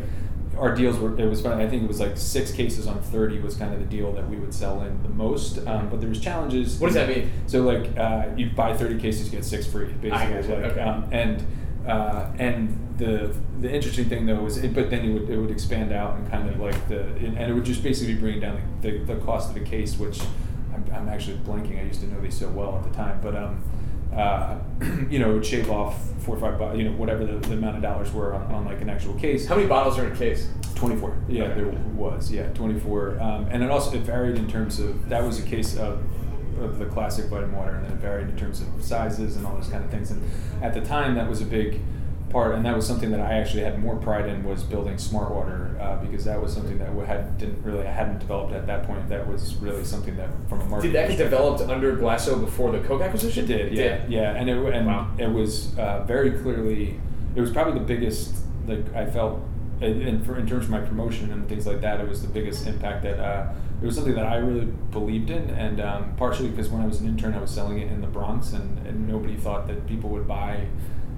our 0.58 0.76
deals 0.76 0.98
were 1.00 1.20
it 1.20 1.28
was 1.28 1.42
funny. 1.42 1.64
I 1.64 1.68
think 1.68 1.84
it 1.84 1.88
was 1.88 2.00
like 2.00 2.18
six 2.18 2.52
cases 2.52 2.88
on 2.88 3.02
thirty 3.02 3.40
was 3.40 3.56
kind 3.56 3.74
of 3.74 3.80
the 3.80 3.86
deal 3.86 4.12
that 4.14 4.30
we 4.30 4.38
would 4.38 4.54
sell 4.54 4.82
in 4.82 5.02
the 5.04 5.10
most. 5.10 5.66
Um, 5.68 5.90
but 5.90 6.00
there 6.00 6.10
was 6.10 6.20
challenges. 6.20 6.80
What 6.80 6.88
does 6.88 6.96
that 6.96 7.10
mean? 7.10 7.32
So 7.48 7.62
like 7.62 7.98
uh, 7.98 8.28
you 8.36 8.52
buy 8.52 8.76
thirty 8.76 9.00
cases, 9.00 9.26
you 9.26 9.32
get 9.32 9.46
six 9.46 9.66
free, 9.66 9.88
basically. 9.88 10.36
Like, 10.36 10.72
okay. 10.72 10.82
um, 10.82 11.08
and 11.12 11.44
uh, 11.88 12.32
and 12.38 12.96
the 12.98 13.36
the 13.60 13.72
interesting 13.72 14.06
thing 14.06 14.26
though 14.26 14.42
was, 14.42 14.58
it, 14.58 14.74
but 14.74 14.90
then 14.90 15.06
it 15.06 15.14
would 15.14 15.30
it 15.30 15.38
would 15.38 15.52
expand 15.52 15.92
out 15.92 16.16
and 16.16 16.30
kind 16.30 16.50
of 16.50 16.60
like 16.60 16.88
the 16.88 17.02
and 17.02 17.38
it 17.38 17.54
would 17.54 17.66
just 17.66 17.84
basically 17.84 18.14
be 18.14 18.20
bringing 18.20 18.42
down 18.42 18.62
the, 18.82 18.92
the, 18.92 19.14
the 19.14 19.16
cost 19.22 19.50
of 19.50 19.56
the 19.56 19.62
case, 19.62 19.98
which 19.98 20.22
I'm, 20.74 20.86
I'm 20.94 21.10
actually 21.10 21.38
blanking. 21.38 21.80
I 21.80 21.84
used 21.84 22.02
to 22.02 22.08
know 22.08 22.22
these 22.22 22.38
so 22.38 22.50
well 22.50 22.78
at 22.78 22.84
the 22.84 22.96
time, 22.96 23.20
but 23.22 23.36
um, 23.36 23.64
uh, 24.16 24.60
you 25.10 25.20
know, 25.20 25.32
it 25.32 25.34
would 25.34 25.46
shave 25.46 25.70
off 25.70 26.00
four 26.22 26.38
or 26.38 26.40
five, 26.40 26.78
you 26.78 26.86
know, 26.86 26.92
whatever 26.92 27.26
the, 27.26 27.38
the 27.48 27.54
amount 27.54 27.76
of 27.76 27.82
dollars 27.82 28.12
were 28.12 28.34
on, 28.34 28.44
on 28.54 28.66
like 28.66 28.82
an 28.82 28.90
actual 28.90 29.14
case. 29.16 29.46
How 29.46 29.56
many 29.56 29.68
bottles 29.68 29.98
are 29.98 30.06
in 30.06 30.12
a 30.12 30.16
case? 30.16 30.50
24. 30.76 31.18
Yeah, 31.30 31.44
okay. 31.44 31.54
there 31.56 31.68
was. 31.96 32.32
Yeah, 32.32 32.48
24. 32.50 33.20
Um, 33.20 33.48
and 33.50 33.64
it 33.64 33.72
also 33.72 33.96
it 33.96 34.02
varied 34.02 34.38
in 34.38 34.48
terms 34.50 34.80
of 34.80 35.10
that 35.10 35.24
was 35.24 35.40
a 35.40 35.44
case 35.44 35.78
of 35.78 36.02
of 36.64 36.80
the 36.80 36.86
classic 36.86 37.26
vitamin 37.26 37.56
water, 37.56 37.76
and 37.76 37.86
then 37.86 37.94
it 37.94 38.00
varied 38.00 38.30
in 38.30 38.38
terms 38.38 38.62
of 38.62 38.68
sizes 38.84 39.36
and 39.36 39.46
all 39.46 39.56
those 39.56 39.68
kind 39.68 39.84
of 39.84 39.92
things. 39.92 40.12
And 40.12 40.24
at 40.62 40.74
the 40.74 40.82
time, 40.82 41.16
that 41.16 41.30
was 41.30 41.42
a 41.42 41.46
big 41.46 41.80
part, 42.30 42.56
and 42.56 42.66
that 42.66 42.76
was 42.76 42.86
something 42.86 43.12
that 43.12 43.20
I 43.20 43.36
actually 43.36 43.64
had 43.64 43.80
more 43.80 43.96
pride 43.96 44.28
in 44.28 44.44
was 44.44 44.64
building 44.64 44.98
smart 44.98 45.32
water 45.32 45.78
uh, 45.80 45.98
because 45.98 46.26
that 46.26 46.42
was 46.42 46.52
something 46.54 46.80
that 46.80 46.94
we 46.94 47.06
had 47.06 47.38
didn't 47.38 47.64
really 47.64 47.86
I 47.88 47.92
hadn't 47.92 48.20
developed 48.20 48.54
at 48.54 48.66
that 48.68 48.88
point. 48.88 49.08
That 49.08 49.28
was 49.28 49.56
really 49.58 49.86
something 49.86 50.18
that 50.18 50.30
from 50.50 50.62
a 50.62 50.66
market. 50.66 50.88
Did 50.88 50.96
that 50.96 51.10
get 51.10 51.18
developed 51.18 51.62
under 51.62 51.96
Glacéau 51.96 52.44
before 52.44 52.72
the 52.72 52.80
Coke 52.80 53.02
acquisition? 53.02 53.46
It 53.46 53.48
did, 53.48 53.74
yeah, 53.74 53.98
did. 54.00 54.12
yeah, 54.12 54.36
and 54.36 54.50
it 54.50 54.58
and 54.74 54.88
wow. 54.88 55.12
it 55.18 55.28
was 55.28 55.78
uh, 55.78 56.04
very 56.04 56.32
clearly 56.32 57.00
it 57.36 57.42
was 57.42 57.52
probably 57.52 57.80
the 57.80 57.86
biggest 57.86 58.36
like 58.68 58.94
I 58.96 59.06
felt 59.06 59.42
and 59.82 60.02
and 60.02 60.26
for 60.26 60.38
in 60.38 60.48
terms 60.48 60.66
of 60.66 60.72
my 60.72 60.82
promotion 60.82 61.32
and 61.32 61.48
things 61.48 61.68
like 61.68 61.82
that, 61.82 62.00
it 62.00 62.08
was 62.08 62.22
the 62.22 62.28
biggest 62.28 62.68
impact 62.68 63.04
that 63.04 63.20
uh, 63.20 63.54
it 63.84 63.86
was 63.86 63.96
something 63.96 64.16
that 64.16 64.26
I 64.26 64.38
really 64.38 64.64
believed 64.92 65.30
in, 65.30 65.50
and 65.50 65.82
um, 65.82 66.16
partially 66.16 66.48
because 66.48 66.70
when 66.70 66.82
I 66.82 66.86
was 66.86 67.02
an 67.02 67.08
intern, 67.08 67.34
I 67.34 67.42
was 67.42 67.52
selling 67.52 67.80
it 67.80 67.92
in 67.92 68.00
the 68.00 68.08
Bronx, 68.08 68.54
and, 68.54 68.88
and 68.88 69.10
nobody 69.10 69.36
thought 69.36 69.68
that 69.68 69.86
people 69.88 70.10
would 70.12 70.26
buy, 70.26 70.68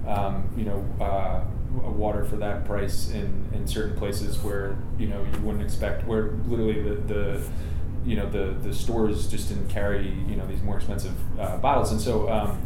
um, 0.04 0.50
you 0.56 0.64
know, 0.64 0.84
uh, 1.00 1.44
water 1.88 2.24
for 2.24 2.34
that 2.38 2.64
price 2.64 3.10
in, 3.10 3.48
in 3.54 3.68
certain 3.68 3.96
places 3.96 4.38
where 4.38 4.76
you 4.98 5.06
know 5.06 5.24
you 5.32 5.40
wouldn't 5.42 5.62
expect, 5.62 6.08
where 6.08 6.32
literally 6.48 6.82
the, 6.82 6.96
the 7.02 7.48
you 8.04 8.16
know 8.16 8.28
the 8.28 8.56
the 8.68 8.74
stores 8.74 9.28
just 9.28 9.48
didn't 9.48 9.68
carry 9.68 10.08
you 10.28 10.34
know 10.34 10.44
these 10.48 10.62
more 10.62 10.76
expensive 10.76 11.14
uh, 11.38 11.56
bottles, 11.58 11.92
and 11.92 12.00
so. 12.00 12.28
Um, 12.28 12.60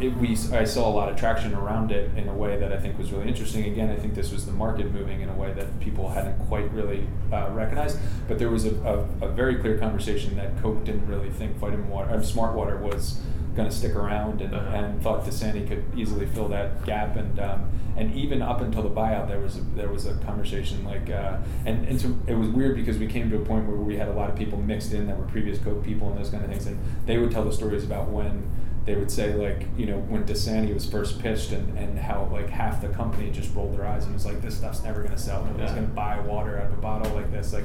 it, 0.00 0.16
we 0.16 0.30
I 0.52 0.64
saw 0.64 0.88
a 0.88 0.94
lot 0.94 1.08
of 1.08 1.16
traction 1.16 1.54
around 1.54 1.90
it 1.90 2.10
in 2.16 2.28
a 2.28 2.34
way 2.34 2.58
that 2.58 2.72
I 2.72 2.78
think 2.78 2.98
was 2.98 3.12
really 3.12 3.28
interesting. 3.28 3.64
Again, 3.64 3.90
I 3.90 3.96
think 3.96 4.14
this 4.14 4.30
was 4.32 4.46
the 4.46 4.52
market 4.52 4.92
moving 4.92 5.20
in 5.20 5.28
a 5.28 5.34
way 5.34 5.52
that 5.52 5.80
people 5.80 6.08
hadn't 6.08 6.38
quite 6.46 6.70
really 6.72 7.06
uh, 7.32 7.50
recognized. 7.52 7.98
But 8.26 8.38
there 8.38 8.50
was 8.50 8.64
a, 8.64 8.74
a, 8.82 9.26
a, 9.26 9.28
very 9.28 9.56
clear 9.56 9.78
conversation 9.78 10.36
that 10.36 10.60
Coke 10.62 10.84
didn't 10.84 11.06
really 11.06 11.30
think 11.30 11.56
vitamin 11.56 11.88
water, 11.88 12.10
uh, 12.10 12.22
smart 12.22 12.54
water 12.54 12.76
was 12.76 13.20
going 13.56 13.68
to 13.68 13.74
stick 13.74 13.96
around, 13.96 14.40
and, 14.40 14.54
uh-huh. 14.54 14.76
and 14.76 15.02
thought 15.02 15.24
Dasani 15.24 15.66
could 15.66 15.84
easily 15.96 16.26
fill 16.26 16.48
that 16.48 16.84
gap. 16.84 17.16
And 17.16 17.38
um, 17.40 17.68
and 17.96 18.14
even 18.14 18.40
up 18.40 18.60
until 18.60 18.82
the 18.82 18.90
buyout, 18.90 19.26
there 19.26 19.40
was 19.40 19.56
a, 19.56 19.60
there 19.74 19.88
was 19.88 20.06
a 20.06 20.14
conversation 20.18 20.84
like, 20.84 21.10
uh, 21.10 21.38
and 21.66 21.86
and 21.88 22.00
so 22.00 22.16
it 22.28 22.34
was 22.34 22.48
weird 22.48 22.76
because 22.76 22.98
we 22.98 23.08
came 23.08 23.28
to 23.30 23.36
a 23.36 23.44
point 23.44 23.66
where 23.66 23.76
we 23.76 23.96
had 23.96 24.06
a 24.06 24.12
lot 24.12 24.30
of 24.30 24.36
people 24.36 24.58
mixed 24.58 24.92
in 24.92 25.08
that 25.08 25.18
were 25.18 25.26
previous 25.26 25.58
Coke 25.58 25.84
people 25.84 26.08
and 26.08 26.18
those 26.18 26.30
kind 26.30 26.44
of 26.44 26.50
things, 26.50 26.66
and 26.66 26.78
they 27.06 27.18
would 27.18 27.32
tell 27.32 27.44
the 27.44 27.52
stories 27.52 27.82
about 27.82 28.08
when 28.08 28.48
they 28.88 28.96
would 28.96 29.10
say 29.10 29.34
like 29.34 29.66
you 29.76 29.84
know 29.84 29.98
when 29.98 30.24
Dasani 30.24 30.72
was 30.72 30.86
first 30.86 31.20
pitched 31.20 31.52
and, 31.52 31.76
and 31.76 31.98
how 31.98 32.26
like 32.32 32.48
half 32.48 32.80
the 32.80 32.88
company 32.88 33.30
just 33.30 33.54
rolled 33.54 33.74
their 33.74 33.86
eyes 33.86 34.06
and 34.06 34.14
was 34.14 34.24
like 34.24 34.40
this 34.40 34.56
stuff's 34.56 34.82
never 34.82 35.02
going 35.02 35.14
to 35.14 35.20
sell 35.20 35.44
nobody's 35.44 35.68
yeah. 35.68 35.76
going 35.76 35.88
to 35.88 35.92
buy 35.92 36.18
water 36.20 36.58
out 36.58 36.68
of 36.68 36.72
a 36.72 36.80
bottle 36.80 37.14
like 37.14 37.30
this 37.30 37.52
like 37.52 37.64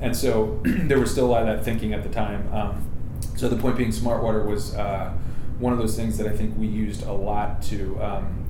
and 0.00 0.16
so 0.16 0.60
there 0.64 0.98
was 0.98 1.12
still 1.12 1.26
a 1.26 1.30
lot 1.30 1.42
of 1.42 1.46
that 1.46 1.64
thinking 1.64 1.94
at 1.94 2.02
the 2.02 2.08
time 2.08 2.52
um, 2.52 2.90
so 3.36 3.48
the 3.48 3.56
point 3.56 3.76
being 3.76 3.92
smart 3.92 4.20
water 4.20 4.44
was 4.44 4.74
uh, 4.74 5.12
one 5.60 5.72
of 5.72 5.78
those 5.78 5.94
things 5.94 6.18
that 6.18 6.26
I 6.26 6.36
think 6.36 6.58
we 6.58 6.66
used 6.66 7.04
a 7.04 7.12
lot 7.12 7.62
to 7.62 8.02
um, 8.02 8.40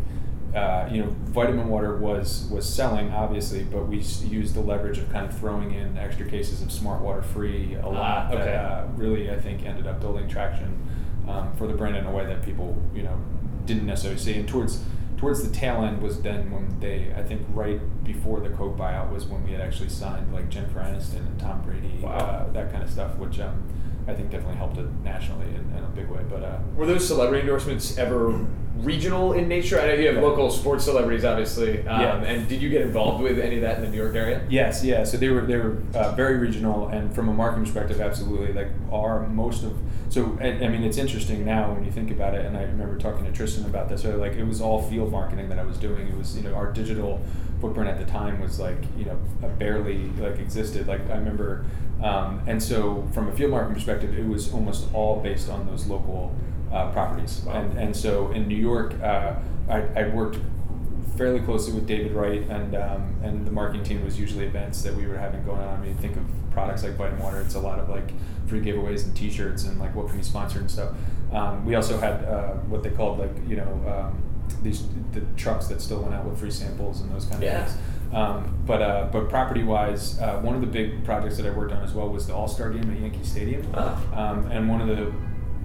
uh, 0.55 0.89
you 0.91 1.03
know, 1.03 1.11
vitamin 1.25 1.69
water 1.69 1.97
was 1.97 2.49
was 2.49 2.67
selling 2.67 3.11
obviously, 3.11 3.65
but 3.65 3.89
we 3.89 3.97
used 3.97 4.55
the 4.55 4.61
leverage 4.61 4.99
of 4.99 5.13
kind 5.13 5.27
of 5.27 5.37
throwing 5.37 5.75
in 5.75 5.99
extra 5.99 6.25
cases 6.25 6.63
of 6.63 6.71
smart 6.71 7.03
water 7.03 7.23
free 7.23 7.75
a 7.75 7.89
lot. 7.89 8.31
Uh, 8.31 8.37
okay. 8.37 8.45
That 8.45 8.65
uh, 8.65 8.87
really, 8.95 9.31
I 9.31 9.39
think, 9.39 9.67
ended 9.67 9.89
up 9.89 10.01
building 10.01 10.29
traction 10.29 10.79
um, 11.29 11.55
for 11.57 11.67
the 11.67 11.75
brand 11.75 11.97
in 11.97 12.07
a 12.07 12.11
way 12.11 12.27
that 12.27 12.43
people 12.43 12.81
you 12.95 13.03
know 13.03 13.19
didn't 13.65 13.87
necessarily 13.87 14.21
see. 14.21 14.35
And 14.35 14.49
towards 14.49 14.83
towards 15.17 15.47
the 15.47 15.55
tail 15.55 15.83
end 15.85 16.03
was 16.03 16.23
then 16.23 16.51
when 16.51 16.81
they 16.81 17.13
I 17.17 17.23
think 17.23 17.43
right 17.51 17.81
before 18.05 18.41
the 18.41 18.51
Coke 18.51 18.77
buyout 18.77 19.13
was 19.13 19.27
when 19.27 19.45
we 19.45 19.53
had 19.53 19.61
actually 19.61 19.89
signed 19.89 20.33
like 20.33 20.49
Jennifer 20.49 20.81
Aniston 20.81 21.27
and 21.27 21.39
Tom 21.41 21.63
Brady, 21.63 21.99
wow. 22.01 22.11
uh, 22.11 22.53
that 22.53 22.71
kind 22.71 22.83
of 22.83 22.91
stuff, 22.91 23.17
which. 23.17 23.41
Um, 23.41 23.63
I 24.07 24.13
think 24.13 24.31
definitely 24.31 24.57
helped 24.57 24.77
it 24.77 24.87
nationally 25.03 25.47
in, 25.47 25.75
in 25.77 25.83
a 25.83 25.89
big 25.89 26.09
way. 26.09 26.21
But 26.29 26.43
uh, 26.43 26.59
were 26.77 26.85
those 26.85 27.07
celebrity 27.07 27.41
endorsements 27.41 27.97
ever 27.97 28.47
regional 28.85 29.33
in 29.33 29.49
nature? 29.49 29.81
I 29.81 29.87
know 29.87 29.95
you 29.95 30.07
have 30.13 30.23
local 30.23 30.51
sports 30.51 30.85
celebrities, 30.85 31.25
obviously. 31.25 31.87
Um, 31.87 32.01
yeah. 32.01 32.23
And 32.23 32.49
did 32.49 32.63
you 32.63 32.69
get 32.69 32.83
involved 32.83 33.23
with 33.23 33.39
any 33.39 33.57
of 33.57 33.63
that 33.63 33.79
in 33.79 33.85
the 33.85 33.91
New 33.91 33.97
York 33.97 34.15
area? 34.15 34.47
Yes, 34.49 34.85
yeah. 34.85 35.05
So 35.05 35.17
they 35.17 35.29
were 35.29 35.43
they 35.43 35.57
were 35.57 35.83
uh, 35.95 36.13
very 36.13 36.39
regional, 36.39 36.89
and 36.89 37.15
from 37.15 37.29
a 37.29 37.33
marketing 37.33 37.65
perspective, 37.65 38.01
absolutely. 38.01 38.53
Like 38.53 38.69
our 38.93 39.27
most 39.29 39.65
of 39.65 39.79
so 40.15 40.39
I, 40.41 40.47
I, 40.47 40.69
mean 40.69 40.85
it's 40.85 40.97
interesting 40.97 41.45
now 41.45 41.73
when 41.73 41.85
you 41.85 41.91
think 41.91 42.13
about 42.13 42.35
it, 42.35 42.47
and 42.47 42.57
I 42.57 42.63
remember 42.63 42.97
talking 42.99 43.25
to 43.25 43.33
Tristan 43.33 43.65
about 43.65 43.89
this. 43.89 44.03
So 44.03 44.17
like 44.17 44.35
it 44.35 44.45
was 44.45 44.61
all 44.61 44.81
field 44.83 45.11
marketing 45.11 45.49
that 45.49 45.59
I 45.59 45.65
was 45.65 45.77
doing. 45.77 46.07
It 46.07 46.17
was 46.17 46.37
you 46.37 46.45
know 46.45 46.55
our 46.55 46.73
digital 46.73 47.21
footprint 47.61 47.89
at 47.89 47.99
the 47.99 48.05
time 48.05 48.41
was 48.41 48.61
like 48.61 48.79
you 48.97 49.07
know 49.07 49.19
barely 49.59 50.11
like 50.21 50.39
existed. 50.39 50.87
Like 50.87 51.01
I 51.11 51.17
remember, 51.17 51.65
um, 52.01 52.43
and 52.47 52.63
so 52.63 53.09
from 53.13 53.29
a 53.29 53.33
field 53.33 53.51
marketing 53.51 53.75
perspective, 53.75 54.17
it 54.17 54.27
was 54.27 54.53
almost 54.53 54.87
all 54.95 55.21
based 55.21 55.51
on 55.51 55.67
those 55.67 55.87
local 55.87 56.33
uh, 56.75 56.91
properties. 56.93 57.41
Wow. 57.47 57.55
And, 57.55 57.79
and 57.79 57.97
so 57.97 58.33
in 58.33 58.49
New 58.49 58.57
York, 58.57 59.01
uh, 59.01 59.35
I, 59.69 59.83
I 59.97 60.09
worked 60.09 60.39
fairly 61.17 61.41
closely 61.41 61.73
with 61.73 61.87
David 61.87 62.13
Wright, 62.13 62.43
and 62.43 62.75
um, 62.75 63.15
and 63.23 63.47
the 63.47 63.51
marketing 63.51 63.85
team 63.85 64.05
was 64.05 64.19
usually 64.19 64.45
events 64.47 64.83
that 64.83 64.95
we 64.95 65.07
were 65.07 65.17
having 65.17 65.45
going 65.45 65.61
on. 65.61 65.81
I 65.81 65.85
mean, 65.85 65.95
think 65.97 66.17
of 66.17 66.25
products 66.51 66.83
like 66.83 66.97
Vitamin 66.97 67.23
Water. 67.23 67.41
It's 67.41 67.55
a 67.55 67.61
lot 67.61 67.79
of 67.79 67.89
like 67.89 68.11
free 68.47 68.61
giveaways 68.61 69.05
and 69.05 69.17
T-shirts 69.17 69.65
and 69.65 69.79
like 69.79 69.95
what 69.95 70.09
can 70.09 70.17
we 70.17 70.23
sponsor 70.23 70.59
and 70.59 70.71
stuff. 70.71 70.91
Um, 71.33 71.65
we 71.65 71.75
also 71.75 71.99
had 71.99 72.25
uh, 72.25 72.55
what 72.69 72.83
they 72.83 72.91
called 72.91 73.19
like 73.19 73.33
you 73.49 73.57
know 73.57 73.73
um, 73.87 74.23
these 74.63 74.85
the 75.13 75.21
trucks 75.37 75.69
that 75.69 75.81
still 75.81 76.03
went 76.03 76.15
out 76.15 76.25
with 76.25 76.39
free 76.39 76.51
samples 76.51 77.01
and 77.01 77.15
those 77.15 77.25
kind 77.25 77.37
of 77.37 77.43
yeah. 77.43 77.65
things. 77.65 77.79
Um, 78.13 78.57
but 78.67 78.83
uh, 78.83 79.09
but 79.13 79.29
property 79.29 79.63
wise, 79.63 80.21
uh, 80.21 80.39
one 80.41 80.55
of 80.55 80.61
the 80.61 80.67
big 80.67 81.05
projects 81.05 81.37
that 81.37 81.47
I 81.47 81.51
worked 81.51 81.73
on 81.73 81.83
as 81.83 81.93
well 81.93 82.09
was 82.09 82.27
the 82.27 82.35
All 82.35 82.49
Star 82.49 82.71
Game 82.71 82.91
at 82.91 83.01
Yankee 83.01 83.25
Stadium, 83.25 83.67
oh. 83.75 84.11
um, 84.15 84.51
and 84.51 84.69
one 84.69 84.81
of 84.81 84.89
the 84.89 85.13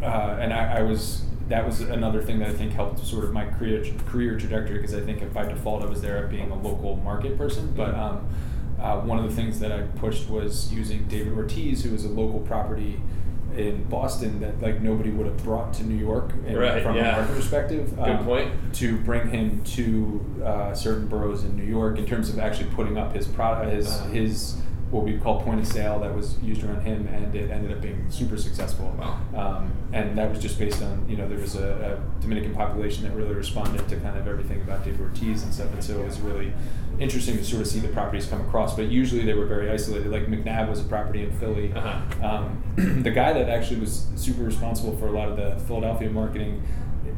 uh, 0.01 0.37
and 0.39 0.53
I, 0.53 0.79
I, 0.79 0.81
was 0.81 1.23
that 1.47 1.65
was 1.65 1.81
another 1.81 2.21
thing 2.21 2.39
that 2.39 2.49
I 2.49 2.53
think 2.53 2.73
helped 2.73 3.05
sort 3.05 3.25
of 3.25 3.33
my 3.33 3.45
career 3.45 3.83
career 4.07 4.37
trajectory 4.37 4.77
because 4.77 4.93
I 4.93 5.01
think 5.01 5.21
if 5.21 5.33
by 5.33 5.45
default 5.45 5.83
I 5.83 5.87
was 5.87 6.01
there 6.01 6.17
at 6.17 6.29
being 6.29 6.51
a 6.51 6.55
local 6.55 6.97
market 6.97 7.37
person, 7.37 7.73
but 7.75 7.93
um, 7.95 8.27
uh, 8.79 8.99
one 9.01 9.19
of 9.19 9.29
the 9.29 9.35
things 9.35 9.59
that 9.59 9.71
I 9.71 9.81
pushed 9.99 10.29
was 10.29 10.71
using 10.71 11.05
David 11.07 11.33
Ortiz, 11.33 11.83
who 11.83 11.91
was 11.91 12.05
a 12.05 12.09
local 12.09 12.39
property 12.39 13.01
in 13.57 13.83
Boston 13.85 14.39
that 14.39 14.61
like 14.61 14.79
nobody 14.81 15.09
would 15.09 15.25
have 15.25 15.43
brought 15.43 15.73
to 15.73 15.83
New 15.83 15.95
York 15.95 16.31
in, 16.45 16.55
right, 16.55 16.81
from 16.83 16.95
yeah. 16.95 17.15
a 17.15 17.19
market 17.19 17.35
perspective. 17.35 17.95
Good 17.95 18.09
um, 18.09 18.25
point. 18.25 18.75
To 18.75 18.97
bring 18.99 19.29
him 19.29 19.63
to 19.63 20.43
uh, 20.45 20.73
certain 20.73 21.07
boroughs 21.07 21.43
in 21.43 21.57
New 21.57 21.63
York 21.63 21.97
in 21.97 22.05
terms 22.05 22.29
of 22.29 22.39
actually 22.39 22.69
putting 22.71 22.97
up 22.97 23.13
his 23.13 23.27
product, 23.27 23.73
his 23.73 23.87
uh, 23.87 24.03
his 24.05 24.55
what 24.91 25.03
we 25.03 25.17
call 25.17 25.41
point 25.41 25.59
of 25.59 25.67
sale 25.67 25.99
that 25.99 26.15
was 26.15 26.39
used 26.39 26.63
around 26.63 26.81
him, 26.81 27.07
and 27.07 27.33
it 27.35 27.51
ended 27.51 27.71
up 27.71 27.81
being 27.81 28.09
super 28.09 28.37
successful. 28.37 28.95
Wow. 28.97 29.19
Um, 29.35 29.71
and 29.93 30.17
that 30.17 30.29
was 30.29 30.39
just 30.39 30.57
based 30.57 30.81
on 30.81 31.05
you 31.07 31.15
know 31.15 31.27
there 31.27 31.37
was 31.37 31.55
a, 31.55 31.99
a, 31.99 32.21
Dominican 32.21 32.55
population 32.55 33.03
that 33.03 33.15
really 33.15 33.35
responded 33.35 33.87
to 33.87 33.95
kind 33.97 34.17
of 34.17 34.27
everything 34.27 34.61
about 34.61 34.83
David 34.83 35.01
Ortiz 35.01 35.43
and 35.43 35.53
stuff, 35.53 35.71
and 35.73 35.83
so 35.83 35.99
it 35.99 36.05
was 36.05 36.19
really 36.19 36.51
interesting 36.99 37.37
to 37.37 37.43
sort 37.43 37.61
of 37.61 37.67
see 37.67 37.79
the 37.79 37.87
properties 37.89 38.25
come 38.25 38.41
across. 38.41 38.75
But 38.75 38.87
usually 38.89 39.23
they 39.25 39.33
were 39.33 39.45
very 39.45 39.69
isolated. 39.69 40.11
Like 40.11 40.25
McNabb 40.25 40.69
was 40.69 40.79
a 40.79 40.83
property 40.83 41.23
in 41.23 41.31
Philly. 41.33 41.71
Uh-huh. 41.73 42.27
Um, 42.27 42.63
the 43.03 43.11
guy 43.11 43.33
that 43.33 43.47
actually 43.47 43.79
was 43.79 44.07
super 44.15 44.43
responsible 44.43 44.97
for 44.97 45.07
a 45.07 45.11
lot 45.11 45.29
of 45.29 45.37
the 45.37 45.63
Philadelphia 45.65 46.09
marketing 46.09 46.63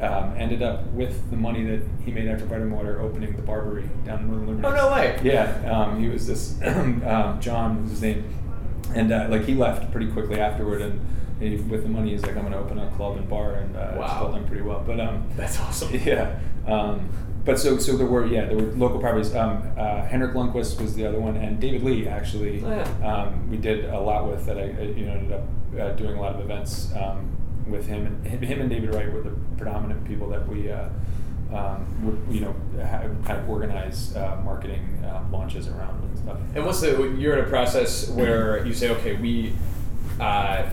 um, 0.02 0.34
ended 0.38 0.64
up 0.64 0.86
with 0.88 1.30
the 1.30 1.38
money 1.38 1.64
that 1.64 1.82
he 2.04 2.12
made 2.12 2.28
after 2.28 2.46
Vitamin 2.46 2.72
Water 2.72 3.02
opening 3.02 3.36
the 3.36 3.42
Barbary 3.42 3.90
down 4.06 4.20
in 4.20 4.28
Northern 4.28 4.48
Liberty. 4.48 4.68
Oh 4.68 4.76
no 4.76 4.92
way! 4.92 5.20
Yeah, 5.24 5.72
um, 5.72 6.00
he 6.00 6.10
was 6.10 6.28
this 6.28 6.60
um, 6.64 7.38
John 7.40 7.84
was 7.84 7.92
his 7.92 8.02
name, 8.02 8.24
and 8.96 9.12
uh, 9.12 9.28
like 9.30 9.46
he 9.46 9.54
left 9.54 9.92
pretty 9.92 10.12
quickly 10.12 10.40
afterward, 10.40 10.82
and 10.82 11.00
he, 11.40 11.56
with 11.56 11.84
the 11.84 11.90
money 11.90 12.12
he's 12.12 12.24
like 12.24 12.36
I'm 12.36 12.42
going 12.42 12.54
to 12.54 12.60
open 12.60 12.80
a 12.80 12.90
club 12.92 13.18
and 13.18 13.30
bar, 13.30 13.56
and 13.56 13.76
uh, 13.76 13.94
wow. 13.96 14.06
it's 14.06 14.14
still 14.14 14.32
done 14.32 14.48
pretty 14.48 14.64
well. 14.64 14.84
But 14.86 15.00
um, 15.00 15.30
that's 15.36 15.60
awesome. 15.60 15.94
Yeah. 16.06 16.40
Um, 16.68 17.10
but 17.44 17.60
so 17.60 17.80
so 17.80 17.98
there 17.98 18.06
were 18.06 18.26
yeah 18.28 18.46
there 18.46 18.58
were 18.58 18.72
local 18.74 19.00
properties. 19.00 19.34
Um, 19.36 19.72
uh, 19.78 20.06
Henrik 20.06 20.34
Lundqvist 20.34 20.80
was 20.80 20.96
the 20.96 21.06
other 21.06 21.20
one, 21.20 21.36
and 21.38 21.60
David 21.60 21.84
Lee 21.84 22.08
actually. 22.08 22.64
Oh, 22.64 22.70
yeah. 22.70 23.14
um, 23.14 23.50
we 23.50 23.58
did 23.58 23.86
a 23.86 24.00
lot 24.00 24.28
with 24.28 24.46
that. 24.46 24.58
I, 24.58 24.66
you 24.66 25.06
know 25.06 25.14
ended 25.14 25.32
up 25.32 25.44
uh, 25.80 25.92
doing 25.94 26.18
a 26.18 26.22
lot 26.22 26.36
of 26.36 26.42
events 26.42 26.94
um, 26.96 27.36
with 27.68 27.88
him 27.88 28.06
and 28.06 28.44
him 28.44 28.62
and 28.62 28.70
David 28.70 28.94
Wright 28.94 29.12
were 29.12 29.22
the 29.22 29.32
predominant 29.58 30.06
people 30.06 30.30
that 30.30 30.48
we 30.48 30.72
uh, 30.72 30.90
um, 31.54 32.06
would, 32.06 32.34
you 32.34 32.42
know 32.42 32.56
kind 33.26 33.40
of 33.40 33.50
organize 33.50 34.16
uh, 34.16 34.40
marketing 34.44 35.04
uh, 35.04 35.24
launches 35.32 35.68
around 35.68 36.04
and 36.04 36.18
stuff. 36.18 36.38
And 36.56 36.66
what's 36.66 36.82
the 36.82 37.16
you're 37.18 37.38
in 37.38 37.46
a 37.46 37.50
process 37.50 38.10
where 38.10 38.66
you 38.66 38.74
say 38.74 38.90
okay 38.90 39.16
we. 39.16 39.54
Uh, 40.20 40.70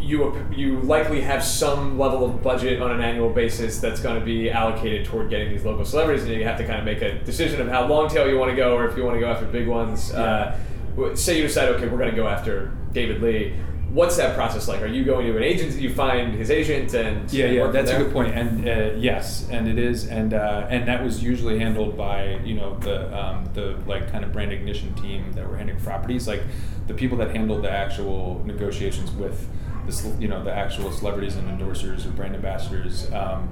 you, 0.00 0.34
you 0.50 0.80
likely 0.80 1.20
have 1.20 1.44
some 1.44 1.98
level 1.98 2.24
of 2.24 2.42
budget 2.42 2.80
on 2.80 2.90
an 2.90 3.00
annual 3.02 3.28
basis 3.28 3.80
that's 3.80 4.00
going 4.00 4.18
to 4.18 4.24
be 4.24 4.50
allocated 4.50 5.04
toward 5.04 5.28
getting 5.28 5.50
these 5.50 5.64
local 5.64 5.84
celebrities, 5.84 6.24
and 6.24 6.32
you 6.32 6.44
have 6.44 6.56
to 6.56 6.66
kind 6.66 6.78
of 6.78 6.84
make 6.84 7.02
a 7.02 7.18
decision 7.24 7.60
of 7.60 7.68
how 7.68 7.86
long 7.86 8.08
tail 8.08 8.28
you 8.28 8.38
want 8.38 8.50
to 8.50 8.56
go, 8.56 8.74
or 8.74 8.88
if 8.88 8.96
you 8.96 9.04
want 9.04 9.16
to 9.16 9.20
go 9.20 9.30
after 9.30 9.44
big 9.46 9.68
ones. 9.68 10.10
Yeah. 10.10 10.56
Uh, 10.98 11.14
say 11.14 11.36
you 11.36 11.42
decide, 11.42 11.68
okay, 11.68 11.86
we're 11.86 11.98
going 11.98 12.10
to 12.10 12.16
go 12.16 12.26
after 12.26 12.72
David 12.92 13.22
Lee 13.22 13.54
what's 13.90 14.16
that 14.16 14.34
process 14.34 14.68
like? 14.68 14.80
Are 14.82 14.86
you 14.86 15.04
going 15.04 15.26
to 15.26 15.36
an 15.36 15.42
agent? 15.42 15.80
You 15.80 15.92
find 15.92 16.34
his 16.34 16.50
agent 16.50 16.94
and 16.94 17.30
yeah, 17.32 17.46
yeah, 17.46 17.66
that's 17.68 17.90
a 17.90 17.96
good 17.96 18.12
point. 18.12 18.34
And 18.34 18.68
uh, 18.68 18.96
yes, 18.96 19.48
and 19.50 19.68
it 19.68 19.78
is, 19.78 20.06
and 20.08 20.32
uh, 20.32 20.66
and 20.70 20.86
that 20.88 21.02
was 21.02 21.22
usually 21.22 21.58
handled 21.58 21.96
by 21.96 22.36
you 22.44 22.54
know 22.54 22.78
the 22.78 23.16
um, 23.16 23.48
the 23.54 23.78
like 23.86 24.10
kind 24.10 24.24
of 24.24 24.32
brand 24.32 24.52
ignition 24.52 24.94
team 24.94 25.32
that 25.32 25.48
were 25.48 25.56
handling 25.56 25.80
properties, 25.80 26.26
like 26.28 26.42
the 26.86 26.94
people 26.94 27.18
that 27.18 27.34
handled 27.34 27.62
the 27.62 27.70
actual 27.70 28.42
negotiations 28.44 29.10
with 29.12 29.48
the 29.86 30.16
you 30.20 30.28
know 30.28 30.42
the 30.42 30.52
actual 30.52 30.90
celebrities 30.92 31.36
and 31.36 31.48
endorsers 31.48 32.06
or 32.06 32.10
brand 32.10 32.34
ambassadors. 32.34 33.12
Um, 33.12 33.48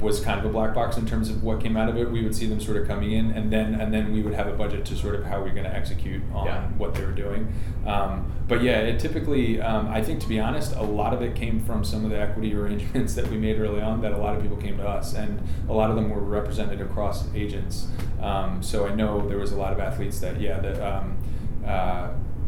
was 0.00 0.20
kind 0.20 0.38
of 0.40 0.46
a 0.46 0.48
black 0.48 0.74
box 0.74 0.96
in 0.96 1.06
terms 1.06 1.28
of 1.28 1.42
what 1.42 1.60
came 1.60 1.76
out 1.76 1.88
of 1.88 1.96
it. 1.96 2.10
We 2.10 2.22
would 2.22 2.34
see 2.34 2.46
them 2.46 2.60
sort 2.60 2.78
of 2.78 2.88
coming 2.88 3.12
in, 3.12 3.30
and 3.32 3.52
then 3.52 3.74
and 3.80 3.92
then 3.92 4.12
we 4.12 4.22
would 4.22 4.34
have 4.34 4.46
a 4.46 4.52
budget 4.52 4.84
to 4.86 4.96
sort 4.96 5.14
of 5.14 5.24
how 5.24 5.40
we're 5.40 5.50
going 5.52 5.64
to 5.64 5.74
execute 5.74 6.22
on 6.34 6.46
Yeah. 6.46 6.66
what 6.78 6.94
they 6.94 7.04
were 7.04 7.12
doing. 7.12 7.52
Um, 7.86 8.32
but 8.48 8.62
yeah, 8.62 8.78
it 8.80 8.98
typically, 8.98 9.60
um, 9.60 9.88
I 9.88 10.02
think 10.02 10.20
to 10.20 10.28
be 10.28 10.40
honest, 10.40 10.74
a 10.76 10.82
lot 10.82 11.12
of 11.12 11.22
it 11.22 11.34
came 11.34 11.60
from 11.60 11.84
some 11.84 12.04
of 12.04 12.10
the 12.10 12.18
equity 12.18 12.54
arrangements 12.58 13.14
that 13.14 13.28
we 13.28 13.36
made 13.36 13.60
early 13.60 13.80
on. 13.82 14.00
That 14.00 14.12
a 14.12 14.18
lot 14.18 14.34
of 14.36 14.42
people 14.42 14.56
came 14.56 14.76
to 14.78 14.88
us, 14.88 15.14
and 15.14 15.40
a 15.68 15.72
lot 15.72 15.90
of 15.90 15.96
them 15.96 16.10
were 16.10 16.20
represented 16.20 16.80
across 16.80 17.24
agents. 17.34 17.86
Um, 18.20 18.62
so 18.62 18.86
I 18.86 18.94
know 18.94 19.28
there 19.28 19.38
was 19.38 19.52
a 19.52 19.56
lot 19.56 19.72
of 19.72 19.80
athletes 19.80 20.18
that 20.20 20.40
yeah 20.40 20.58
that. 20.60 20.80
Um, 20.80 21.16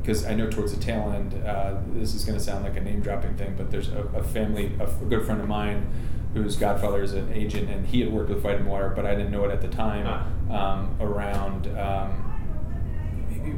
because 0.01 0.27
I 0.27 0.35
know 0.35 0.51
towards 0.51 0.75
the 0.75 0.81
tail 0.83 1.13
end, 1.15 1.33
uh, 1.47 1.77
this 1.95 2.13
is 2.13 2.25
going 2.25 2.37
to 2.37 2.43
sound 2.43 2.65
like 2.65 2.77
a 2.77 2.81
name 2.81 3.01
dropping 3.03 3.37
thing, 3.37 3.55
but 3.57 3.71
there's 3.71 3.89
a, 3.89 4.01
a 4.17 4.23
family, 4.25 4.73
a, 4.81 4.83
f- 4.83 5.01
a 5.01 5.05
good 5.05 5.25
friend 5.25 5.41
of 5.41 5.47
mine 5.47 5.87
whose 6.35 6.57
godfather 6.57 7.03
is 7.03 7.13
an 7.13 7.31
agent, 7.33 7.69
and 7.71 7.87
he 7.87 8.01
had 8.01 8.13
worked 8.13 8.31
with 8.31 8.41
Vitamin 8.43 8.67
Water, 8.67 8.93
but 8.95 9.05
I 9.07 9.15
didn't 9.15 9.31
know 9.33 9.45
it 9.45 9.51
at 9.51 9.61
the 9.61 9.69
time. 9.69 10.07
Um, 10.51 10.97
around 11.01 11.67
um, 11.79 12.29
maybe, 13.31 13.57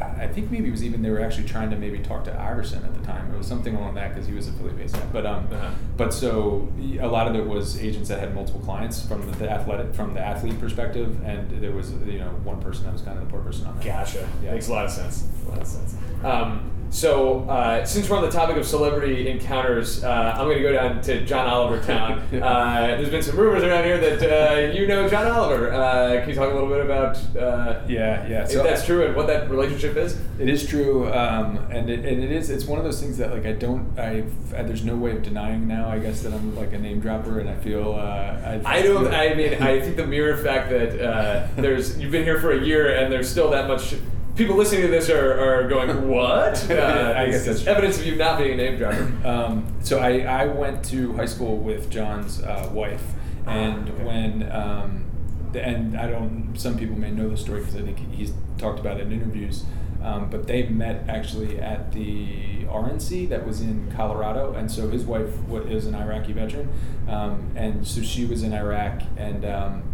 I 0.00 0.26
think 0.26 0.50
maybe 0.50 0.68
it 0.68 0.70
was 0.70 0.82
even 0.84 1.02
they 1.02 1.10
were 1.10 1.20
actually 1.20 1.46
trying 1.46 1.70
to 1.70 1.76
maybe 1.76 1.98
talk 2.00 2.24
to 2.24 2.40
Iverson 2.40 2.84
at 2.84 2.94
the 2.94 3.00
time. 3.06 3.32
It 3.32 3.36
was 3.38 3.46
something 3.46 3.74
along 3.76 3.94
that 3.94 4.10
because 4.14 4.26
he 4.26 4.34
was 4.34 4.48
a 4.48 4.52
Philly 4.52 4.72
based 4.72 4.94
guy. 4.94 5.04
But 5.12 5.26
um, 5.26 5.46
Uh-huh. 5.52 5.70
but 5.96 6.12
so 6.14 6.68
a 7.00 7.06
lot 7.06 7.26
of 7.28 7.34
it 7.36 7.46
was 7.46 7.78
agents 7.80 8.08
that 8.08 8.20
had 8.20 8.34
multiple 8.34 8.60
clients 8.60 9.06
from 9.06 9.30
the 9.32 9.50
athletic 9.50 9.94
from 9.94 10.14
the 10.14 10.20
athlete 10.20 10.58
perspective, 10.58 11.22
and 11.24 11.62
there 11.62 11.72
was 11.72 11.92
you 12.06 12.18
know 12.18 12.30
one 12.42 12.60
person 12.60 12.84
that 12.84 12.92
was 12.92 13.02
kind 13.02 13.18
of 13.18 13.24
the 13.24 13.30
poor 13.30 13.40
person 13.42 13.66
on 13.66 13.76
that. 13.76 13.84
Gotcha. 13.84 14.26
Yeah. 14.42 14.52
Makes 14.54 14.68
a 14.68 14.72
lot 14.72 14.84
of 14.86 14.90
sense. 14.90 15.26
A 15.46 15.50
lot 15.50 15.60
of 15.60 15.66
sense. 15.66 15.94
Um, 16.24 16.70
so, 16.92 17.40
uh, 17.48 17.84
since 17.86 18.08
we're 18.08 18.16
on 18.18 18.22
the 18.22 18.30
topic 18.30 18.56
of 18.58 18.66
celebrity 18.66 19.28
encounters, 19.28 20.04
uh, 20.04 20.34
I'm 20.36 20.44
going 20.46 20.58
to 20.58 20.62
go 20.62 20.72
down 20.72 21.00
to 21.02 21.24
John 21.24 21.46
Oliver 21.48 21.82
Town. 21.82 22.18
uh, 22.42 22.86
there's 22.98 23.08
been 23.08 23.22
some 23.22 23.36
rumors 23.36 23.62
around 23.62 23.84
here 23.84 23.98
that 23.98 24.22
uh, 24.22 24.72
you 24.72 24.86
know 24.86 25.08
John 25.08 25.26
Oliver. 25.26 25.72
Uh, 25.72 26.20
can 26.20 26.28
you 26.28 26.34
talk 26.34 26.50
a 26.50 26.54
little 26.54 26.68
bit 26.68 26.84
about 26.84 27.16
uh, 27.36 27.82
Yeah, 27.88 28.28
yeah. 28.28 28.44
if 28.44 28.52
that's 28.52 28.84
true 28.84 29.06
and 29.06 29.16
what 29.16 29.26
that 29.26 29.50
relationship 29.50 29.96
is? 29.96 30.20
It 30.38 30.48
is 30.48 30.66
true, 30.66 31.10
um, 31.12 31.56
and 31.70 31.88
it, 31.88 32.04
and 32.04 32.22
it 32.22 32.30
is. 32.30 32.50
It's 32.50 32.66
one 32.66 32.78
of 32.78 32.84
those 32.84 33.00
things 33.00 33.16
that 33.18 33.32
like 33.32 33.46
I 33.46 33.52
don't. 33.52 33.98
I 33.98 34.24
there's 34.50 34.84
no 34.84 34.94
way 34.96 35.12
of 35.12 35.22
denying 35.22 35.66
now. 35.66 35.88
I 35.88 35.98
guess 35.98 36.22
that 36.22 36.32
I'm 36.34 36.54
like 36.54 36.72
a 36.74 36.78
name 36.78 37.00
dropper, 37.00 37.40
and 37.40 37.48
I 37.48 37.54
feel. 37.56 37.94
Uh, 37.94 37.98
I, 38.44 38.60
I 38.64 38.82
don't. 38.82 39.04
feel- 39.06 39.14
I 39.14 39.34
mean, 39.34 39.54
I 39.62 39.80
think 39.80 39.96
the 39.96 40.06
mere 40.06 40.36
fact 40.36 40.68
that 40.70 41.00
uh, 41.00 41.46
there's 41.56 41.98
you've 41.98 42.12
been 42.12 42.24
here 42.24 42.38
for 42.40 42.52
a 42.52 42.62
year 42.62 42.94
and 42.96 43.10
there's 43.10 43.30
still 43.30 43.50
that 43.50 43.66
much. 43.66 43.94
People 44.34 44.56
listening 44.56 44.82
to 44.82 44.88
this 44.88 45.10
are, 45.10 45.38
are 45.38 45.68
going, 45.68 46.08
"What?" 46.08 46.66
Uh, 46.70 47.14
I 47.16 47.30
guess 47.30 47.44
that's 47.44 47.62
true. 47.62 47.72
evidence 47.72 47.98
of 47.98 48.06
you 48.06 48.16
not 48.16 48.38
being 48.38 48.52
a 48.52 48.56
name 48.56 48.78
dropper. 48.78 49.12
Um, 49.24 49.66
so 49.82 49.98
I, 49.98 50.20
I 50.20 50.46
went 50.46 50.84
to 50.86 51.12
high 51.14 51.26
school 51.26 51.58
with 51.58 51.90
John's 51.90 52.42
uh, 52.42 52.70
wife, 52.72 53.04
and 53.46 53.90
okay. 53.90 54.04
when 54.04 54.50
um, 54.50 55.04
the, 55.52 55.62
and 55.62 55.98
I 55.98 56.08
don't. 56.08 56.54
Some 56.56 56.78
people 56.78 56.98
may 56.98 57.10
know 57.10 57.28
the 57.28 57.36
story 57.36 57.60
because 57.60 57.76
I 57.76 57.82
think 57.82 57.98
he's 58.12 58.32
talked 58.56 58.80
about 58.80 58.98
it 58.98 59.06
in 59.06 59.12
interviews. 59.12 59.64
Um, 60.02 60.30
but 60.30 60.48
they 60.48 60.64
met 60.64 61.08
actually 61.08 61.60
at 61.60 61.92
the 61.92 62.64
RNC 62.64 63.28
that 63.28 63.46
was 63.46 63.60
in 63.60 63.92
Colorado, 63.92 64.52
and 64.54 64.70
so 64.70 64.88
his 64.88 65.04
wife 65.04 65.32
is 65.68 65.86
an 65.86 65.94
Iraqi 65.94 66.32
veteran, 66.32 66.70
um, 67.08 67.52
and 67.54 67.86
so 67.86 68.02
she 68.02 68.24
was 68.24 68.42
in 68.42 68.52
Iraq, 68.52 69.02
and 69.16 69.44
um, 69.44 69.84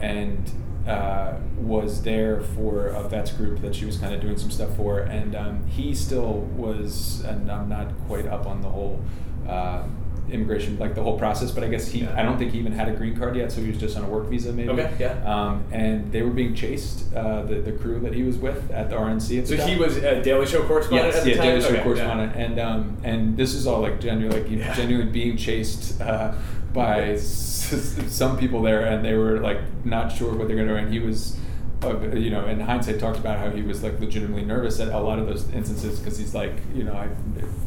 and 0.00 0.50
uh, 0.86 1.34
was 1.56 2.02
there 2.02 2.40
for 2.40 2.88
a 2.88 3.08
vets 3.08 3.32
group 3.32 3.60
that 3.62 3.74
she 3.74 3.84
was 3.86 3.96
kind 3.98 4.14
of 4.14 4.20
doing 4.20 4.36
some 4.36 4.50
stuff 4.50 4.74
for, 4.76 5.00
and 5.00 5.34
um, 5.34 5.66
he 5.66 5.94
still 5.94 6.40
was, 6.56 7.22
and 7.24 7.50
I'm 7.50 7.68
not 7.68 7.88
quite 8.06 8.26
up 8.26 8.46
on 8.46 8.60
the 8.60 8.68
whole 8.68 9.00
uh, 9.48 9.84
immigration, 10.30 10.78
like 10.78 10.94
the 10.94 11.02
whole 11.02 11.18
process, 11.18 11.50
but 11.50 11.62
I 11.64 11.68
guess 11.68 11.88
he, 11.88 12.00
Yeah. 12.00 12.14
I 12.18 12.22
don't 12.22 12.38
think 12.38 12.52
he 12.52 12.58
even 12.58 12.72
had 12.72 12.88
a 12.88 12.92
green 12.92 13.16
card 13.16 13.36
yet, 13.36 13.52
so 13.52 13.60
he 13.60 13.68
was 13.68 13.78
just 13.78 13.96
on 13.96 14.04
a 14.04 14.08
work 14.08 14.26
visa 14.28 14.52
maybe. 14.52 14.70
Okay, 14.70 14.90
yeah. 14.98 15.22
Um, 15.24 15.64
and 15.70 16.10
they 16.12 16.22
were 16.22 16.30
being 16.30 16.54
chased, 16.54 17.14
uh, 17.14 17.42
the, 17.42 17.56
the 17.56 17.72
crew 17.72 18.00
that 18.00 18.14
he 18.14 18.22
was 18.22 18.36
with 18.38 18.70
at 18.70 18.88
the 18.90 18.96
RNC 18.96 19.40
at 19.42 19.48
So 19.48 19.56
he 19.56 19.76
was 19.76 19.96
a 19.98 20.22
Daily 20.22 20.46
Show 20.46 20.66
correspondent 20.66 21.08
Yes, 21.14 21.18
at 21.18 21.24
the 21.24 21.30
yeah, 21.30 21.36
time. 21.36 21.46
Daily 21.46 21.60
Show 21.60 21.68
Okay, 21.68 21.82
correspondent, 21.82 22.36
and 22.36 22.58
um, 22.58 22.96
and 23.04 23.36
this 23.36 23.54
is 23.54 23.66
all 23.66 23.80
like 23.80 24.00
genuine, 24.00 24.32
like 24.34 24.50
Yeah. 24.50 24.74
genuinely 24.74 25.12
being 25.12 25.36
chased 25.36 26.00
uh, 26.00 26.32
by 26.74 27.16
some 27.16 28.36
people 28.36 28.60
there, 28.62 28.84
and 28.84 29.02
they 29.04 29.14
were 29.14 29.38
like 29.40 29.60
not 29.84 30.12
sure 30.12 30.34
what 30.34 30.48
they're 30.48 30.56
gonna 30.56 30.68
do, 30.68 30.76
and 30.76 30.92
he 30.92 30.98
was. 30.98 31.36
Uh, 31.82 31.98
you 32.14 32.30
know, 32.30 32.46
in 32.46 32.60
hindsight, 32.60 32.98
talked 32.98 33.18
about 33.18 33.36
how 33.38 33.50
he 33.50 33.60
was 33.60 33.82
like 33.82 34.00
legitimately 34.00 34.42
nervous 34.42 34.80
at 34.80 34.88
a 34.88 34.98
lot 34.98 35.18
of 35.18 35.26
those 35.26 35.46
instances 35.50 35.98
because 35.98 36.16
he's 36.16 36.34
like, 36.34 36.52
you 36.74 36.82
know, 36.82 36.94
I 36.94 37.08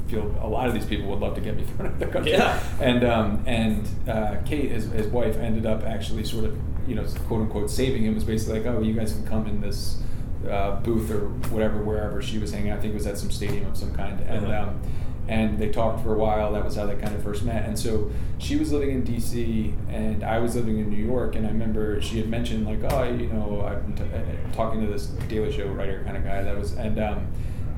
feel 0.10 0.24
a 0.42 0.48
lot 0.48 0.68
of 0.68 0.74
these 0.74 0.88
people 0.88 1.08
would 1.10 1.20
love 1.20 1.36
to 1.36 1.42
get 1.42 1.56
me 1.56 1.64
thrown 1.66 1.88
out 1.90 1.94
of 1.94 2.00
the 2.00 2.08
country. 2.08 2.32
Yeah. 2.32 2.60
And 2.82 3.04
um, 3.04 3.44
and 3.46 3.88
uh, 4.10 4.38
Kate, 4.44 4.72
his, 4.72 4.86
his 4.92 5.06
wife, 5.08 5.38
ended 5.38 5.68
up 5.68 5.84
actually 5.84 6.24
sort 6.24 6.46
of, 6.46 6.58
you 6.88 6.96
know, 6.96 7.06
quote 7.28 7.42
unquote 7.42 7.70
saving 7.70 8.06
him. 8.06 8.16
Was 8.16 8.24
basically 8.24 8.60
like, 8.62 8.68
oh, 8.76 8.82
you 8.82 8.94
guys 8.94 9.12
can 9.14 9.28
come 9.28 9.46
in 9.46 9.62
this 9.62 10.02
uh, 10.50 10.80
booth 10.80 11.12
or 11.12 11.28
whatever, 11.54 11.84
wherever 11.84 12.20
she 12.20 12.40
was 12.40 12.52
hanging. 12.52 12.72
out. 12.72 12.80
I 12.80 12.82
think 12.82 12.94
it 12.94 12.98
was 12.98 13.06
at 13.06 13.20
some 13.20 13.30
stadium 13.30 13.68
of 13.68 13.78
some 13.78 13.94
kind, 13.94 14.20
and 14.22 14.48
Uh-huh. 14.48 14.70
um, 14.70 14.82
and 15.28 15.60
they 15.60 15.70
talked 15.70 16.04
for 16.04 16.14
a 16.14 16.18
while. 16.18 16.54
That 16.54 16.64
was 16.64 16.76
how 16.76 16.86
they 16.86 16.96
kind 16.96 17.14
of 17.16 17.24
first 17.24 17.44
met. 17.44 17.66
And 17.66 17.78
so 17.78 18.12
she 18.38 18.56
was 18.56 18.72
living 18.72 18.92
in 18.92 19.04
D.C. 19.04 19.74
and 19.90 20.24
I 20.24 20.40
was 20.40 20.56
living 20.56 20.80
in 20.80 20.90
New 20.90 21.04
York. 21.04 21.36
And 21.36 21.46
I 21.46 21.50
remember 21.50 22.02
she 22.02 22.18
had 22.18 22.30
mentioned 22.30 22.66
like, 22.66 22.80
oh, 22.92 23.04
you 23.04 23.28
know, 23.28 23.66
I've 23.68 23.96
been 23.96 24.10
t- 24.10 24.16
uh, 24.16 24.56
talking 24.56 24.82
to 24.82 24.88
this 24.88 25.08
Daily 25.28 25.52
Show 25.52 25.68
writer 25.68 26.02
kind 26.06 26.18
of 26.18 26.24
guy. 26.24 26.44
That 26.44 26.58
was 26.58 26.74
and 26.74 27.00
um, 27.00 27.28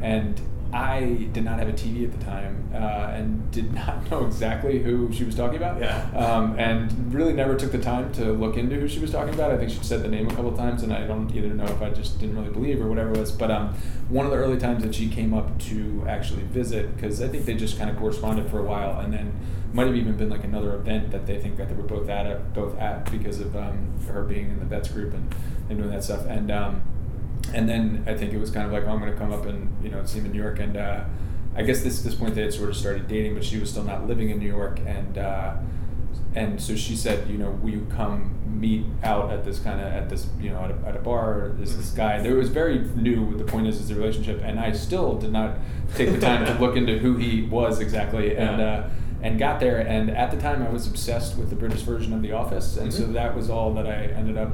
and 0.02 0.39
I 0.72 1.28
did 1.34 1.43
not 1.43 1.57
have 1.57 1.67
a 1.67 1.74
TV 1.74 2.03
at 2.03 2.17
the 2.17 2.24
time 2.24 2.70
uh, 2.74 2.78
and 2.78 3.49
did 3.51 3.74
not 3.76 4.09
know 4.11 4.26
exactly 4.26 4.80
who 4.80 5.11
she 5.11 5.24
was 5.24 5.36
talking 5.36 5.57
about. 5.57 5.80
Yeah. 5.80 6.09
Um, 6.11 6.57
and 6.59 7.13
really 7.13 7.34
never 7.34 7.55
took 7.55 7.72
the 7.72 7.80
time 7.80 8.11
to 8.13 8.32
look 8.34 8.57
into 8.57 8.76
who 8.76 8.88
she 8.88 8.99
was 8.99 9.11
talking 9.11 9.34
about. 9.34 9.51
I 9.51 9.57
think 9.57 9.72
she 9.72 9.80
said 9.82 10.03
the 10.03 10.07
name 10.07 10.28
a 10.28 10.30
couple 10.30 10.49
of 10.49 10.57
times, 10.57 10.84
and 10.84 10.93
I 10.93 11.07
don't 11.07 11.34
either 11.36 11.49
know 11.49 11.65
if 11.65 11.82
I 11.82 11.89
just 11.89 12.20
didn't 12.20 12.38
really 12.38 12.51
believe 12.51 12.82
or 12.82 12.88
whatever 12.88 13.13
it 13.13 13.17
was. 13.17 13.32
But 13.32 13.51
um, 13.51 13.74
one 14.09 14.26
of 14.26 14.32
the 14.32 14.38
early 14.38 14.57
times 14.57 14.84
that 14.84 14.93
she 14.93 15.09
came 15.09 15.34
up 15.34 15.57
to 15.59 16.05
actually 16.07 16.43
visit, 16.43 16.95
because 16.95 17.22
I 17.22 17.28
think 17.28 17.45
they 17.45 17.55
just 17.55 17.78
kind 17.78 17.89
of 17.89 17.97
corresponded 17.97 18.49
for 18.49 18.59
a 18.59 18.63
while, 18.63 18.99
and 18.99 19.11
then 19.11 19.34
might 19.74 19.86
have 19.86 19.95
even 19.95 20.17
been 20.17 20.30
like 20.30 20.43
another 20.43 20.76
event 20.76 21.11
that 21.11 21.28
they 21.28 21.39
think 21.39 21.57
that 21.57 21.70
they 21.70 21.76
were 21.76 21.84
both 21.84 22.09
at, 22.09 22.53
both 22.53 22.78
at 22.80 23.09
because 23.11 23.39
of 23.39 23.55
um, 23.55 23.93
her 24.07 24.24
being 24.24 24.49
in 24.49 24.59
the 24.59 24.65
vets 24.65 24.89
group 24.89 25.13
and, 25.13 25.34
and 25.70 25.78
doing 25.78 25.91
that 25.91 26.03
stuff. 26.03 26.26
And 26.26 26.49
um, 26.51 26.82
and 27.53 27.67
then 27.67 28.03
I 28.07 28.15
think 28.15 28.33
it 28.33 28.39
was 28.39 28.51
kind 28.51 28.65
of 28.65 28.71
like, 28.71 28.83
oh, 28.83 28.89
I'm 28.89 28.99
going 28.99 29.11
to 29.11 29.17
come 29.17 29.31
up 29.31 29.45
and 29.45 29.75
you 29.83 29.89
know 29.89 30.05
see 30.05 30.19
him 30.19 30.25
in 30.25 30.31
New 30.31 30.41
York. 30.41 30.59
And 30.59 30.77
uh, 30.77 31.03
I 31.55 31.63
guess 31.63 31.81
this 31.81 32.01
this 32.01 32.15
point 32.15 32.35
they 32.35 32.41
had 32.41 32.53
sort 32.53 32.69
of 32.69 32.77
started 32.77 33.07
dating, 33.07 33.33
but 33.33 33.43
she 33.43 33.57
was 33.59 33.69
still 33.69 33.83
not 33.83 34.07
living 34.07 34.29
in 34.29 34.39
New 34.39 34.47
York. 34.47 34.79
And 34.85 35.17
uh, 35.17 35.55
and 36.35 36.61
so 36.61 36.75
she 36.75 36.95
said, 36.95 37.27
you 37.29 37.37
know, 37.37 37.51
will 37.51 37.71
you 37.71 37.87
come 37.89 38.35
meet 38.45 38.85
out 39.03 39.31
at 39.31 39.45
this 39.45 39.59
kind 39.59 39.79
of 39.79 39.87
at 39.87 40.09
this 40.09 40.27
you 40.39 40.49
know 40.49 40.59
at 40.59 40.71
a, 40.71 40.87
at 40.87 40.95
a 40.95 40.99
bar? 40.99 41.53
There's 41.55 41.75
this 41.75 41.91
guy. 41.91 42.21
There 42.21 42.35
was 42.35 42.49
very 42.49 42.79
new. 42.95 43.35
The 43.37 43.45
point 43.45 43.67
is, 43.67 43.79
is 43.79 43.89
the 43.89 43.95
relationship, 43.95 44.41
and 44.43 44.59
I 44.59 44.71
still 44.73 45.15
did 45.15 45.31
not 45.31 45.57
take 45.95 46.11
the 46.11 46.19
time 46.19 46.45
to 46.45 46.53
look 46.63 46.75
into 46.75 46.99
who 46.99 47.17
he 47.17 47.43
was 47.43 47.79
exactly. 47.79 48.37
And 48.37 48.61
uh, 48.61 48.89
and 49.22 49.38
got 49.38 49.59
there, 49.59 49.80
and 49.80 50.09
at 50.11 50.32
the 50.32 50.38
time 50.38 50.63
I 50.63 50.70
was 50.70 50.88
obsessed 50.88 51.38
with 51.38 51.49
the 51.49 51.55
British 51.55 51.82
version 51.82 52.13
of 52.13 52.22
The 52.22 52.32
Office, 52.32 52.78
and 52.78 52.93
so 52.93 53.03
Mhm. 53.03 53.13
that 53.13 53.36
was 53.36 53.49
all 53.49 53.74
that 53.74 53.86
I 53.88 54.05
ended 54.15 54.38
up 54.38 54.51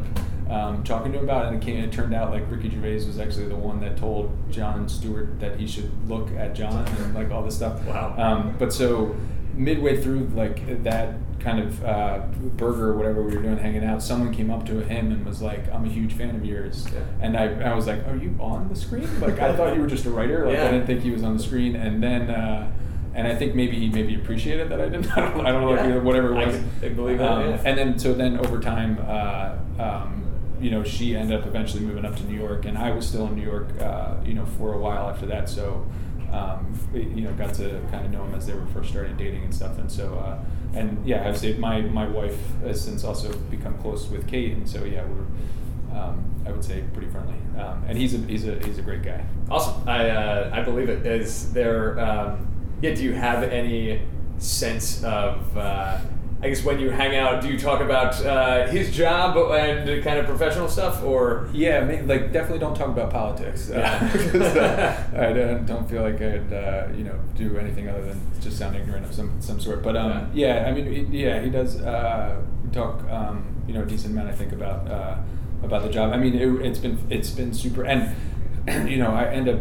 um, 0.49 0.83
talking 0.83 1.11
to 1.11 1.17
him 1.17 1.23
about. 1.23 1.47
And 1.47 1.55
it, 1.55 1.65
came, 1.65 1.83
it 1.83 1.91
turned 1.91 2.13
out 2.13 2.29
like 2.31 2.43
Ricky 2.51 2.69
Gervais 2.69 3.05
was 3.07 3.19
actually 3.19 3.47
the 3.47 3.55
one 3.55 3.79
that 3.79 3.97
told 3.97 4.31
Jon 4.51 4.87
Stewart 4.87 5.39
that 5.39 5.59
he 5.59 5.65
should 5.65 5.89
look 6.07 6.29
at 6.37 6.53
John 6.53 6.85
and 6.87 7.15
like 7.15 7.31
all 7.31 7.41
this 7.41 7.55
stuff. 7.55 7.83
Wow. 7.87 8.13
Um, 8.15 8.55
but 8.59 8.71
so 8.71 9.15
midway 9.55 9.99
through 9.99 10.29
like 10.35 10.83
that 10.83 11.15
kind 11.39 11.59
of 11.59 11.83
uh, 11.83 12.19
burger 12.57 12.89
or 12.91 12.95
whatever 12.95 13.23
we 13.23 13.35
were 13.35 13.41
doing 13.41 13.57
hanging 13.57 13.83
out, 13.83 14.03
someone 14.03 14.31
came 14.31 14.51
up 14.51 14.65
to 14.67 14.81
him 14.81 15.11
and 15.11 15.25
was 15.25 15.41
like, 15.41 15.71
"I'm 15.73 15.83
a 15.85 15.89
huge 15.89 16.13
fan 16.13 16.35
of 16.35 16.45
yours," 16.45 16.87
Yeah. 16.93 16.99
and 17.21 17.35
I, 17.35 17.71
I 17.71 17.73
was 17.73 17.87
like, 17.87 18.07
"Are 18.07 18.15
you 18.15 18.35
on 18.39 18.69
the 18.69 18.75
screen?" 18.75 19.07
Like 19.19 19.39
I 19.39 19.51
thought 19.57 19.75
you 19.75 19.81
were 19.81 19.87
just 19.87 20.05
a 20.05 20.11
writer. 20.11 20.45
Like 20.45 20.57
Yeah. 20.57 20.67
I 20.67 20.71
didn't 20.71 20.85
think 20.85 21.01
he 21.01 21.09
was 21.11 21.23
on 21.23 21.37
the 21.37 21.43
screen, 21.43 21.75
and 21.75 22.01
then. 22.03 22.29
Uh, 22.29 22.67
and 23.15 23.27
I 23.27 23.35
think 23.35 23.55
maybe 23.55 23.77
he 23.79 23.89
maybe 23.89 24.15
appreciated 24.15 24.69
that 24.69 24.79
I 24.81 24.89
didn't. 24.89 25.09
I 25.17 25.21
don't, 25.31 25.45
I 25.47 25.51
don't 25.51 25.61
know 25.61 25.73
Yeah. 25.75 25.97
whatever 25.97 26.29
it 26.39 26.45
was. 26.45 26.55
can- 26.55 26.69
I 26.83 26.89
believe 26.89 27.17
that, 27.19 27.31
Um, 27.31 27.49
yeah. 27.49 27.61
And 27.65 27.77
then 27.77 27.97
so 27.99 28.13
then 28.13 28.37
over 28.39 28.59
time, 28.59 28.97
uh, 29.07 29.55
um, 29.79 30.23
you 30.61 30.71
know, 30.71 30.83
she 30.83 31.15
ended 31.15 31.39
up 31.39 31.45
eventually 31.47 31.83
moving 31.83 32.05
up 32.05 32.15
to 32.17 32.23
New 32.25 32.37
York, 32.37 32.65
and 32.65 32.77
I 32.77 32.91
was 32.91 33.07
still 33.07 33.27
in 33.27 33.35
New 33.35 33.43
York, 33.43 33.69
uh, 33.81 34.15
you 34.25 34.33
know, 34.33 34.45
for 34.45 34.73
a 34.73 34.77
while 34.77 35.09
after 35.09 35.25
that. 35.27 35.49
So, 35.49 35.85
um, 36.31 36.73
you 36.93 37.21
know, 37.21 37.31
got 37.33 37.53
to 37.55 37.81
kind 37.91 38.05
of 38.05 38.11
know 38.11 38.23
him 38.25 38.33
as 38.35 38.45
they 38.47 38.53
were 38.53 38.65
first 38.67 38.89
starting 38.89 39.15
dating 39.17 39.43
and 39.43 39.53
stuff. 39.53 39.77
And 39.77 39.91
so, 39.91 40.15
uh, 40.15 40.39
and 40.77 41.05
yeah, 41.05 41.23
I 41.23 41.27
would 41.27 41.37
say 41.37 41.53
my 41.57 41.81
my 41.81 42.07
wife 42.07 42.37
has 42.63 42.81
since 42.81 43.03
also 43.03 43.33
become 43.51 43.77
close 43.77 44.07
with 44.09 44.27
Kate, 44.27 44.53
and 44.53 44.67
so 44.69 44.83
yeah, 44.83 45.03
we're. 45.05 45.25
Um, 45.97 46.25
I 46.45 46.51
would 46.51 46.63
say 46.63 46.83
pretty 46.93 47.09
friendly, 47.09 47.35
um, 47.57 47.83
and 47.87 47.97
he's 47.97 48.13
a 48.13 48.17
he's 48.17 48.45
a 48.45 48.55
he's 48.65 48.77
a 48.77 48.81
great 48.81 49.01
guy. 49.01 49.23
Awesome. 49.49 49.87
I 49.87 50.09
uh, 50.09 50.49
I 50.53 50.61
believe 50.61 50.89
it. 50.89 51.05
Is 51.05 51.53
there? 51.53 51.97
Um, 51.99 52.47
yeah. 52.89 52.95
Do 52.95 53.03
you 53.03 53.13
have 53.13 53.43
any 53.43 54.01
sense 54.37 55.03
of? 55.03 55.57
Uh, 55.57 55.97
I 56.43 56.49
guess 56.49 56.63
when 56.63 56.79
you 56.79 56.89
hang 56.91 57.15
out, 57.15 57.41
do 57.41 57.47
you 57.47 57.57
talk 57.57 57.79
about 57.81 58.23
uh, 58.23 58.67
his 58.67 58.95
job 58.95 59.35
and 59.51 60.03
kind 60.03 60.19
of 60.19 60.25
professional 60.27 60.67
stuff, 60.67 61.01
or 61.03 61.49
Yeah, 61.53 61.79
I 61.79 61.85
mean, 61.85 62.07
like 62.07 62.31
definitely 62.31 62.59
don't 62.59 62.75
talk 62.75 62.89
about 62.89 63.09
politics. 63.09 63.71
Uh, 63.71 63.77
Yeah. 63.79 64.09
'cause, 64.31 64.55
uh, 64.57 65.03
I 65.27 65.33
don't, 65.33 65.65
don't 65.65 65.89
feel 65.89 66.03
like 66.03 66.21
I'd 66.21 66.51
uh, 66.53 66.87
you 66.95 67.03
know 67.05 67.17
do 67.35 67.57
anything 67.57 67.89
other 67.89 68.03
than 68.05 68.19
just 68.41 68.57
sound 68.59 68.75
ignorant 68.75 69.05
of 69.05 69.13
some 69.13 69.41
some 69.41 69.59
sort. 69.59 69.81
But 69.81 69.95
um, 69.97 70.29
yeah. 70.33 70.65
I 70.67 70.71
mean, 70.73 71.11
yeah, 71.11 71.41
he 71.41 71.49
does 71.49 71.81
uh, 71.81 72.35
talk 72.71 73.01
um, 73.09 73.45
you 73.67 73.73
know 73.73 73.81
a 73.83 73.85
decent 73.85 74.11
amount. 74.13 74.29
I 74.29 74.33
think 74.33 74.51
about 74.51 74.87
uh, 74.91 75.15
about 75.63 75.81
the 75.83 75.89
job. 75.89 76.13
I 76.13 76.17
mean, 76.17 76.35
it, 76.35 76.65
it's 76.67 76.79
been 76.79 76.97
it's 77.09 77.31
been 77.31 77.53
super 77.53 77.83
and. 77.85 78.15
You 78.87 78.97
know, 78.97 79.11
I 79.11 79.25
end 79.25 79.47
up 79.47 79.59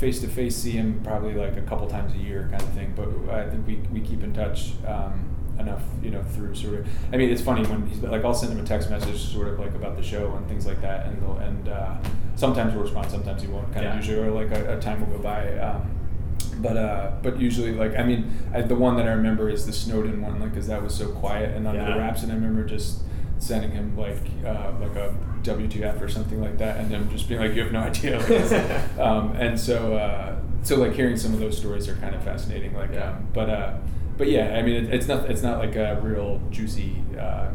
face 0.00 0.20
to 0.20 0.28
face 0.28 0.56
see 0.56 0.72
him 0.72 1.00
probably 1.02 1.34
like 1.34 1.56
a 1.56 1.62
couple 1.62 1.86
times 1.88 2.12
a 2.14 2.18
year, 2.18 2.48
kind 2.50 2.62
of 2.62 2.68
thing. 2.70 2.92
But 2.96 3.08
I 3.34 3.48
think 3.50 3.66
we, 3.66 3.76
we 3.92 4.00
keep 4.00 4.22
in 4.22 4.32
touch 4.32 4.72
um, 4.86 5.24
enough, 5.58 5.82
you 6.02 6.10
know, 6.10 6.22
through 6.22 6.54
sort 6.54 6.74
of. 6.80 6.86
I 7.12 7.16
mean, 7.16 7.30
it's 7.30 7.42
funny 7.42 7.66
when 7.66 7.86
he's 7.88 8.00
like, 8.00 8.24
I'll 8.24 8.34
send 8.34 8.52
him 8.52 8.60
a 8.60 8.66
text 8.66 8.90
message, 8.90 9.18
sort 9.20 9.48
of 9.48 9.58
like 9.58 9.74
about 9.74 9.96
the 9.96 10.02
show 10.02 10.32
and 10.36 10.46
things 10.48 10.66
like 10.66 10.80
that, 10.82 11.06
and 11.06 11.20
they'll, 11.22 11.36
and 11.38 11.68
uh, 11.68 11.96
sometimes 12.36 12.72
he'll 12.72 12.82
respond, 12.82 13.10
sometimes 13.10 13.42
he 13.42 13.48
won't. 13.48 13.72
Kind 13.72 13.84
Yeah. 13.86 13.90
of 13.98 14.04
usually, 14.04 14.18
or 14.26 14.30
like 14.30 14.50
a, 14.52 14.78
a 14.78 14.80
time 14.80 15.00
will 15.00 15.16
go 15.16 15.22
by. 15.22 15.56
Um, 15.58 15.90
but 16.58 16.76
uh, 16.76 17.12
but 17.22 17.40
usually, 17.40 17.72
like 17.72 17.96
I 17.98 18.04
mean, 18.04 18.30
I, 18.54 18.60
the 18.62 18.76
one 18.76 18.96
that 18.98 19.06
I 19.06 19.12
remember 19.12 19.48
is 19.50 19.66
the 19.66 19.72
Snowden 19.72 20.22
one, 20.22 20.38
like 20.40 20.50
because 20.52 20.68
that 20.68 20.80
was 20.82 20.94
so 20.94 21.08
quiet 21.10 21.56
and 21.56 21.66
under 21.66 21.80
Yeah. 21.80 21.94
the 21.94 21.98
wraps, 21.98 22.22
and 22.22 22.30
I 22.30 22.36
remember 22.36 22.64
just 22.64 23.00
sending 23.46 23.70
him 23.72 23.96
like 23.96 24.16
uh, 24.44 24.72
like 24.80 24.96
a 24.96 25.14
WTF 25.42 26.00
or 26.00 26.08
something 26.08 26.40
like 26.40 26.56
that, 26.58 26.78
and 26.78 26.90
him 26.90 27.08
just 27.10 27.28
being 27.28 27.40
like, 27.40 27.54
"You 27.54 27.62
have 27.64 27.72
no 27.72 27.80
idea." 27.92 28.18
Um, 28.98 29.36
and 29.36 29.58
so 29.58 29.94
uh, 29.96 30.36
so 30.62 30.76
like 30.76 30.92
hearing 30.94 31.16
some 31.16 31.34
of 31.34 31.40
those 31.40 31.56
stories 31.58 31.88
are 31.88 31.96
kind 31.96 32.14
of 32.14 32.22
fascinating. 32.24 32.74
Like, 32.74 32.92
Yeah. 32.92 33.10
um, 33.10 33.28
but 33.34 33.50
uh, 33.50 33.74
but 34.16 34.28
yeah, 34.28 34.56
I 34.58 34.62
mean, 34.62 34.76
it, 34.86 34.94
it's 34.94 35.08
not 35.08 35.30
it's 35.30 35.42
not 35.42 35.58
like 35.58 35.76
a 35.76 36.00
real 36.02 36.40
juicy. 36.50 36.96
Uh, 37.18 37.48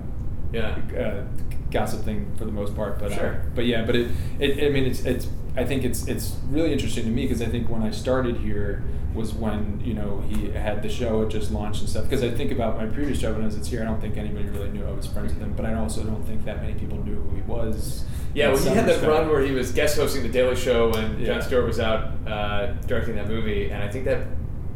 yeah, 0.52 0.78
uh, 0.98 1.24
gossip 1.72 2.04
thing 2.04 2.32
for 2.38 2.46
the 2.46 2.52
most 2.52 2.76
part, 2.76 3.00
but 3.00 3.12
Sure. 3.12 3.34
uh, 3.36 3.40
but 3.56 3.66
yeah, 3.66 3.86
but 3.86 3.96
it, 3.96 4.12
it 4.40 4.66
I 4.66 4.70
mean 4.74 4.86
it's 4.86 5.02
it's 5.06 5.28
I 5.60 5.66
think 5.66 5.84
it's 5.84 6.08
it's 6.08 6.36
really 6.50 6.72
interesting 6.72 7.04
to 7.06 7.10
me 7.10 7.24
because 7.24 7.42
I 7.42 7.46
think 7.48 7.70
when 7.70 7.84
I 7.84 7.92
started 7.92 8.38
here 8.38 8.84
was 9.14 9.34
when 9.34 9.82
you 9.84 9.94
know 9.94 10.24
he 10.30 10.50
had 10.52 10.82
the 10.82 10.90
show 10.90 11.22
had 11.22 11.30
just 11.30 11.52
launched 11.52 11.82
and 11.82 11.90
stuff 11.90 12.04
because 12.06 12.24
I 12.24 12.30
think 12.30 12.52
about 12.52 12.78
my 12.78 12.86
previous 12.86 13.20
job 13.20 13.34
when 13.34 13.42
I 13.42 13.46
was 13.46 13.58
at 13.58 13.66
here 13.66 13.82
I 13.82 13.86
don't 13.86 14.00
think 14.00 14.18
anybody 14.18 14.48
really 14.50 14.70
knew 14.70 14.86
I 14.86 14.92
was 14.92 15.08
friends 15.08 15.34
with 15.34 15.42
him 15.42 15.54
but 15.54 15.66
I 15.66 15.74
also 15.74 16.04
don't 16.04 16.24
think 16.24 16.46
that 16.46 16.62
many 16.62 16.76
people 16.76 17.04
knew 17.04 17.16
who 17.16 17.36
he 17.36 17.42
was 17.42 18.06
yeah. 18.34 18.50
Well, 18.50 18.62
he 18.62 18.70
had 18.70 18.86
that 18.88 19.02
run 19.08 19.28
where 19.28 19.42
he 19.42 19.52
was 19.52 19.72
guest 19.72 19.98
hosting 19.98 20.24
the 20.24 20.30
Daily 20.30 20.56
Show 20.56 20.92
when 20.92 21.20
Yeah. 21.20 21.26
Jon 21.34 21.42
Stewart 21.42 21.66
was 21.66 21.80
out 21.80 22.12
uh, 22.28 22.68
directing 22.86 23.16
that 23.16 23.28
movie, 23.28 23.72
and 23.72 23.84
I 23.84 23.90
think 23.90 24.06
that 24.06 24.28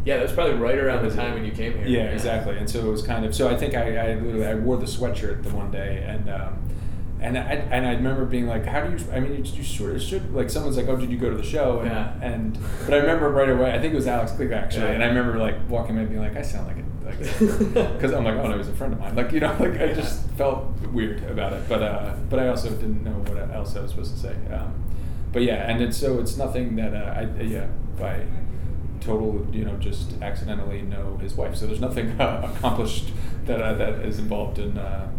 yeah, 0.05 0.17
that 0.17 0.23
was 0.23 0.33
probably 0.33 0.55
right 0.55 0.77
around 0.77 1.07
the 1.07 1.15
time 1.15 1.33
when 1.35 1.45
you 1.45 1.51
came 1.51 1.77
here. 1.77 1.87
Yeah, 1.87 2.05
exactly. 2.11 2.57
And 2.57 2.69
so 2.69 2.79
it 2.79 2.91
was 2.91 3.03
kind 3.03 3.23
of 3.25 3.33
so 3.33 3.47
I 3.47 3.55
think 3.55 3.73
I, 3.73 3.95
I 3.95 4.15
literally 4.15 4.45
I 4.45 4.55
wore 4.55 4.77
the 4.77 4.85
sweatshirt 4.85 5.43
the 5.43 5.49
one 5.55 5.71
day 5.71 6.03
and 6.05 6.29
um, 6.29 6.59
and 7.23 7.37
I 7.37 7.41
and 7.41 7.85
I 7.87 7.91
remember 7.93 8.25
being 8.25 8.47
like, 8.47 8.65
how 8.65 8.81
do 8.85 8.91
you? 8.95 9.11
I 9.11 9.19
mean, 9.19 9.33
you, 9.33 9.43
you 9.51 9.63
sort 9.63 9.95
of 9.95 10.01
should 10.01 10.33
like 10.33 10.49
someone's 10.49 10.77
like, 10.77 10.87
oh, 10.87 10.95
did 10.97 11.09
you 11.09 11.17
go 11.17 11.29
to 11.29 11.37
the 11.37 11.43
show? 11.43 11.79
And, 11.79 11.89
Yeah. 11.89 12.13
and 12.21 12.57
but 12.85 12.93
I 12.93 12.97
remember 12.97 13.29
right 13.29 13.49
away. 13.49 13.71
I 13.73 13.79
think 13.79 13.93
it 13.93 13.95
was 13.95 14.07
Alex 14.07 14.31
Click 14.33 14.51
actually, 14.51 14.85
Yeah. 14.85 14.91
and 14.93 15.03
I 15.03 15.07
remember 15.07 15.37
like 15.39 15.55
walking 15.69 15.95
in 15.95 16.01
and 16.01 16.09
being 16.09 16.21
like, 16.21 16.35
I 16.35 16.41
sound 16.41 16.67
like 16.67 16.77
a 16.77 16.83
like 17.05 17.19
because 17.19 18.13
I'm 18.17 18.23
like, 18.23 18.35
oh 18.35 18.47
no, 18.47 18.57
he's 18.57 18.67
a 18.69 18.73
friend 18.73 18.93
of 18.93 18.99
mine. 18.99 19.15
Like 19.15 19.31
you 19.31 19.39
know, 19.39 19.55
like 19.59 19.79
I 19.79 19.93
just 19.93 20.29
felt 20.31 20.65
weird 20.91 21.23
about 21.25 21.53
it. 21.53 21.63
But 21.67 21.81
uh, 21.81 22.13
but 22.29 22.39
I 22.39 22.47
also 22.49 22.69
didn't 22.69 23.03
know 23.03 23.11
what 23.11 23.37
else 23.53 23.75
I 23.75 23.81
was 23.81 23.91
supposed 23.91 24.13
to 24.13 24.19
say. 24.19 24.35
Um, 24.53 24.83
but 25.31 25.41
yeah, 25.43 25.69
and 25.69 25.81
it's 25.81 25.97
so 25.97 26.19
it's 26.19 26.37
nothing 26.37 26.75
that 26.75 26.93
uh, 26.93 27.19
I 27.39 27.41
yeah 27.41 27.67
by 27.99 28.25
total 29.01 29.45
you 29.51 29.65
know 29.65 29.75
just 29.77 30.13
accidentally 30.21 30.81
know 30.81 31.17
his 31.21 31.33
wife. 31.35 31.55
So 31.55 31.67
there's 31.67 31.81
nothing 31.81 32.11
uh, 32.21 32.51
accomplished 32.55 33.11
that 33.45 33.61
uh, 33.61 33.73
that 33.73 33.93
is 34.05 34.19
involved 34.19 34.59
in 34.59 34.77
uh, 34.77 35.09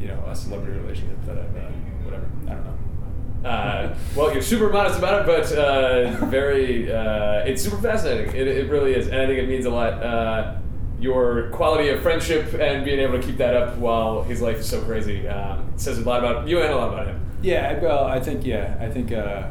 you 0.00 0.08
know 0.08 0.22
a 0.26 0.34
celebrity 0.34 0.78
relationship 0.80 1.16
that 1.26 1.38
I've 1.38 1.56
uh, 1.56 1.70
whatever 2.04 2.26
I 2.46 2.50
don't 2.54 2.64
know. 2.64 3.48
Uh, 3.48 3.96
well, 4.14 4.32
you're 4.32 4.42
super 4.42 4.68
modest 4.68 4.98
about 4.98 5.22
it, 5.22 5.26
but 5.26 5.52
uh, 5.56 6.26
very. 6.26 6.92
Uh, 6.92 7.44
it's 7.46 7.62
super 7.62 7.78
fascinating. 7.78 8.34
It, 8.34 8.46
it 8.48 8.68
really 8.70 8.94
is, 8.94 9.08
and 9.08 9.16
I 9.22 9.26
think 9.26 9.38
it 9.38 9.48
means 9.48 9.64
a 9.66 9.70
lot. 9.70 9.94
Uh, 9.94 10.56
your 11.00 11.48
quality 11.48 11.88
of 11.88 12.02
friendship 12.02 12.52
and 12.52 12.84
being 12.84 13.00
able 13.00 13.18
to 13.18 13.26
keep 13.26 13.38
that 13.38 13.56
up 13.56 13.74
while 13.78 14.22
his 14.22 14.42
life 14.42 14.58
is 14.58 14.68
so 14.68 14.82
crazy 14.82 15.26
um, 15.26 15.72
says 15.76 15.96
a 15.96 16.02
lot 16.02 16.18
about 16.22 16.46
you 16.46 16.60
and 16.60 16.70
a 16.70 16.76
lot 16.76 16.92
about 16.92 17.06
him. 17.06 17.18
Yeah, 17.40 17.70
I- 17.74 17.82
well, 17.82 18.04
I 18.04 18.20
think 18.20 18.44
yeah, 18.44 18.76
I 18.78 18.90
think 18.90 19.10
uh, 19.10 19.44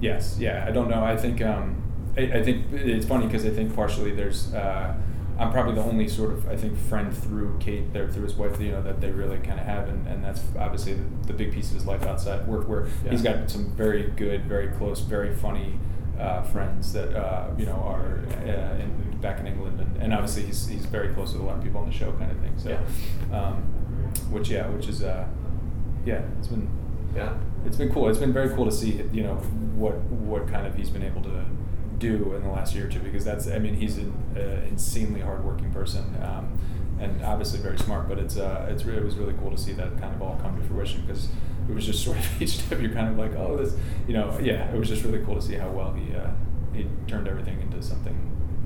yes, 0.00 0.38
yeah. 0.40 0.64
I 0.66 0.70
don't 0.70 0.88
know. 0.88 1.04
I 1.04 1.14
think 1.14 1.42
um, 1.42 1.82
I, 2.16 2.22
I 2.22 2.42
think 2.42 2.72
it's 2.72 3.04
funny 3.04 3.26
because 3.26 3.44
I 3.44 3.50
think 3.50 3.74
partially 3.74 4.12
there's 4.12 4.54
uh, 4.54 4.94
I'm 5.38 5.52
probably 5.52 5.74
the 5.74 5.82
only 5.84 6.08
sort 6.08 6.32
of 6.32 6.48
I 6.48 6.56
think 6.56 6.76
friend 6.76 7.16
through 7.16 7.58
Kate 7.60 7.92
there 7.92 8.08
through 8.08 8.24
his 8.24 8.34
wife, 8.34 8.60
you 8.60 8.72
know, 8.72 8.82
that 8.82 9.00
they 9.00 9.10
really 9.10 9.38
kind 9.38 9.60
of 9.60 9.66
have, 9.66 9.88
and, 9.88 10.06
and 10.08 10.24
that's 10.24 10.42
obviously 10.58 10.94
the, 10.94 11.04
the 11.28 11.32
big 11.32 11.52
piece 11.52 11.68
of 11.68 11.74
his 11.74 11.86
life 11.86 12.02
outside 12.04 12.46
work, 12.48 12.68
where 12.68 12.86
he's 13.08 13.22
Yeah. 13.22 13.36
got 13.36 13.50
some 13.50 13.70
very 13.76 14.04
good, 14.16 14.44
very 14.46 14.68
close, 14.68 15.00
very 15.00 15.34
funny. 15.34 15.78
Uh, 16.18 16.42
friends 16.42 16.92
that 16.92 17.14
uh, 17.14 17.46
you 17.56 17.64
know 17.64 17.74
are 17.76 18.18
uh, 18.44 18.82
in, 18.82 18.90
back 19.20 19.38
in 19.38 19.46
England, 19.46 19.78
and, 19.80 20.02
and 20.02 20.12
obviously 20.12 20.42
he's, 20.42 20.66
he's 20.66 20.84
very 20.86 21.14
close 21.14 21.32
with 21.32 21.40
a 21.40 21.44
lot 21.44 21.56
of 21.58 21.62
people 21.62 21.80
on 21.80 21.86
the 21.86 21.92
show, 21.94 22.10
kind 22.14 22.32
of 22.32 22.38
thing. 22.40 22.52
So, 22.58 22.76
um, 23.32 23.62
which 24.32 24.48
yeah, 24.50 24.66
which 24.68 24.88
is 24.88 25.04
uh, 25.04 25.28
yeah, 26.04 26.22
it's 26.40 26.48
been 26.48 26.68
Yeah. 27.14 27.34
it's 27.64 27.76
been 27.76 27.92
cool. 27.92 28.08
It's 28.08 28.18
been 28.18 28.32
very 28.32 28.48
cool 28.56 28.64
to 28.64 28.72
see, 28.72 29.00
you 29.12 29.22
know, 29.22 29.34
what 29.76 29.94
what 30.10 30.48
kind 30.48 30.66
of 30.66 30.74
he's 30.74 30.90
been 30.90 31.04
able 31.04 31.22
to 31.22 31.44
do 31.98 32.34
in 32.34 32.42
the 32.42 32.48
last 32.50 32.74
year 32.74 32.86
or 32.86 32.88
two 32.88 33.00
because 33.00 33.24
that's 33.24 33.48
I 33.48 33.58
mean 33.58 33.74
he's 33.74 33.98
an 33.98 34.12
uh, 34.36 34.66
insanely 34.68 35.20
hardworking 35.20 35.72
person 35.72 36.04
um, 36.22 36.58
and 37.00 37.22
obviously 37.24 37.60
very 37.60 37.78
smart. 37.78 38.08
But 38.08 38.18
it's 38.18 38.36
uh, 38.36 38.66
it's 38.70 38.84
really, 38.84 38.98
it 38.98 39.04
was 39.04 39.16
really 39.16 39.34
cool 39.40 39.50
to 39.50 39.58
see 39.58 39.72
that 39.72 39.98
kind 40.00 40.14
of 40.14 40.22
all 40.22 40.38
come 40.42 40.60
to 40.60 40.66
fruition 40.68 41.02
because 41.06 41.28
it 41.68 41.74
was 41.74 41.86
just 41.86 42.04
sort 42.04 42.18
of 42.18 42.42
each 42.42 42.58
step 42.58 42.80
you're 42.80 42.92
kind 42.92 43.08
of 43.08 43.18
like 43.18 43.34
oh 43.36 43.56
this 43.56 43.74
you 44.06 44.14
know 44.14 44.38
yeah 44.40 44.70
it 44.72 44.78
was 44.78 44.88
just 44.88 45.04
really 45.04 45.22
cool 45.24 45.34
to 45.34 45.42
see 45.42 45.54
how 45.54 45.68
well 45.68 45.92
he 45.92 46.14
uh, 46.14 46.30
he 46.72 46.86
turned 47.06 47.26
everything 47.26 47.60
into 47.60 47.82
something 47.82 48.16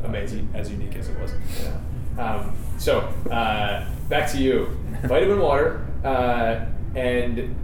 Amazing. 0.04 0.48
as 0.54 0.70
unique 0.70 0.96
as 0.96 1.08
it 1.08 1.18
was. 1.20 1.32
Yeah. 1.62 2.24
Um, 2.24 2.56
so 2.78 3.00
uh, 3.30 3.86
back 4.08 4.30
to 4.32 4.38
you, 4.38 4.76
vitamin 5.04 5.40
water, 5.40 5.86
uh, 6.04 6.66
and 6.94 7.54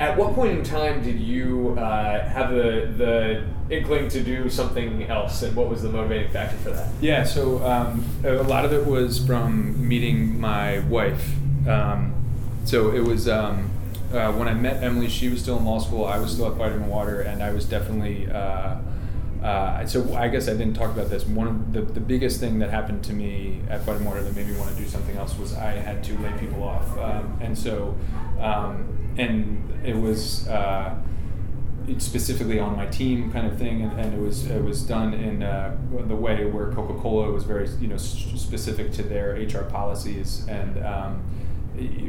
at 0.00 0.16
what 0.16 0.34
point 0.34 0.58
in 0.58 0.64
time 0.64 1.02
did 1.02 1.20
you 1.20 1.76
uh, 1.78 2.28
have 2.28 2.50
the 2.50 2.92
the 2.96 3.44
inkling 3.70 4.08
to 4.08 4.22
do 4.22 4.48
something 4.50 5.04
else, 5.04 5.42
and 5.42 5.56
what 5.56 5.68
was 5.68 5.82
the 5.82 5.88
motivating 5.88 6.30
factor 6.30 6.56
for 6.58 6.70
that? 6.70 6.90
Yeah, 7.00 7.24
so 7.24 7.64
um, 7.64 8.04
a 8.24 8.42
lot 8.42 8.64
of 8.64 8.72
it 8.72 8.86
was 8.86 9.24
from 9.24 9.88
meeting 9.88 10.40
my 10.40 10.80
wife. 10.80 11.34
Um, 11.66 12.14
so 12.64 12.92
it 12.92 13.00
was 13.00 13.28
um, 13.28 13.70
uh, 14.12 14.32
when 14.32 14.48
I 14.48 14.54
met 14.54 14.82
Emily, 14.82 15.08
she 15.08 15.28
was 15.28 15.40
still 15.40 15.56
in 15.58 15.64
law 15.64 15.78
school, 15.78 16.04
I 16.04 16.18
was 16.18 16.32
still 16.32 16.46
at 16.46 16.54
Vitamin 16.54 16.88
Water, 16.88 17.20
and 17.20 17.42
I 17.42 17.52
was 17.52 17.64
definitely. 17.64 18.30
Uh, 18.30 18.76
uh, 19.42 19.84
so 19.86 20.14
I 20.14 20.28
guess 20.28 20.46
I 20.48 20.52
didn't 20.52 20.74
talk 20.74 20.92
about 20.92 21.10
this. 21.10 21.26
One 21.26 21.48
of 21.48 21.72
the, 21.72 21.80
the 21.80 22.00
biggest 22.00 22.38
thing 22.38 22.60
that 22.60 22.70
happened 22.70 23.02
to 23.04 23.12
me 23.12 23.60
at 23.68 23.84
Water 23.84 24.22
that 24.22 24.36
made 24.36 24.46
me 24.46 24.56
want 24.56 24.70
to 24.70 24.76
do 24.80 24.88
something 24.88 25.16
else 25.16 25.36
was 25.36 25.52
I 25.54 25.72
had 25.72 26.04
to 26.04 26.18
lay 26.18 26.32
people 26.38 26.62
off, 26.62 26.96
um, 26.96 27.38
and 27.40 27.58
so 27.58 27.96
um, 28.38 29.14
and 29.18 29.84
it 29.84 29.96
was. 29.96 30.46
Uh, 30.48 30.94
specifically 31.98 32.58
on 32.58 32.76
my 32.76 32.86
team 32.86 33.30
kind 33.32 33.46
of 33.46 33.58
thing 33.58 33.82
and, 33.82 33.98
and 34.00 34.14
it 34.14 34.20
was 34.20 34.46
it 34.50 34.62
was 34.62 34.82
done 34.82 35.14
in 35.14 35.42
uh, 35.42 35.76
the 36.06 36.16
way 36.16 36.44
where 36.46 36.70
Coca-Cola 36.72 37.30
was 37.32 37.44
very 37.44 37.68
you 37.80 37.88
know 37.88 37.94
s- 37.96 38.32
specific 38.36 38.92
to 38.92 39.02
their 39.02 39.32
HR 39.34 39.64
policies 39.64 40.46
and 40.48 40.84
um, 40.84 41.22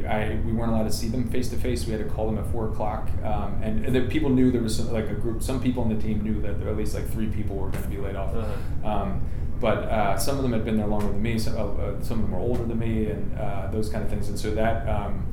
I 0.08 0.38
we 0.44 0.52
weren't 0.52 0.70
allowed 0.72 0.84
to 0.84 0.92
see 0.92 1.08
them 1.08 1.28
face 1.30 1.48
to 1.50 1.56
face 1.56 1.86
we 1.86 1.92
had 1.92 2.06
to 2.06 2.14
call 2.14 2.26
them 2.26 2.38
at 2.38 2.46
four 2.52 2.68
o'clock 2.68 3.08
um, 3.24 3.58
and, 3.62 3.84
and 3.86 3.94
the 3.94 4.02
people 4.02 4.30
knew 4.30 4.50
there 4.52 4.60
was 4.62 4.76
some, 4.76 4.92
like 4.92 5.08
a 5.08 5.14
group 5.14 5.42
some 5.42 5.60
people 5.62 5.82
on 5.82 5.88
the 5.94 6.00
team 6.00 6.22
knew 6.22 6.40
that 6.42 6.60
there 6.60 6.68
at 6.68 6.76
least 6.76 6.94
like 6.94 7.08
three 7.10 7.26
people 7.28 7.56
were 7.56 7.70
going 7.70 7.82
to 7.82 7.88
be 7.88 7.96
laid 7.98 8.16
off 8.16 8.34
Uh-huh. 8.34 8.88
um, 8.88 9.22
but 9.60 9.78
uh, 9.84 10.18
some 10.18 10.36
of 10.36 10.42
them 10.42 10.52
had 10.52 10.64
been 10.64 10.76
there 10.76 10.86
longer 10.86 11.06
than 11.06 11.22
me 11.22 11.38
some, 11.38 11.56
uh, 11.56 11.60
uh, 11.64 12.02
some 12.02 12.18
of 12.18 12.24
them 12.24 12.32
were 12.32 12.38
older 12.40 12.64
than 12.64 12.78
me 12.78 13.06
and 13.06 13.38
uh, 13.38 13.68
those 13.70 13.88
kind 13.88 14.04
of 14.04 14.10
things 14.10 14.28
and 14.28 14.38
so 14.38 14.50
that 14.54 14.86
um, 14.88 15.24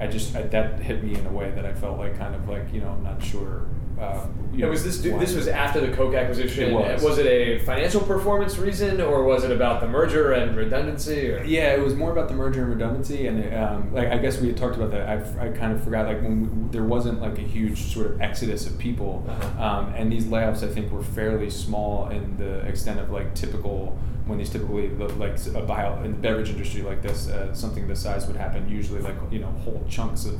I 0.00 0.06
just 0.08 0.34
I, 0.36 0.42
that 0.42 0.80
hit 0.80 1.02
me 1.04 1.14
in 1.14 1.24
a 1.26 1.30
way 1.32 1.50
that 1.52 1.64
I 1.64 1.72
felt 1.72 1.96
like 1.98 2.18
kind 2.18 2.34
of 2.34 2.48
like 2.48 2.72
you 2.74 2.80
know 2.82 2.88
I'm 2.90 3.02
not 3.04 3.22
sure. 3.24 3.66
Uh, 3.98 4.26
And 4.52 4.70
was 4.70 4.84
this 4.84 4.98
this 5.00 5.34
was 5.34 5.48
after 5.48 5.80
the 5.80 5.88
Coke 5.94 6.14
acquisition? 6.14 6.70
It 6.70 6.72
was. 7.02 7.18
it 7.18 7.26
a 7.26 7.58
financial 7.60 8.00
performance 8.00 8.58
reason, 8.58 9.00
or 9.00 9.22
was 9.24 9.44
it 9.44 9.50
about 9.50 9.80
the 9.80 9.86
merger 9.88 10.32
and 10.32 10.56
redundancy? 10.56 11.30
Or? 11.30 11.42
Yeah, 11.44 11.74
it 11.74 11.80
was 11.80 11.94
more 11.94 12.10
about 12.12 12.28
the 12.28 12.34
merger 12.34 12.60
and 12.62 12.70
redundancy, 12.70 13.26
and 13.26 13.54
um, 13.54 13.92
like 13.94 14.08
I 14.08 14.18
guess 14.18 14.40
we 14.40 14.48
had 14.48 14.56
talked 14.56 14.76
about 14.76 14.90
that. 14.92 15.08
I, 15.08 15.46
I 15.46 15.48
kind 15.48 15.72
of 15.72 15.82
forgot 15.84 16.06
like 16.06 16.22
when 16.22 16.40
we, 16.42 16.70
there 16.72 16.84
wasn't 16.84 17.20
like 17.20 17.38
a 17.38 17.42
huge 17.42 17.92
sort 17.94 18.06
of 18.06 18.20
exodus 18.20 18.66
of 18.66 18.78
people, 18.78 19.24
Uh-huh. 19.28 19.62
um, 19.64 19.94
and 19.94 20.10
these 20.12 20.24
layoffs 20.26 20.62
I 20.62 20.68
think 20.72 20.92
were 20.92 21.02
fairly 21.02 21.48
small 21.50 22.08
in 22.08 22.36
the 22.36 22.60
extent 22.66 22.98
of 23.00 23.10
like 23.10 23.34
typical 23.34 23.98
when 24.26 24.38
these 24.38 24.50
typically 24.50 24.88
like 24.88 25.36
a 25.54 25.62
bio 25.62 26.02
in 26.02 26.10
the 26.12 26.18
beverage 26.18 26.50
industry 26.50 26.82
like 26.82 27.00
this, 27.00 27.28
uh, 27.28 27.54
something 27.54 27.86
this 27.86 28.00
size 28.00 28.26
would 28.26 28.36
happen. 28.36 28.68
Usually, 28.68 29.00
like 29.00 29.14
you 29.30 29.38
know, 29.38 29.52
whole 29.64 29.84
chunks 29.88 30.24
of 30.26 30.34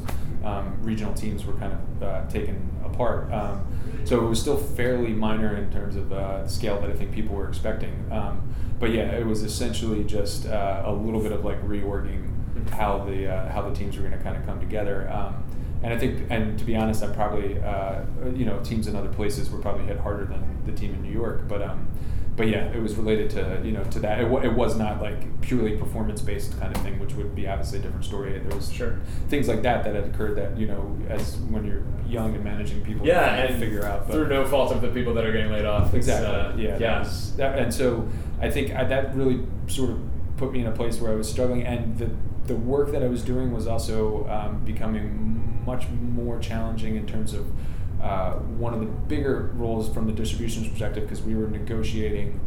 um, 0.44 0.76
regional 0.82 1.14
teams 1.14 1.44
were 1.46 1.52
kind 1.54 1.72
of 1.72 2.02
uh, 2.02 2.26
taken 2.28 2.56
apart. 2.96 3.32
Um, 3.32 3.66
so 4.04 4.24
it 4.24 4.28
was 4.28 4.40
still 4.40 4.56
fairly 4.56 5.12
minor 5.12 5.56
in 5.56 5.70
terms 5.70 5.96
of 5.96 6.12
uh, 6.12 6.46
scale 6.46 6.80
that 6.80 6.90
I 6.90 6.94
think 6.94 7.12
people 7.12 7.34
were 7.34 7.48
expecting. 7.48 7.92
Um, 8.10 8.54
but 8.78 8.90
yeah, 8.90 9.10
it 9.12 9.26
was 9.26 9.42
essentially 9.42 10.04
just 10.04 10.46
uh, 10.46 10.82
a 10.84 10.92
little 10.92 11.20
bit 11.20 11.32
of 11.32 11.44
like 11.44 11.62
reorging 11.66 12.32
how 12.70 13.04
the 13.04 13.28
uh, 13.28 13.52
how 13.52 13.68
the 13.68 13.74
teams 13.74 13.96
were 13.96 14.02
going 14.02 14.16
to 14.16 14.22
kind 14.22 14.36
of 14.36 14.44
come 14.46 14.60
together. 14.60 15.10
Um, 15.10 15.44
and 15.82 15.92
I 15.92 15.98
think, 15.98 16.26
and 16.30 16.58
to 16.58 16.64
be 16.64 16.74
honest, 16.74 17.02
I'm 17.02 17.14
probably 17.14 17.60
uh, 17.60 18.02
you 18.34 18.44
know 18.44 18.60
teams 18.60 18.86
in 18.86 18.96
other 18.96 19.12
places 19.12 19.50
were 19.50 19.58
probably 19.58 19.86
hit 19.86 19.98
harder 19.98 20.24
than 20.24 20.42
the 20.64 20.72
team 20.72 20.94
in 20.94 21.02
New 21.02 21.12
York, 21.12 21.48
but 21.48 21.62
um, 21.62 21.88
but 22.36 22.48
yeah, 22.48 22.66
it 22.66 22.82
was 22.82 22.94
related 22.96 23.30
to 23.30 23.60
you 23.64 23.72
know 23.72 23.82
to 23.84 23.98
that. 24.00 24.20
It, 24.20 24.24
w- 24.24 24.42
it 24.48 24.52
was 24.54 24.76
not 24.76 25.00
like 25.00 25.40
purely 25.40 25.76
performance 25.76 26.20
based 26.20 26.58
kind 26.60 26.74
of 26.76 26.82
thing, 26.82 26.98
which 26.98 27.14
would 27.14 27.34
be 27.34 27.48
obviously 27.48 27.78
a 27.78 27.82
different 27.82 28.04
story. 28.04 28.38
There 28.38 28.54
was 28.56 28.70
Sure. 28.70 28.98
things 29.28 29.48
like 29.48 29.62
that 29.62 29.84
that 29.84 29.94
had 29.94 30.04
occurred 30.04 30.36
that 30.36 30.56
you 30.58 30.66
know 30.66 30.96
as 31.08 31.36
when 31.38 31.64
you're 31.64 31.82
young 32.06 32.34
and 32.34 32.44
managing 32.44 32.82
people, 32.84 33.06
Yeah, 33.06 33.34
and 33.44 33.58
figure 33.58 33.84
out. 33.84 34.06
But 34.06 34.12
through 34.14 34.28
no 34.28 34.44
fault 34.46 34.70
of 34.72 34.80
the 34.82 34.88
people 34.88 35.14
that 35.14 35.24
are 35.24 35.32
getting 35.32 35.50
laid 35.50 35.64
off. 35.64 35.94
Exactly, 35.94 36.28
uh, 36.66 36.70
yeah, 36.70 36.78
yeah. 36.78 36.98
was- 37.00 37.34
that- 37.36 37.58
and 37.58 37.72
so 37.72 38.06
I 38.40 38.50
think 38.50 38.74
I, 38.74 38.84
that 38.84 39.14
really 39.16 39.40
sort 39.66 39.90
of 39.90 39.98
put 40.36 40.52
me 40.52 40.60
in 40.60 40.66
a 40.66 40.72
place 40.72 41.00
where 41.00 41.10
I 41.12 41.14
was 41.16 41.30
struggling, 41.30 41.64
and 41.64 41.96
the 41.98 42.10
the 42.46 42.54
work 42.54 42.92
that 42.92 43.02
I 43.02 43.08
was 43.08 43.22
doing 43.22 43.52
was 43.52 43.66
also 43.66 44.28
um, 44.28 44.62
becoming 44.64 45.62
much 45.66 45.88
more 45.88 46.38
challenging 46.38 46.94
in 46.94 47.04
terms 47.06 47.32
of 47.32 47.44
uh, 48.02 48.32
one 48.34 48.74
of 48.74 48.80
the 48.80 48.86
bigger 48.86 49.52
roles 49.54 49.92
from 49.92 50.06
the 50.06 50.12
distribution 50.12 50.68
perspective 50.68 51.04
because 51.04 51.22
we 51.22 51.34
were 51.34 51.48
negotiating 51.48 52.40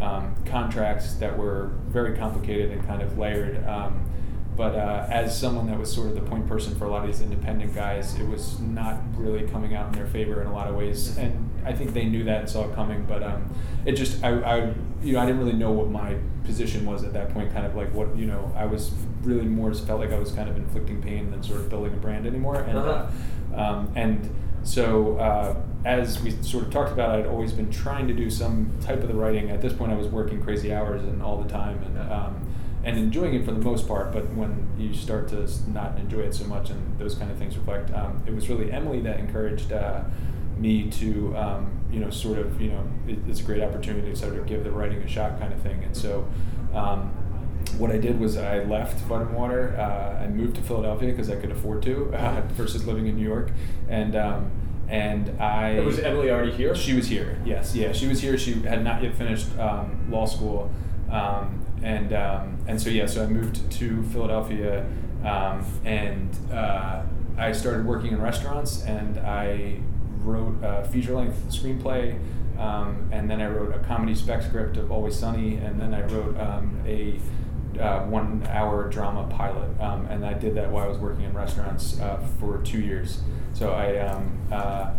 um, 0.00 0.34
contracts 0.46 1.14
that 1.14 1.36
were 1.36 1.72
very 1.88 2.16
complicated 2.16 2.70
and 2.72 2.86
kind 2.86 3.02
of 3.02 3.18
layered. 3.18 3.66
Um, 3.66 4.08
but 4.56 4.74
uh, 4.74 5.06
as 5.08 5.38
someone 5.38 5.66
that 5.68 5.78
was 5.78 5.90
sort 5.92 6.08
of 6.08 6.14
the 6.14 6.20
point 6.20 6.46
person 6.46 6.74
for 6.76 6.84
a 6.84 6.90
lot 6.90 7.00
of 7.02 7.06
these 7.06 7.22
independent 7.22 7.74
guys, 7.74 8.18
it 8.18 8.26
was 8.28 8.60
not 8.60 8.96
really 9.16 9.46
coming 9.48 9.74
out 9.74 9.86
in 9.86 9.92
their 9.92 10.06
favor 10.06 10.42
in 10.42 10.46
a 10.46 10.52
lot 10.52 10.68
of 10.68 10.74
ways, 10.74 11.16
and 11.16 11.50
I 11.64 11.72
think 11.72 11.94
they 11.94 12.04
knew 12.04 12.24
that 12.24 12.40
and 12.40 12.50
saw 12.50 12.68
it 12.68 12.74
coming. 12.74 13.04
But 13.06 13.22
um, 13.22 13.50
it 13.86 13.92
just, 13.92 14.22
I, 14.22 14.28
I, 14.40 14.74
you 15.02 15.14
know, 15.14 15.20
I 15.20 15.26
didn't 15.26 15.38
really 15.40 15.54
know 15.56 15.72
what 15.72 15.88
my 15.90 16.16
position 16.44 16.84
was 16.84 17.02
at 17.02 17.14
that 17.14 17.32
point. 17.32 17.50
Kind 17.52 17.64
of 17.64 17.74
like 17.74 17.94
what, 17.94 18.14
you 18.14 18.26
know, 18.26 18.52
I 18.54 18.66
was 18.66 18.90
really 19.22 19.46
more 19.46 19.72
felt 19.72 20.00
like 20.00 20.12
I 20.12 20.18
was 20.18 20.32
kind 20.32 20.50
of 20.50 20.56
inflicting 20.58 21.00
pain 21.00 21.30
than 21.30 21.42
sort 21.42 21.60
of 21.60 21.70
building 21.70 21.94
a 21.94 21.96
brand 21.96 22.26
anymore, 22.26 22.56
and 22.60 22.76
Uh-huh. 22.76 23.06
uh, 23.56 23.58
um, 23.58 23.92
and 23.94 24.34
so 24.64 25.16
uh, 25.18 25.56
as 25.84 26.20
we 26.22 26.30
sort 26.42 26.64
of 26.64 26.70
talked 26.70 26.92
about, 26.92 27.18
I'd 27.18 27.26
always 27.26 27.52
been 27.52 27.70
trying 27.70 28.06
to 28.08 28.14
do 28.14 28.30
some 28.30 28.70
type 28.80 29.02
of 29.02 29.08
the 29.08 29.14
writing. 29.14 29.50
At 29.50 29.60
this 29.60 29.72
point, 29.72 29.92
I 29.92 29.96
was 29.96 30.06
working 30.08 30.42
crazy 30.42 30.72
hours 30.72 31.02
and 31.02 31.22
all 31.22 31.42
the 31.42 31.48
time, 31.48 31.82
and 31.82 32.12
um, 32.12 32.54
and 32.84 32.98
enjoying 32.98 33.34
it 33.34 33.44
for 33.44 33.52
the 33.52 33.60
most 33.60 33.88
part. 33.88 34.12
But 34.12 34.32
when 34.34 34.68
you 34.78 34.94
start 34.94 35.28
to 35.28 35.48
not 35.70 35.98
enjoy 35.98 36.20
it 36.20 36.34
so 36.34 36.44
much, 36.44 36.70
and 36.70 36.98
those 36.98 37.14
kind 37.14 37.30
of 37.30 37.38
things 37.38 37.56
reflect, 37.56 37.92
um, 37.92 38.22
it 38.26 38.34
was 38.34 38.48
really 38.48 38.70
Emily 38.70 39.00
that 39.00 39.18
encouraged 39.18 39.72
uh, 39.72 40.04
me 40.56 40.88
to 40.90 41.36
um, 41.36 41.80
you 41.90 41.98
know 41.98 42.10
sort 42.10 42.38
of 42.38 42.60
you 42.60 42.70
know 42.70 42.88
it, 43.08 43.18
it's 43.28 43.40
a 43.40 43.44
great 43.44 43.62
opportunity 43.62 44.10
to 44.10 44.16
sort 44.16 44.36
of 44.36 44.46
give 44.46 44.62
the 44.62 44.70
writing 44.70 45.02
a 45.02 45.08
shot 45.08 45.38
kind 45.38 45.52
of 45.52 45.60
thing. 45.60 45.82
And 45.84 45.96
so. 45.96 46.28
Um, 46.72 47.12
what 47.78 47.90
I 47.90 47.98
did 47.98 48.18
was 48.20 48.36
I 48.36 48.64
left 48.64 48.98
Vitamin 49.00 49.34
Water 49.34 49.76
uh, 49.78 50.22
and 50.22 50.36
moved 50.36 50.56
to 50.56 50.62
Philadelphia 50.62 51.10
because 51.10 51.30
I 51.30 51.36
could 51.36 51.50
afford 51.50 51.82
to 51.84 52.14
uh, 52.14 52.42
versus 52.52 52.86
living 52.86 53.06
in 53.06 53.16
New 53.16 53.24
York, 53.26 53.50
and 53.88 54.16
um, 54.16 54.50
and 54.88 55.40
I 55.40 55.80
Was 55.80 55.98
Emily 55.98 56.30
already 56.30 56.52
here? 56.52 56.74
She 56.74 56.94
was 56.94 57.08
here. 57.08 57.38
Yes, 57.44 57.74
yeah, 57.74 57.92
she 57.92 58.06
was 58.06 58.20
here. 58.20 58.36
She 58.36 58.54
had 58.62 58.84
not 58.84 59.02
yet 59.02 59.14
finished 59.14 59.56
um, 59.58 60.10
law 60.10 60.26
school, 60.26 60.70
um, 61.10 61.64
and 61.82 62.12
um, 62.12 62.58
and 62.66 62.80
so 62.80 62.90
yeah, 62.90 63.06
so 63.06 63.24
I 63.24 63.26
moved 63.26 63.70
to 63.72 64.02
Philadelphia, 64.04 64.86
um, 65.24 65.64
and 65.84 66.30
uh, 66.52 67.02
I 67.38 67.52
started 67.52 67.86
working 67.86 68.12
in 68.12 68.20
restaurants, 68.20 68.82
and 68.84 69.18
I 69.18 69.80
wrote 70.18 70.56
a 70.62 70.84
feature 70.84 71.14
length 71.14 71.48
screenplay. 71.48 72.18
Um, 72.58 73.08
and 73.10 73.28
then 73.30 73.40
I 73.40 73.48
wrote 73.48 73.74
a 73.74 73.78
comedy 73.80 74.14
spec 74.14 74.42
script 74.42 74.76
of 74.76 74.92
Always 74.92 75.18
Sunny, 75.18 75.56
and 75.56 75.80
then 75.80 75.94
I 75.94 76.02
wrote 76.02 76.38
um, 76.38 76.80
a 76.86 77.18
uh, 77.78 78.04
one 78.04 78.46
hour 78.48 78.88
drama 78.88 79.26
pilot. 79.28 79.68
Um, 79.80 80.06
and 80.06 80.24
I 80.24 80.34
did 80.34 80.54
that 80.56 80.70
while 80.70 80.84
I 80.84 80.88
was 80.88 80.98
working 80.98 81.24
in 81.24 81.34
restaurants 81.34 81.98
uh, 82.00 82.18
for 82.38 82.58
two 82.62 82.80
years. 82.80 83.20
So 83.52 83.72
I, 83.72 83.98
um, 83.98 84.38
uh, 84.50 84.92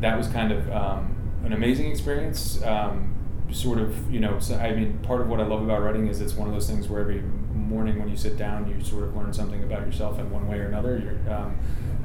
that 0.00 0.16
was 0.16 0.28
kind 0.28 0.52
of 0.52 0.70
um, 0.70 1.14
an 1.44 1.52
amazing 1.52 1.90
experience. 1.90 2.62
Um, 2.62 3.14
sort 3.50 3.78
of, 3.78 4.10
you 4.10 4.18
know, 4.20 4.38
so, 4.38 4.56
I 4.56 4.74
mean, 4.74 4.98
part 5.02 5.20
of 5.20 5.28
what 5.28 5.38
I 5.38 5.44
love 5.44 5.62
about 5.62 5.82
writing 5.82 6.06
is 6.06 6.20
it's 6.20 6.34
one 6.34 6.48
of 6.48 6.54
those 6.54 6.68
things 6.68 6.88
where 6.88 7.02
every 7.02 7.22
morning 7.52 7.98
when 7.98 8.08
you 8.08 8.16
sit 8.16 8.36
down, 8.36 8.68
you 8.68 8.82
sort 8.82 9.04
of 9.04 9.14
learn 9.14 9.32
something 9.32 9.62
about 9.62 9.86
yourself 9.86 10.18
in 10.18 10.30
one 10.30 10.48
way 10.48 10.58
or 10.58 10.66
another. 10.68 11.18
Um, 11.28 11.58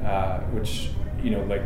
uh, 0.04 0.38
which 0.52 0.90
you 1.22 1.30
know, 1.30 1.42
like 1.44 1.62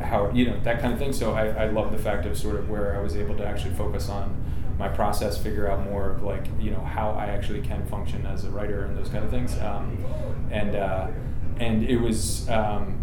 how 0.00 0.30
you 0.32 0.50
know 0.50 0.58
that 0.64 0.80
kind 0.80 0.92
of 0.92 0.98
thing. 0.98 1.12
So 1.12 1.32
I, 1.32 1.46
I 1.46 1.66
love 1.68 1.92
the 1.92 1.98
fact 1.98 2.26
of 2.26 2.36
sort 2.36 2.56
of 2.56 2.68
where 2.68 2.96
I 2.96 3.00
was 3.00 3.16
able 3.16 3.36
to 3.36 3.46
actually 3.46 3.74
focus 3.74 4.08
on 4.08 4.34
my 4.78 4.88
process, 4.88 5.38
figure 5.38 5.70
out 5.70 5.84
more 5.84 6.10
of 6.10 6.22
like 6.22 6.46
you 6.60 6.70
know 6.70 6.80
how 6.80 7.10
I 7.10 7.26
actually 7.26 7.62
can 7.62 7.86
function 7.86 8.26
as 8.26 8.44
a 8.44 8.50
writer 8.50 8.84
and 8.84 8.96
those 8.96 9.08
kind 9.08 9.24
of 9.24 9.30
things. 9.30 9.58
Um, 9.58 10.04
and 10.50 10.76
uh, 10.76 11.08
and 11.58 11.84
it 11.84 11.96
was. 11.96 12.48
Um, 12.48 13.02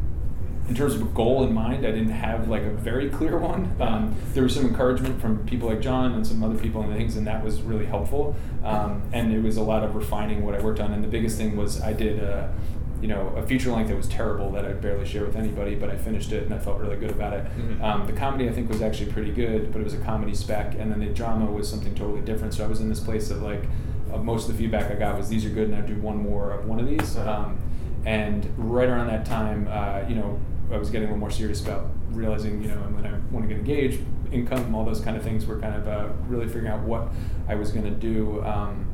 in 0.69 0.75
terms 0.75 0.95
of 0.95 1.01
a 1.01 1.05
goal 1.05 1.43
in 1.43 1.53
mind, 1.53 1.85
I 1.85 1.91
didn't 1.91 2.11
have 2.11 2.47
like 2.47 2.63
a 2.63 2.69
very 2.69 3.09
clear 3.09 3.37
one. 3.51 3.75
Um, 3.81 4.15
there 4.33 4.43
was 4.43 4.55
some 4.55 4.65
encouragement 4.65 5.19
from 5.19 5.45
people 5.45 5.67
like 5.67 5.81
John 5.81 6.13
and 6.13 6.25
some 6.25 6.41
other 6.43 6.57
people 6.57 6.81
and 6.81 6.93
things, 6.93 7.17
and 7.17 7.27
that 7.27 7.43
was 7.43 7.61
really 7.61 7.85
helpful. 7.85 8.35
Um, 8.63 9.01
and 9.11 9.33
it 9.33 9.41
was 9.41 9.57
a 9.57 9.61
lot 9.61 9.83
of 9.83 9.95
refining 9.95 10.45
what 10.45 10.55
I 10.55 10.61
worked 10.61 10.79
on. 10.79 10.93
And 10.93 11.03
the 11.03 11.09
biggest 11.09 11.37
thing 11.37 11.57
was 11.57 11.81
I 11.81 11.91
did, 11.91 12.19
a, 12.19 12.53
you 13.03 13.09
know, 13.09 13.34
a 13.35 13.43
feature 13.45 13.69
length 13.69 13.89
that 13.89 13.97
was 13.97 14.07
terrible 14.07 14.49
that 14.53 14.63
I'd 14.65 14.80
barely 14.81 15.05
share 15.05 15.25
with 15.25 15.35
anybody, 15.35 15.75
but 15.75 15.89
I 15.89 15.97
finished 15.97 16.31
it 16.31 16.43
and 16.45 16.53
I 16.53 16.57
felt 16.57 16.80
really 16.80 16.95
good 16.95 17.11
about 17.11 17.34
it. 17.34 17.43
Mhm. 17.59 17.84
Um, 17.84 18.07
the 18.07 18.13
comedy 18.13 18.47
I 18.47 18.53
think 18.53 18.69
was 18.69 18.81
actually 18.81 19.11
pretty 19.11 19.34
good, 19.34 19.73
but 19.73 19.81
it 19.81 19.84
was 19.84 19.93
a 19.93 19.97
comedy 19.97 20.34
spec, 20.34 20.75
and 20.80 20.89
then 20.89 20.99
the 21.01 21.07
drama 21.07 21.51
was 21.51 21.67
something 21.67 21.93
totally 21.95 22.21
different. 22.21 22.53
So 22.53 22.63
I 22.63 22.67
was 22.67 22.80
in 22.80 22.88
this 22.88 23.01
place 23.01 23.30
of 23.30 23.41
like, 23.41 23.63
uh, 24.13 24.19
most 24.19 24.47
of 24.47 24.55
the 24.55 24.61
feedback 24.63 24.89
I 24.89 24.95
got 24.95 25.17
was 25.17 25.27
these 25.27 25.45
are 25.45 25.49
good, 25.49 25.67
and 25.67 25.75
I'd 25.75 25.85
do 25.85 25.95
one 25.99 26.17
more 26.17 26.51
of 26.51 26.65
one 26.65 26.80
of 26.80 26.88
these. 26.88 27.17
Um, 27.17 27.57
and 28.05 28.47
right 28.57 28.88
around 28.88 29.07
that 29.07 29.25
time, 29.25 29.67
uh, 29.69 30.07
you 30.07 30.15
know, 30.15 30.39
I 30.71 30.77
was 30.77 30.89
getting 30.89 31.07
a 31.07 31.11
little 31.11 31.19
more 31.19 31.30
serious 31.30 31.61
about 31.61 31.88
realizing, 32.11 32.61
you 32.61 32.69
know, 32.69 32.81
and 32.85 32.95
when 32.95 33.05
I 33.05 33.11
want 33.31 33.43
to 33.43 33.49
get 33.53 33.57
engaged, 33.57 33.99
income, 34.31 34.73
all 34.73 34.85
those 34.85 35.01
kind 35.01 35.17
of 35.17 35.23
things 35.23 35.45
were 35.45 35.59
kind 35.59 35.75
of 35.75 35.88
uh, 35.88 36.07
really 36.30 36.45
figuring 36.47 36.67
out 36.67 36.81
what 36.84 37.09
I 37.49 37.55
was 37.55 37.71
going 37.71 37.85
to 37.85 37.91
do. 37.91 38.41
Um, 38.45 38.88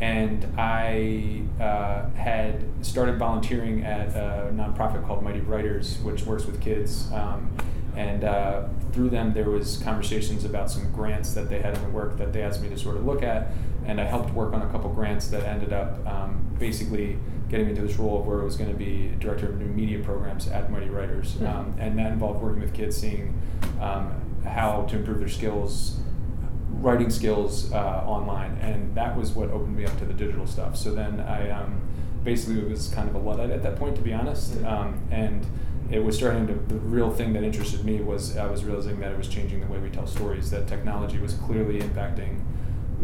and 0.00 0.46
I 0.58 1.42
uh, 1.60 2.10
had 2.10 2.64
started 2.82 3.18
volunteering 3.18 3.84
at 3.84 4.08
a 4.08 4.50
nonprofit 4.52 5.06
called 5.06 5.22
Mighty 5.22 5.40
Writers, 5.40 5.98
which 5.98 6.24
works 6.24 6.46
with 6.46 6.60
kids. 6.60 7.10
Um, 7.12 7.50
and 7.96 8.24
uh, 8.24 8.64
through 8.92 9.10
them, 9.10 9.34
there 9.34 9.48
was 9.48 9.76
conversations 9.84 10.44
about 10.44 10.70
some 10.70 10.90
grants 10.92 11.32
that 11.34 11.48
they 11.48 11.60
had 11.60 11.76
in 11.76 11.82
the 11.82 11.90
work 11.90 12.18
that 12.18 12.32
they 12.32 12.42
asked 12.42 12.60
me 12.60 12.68
to 12.70 12.76
sort 12.76 12.96
of 12.96 13.06
look 13.06 13.22
at. 13.22 13.48
And 13.86 14.00
I 14.00 14.04
helped 14.04 14.32
work 14.32 14.52
on 14.52 14.62
a 14.62 14.68
couple 14.68 14.90
grants 14.90 15.28
that 15.28 15.44
ended 15.44 15.72
up 15.72 16.04
um, 16.06 16.44
basically 16.58 17.18
getting 17.48 17.66
me 17.66 17.72
into 17.72 17.82
this 17.82 17.96
role 17.96 18.20
of 18.20 18.26
where 18.26 18.40
I 18.40 18.44
was 18.44 18.56
going 18.56 18.70
to 18.70 18.76
be 18.76 19.12
director 19.20 19.48
of 19.48 19.60
new 19.60 19.66
media 19.66 20.02
programs 20.02 20.48
at 20.48 20.72
Mighty 20.72 20.88
Writers. 20.88 21.34
Mhm. 21.34 21.54
Um, 21.54 21.74
and 21.78 21.98
that 21.98 22.12
involved 22.12 22.42
working 22.42 22.62
with 22.62 22.72
kids, 22.72 22.96
seeing 22.96 23.40
um, 23.80 24.12
how 24.44 24.82
to 24.88 24.96
improve 24.96 25.20
their 25.20 25.28
skills, 25.28 25.98
writing 26.80 27.10
skills 27.10 27.72
uh, 27.72 28.04
online. 28.06 28.58
And 28.60 28.94
that 28.94 29.16
was 29.16 29.32
what 29.32 29.50
opened 29.50 29.76
me 29.76 29.84
up 29.84 29.98
to 29.98 30.04
the 30.04 30.14
digital 30.14 30.46
stuff. 30.46 30.76
So 30.76 30.94
then 30.94 31.20
I 31.20 31.50
um, 31.50 31.80
basically 32.22 32.62
was 32.64 32.88
kind 32.88 33.08
of 33.08 33.14
a 33.14 33.18
Luddite 33.18 33.50
at 33.50 33.62
that 33.62 33.76
point, 33.76 33.96
to 33.96 34.02
be 34.02 34.12
honest. 34.12 34.62
Um, 34.64 35.00
and 35.10 35.46
it 35.90 36.02
was 36.02 36.16
starting 36.16 36.46
to, 36.46 36.54
the 36.54 36.76
real 36.76 37.10
thing 37.10 37.32
that 37.34 37.42
interested 37.42 37.84
me 37.84 38.00
was 38.00 38.36
I 38.36 38.46
was 38.46 38.64
realizing 38.64 39.00
that 39.00 39.12
it 39.12 39.18
was 39.18 39.28
changing 39.28 39.60
the 39.60 39.66
way 39.66 39.78
we 39.78 39.90
tell 39.90 40.06
stories, 40.06 40.50
that 40.50 40.66
technology 40.66 41.18
was 41.18 41.34
clearly 41.34 41.80
impacting 41.80 42.40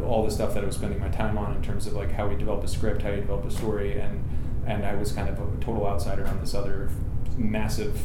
all 0.03 0.25
the 0.25 0.31
stuff 0.31 0.55
that 0.55 0.63
I 0.63 0.67
was 0.67 0.77
spending 0.77 0.99
my 0.99 1.09
time 1.09 1.37
on 1.37 1.55
in 1.55 1.63
terms 1.63 1.87
of 1.87 1.93
like 1.93 2.11
how 2.13 2.27
we 2.27 2.37
develop 2.37 2.65
a 2.65 2.69
script, 2.69 3.03
how 3.03 3.11
you 3.11 3.17
develop 3.17 3.45
a 3.45 3.51
story, 3.51 4.01
and 4.01 4.25
and 4.67 4.85
I 4.85 4.95
was 4.95 5.13
kind 5.13 5.29
of 5.29 5.39
a 5.39 5.65
total 5.65 5.87
outsider 5.87 6.27
on 6.27 6.39
this 6.41 6.55
other 6.55 6.91
massive 7.39 8.01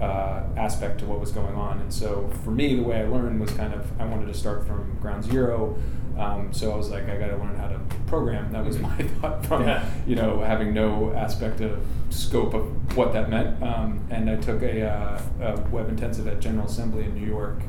uh, 0.00 0.42
aspect 0.56 1.00
to 1.00 1.04
what 1.06 1.20
was 1.20 1.32
going 1.32 1.54
on. 1.54 1.80
And 1.80 1.92
so 1.92 2.30
for 2.44 2.50
me, 2.50 2.76
the 2.76 2.82
way 2.82 3.00
I 3.00 3.04
learned 3.06 3.40
was 3.40 3.50
kind 3.52 3.74
of 3.74 3.86
I 4.00 4.04
wanted 4.04 4.26
to 4.26 4.34
start 4.34 4.66
from 4.66 4.96
ground 5.00 5.24
zero. 5.24 5.76
Um, 6.16 6.52
so 6.52 6.72
I 6.72 6.76
was 6.76 6.90
like, 6.90 7.08
I 7.08 7.16
got 7.16 7.28
to 7.28 7.36
learn 7.36 7.54
how 7.56 7.68
to 7.68 7.80
program. 8.08 8.50
That 8.52 8.64
was 8.64 8.78
my 8.80 8.96
thought 9.20 9.46
from 9.46 9.62
Yeah. 9.62 9.88
you 10.06 10.16
know 10.16 10.40
having 10.40 10.74
no 10.74 11.12
aspect 11.12 11.60
of 11.60 11.78
scope 12.10 12.54
of 12.54 12.96
what 12.96 13.12
that 13.12 13.28
meant. 13.30 13.62
Um, 13.62 14.00
and 14.10 14.28
I 14.28 14.36
took 14.36 14.62
a, 14.62 14.82
uh, 14.88 15.20
a 15.40 15.60
web 15.70 15.88
intensive 15.88 16.26
at 16.26 16.40
General 16.40 16.66
Assembly 16.66 17.04
in 17.04 17.14
New 17.14 17.26
York 17.26 17.60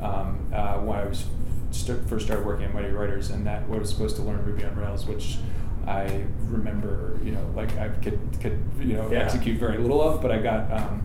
um, 0.00 0.38
uh, 0.54 0.78
when 0.78 0.98
I 0.98 1.04
was 1.04 1.26
st- 1.70 2.08
first 2.08 2.24
started 2.26 2.46
working 2.46 2.64
at 2.66 2.72
Mighty 2.72 2.88
Writers, 2.90 3.30
and 3.30 3.46
that 3.46 3.68
was 3.68 3.90
supposed 3.90 4.16
to 4.16 4.22
learn 4.22 4.42
Ruby 4.44 4.64
on 4.64 4.74
Rails, 4.76 5.06
which 5.06 5.36
I 5.88 6.22
remember, 6.48 7.18
you 7.24 7.32
know, 7.32 7.50
like 7.56 7.76
I 7.78 7.88
could 7.88 8.18
could 8.40 8.58
you 8.78 8.94
know 8.94 9.10
Yeah. 9.10 9.20
execute 9.20 9.58
very 9.58 9.78
little 9.78 10.02
of, 10.02 10.20
but 10.20 10.30
I 10.30 10.38
got 10.38 10.70
um, 10.70 11.02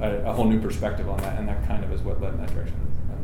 a, 0.00 0.10
a 0.24 0.32
whole 0.32 0.46
new 0.46 0.58
perspective 0.60 1.08
on 1.08 1.18
that, 1.18 1.38
and 1.38 1.46
that 1.48 1.66
kind 1.68 1.84
of 1.84 1.92
is 1.92 2.00
what 2.00 2.20
led 2.22 2.32
in 2.34 2.40
that 2.40 2.52
direction. 2.54 2.74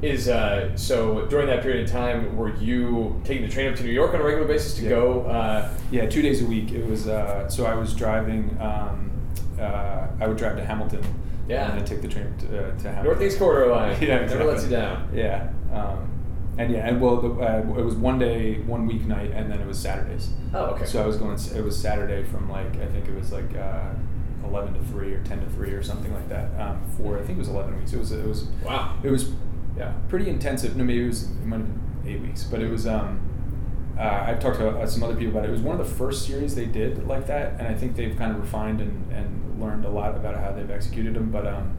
Is 0.03 0.29
uh, 0.29 0.77
so 0.77 1.27
during 1.27 1.47
that 1.49 1.63
period 1.63 1.87
of 1.87 1.91
time, 1.91 2.37
were 2.37 2.55
you 2.57 3.21
taking 3.25 3.43
the 3.43 3.49
train 3.53 3.71
up 3.73 3.77
to 3.79 3.83
New 3.83 3.91
York 3.91 4.15
on 4.15 4.21
a 4.21 4.25
regular 4.25 4.47
basis 4.47 4.75
to 4.75 4.83
Yeah. 4.83 4.91
go? 4.91 5.23
Uh, 5.23 5.69
Yeah, 5.91 6.07
two 6.09 6.23
days 6.23 6.43
a 6.43 6.47
week. 6.47 6.73
It 6.73 6.87
was 6.87 7.09
uh, 7.09 7.49
so 7.49 7.65
I 7.67 7.75
was 7.75 7.95
driving. 7.95 8.57
Um, 8.61 9.11
uh, 9.59 10.07
I 10.21 10.29
would 10.29 10.37
drive 10.37 10.57
to 10.57 10.65
Hamilton. 10.65 11.01
Yeah. 11.49 11.71
And 11.71 11.79
then 11.81 11.87
take 11.87 12.03
the 12.03 12.09
train 12.09 12.27
to, 12.41 12.47
uh, 12.47 12.79
to 12.79 12.89
Hamilton. 12.89 13.05
Northeast 13.05 13.39
Corridor 13.39 13.73
line. 13.73 13.97
yeah, 14.03 14.27
never 14.27 14.45
lets 14.45 14.65
you 14.65 14.71
down. 14.71 15.09
Yeah. 15.15 15.49
Um, 15.73 16.09
and 16.59 16.73
yeah, 16.73 16.87
and 16.89 17.01
well, 17.01 17.17
the, 17.21 17.29
uh, 17.31 17.59
it 17.79 17.85
was 17.85 17.95
one 17.95 18.19
day, 18.19 18.61
one 18.63 18.89
weeknight, 18.89 19.35
and 19.37 19.51
then 19.51 19.61
it 19.61 19.67
was 19.67 19.79
Saturdays. 19.79 20.31
Oh, 20.53 20.67
okay. 20.75 20.85
So 20.85 21.03
I 21.03 21.07
was 21.07 21.17
going. 21.17 21.39
It 21.57 21.65
was 21.65 21.81
Saturday 21.81 22.25
from 22.25 22.51
like 22.51 22.77
I 22.81 22.87
think 22.87 23.09
it 23.09 23.15
was 23.15 23.33
like 23.33 23.55
uh, 23.57 23.91
eleven 24.45 24.75
to 24.75 24.81
three 24.91 25.13
or 25.15 25.23
ten 25.25 25.41
to 25.41 25.47
three 25.51 25.71
or 25.71 25.83
something 25.83 26.13
like 26.13 26.29
that. 26.29 26.49
Um, 26.61 26.81
for 26.97 27.17
I 27.19 27.23
think 27.23 27.39
it 27.39 27.39
was 27.39 27.49
eleven 27.49 27.79
weeks. 27.79 27.93
It 27.93 27.99
was 27.99 28.13
it 28.13 28.27
was 28.27 28.45
Wow. 28.65 28.97
it 29.03 29.11
was 29.11 29.31
yeah 29.77 29.93
pretty 30.09 30.29
intensive. 30.29 30.77
No, 30.77 30.85
maybe 30.85 31.05
it 31.05 31.07
was 31.09 31.25
it 31.25 31.47
might 31.47 31.59
have 31.59 31.67
been 32.05 32.13
eight 32.13 32.21
weeks, 32.21 32.45
but 32.45 32.61
it 32.61 32.71
was. 32.71 32.87
Um, 32.87 33.21
uh, 33.99 34.25
I've 34.29 34.39
talked 34.39 34.59
to 34.59 34.69
uh, 34.69 34.87
some 34.87 35.03
other 35.03 35.17
people 35.17 35.33
about 35.33 35.45
it. 35.45 35.49
It 35.49 35.53
was 35.53 35.61
one 35.61 35.79
of 35.81 35.85
the 35.89 35.93
first 35.95 36.25
series 36.25 36.55
they 36.55 36.67
did 36.67 37.05
like 37.09 37.27
that, 37.27 37.55
and 37.59 37.67
I 37.67 37.75
think 37.75 37.97
they've 37.97 38.17
kind 38.17 38.31
of 38.31 38.39
refined 38.41 38.81
and, 38.81 39.11
and 39.13 39.61
learned 39.61 39.85
a 39.85 39.91
lot 39.91 40.15
about 40.17 40.37
how 40.37 40.53
they've 40.53 40.71
executed 40.71 41.15
them. 41.15 41.33
But 41.33 41.49
um, 41.49 41.77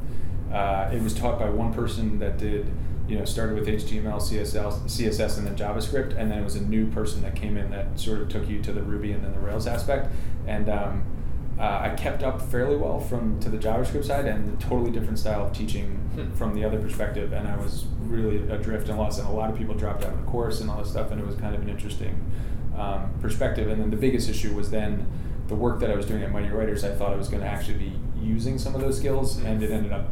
uh, 0.52 0.90
it 0.94 1.02
was 1.02 1.14
taught 1.14 1.40
by 1.40 1.50
one 1.50 1.74
person 1.74 2.20
that 2.20 2.38
did, 2.38 2.70
you 3.10 3.18
know, 3.18 3.26
started 3.26 3.56
with 3.56 3.68
HTML, 3.68 4.22
CSS, 4.22 4.84
CSS, 4.84 5.38
and 5.40 5.48
then 5.48 5.56
JavaScript, 5.58 6.16
and 6.18 6.30
then 6.32 6.38
it 6.40 6.44
was 6.44 6.56
a 6.56 6.62
new 6.62 6.86
person 6.92 7.22
that 7.24 7.36
came 7.36 7.58
in 7.58 7.72
that 7.72 8.00
sort 8.00 8.22
of 8.22 8.30
took 8.30 8.48
you 8.48 8.62
to 8.62 8.72
the 8.72 8.82
Ruby 8.84 9.12
and 9.12 9.24
then 9.24 9.34
the 9.34 9.40
Rails 9.40 9.66
aspect. 9.68 10.14
And 10.48 10.70
um, 10.70 11.04
uh, 11.60 11.80
I 11.82 11.96
kept 11.98 12.24
up 12.24 12.42
fairly 12.42 12.76
well 12.78 13.00
from 13.00 13.40
to 13.42 13.50
the 13.50 13.58
JavaScript 13.58 14.06
side 14.06 14.26
and 14.26 14.48
the 14.58 14.64
totally 14.64 14.92
different 14.92 15.20
style 15.20 15.46
of 15.46 15.54
teaching 15.54 15.96
Hmm. 16.16 16.32
from 16.32 16.56
the 16.56 16.64
other 16.66 16.80
perspective, 16.80 17.34
and 17.34 17.48
I 17.48 17.56
was 17.58 17.86
really 18.02 18.38
adrift 18.50 18.90
and 18.90 18.98
lost. 18.98 19.20
And 19.20 19.28
a 19.28 19.32
lot 19.32 19.50
of 19.52 19.58
people 19.58 19.76
dropped 19.76 20.04
out 20.04 20.14
of 20.14 20.18
the 20.26 20.32
course 20.32 20.60
and 20.60 20.70
all 20.70 20.80
this 20.80 20.90
stuff, 20.90 21.12
and 21.12 21.22
it 21.22 21.26
was 21.28 21.36
kind 21.36 21.54
of 21.54 21.62
an 21.62 21.70
interesting 21.70 22.20
um, 22.78 23.12
perspective. 23.22 23.68
And 23.70 23.80
then 23.82 23.92
the 23.92 23.98
biggest 23.98 24.28
issue 24.30 24.56
was 24.56 24.72
then 24.72 25.06
the 25.48 25.56
work 25.56 25.80
that 25.82 25.92
I 25.92 25.96
was 25.96 26.06
doing 26.08 26.24
at 26.24 26.32
Mighty 26.32 26.50
Writers. 26.50 26.84
I 26.84 26.92
thought 26.96 27.12
I 27.14 27.16
was 27.16 27.28
going 27.30 27.42
to 27.44 27.48
actually 27.48 27.78
be 27.78 27.94
using 28.20 28.58
some 28.58 28.74
of 28.74 28.82
those 28.82 28.98
skills, 28.98 29.38
and 29.38 29.62
it 29.62 29.70
ended 29.72 29.92
up 29.92 30.08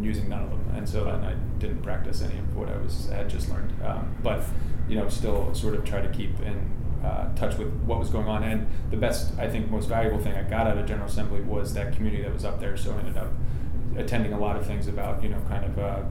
using 0.00 0.28
none 0.28 0.44
of 0.44 0.50
them. 0.50 0.64
And 0.74 0.88
so 0.88 1.04
then 1.04 1.24
I 1.24 1.34
didn't 1.58 1.82
practice 1.82 2.22
any 2.22 2.38
of 2.38 2.56
what 2.56 2.68
I 2.68 2.76
was 2.76 3.10
I 3.10 3.16
had 3.16 3.30
just 3.30 3.48
learned. 3.48 3.72
Um, 3.82 4.14
but 4.22 4.44
you 4.88 4.96
know, 4.96 5.08
still 5.08 5.54
sort 5.54 5.74
of 5.74 5.84
try 5.84 6.00
to 6.00 6.08
keep 6.08 6.40
in 6.40 6.78
uh, 7.04 7.32
touch 7.34 7.56
with 7.56 7.72
what 7.84 7.98
was 7.98 8.10
going 8.10 8.26
on. 8.26 8.42
And 8.42 8.66
the 8.90 8.96
best, 8.96 9.38
I 9.38 9.48
think, 9.48 9.70
most 9.70 9.88
valuable 9.88 10.18
thing 10.18 10.34
I 10.34 10.42
got 10.42 10.66
out 10.66 10.78
of 10.78 10.86
General 10.86 11.06
Assembly 11.06 11.40
was 11.40 11.74
that 11.74 11.94
community 11.94 12.22
that 12.22 12.32
was 12.32 12.44
up 12.44 12.60
there. 12.60 12.76
So 12.76 12.92
I 12.92 12.98
ended 12.98 13.16
up 13.16 13.28
attending 13.96 14.32
a 14.32 14.38
lot 14.38 14.56
of 14.56 14.66
things 14.66 14.86
about, 14.86 15.22
you 15.22 15.28
know, 15.28 15.40
kind 15.48 15.64
of, 15.64 15.78
uh, 15.78 16.02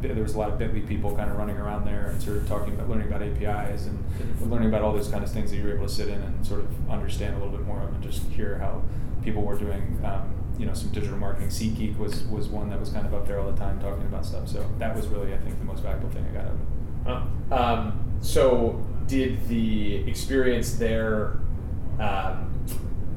there 0.00 0.22
was 0.22 0.34
a 0.34 0.38
lot 0.38 0.50
of 0.50 0.58
Bitly 0.58 0.86
people 0.86 1.14
kind 1.16 1.30
of 1.30 1.36
running 1.36 1.56
around 1.56 1.86
there 1.86 2.06
and 2.06 2.22
sort 2.22 2.36
of 2.36 2.46
talking 2.46 2.74
about, 2.74 2.88
learning 2.88 3.08
about 3.08 3.22
APIs 3.22 3.86
and 3.86 4.50
learning 4.50 4.68
about 4.68 4.82
all 4.82 4.92
those 4.92 5.08
kind 5.08 5.24
of 5.24 5.30
things 5.30 5.50
that 5.50 5.56
you 5.56 5.64
were 5.64 5.74
able 5.74 5.86
to 5.86 5.92
sit 5.92 6.08
in 6.08 6.20
and 6.20 6.46
sort 6.46 6.60
of 6.60 6.90
understand 6.90 7.34
a 7.34 7.38
little 7.38 7.56
bit 7.56 7.66
more 7.66 7.82
of 7.82 7.94
and 7.94 8.02
just 8.02 8.22
hear 8.28 8.58
how 8.58 8.82
people 9.22 9.42
were 9.42 9.58
doing, 9.58 9.98
um, 10.04 10.34
you 10.58 10.66
know, 10.66 10.74
some 10.74 10.90
digital 10.90 11.16
marketing. 11.16 11.48
SeatGeek 11.48 11.98
was, 11.98 12.24
was 12.24 12.48
one 12.48 12.70
that 12.70 12.80
was 12.80 12.90
kind 12.90 13.06
of 13.06 13.14
up 13.14 13.26
there 13.26 13.40
all 13.40 13.50
the 13.50 13.58
time 13.58 13.80
talking 13.80 14.04
about 14.04 14.24
stuff. 14.24 14.48
So 14.48 14.68
that 14.78 14.94
was 14.94 15.06
really, 15.08 15.34
I 15.34 15.38
think, 15.38 15.58
the 15.58 15.64
most 15.64 15.82
valuable 15.82 16.10
thing 16.10 16.24
I 16.30 16.34
got 16.34 16.44
out 16.44 16.52
of 16.52 16.60
it. 16.60 16.66
Huh. 17.50 17.74
Um, 17.74 18.18
so, 18.20 18.86
did 19.06 19.46
the 19.48 19.96
experience 20.08 20.76
there? 20.76 21.40
Um, 22.00 22.52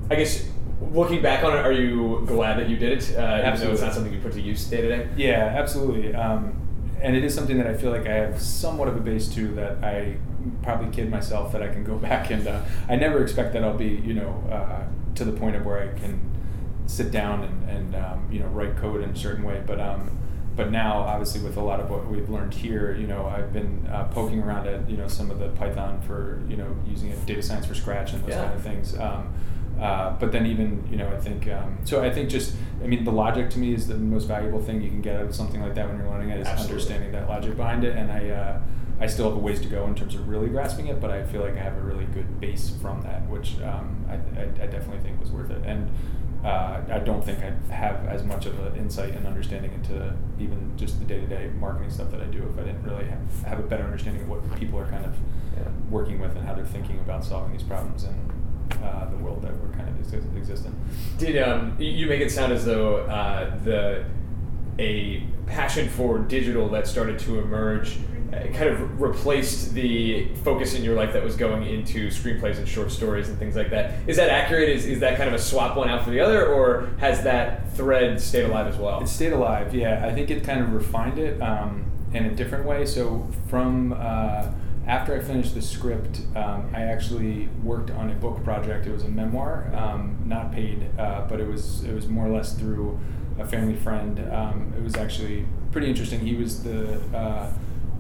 I 0.10 0.16
guess 0.16 0.48
looking 0.92 1.22
back 1.22 1.44
on 1.44 1.58
it, 1.58 1.66
are 1.66 1.72
you 1.72 2.24
glad 2.26 2.60
that 2.60 2.70
you 2.70 2.78
did 2.78 2.98
it? 2.98 3.18
Uh, 3.18 3.42
even 3.46 3.60
though 3.60 3.72
it's 3.72 3.82
not 3.82 3.94
something 3.94 4.14
you 4.14 4.20
put 4.20 4.34
to 4.34 4.42
use 4.42 4.66
day 4.66 4.82
to 4.82 4.88
day. 4.88 5.10
Yeah, 5.16 5.54
absolutely. 5.58 6.14
Um, 6.14 6.68
and 7.02 7.16
it 7.16 7.24
is 7.24 7.34
something 7.34 7.58
that 7.58 7.68
I 7.68 7.76
feel 7.76 7.92
like 7.92 8.08
I 8.08 8.14
have 8.14 8.42
somewhat 8.42 8.88
of 8.88 8.96
a 8.98 9.00
base 9.00 9.28
to 9.30 9.48
that 9.56 9.84
I 9.84 10.18
probably 10.64 10.90
kid 10.92 11.10
myself 11.10 11.52
that 11.52 11.62
I 11.62 11.68
can 11.68 11.84
go 11.84 11.96
back 11.98 12.30
and 12.30 12.48
uh, 12.48 12.62
I 12.90 12.96
never 12.96 13.22
expect 13.22 13.54
that 13.54 13.64
I'll 13.64 13.78
be, 13.78 13.88
you 13.88 14.14
know, 14.14 14.44
uh, 14.52 14.88
to 15.16 15.26
the 15.26 15.32
point 15.32 15.56
of 15.56 15.66
where 15.66 15.80
I 15.82 16.00
can 16.00 16.20
sit 16.88 17.12
down 17.12 17.44
and, 17.44 17.70
and 17.70 17.96
um, 17.96 18.28
you 18.32 18.40
know, 18.40 18.48
write 18.48 18.76
code 18.78 19.04
in 19.04 19.12
a 19.12 19.16
certain 19.16 19.44
way. 19.44 19.62
But 19.66 19.80
um, 19.80 20.18
but 20.56 20.72
now, 20.72 21.02
obviously, 21.02 21.42
with 21.42 21.58
a 21.58 21.62
lot 21.62 21.80
of 21.80 21.92
what 21.92 22.08
we've 22.08 22.30
learned 22.30 22.54
here, 22.56 22.96
you 22.96 23.06
know, 23.06 23.28
I've 23.28 23.54
been 23.54 23.86
uh, 23.92 24.06
poking 24.06 24.42
around 24.42 24.68
at, 24.68 24.90
you 24.90 24.98
know, 24.98 25.08
some 25.08 25.30
of 25.30 25.38
the 25.38 25.50
Python 25.50 26.02
for, 26.02 26.42
you 26.50 26.58
know, 26.58 26.76
using 26.88 27.10
it, 27.10 27.24
data 27.28 27.44
science 27.44 27.68
for 27.68 27.76
Scratch 27.76 28.14
and 28.14 28.24
those 28.24 28.32
Yeah. 28.32 28.44
kind 28.46 28.56
of 28.56 28.64
things. 28.64 28.98
Um, 28.98 29.32
uh, 29.80 30.16
but 30.20 30.32
then 30.32 30.48
even 30.48 30.84
you 30.90 30.98
know 30.98 31.08
I 31.08 31.20
think 31.20 31.48
um, 31.50 31.78
so 31.84 32.04
I 32.04 32.10
think 32.10 32.30
just 32.32 32.56
I 32.84 32.88
mean 32.88 33.04
the 33.04 33.12
logic 33.12 33.52
to 33.52 33.60
me 33.60 33.76
is 33.76 33.88
the 33.88 33.94
most 33.94 34.24
valuable 34.24 34.60
thing 34.60 34.82
you 34.82 34.90
can 34.90 35.02
get 35.02 35.18
out 35.18 35.26
of 35.28 35.36
something 35.36 35.62
like 35.62 35.76
that 35.76 35.88
when 35.88 36.00
you're 36.00 36.10
learning 36.10 36.32
it 36.32 36.40
is 36.40 36.48
Absolutely. 36.48 36.74
understanding 36.74 37.12
that 37.12 37.30
logic 37.30 37.56
behind 37.56 37.84
it 37.84 37.96
and 37.96 38.12
I 38.12 38.30
uh, 38.30 38.60
I 39.00 39.06
still 39.06 39.26
have 39.30 39.38
a 39.38 39.40
ways 39.40 39.62
to 39.62 39.68
go 39.68 39.86
in 39.86 39.94
terms 39.94 40.16
of 40.16 40.28
really 40.28 40.48
grasping 40.50 40.88
it 40.88 41.00
but 41.00 41.12
I 41.12 41.24
feel 41.26 41.42
like 41.42 41.54
I 41.54 41.60
have 41.62 41.78
a 41.78 41.82
really 41.82 42.06
good 42.06 42.40
base 42.40 42.72
from 42.82 43.04
that 43.04 43.30
which 43.30 43.62
um, 43.62 44.04
I, 44.10 44.14
I, 44.40 44.44
I 44.46 44.66
definitely 44.66 45.02
think 45.02 45.20
was 45.20 45.30
worth 45.30 45.52
it 45.52 45.62
and 45.64 45.92
uh, 46.44 46.82
I 46.90 47.00
don't 47.00 47.24
think 47.24 47.40
I 47.40 47.52
have 47.74 48.06
as 48.08 48.24
much 48.24 48.46
of 48.46 48.58
an 48.60 48.76
insight 48.76 49.16
and 49.16 49.26
understanding 49.26 49.74
into 49.74 50.14
even 50.40 50.72
just 50.78 51.00
the 51.00 51.06
day-to-day 51.06 51.52
marketing 51.60 51.90
stuff 51.90 52.12
that 52.12 52.22
I 52.22 52.26
do 52.26 52.44
if 52.44 52.58
I 52.60 52.64
didn't 52.64 52.84
really 52.84 53.06
have, 53.06 53.44
have 53.46 53.60
a 53.60 53.64
better 53.64 53.84
understanding 53.84 54.22
of 54.24 54.30
what 54.30 54.60
people 54.60 54.80
are 54.80 54.86
kind 54.88 55.06
of 55.06 55.14
Yeah. 55.58 55.64
working 55.90 56.20
with 56.20 56.36
and 56.38 56.46
how 56.48 56.54
they're 56.54 56.66
thinking 56.66 57.00
about 57.00 57.26
solving 57.26 57.52
these 57.52 57.64
problems 57.64 58.04
and 58.04 58.32
uh, 58.84 59.10
the 59.10 59.18
world 59.18 59.42
that 59.42 59.52
we're 59.58 59.70
kind 59.76 59.90
of 59.90 59.98
exist- 60.00 60.28
exist 60.36 60.66
in. 60.66 60.76
Did 61.18 61.42
um, 61.42 61.76
you- 61.80 62.06
make 62.08 62.22
it 62.22 62.32
sound 62.32 62.54
as 62.54 62.64
though 62.66 62.98
uh, 63.08 63.56
the 63.64 64.06
a 64.80 65.24
passion 65.48 65.90
for 65.90 66.20
digital 66.20 66.70
that 66.70 66.86
started 66.86 67.18
to 67.20 67.40
emerge 67.40 67.98
kind 68.32 68.70
of 68.70 69.02
replaced 69.02 69.74
the 69.74 70.28
focus 70.44 70.74
in 70.74 70.84
your 70.84 70.96
life 70.96 71.14
that 71.14 71.24
was 71.24 71.36
going 71.36 71.64
into 71.66 72.08
screenplays 72.10 72.58
and 72.58 72.68
short 72.68 72.92
stories 72.92 73.30
and 73.30 73.40
things 73.40 73.56
like 73.56 73.70
that. 73.70 73.96
Is 74.08 74.18
that 74.18 74.30
accurate? 74.30 74.70
Is, 74.70 74.86
is 74.86 75.00
that 75.00 75.18
kind 75.18 75.30
of 75.30 75.34
a 75.34 75.40
swap 75.40 75.78
one 75.78 75.90
out 75.90 76.04
for 76.04 76.10
the 76.10 76.20
other, 76.20 76.46
or 76.46 76.90
has 77.00 77.24
that 77.24 77.72
thread 77.74 78.20
stayed 78.20 78.46
alive 78.46 78.68
as 78.68 78.78
well? 78.78 79.02
It 79.02 79.08
stayed 79.08 79.34
alive, 79.34 79.74
yeah. 79.74 80.06
I 80.06 80.14
think 80.14 80.30
it 80.30 80.44
kind 80.44 80.62
of 80.62 80.74
refined 80.74 81.20
it 81.20 81.42
um, 81.42 81.86
in 82.14 82.26
a 82.26 82.36
different 82.36 82.66
way. 82.66 82.86
So 82.86 83.28
from 83.50 83.94
uh, 83.94 84.52
after 84.88 85.16
I 85.16 85.20
finished 85.20 85.54
the 85.54 85.62
script, 85.62 86.22
um, 86.36 86.70
I 86.74 86.84
actually 86.84 87.50
worked 87.64 87.92
on 87.92 88.10
a 88.10 88.14
book 88.14 88.44
project. 88.44 88.88
It 88.88 88.92
was 88.92 89.04
a 89.04 89.10
memoir, 89.10 89.70
um, 89.74 90.18
not 90.26 90.52
paid, 90.52 90.90
uh, 90.98 91.26
but 91.30 91.40
it 91.40 91.48
was 91.48 91.84
it 91.84 91.94
was 91.94 92.08
more 92.08 92.26
or 92.26 92.32
less 92.32 92.54
through 92.54 93.00
a 93.40 93.46
family 93.46 93.76
friend. 93.76 94.20
Um, 94.34 94.74
it 94.78 94.84
was 94.84 94.96
actually 94.96 95.46
pretty 95.72 95.90
interesting. 95.90 96.20
He 96.20 96.36
was 96.36 96.64
the 96.64 97.00
uh, 97.16 97.52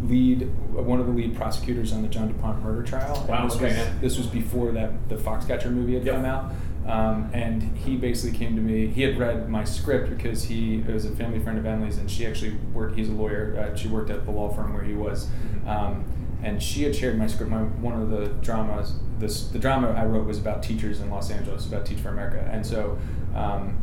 lead, 0.03 0.43
one 0.73 0.99
of 0.99 1.07
the 1.07 1.11
lead 1.11 1.35
prosecutors 1.35 1.91
on 1.93 2.01
the 2.01 2.07
John 2.07 2.27
DuPont 2.27 2.63
murder 2.63 2.83
trial. 2.83 3.19
And 3.21 3.29
Wow, 3.29 3.45
this 3.47 3.55
okay, 3.55 3.65
was, 3.67 3.73
yeah. 3.77 3.93
this 4.01 4.17
was 4.17 4.27
before 4.27 4.71
that 4.73 5.09
the 5.09 5.15
Foxcatcher 5.15 5.71
movie 5.71 5.95
had 5.95 6.05
Yep. 6.05 6.15
come 6.15 6.25
out. 6.25 6.51
Um, 6.87 7.29
and 7.33 7.61
he 7.77 7.97
basically 7.97 8.37
came 8.37 8.55
to 8.55 8.61
me. 8.61 8.87
He 8.87 9.01
had 9.01 9.17
read 9.17 9.49
my 9.49 9.65
script 9.65 10.09
because 10.09 10.45
he 10.45 10.77
was 10.87 11.03
a 11.03 11.09
family 11.11 11.39
friend 11.39 11.57
of 11.57 11.65
Emily's, 11.65 11.97
and 11.97 12.09
she 12.09 12.25
actually 12.25 12.55
worked. 12.73 12.95
He's 12.95 13.09
a 13.09 13.13
lawyer. 13.13 13.71
Uh, 13.73 13.75
she 13.75 13.89
worked 13.89 14.09
at 14.09 14.23
the 14.23 14.31
law 14.31 14.47
firm 14.49 14.73
where 14.73 14.83
he 14.83 14.93
was, 14.93 15.27
Mhm. 15.65 15.67
um, 15.67 16.05
and 16.43 16.63
she 16.63 16.83
had 16.83 16.95
shared 16.95 17.17
my 17.17 17.27
script. 17.27 17.51
My 17.51 17.57
one 17.63 17.99
of 18.01 18.09
the 18.09 18.27
dramas. 18.41 18.93
This 19.19 19.47
the 19.49 19.59
drama 19.59 19.89
I 19.89 20.05
wrote 20.05 20.25
was 20.27 20.37
about 20.37 20.63
teachers 20.63 21.01
in 21.01 21.09
Los 21.09 21.29
Angeles, 21.29 21.67
about 21.67 21.85
Teach 21.85 21.99
for 21.99 22.09
America, 22.09 22.47
and 22.53 22.65
so. 22.65 22.97
Um, 23.35 23.73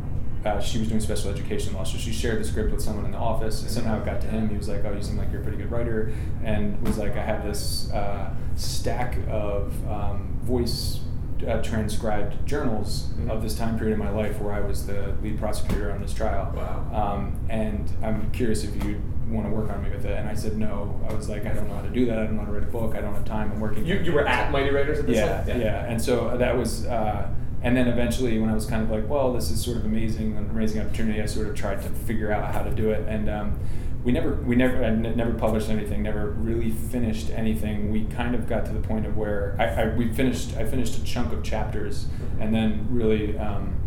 uh, 0.44 0.60
she 0.60 0.78
was 0.78 0.88
doing 0.88 1.00
special 1.00 1.30
education 1.30 1.72
law, 1.74 1.84
so 1.84 1.96
she 1.98 2.12
shared 2.12 2.40
the 2.40 2.44
script 2.44 2.70
with 2.72 2.82
someone 2.82 3.04
in 3.04 3.12
the 3.12 3.18
office. 3.18 3.62
And 3.62 3.70
somehow 3.70 4.00
it 4.00 4.04
got 4.04 4.20
to 4.22 4.26
him. 4.26 4.48
He 4.50 4.56
was 4.56 4.68
like, 4.68 4.84
"Oh, 4.84 4.92
you 4.92 5.02
seem 5.02 5.16
like 5.16 5.30
you're 5.32 5.40
a 5.40 5.44
pretty 5.44 5.58
good 5.58 5.70
writer," 5.70 6.12
and 6.44 6.80
was 6.86 6.98
like, 6.98 7.16
"I 7.16 7.22
have 7.24 7.44
this 7.44 7.90
uh, 7.92 8.30
stack 8.56 9.16
of 9.28 9.72
um, 9.88 10.38
voice 10.42 11.00
uh, 11.48 11.60
transcribed 11.62 12.46
journals 12.46 13.08
Mhm. 13.18 13.28
of 13.30 13.42
this 13.42 13.54
time 13.56 13.76
period 13.78 13.94
in 13.94 13.98
my 13.98 14.10
life 14.10 14.40
where 14.40 14.54
I 14.54 14.60
was 14.60 14.86
the 14.86 15.14
lead 15.22 15.38
prosecutor 15.38 15.90
on 15.92 16.00
this 16.00 16.14
trial. 16.14 16.52
Wow. 16.54 16.84
Um, 17.14 17.36
and 17.50 17.90
I'm 18.02 18.30
curious 18.30 18.64
if 18.64 18.82
you 18.84 19.00
want 19.28 19.46
to 19.46 19.52
work 19.52 19.70
on 19.70 19.82
me 19.82 19.90
with 19.90 20.04
it. 20.06 20.16
And 20.18 20.28
I 20.28 20.34
said 20.34 20.56
no. 20.56 20.98
I 21.08 21.12
was 21.12 21.28
like, 21.28 21.44
I 21.44 21.52
don't 21.52 21.66
know 21.68 21.74
how 21.74 21.82
to 21.82 21.90
do 21.90 22.06
that. 22.06 22.18
I 22.18 22.24
don't 22.24 22.34
know 22.36 22.42
how 22.42 22.46
to 22.46 22.52
write 22.52 22.62
a 22.62 22.66
book. 22.70 22.94
I 22.94 23.00
don't 23.00 23.14
have 23.14 23.24
time. 23.24 23.50
I'm 23.52 23.60
working. 23.60 23.84
You, 23.84 23.96
you 23.96 24.12
were 24.12 24.26
at 24.26 24.52
Mighty 24.52 24.70
Writers 24.70 24.98
at 25.00 25.06
this 25.06 25.16
Yeah, 25.16 25.42
time? 25.42 25.60
yeah, 25.60 25.84
And 25.86 26.00
so 26.00 26.36
that 26.38 26.56
was, 26.56 26.86
uh, 26.86 27.26
and 27.64 27.74
then 27.74 27.88
eventually 27.88 28.38
when 28.38 28.50
I 28.50 28.54
was 28.54 28.66
kind 28.66 28.82
of 28.82 28.90
like, 28.90 29.08
well, 29.08 29.32
this 29.32 29.50
is 29.50 29.64
sort 29.64 29.78
of 29.78 29.86
amazing, 29.86 30.36
an 30.36 30.50
amazing 30.50 30.82
opportunity, 30.82 31.22
I 31.22 31.24
sort 31.24 31.48
of 31.48 31.54
tried 31.54 31.82
to 31.82 31.88
figure 31.88 32.30
out 32.30 32.52
how 32.52 32.62
to 32.62 32.70
do 32.70 32.90
it. 32.90 33.08
And 33.08 33.30
um, 33.30 33.58
we 34.04 34.12
never, 34.12 34.34
we 34.34 34.54
never, 34.54 34.84
I 34.84 34.88
n- 34.88 35.16
never 35.16 35.32
published 35.32 35.70
anything, 35.70 36.02
never 36.02 36.32
really 36.32 36.70
finished 36.70 37.30
anything. 37.30 37.90
We 37.90 38.04
kind 38.04 38.34
of 38.34 38.46
got 38.46 38.66
to 38.66 38.72
the 38.72 38.80
point 38.80 39.06
of 39.06 39.16
where 39.16 39.56
I, 39.58 39.64
I 39.64 39.94
we 39.94 40.12
finished, 40.12 40.54
I 40.58 40.66
finished 40.66 40.98
a 40.98 41.04
chunk 41.04 41.32
of 41.32 41.42
chapters, 41.42 42.04
and 42.38 42.54
then 42.54 42.86
really, 42.90 43.38
um, 43.38 43.80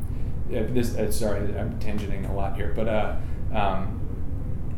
this, 0.50 0.96
uh, 0.96 1.12
sorry, 1.12 1.42
I'm 1.56 1.80
tangenting 1.80 2.30
a 2.30 2.34
lot 2.34 2.56
here, 2.56 2.74
but. 2.76 2.88
Uh, 2.88 3.16
um, 3.54 3.94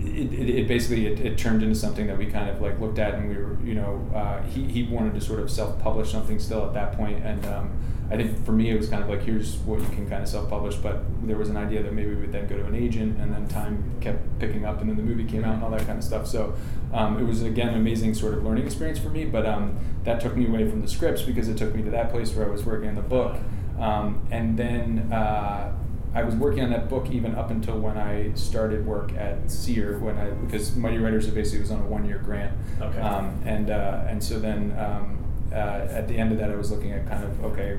it, 0.01 0.31
it, 0.31 0.49
it 0.49 0.67
basically 0.67 1.07
it, 1.07 1.19
it 1.19 1.37
turned 1.37 1.61
into 1.61 1.75
something 1.75 2.07
that 2.07 2.17
we 2.17 2.25
kind 2.25 2.49
of 2.49 2.61
like 2.61 2.79
looked 2.79 2.99
at 2.99 3.15
and 3.15 3.27
we 3.27 3.35
were 3.35 3.59
you 3.61 3.75
know 3.75 4.09
uh, 4.15 4.41
he, 4.43 4.63
he 4.63 4.83
wanted 4.83 5.13
to 5.13 5.19
sort 5.19 5.41
of 5.41 5.51
self-publish 5.51 6.09
something 6.09 6.39
still 6.39 6.65
at 6.65 6.73
that 6.73 6.93
point 6.93 7.21
and 7.21 7.45
um, 7.47 7.77
I 8.11 8.17
think 8.17 8.43
for 8.43 8.51
me 8.51 8.71
it 8.71 8.77
was 8.77 8.89
kind 8.89 9.03
of 9.03 9.09
like 9.09 9.21
here's 9.21 9.57
what 9.57 9.79
you 9.79 9.85
can 9.87 10.09
kind 10.09 10.23
of 10.23 10.29
self-publish, 10.29 10.75
but 10.77 11.01
there 11.27 11.37
was 11.37 11.49
an 11.49 11.57
idea 11.57 11.83
that 11.83 11.93
maybe 11.93 12.09
we 12.09 12.21
would 12.21 12.31
then 12.31 12.47
go 12.47 12.57
to 12.57 12.65
an 12.65 12.75
agent, 12.75 13.19
and 13.19 13.33
then 13.33 13.47
time 13.47 13.83
kept 14.01 14.39
picking 14.39 14.65
up, 14.65 14.81
and 14.81 14.89
then 14.89 14.97
the 14.97 15.03
movie 15.03 15.25
came 15.25 15.43
out 15.43 15.55
and 15.55 15.63
all 15.63 15.69
that 15.69 15.85
kind 15.85 15.99
of 15.99 16.03
stuff. 16.03 16.27
So 16.27 16.55
um, 16.93 17.19
it 17.19 17.23
was 17.23 17.43
again 17.43 17.69
an 17.69 17.75
amazing 17.75 18.15
sort 18.15 18.33
of 18.33 18.43
learning 18.43 18.65
experience 18.65 18.99
for 18.99 19.09
me, 19.09 19.25
but 19.25 19.45
um, 19.45 19.77
that 20.05 20.19
took 20.21 20.35
me 20.35 20.47
away 20.47 20.67
from 20.69 20.81
the 20.81 20.87
scripts 20.87 21.21
because 21.21 21.47
it 21.47 21.57
took 21.57 21.75
me 21.75 21.83
to 21.83 21.91
that 21.91 22.09
place 22.09 22.33
where 22.33 22.47
I 22.47 22.49
was 22.49 22.65
working 22.65 22.89
on 22.89 22.95
the 22.95 23.01
book, 23.01 23.37
um, 23.79 24.25
and 24.31 24.57
then. 24.57 25.11
Uh, 25.11 25.75
I 26.11 26.23
was 26.23 26.33
working 26.33 26.63
on 26.63 26.71
that 26.71 26.89
book 26.89 27.11
even 27.11 27.35
up 27.35 27.51
until 27.51 27.77
when 27.77 27.95
I 27.95 28.33
started 28.33 28.83
work 28.85 29.13
at 29.13 29.51
SEER 29.51 29.99
when 29.99 30.17
I 30.17 30.31
because 30.31 30.75
Mighty 30.75 30.97
Writers 30.97 31.27
basically 31.27 31.59
was 31.59 31.69
on 31.69 31.81
a 31.81 31.85
one 31.85 32.03
year 32.03 32.17
grant. 32.17 32.57
Okay. 32.81 32.99
Um, 32.99 33.39
and 33.45 33.69
uh, 33.69 34.05
and 34.07 34.23
so 34.23 34.39
then 34.39 34.75
um, 34.79 35.23
uh, 35.51 35.55
at 35.55 36.07
the 36.07 36.17
end 36.17 36.31
of 36.31 36.39
that, 36.39 36.49
I 36.49 36.55
was 36.55 36.71
looking 36.71 36.91
at 36.91 37.07
kind 37.07 37.23
of 37.23 37.45
okay, 37.45 37.77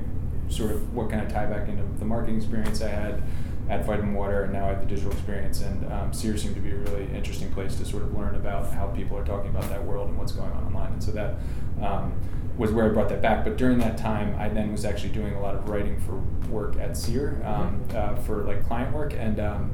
sort 0.49 0.71
of 0.71 0.93
what 0.93 1.09
kind 1.09 1.25
of 1.25 1.31
tie 1.31 1.45
back 1.45 1.67
into 1.69 1.83
the 1.99 2.05
marketing 2.05 2.37
experience 2.37 2.81
I 2.81 2.89
had 2.89 3.23
at 3.69 3.85
Vitamin 3.85 4.13
Water 4.13 4.43
and 4.43 4.53
now 4.53 4.69
at 4.69 4.81
the 4.81 4.85
digital 4.85 5.11
experience. 5.11 5.61
And 5.61 5.91
um, 5.91 6.13
SEER 6.13 6.37
seemed 6.37 6.55
to 6.55 6.61
be 6.61 6.71
a 6.71 6.75
really 6.75 7.07
interesting 7.13 7.49
place 7.51 7.75
to 7.75 7.85
sort 7.85 8.03
of 8.03 8.13
learn 8.17 8.35
about 8.35 8.71
how 8.73 8.87
people 8.87 9.17
are 9.17 9.23
talking 9.23 9.49
about 9.49 9.69
that 9.69 9.83
world 9.85 10.09
and 10.09 10.17
what's 10.17 10.33
going 10.33 10.51
on 10.51 10.65
online. 10.65 10.93
And 10.93 11.03
so 11.03 11.11
that 11.11 11.35
um, 11.81 12.13
was 12.57 12.71
where 12.71 12.85
I 12.85 12.89
brought 12.89 13.09
that 13.09 13.21
back. 13.21 13.45
But 13.45 13.57
during 13.57 13.79
that 13.79 13.97
time, 13.97 14.35
I 14.37 14.49
then 14.49 14.71
was 14.71 14.83
actually 14.83 15.13
doing 15.13 15.35
a 15.35 15.41
lot 15.41 15.55
of 15.55 15.69
writing 15.69 15.99
for 16.01 16.17
work 16.49 16.77
at 16.77 16.97
SEER 16.97 17.41
um, 17.45 17.79
Mm-hmm. 17.87 17.97
uh, 17.97 18.21
for 18.23 18.43
like 18.43 18.65
client 18.67 18.93
work, 18.93 19.13
and 19.13 19.39
um, 19.39 19.71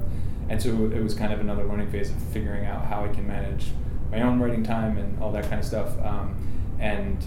and 0.49 0.61
so 0.61 0.69
it 0.69 1.02
was 1.02 1.14
kind 1.14 1.34
of 1.34 1.39
another 1.39 1.64
learning 1.64 1.89
phase 1.89 2.10
of 2.11 2.22
figuring 2.31 2.65
out 2.65 2.85
how 2.85 3.03
I 3.03 3.10
can 3.10 3.27
manage 3.27 3.72
my 4.11 4.22
own 4.22 4.39
writing 4.39 4.64
time 4.64 4.98
and 4.98 5.22
all 5.22 5.31
that 5.31 5.44
kind 5.44 5.60
of 5.60 5.65
stuff. 5.65 5.99
Um, 6.06 6.35
and 6.80 7.23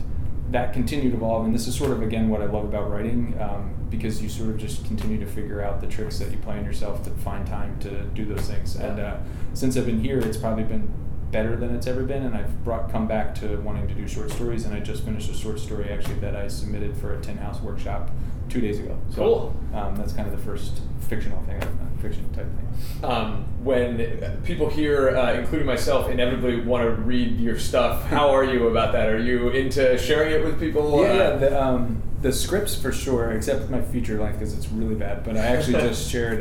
that 0.50 0.72
continued 0.72 1.12
to 1.12 1.16
evolve, 1.16 1.44
and 1.44 1.54
this 1.54 1.66
is 1.66 1.76
sort 1.76 1.92
of 1.92 2.02
again 2.02 2.28
what 2.28 2.42
I 2.42 2.46
love 2.46 2.64
about 2.64 2.90
writing, 2.90 3.40
um, 3.40 3.74
because 3.88 4.22
you 4.22 4.28
sort 4.28 4.50
of 4.50 4.58
just 4.58 4.84
continue 4.84 5.18
to 5.18 5.26
figure 5.26 5.62
out 5.62 5.80
the 5.80 5.86
tricks 5.86 6.18
that 6.18 6.30
you 6.30 6.38
play 6.38 6.58
on 6.58 6.64
yourself 6.64 7.02
to 7.04 7.10
find 7.10 7.46
time 7.46 7.78
to 7.80 8.02
do 8.14 8.24
those 8.24 8.48
things. 8.48 8.76
And 8.76 8.98
uh, 8.98 9.16
since 9.54 9.76
I've 9.76 9.86
been 9.86 10.00
here, 10.00 10.18
it's 10.18 10.36
probably 10.36 10.64
been 10.64 10.88
better 11.30 11.56
than 11.56 11.74
it's 11.74 11.86
ever 11.86 12.02
been, 12.02 12.24
and 12.24 12.34
I've 12.34 12.64
brought 12.64 12.90
come 12.90 13.06
back 13.06 13.34
to 13.36 13.56
wanting 13.58 13.86
to 13.88 13.94
do 13.94 14.08
short 14.08 14.30
stories. 14.30 14.64
And 14.64 14.74
I 14.74 14.80
just 14.80 15.04
finished 15.04 15.30
a 15.30 15.34
short 15.34 15.60
story 15.60 15.88
actually 15.90 16.16
that 16.16 16.34
I 16.34 16.48
submitted 16.48 16.96
for 16.96 17.14
a 17.14 17.20
Tin 17.20 17.36
House 17.38 17.60
workshop 17.60 18.10
two 18.50 18.60
days 18.60 18.78
ago. 18.80 18.98
So, 19.10 19.16
Cool. 19.16 19.56
Um, 19.74 19.96
that's 19.96 20.12
kind 20.12 20.28
of 20.28 20.36
the 20.36 20.42
first 20.44 20.80
fictional 21.08 21.40
thing, 21.44 21.56
I've 21.62 22.00
fiction 22.00 22.32
type 22.32 22.46
thing. 22.46 23.04
Um, 23.04 23.44
when 23.62 24.40
people 24.44 24.68
here, 24.70 25.16
uh, 25.16 25.34
including 25.34 25.66
myself, 25.66 26.08
inevitably 26.10 26.60
want 26.62 26.82
to 26.84 26.90
read 26.90 27.38
your 27.38 27.58
stuff, 27.58 28.06
how 28.06 28.30
are 28.30 28.44
you 28.44 28.68
about 28.68 28.92
that? 28.92 29.08
Are 29.08 29.18
you 29.18 29.50
into 29.50 29.98
sharing 29.98 30.32
it 30.32 30.44
with 30.44 30.58
people? 30.58 31.02
Yeah, 31.02 31.08
Uh. 31.10 31.36
The, 31.38 31.62
um, 31.62 32.02
the 32.22 32.32
scripts 32.32 32.74
for 32.74 32.92
sure, 32.92 33.30
except 33.32 33.70
my 33.70 33.80
feature 33.80 34.18
length 34.20 34.38
because 34.38 34.52
it's 34.56 34.68
really 34.68 34.94
bad. 34.94 35.24
But 35.24 35.36
I 35.36 35.40
actually 35.40 35.74
just 35.88 36.10
shared 36.10 36.38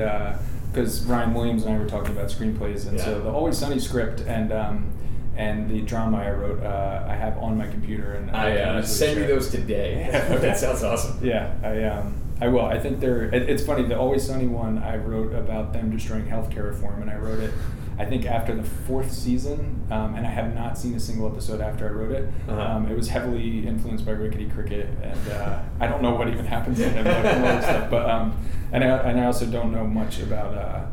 because 0.72 1.06
Ryan 1.06 1.34
Williams 1.34 1.64
and 1.64 1.76
I 1.76 1.80
were 1.80 1.88
talking 1.88 2.12
about 2.12 2.28
screenplays, 2.30 2.88
and 2.88 2.98
Yeah. 2.98 3.06
so 3.06 3.22
the 3.22 3.30
Always 3.30 3.58
Sunny 3.58 3.80
script 3.80 4.22
and 4.22 4.52
um, 4.52 4.92
and 5.40 5.70
the 5.70 5.82
drama 5.82 6.18
I 6.18 6.32
wrote, 6.32 6.62
uh, 6.62 7.06
I 7.08 7.16
have 7.16 7.38
on 7.38 7.58
my 7.58 7.66
computer, 7.66 8.14
and 8.14 8.30
I 8.30 8.58
can 8.58 8.68
uh, 8.68 8.82
send 8.84 9.16
me 9.16 9.26
share. 9.26 9.36
those 9.36 9.50
today. 9.50 10.10
That 10.40 10.58
sounds 10.58 10.84
awesome. 10.84 11.26
Yeah, 11.26 11.54
I 11.64 11.84
um, 11.86 12.14
I 12.42 12.50
will. 12.50 12.66
I 12.66 12.78
think 12.78 13.00
they're. 13.00 13.24
It, 13.34 13.50
it's 13.50 13.64
funny. 13.64 13.84
The 13.84 13.98
Always 13.98 14.28
Sunny 14.28 14.48
one 14.48 14.78
I 14.80 14.98
wrote 14.98 15.34
about 15.34 15.72
them 15.72 15.92
destroying 15.92 16.26
healthcare 16.26 16.66
reform, 16.66 17.02
and 17.02 17.10
I 17.10 17.16
wrote 17.16 17.40
it. 17.40 17.54
I 17.98 18.06
think 18.06 18.26
after 18.26 18.54
the 18.54 18.64
fourth 18.64 19.12
season, 19.12 19.86
um, 19.92 20.16
and 20.16 20.28
I 20.28 20.30
have 20.30 20.54
not 20.54 20.78
seen 20.78 20.94
a 20.96 21.00
single 21.00 21.30
episode 21.32 21.62
after 21.62 21.88
I 21.88 21.92
wrote 21.92 22.12
it. 22.12 22.30
Uh-huh. 22.48 22.62
Um, 22.62 22.92
it 22.92 22.96
was 22.96 23.08
heavily 23.08 23.66
influenced 23.66 24.06
by 24.06 24.12
Rickety 24.12 24.50
Cricket, 24.50 24.90
and 25.02 25.32
uh, 25.32 25.62
I 25.80 25.88
don't 25.88 26.02
know 26.02 26.16
what 26.16 26.28
even 26.28 26.46
happens 26.46 26.78
to 26.80 26.90
him, 26.90 27.06
like, 27.06 27.16
all 27.16 27.42
that 27.42 27.64
stuff. 27.64 27.90
But 27.90 28.10
um, 28.10 28.38
and 28.74 28.84
I 28.84 28.88
and 28.88 29.20
I 29.22 29.26
also 29.26 29.46
don't 29.46 29.72
know 29.72 29.88
much 29.88 30.20
about. 30.20 30.54
Uh, 30.54 30.86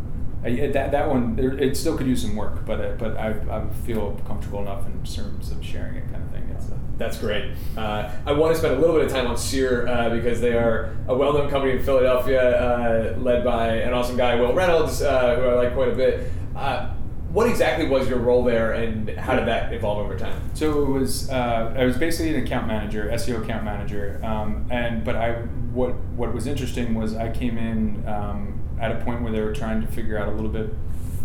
I, 0.47 0.69
that, 0.69 0.93
that 0.93 1.09
one 1.09 1.39
it 1.39 1.77
still 1.77 1.97
could 1.97 2.07
use 2.07 2.23
some 2.23 2.37
work, 2.37 2.65
but 2.65 2.81
uh, 2.81 2.93
but 2.99 3.17
I, 3.17 3.31
I 3.51 3.67
feel 3.85 4.13
comfortable 4.27 4.61
enough 4.61 4.87
in 4.87 5.03
terms 5.05 5.51
of 5.51 5.65
sharing 5.65 5.97
it, 5.97 6.11
kind 6.11 6.23
of 6.23 6.31
thing. 6.31 6.49
It's, 6.57 6.71
uh, 6.71 6.77
That's 6.99 7.19
great. 7.19 7.53
Uh, 7.77 8.11
I 8.25 8.33
want 8.33 8.55
to 8.55 8.59
spend 8.59 8.75
a 8.75 8.79
little 8.79 8.97
bit 8.97 9.07
of 9.07 9.13
time 9.13 9.27
on 9.27 9.37
SEER 9.37 9.87
uh, 9.89 10.11
because 10.11 10.41
they 10.41 10.53
are 10.55 10.97
a 11.09 11.15
well-known 11.17 11.51
company 11.51 11.73
in 11.73 11.83
Philadelphia, 11.83 12.61
uh, 12.61 13.19
led 13.19 13.45
by 13.45 13.69
an 13.69 13.93
awesome 13.93 14.17
guy, 14.17 14.37
Will 14.37 14.55
Reynolds, 14.55 15.03
uh, 15.03 15.37
who 15.37 15.47
I 15.49 15.55
like 15.55 15.75
quite 15.75 15.89
a 15.89 15.95
bit. 15.95 16.31
Uh, 16.55 16.93
what 17.33 17.49
exactly 17.51 17.87
was 17.87 18.09
your 18.09 18.19
role 18.19 18.43
there, 18.45 18.73
and 18.73 19.11
how 19.11 19.35
did 19.35 19.47
that 19.47 19.73
evolve 19.75 19.99
over 19.99 20.19
time? 20.19 20.41
So 20.55 20.83
it 20.83 20.89
was 20.89 21.29
uh, 21.29 21.75
I 21.77 21.85
was 21.85 21.99
basically 21.99 22.35
an 22.35 22.43
account 22.45 22.67
manager, 22.67 23.11
SEO 23.13 23.43
account 23.43 23.65
manager, 23.65 24.21
um, 24.25 24.67
and 24.71 25.05
but 25.05 25.17
I 25.17 25.33
what 25.73 25.95
what 26.17 26.33
was 26.33 26.47
interesting 26.47 26.95
was 26.95 27.15
I 27.15 27.31
came 27.31 27.59
in 27.59 28.09
um, 28.09 28.56
at 28.81 28.93
a 28.93 29.05
point 29.05 29.23
where 29.23 29.33
they 29.33 29.41
were 29.41 29.55
trying 29.55 29.81
to 29.81 29.87
figure 29.87 30.19
out 30.19 30.29
a 30.29 30.33
little 30.33 30.51
bit 30.51 30.71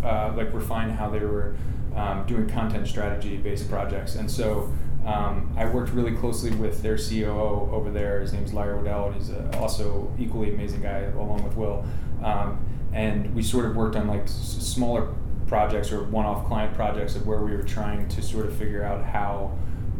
uh, 0.04 0.32
like 0.36 0.52
refine 0.52 0.90
how 0.90 1.08
they 1.10 1.20
were 1.20 1.54
um, 1.94 2.24
doing 2.26 2.48
content 2.48 2.86
strategy 2.86 3.36
based 3.36 3.68
projects, 3.68 4.14
and 4.16 4.30
so. 4.30 4.72
Um, 5.04 5.52
I 5.56 5.64
worked 5.64 5.90
really 5.90 6.12
closely 6.12 6.52
with 6.52 6.80
their 6.80 6.96
COO 6.96 7.68
over 7.72 7.90
there. 7.90 8.20
His 8.20 8.32
name's 8.32 8.52
Larry 8.54 8.76
Waddell, 8.76 9.06
and 9.06 9.16
he's 9.16 9.30
a, 9.30 9.58
also 9.58 10.08
equally 10.16 10.54
amazing 10.54 10.80
guy, 10.80 11.00
along 11.00 11.42
with 11.42 11.56
Will. 11.56 11.84
Um, 12.22 12.64
and 12.92 13.34
we 13.34 13.42
sort 13.42 13.64
of 13.64 13.74
worked 13.74 13.96
on 13.96 14.06
like 14.06 14.22
s- 14.22 14.58
smaller 14.60 15.12
projects 15.48 15.90
or 15.90 16.04
one-off 16.04 16.46
client 16.46 16.74
projects 16.74 17.16
of 17.16 17.26
where 17.26 17.40
we 17.40 17.50
were 17.50 17.64
trying 17.64 18.06
to 18.10 18.22
sort 18.22 18.46
of 18.46 18.54
figure 18.54 18.84
out 18.84 19.04
how 19.04 19.50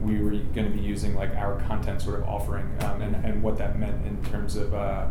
we 0.00 0.20
were 0.20 0.30
going 0.30 0.70
to 0.70 0.76
be 0.76 0.80
using 0.80 1.16
like 1.16 1.34
our 1.34 1.60
content 1.62 2.00
sort 2.00 2.20
of 2.20 2.28
offering 2.28 2.66
um, 2.82 3.02
and, 3.02 3.16
and 3.24 3.42
what 3.42 3.58
that 3.58 3.78
meant 3.78 4.06
in 4.06 4.22
terms 4.30 4.54
of 4.54 4.72
uh, 4.72 5.06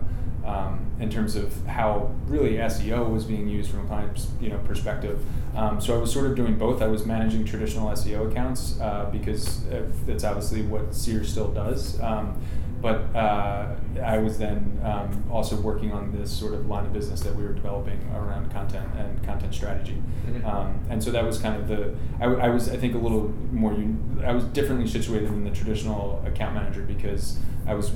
um, 0.46 0.92
in 1.00 1.10
terms 1.10 1.36
of 1.36 1.66
how 1.66 2.14
really 2.28 2.54
SEO 2.54 3.12
was 3.12 3.26
being 3.26 3.48
used 3.48 3.72
from 3.72 3.82
a 3.82 3.88
client's 3.88 4.28
you 4.40 4.50
know 4.50 4.58
perspective. 4.60 5.24
Um, 5.56 5.82
so 5.82 5.98
I 5.98 6.02
was 6.02 6.12
sort 6.12 6.28
of 6.28 6.36
doing 6.36 6.58
both. 6.58 6.82
I 6.82 6.88
was 6.88 7.06
managing 7.06 7.46
traditional 7.46 7.90
SEO 7.90 8.32
accounts 8.32 8.80
uh, 8.80 9.10
because 9.12 9.64
that's 10.06 10.24
obviously 10.24 10.62
what 10.62 10.96
Sears 10.96 11.30
still 11.30 11.52
does. 11.52 12.00
Um, 12.02 12.42
but 12.82 13.16
uh, 13.16 13.76
I 14.04 14.18
was 14.18 14.40
then 14.40 14.80
um, 14.84 15.24
also 15.32 15.56
working 15.56 15.92
on 15.92 16.12
this 16.12 16.32
sort 16.32 16.54
of 16.54 16.66
line 16.68 16.86
of 16.86 16.94
business 16.94 17.22
that 17.22 17.36
we 17.36 17.44
were 17.44 17.54
developing 17.54 18.00
around 18.16 18.52
content 18.52 18.88
and 18.98 19.24
content 19.24 19.54
strategy. 19.54 20.02
Mhm. 20.26 20.46
Um, 20.46 20.80
and 20.90 21.04
so 21.04 21.12
that 21.12 21.24
was 21.24 21.38
kind 21.38 21.56
of 21.62 21.68
the 21.68 21.96
I, 22.20 22.26
I 22.26 22.50
was 22.50 22.70
I 22.70 22.78
think 22.78 22.96
a 22.96 22.98
little 22.98 23.30
more 23.52 23.72
un- 23.74 24.24
I 24.26 24.32
was 24.34 24.44
differently 24.46 24.88
situated 24.88 25.30
than 25.30 25.44
the 25.44 25.52
traditional 25.52 26.24
account 26.26 26.56
manager 26.56 26.82
because 26.82 27.38
I 27.68 27.74
was 27.76 27.92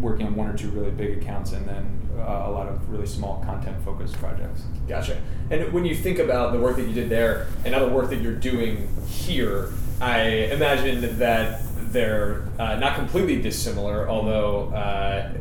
working 0.00 0.26
on 0.26 0.34
one 0.34 0.48
or 0.48 0.56
two 0.56 0.70
really 0.70 0.90
big 0.90 1.18
accounts 1.18 1.52
and 1.52 1.68
then 1.68 2.08
uh, 2.18 2.44
a 2.46 2.50
lot 2.50 2.68
of 2.68 2.88
really 2.90 3.06
small 3.06 3.42
content 3.44 3.76
focused 3.84 4.14
projects. 4.14 4.62
Gotcha. 4.88 5.20
And 5.50 5.72
when 5.72 5.84
you 5.84 5.94
think 5.94 6.18
about 6.18 6.52
the 6.52 6.58
work 6.58 6.76
that 6.76 6.86
you 6.86 6.94
did 6.94 7.10
there 7.10 7.46
and 7.64 7.72
now 7.72 7.80
the 7.84 7.92
work 7.94 8.08
that 8.10 8.20
you're 8.22 8.34
doing 8.34 8.88
here, 9.06 9.70
I 10.00 10.20
imagine 10.52 11.18
that 11.18 11.60
they're 11.90 12.44
uh, 12.58 12.76
not 12.76 12.96
completely 12.96 13.40
dissimilar, 13.40 14.08
although 14.08 14.68
uh, 14.72 15.32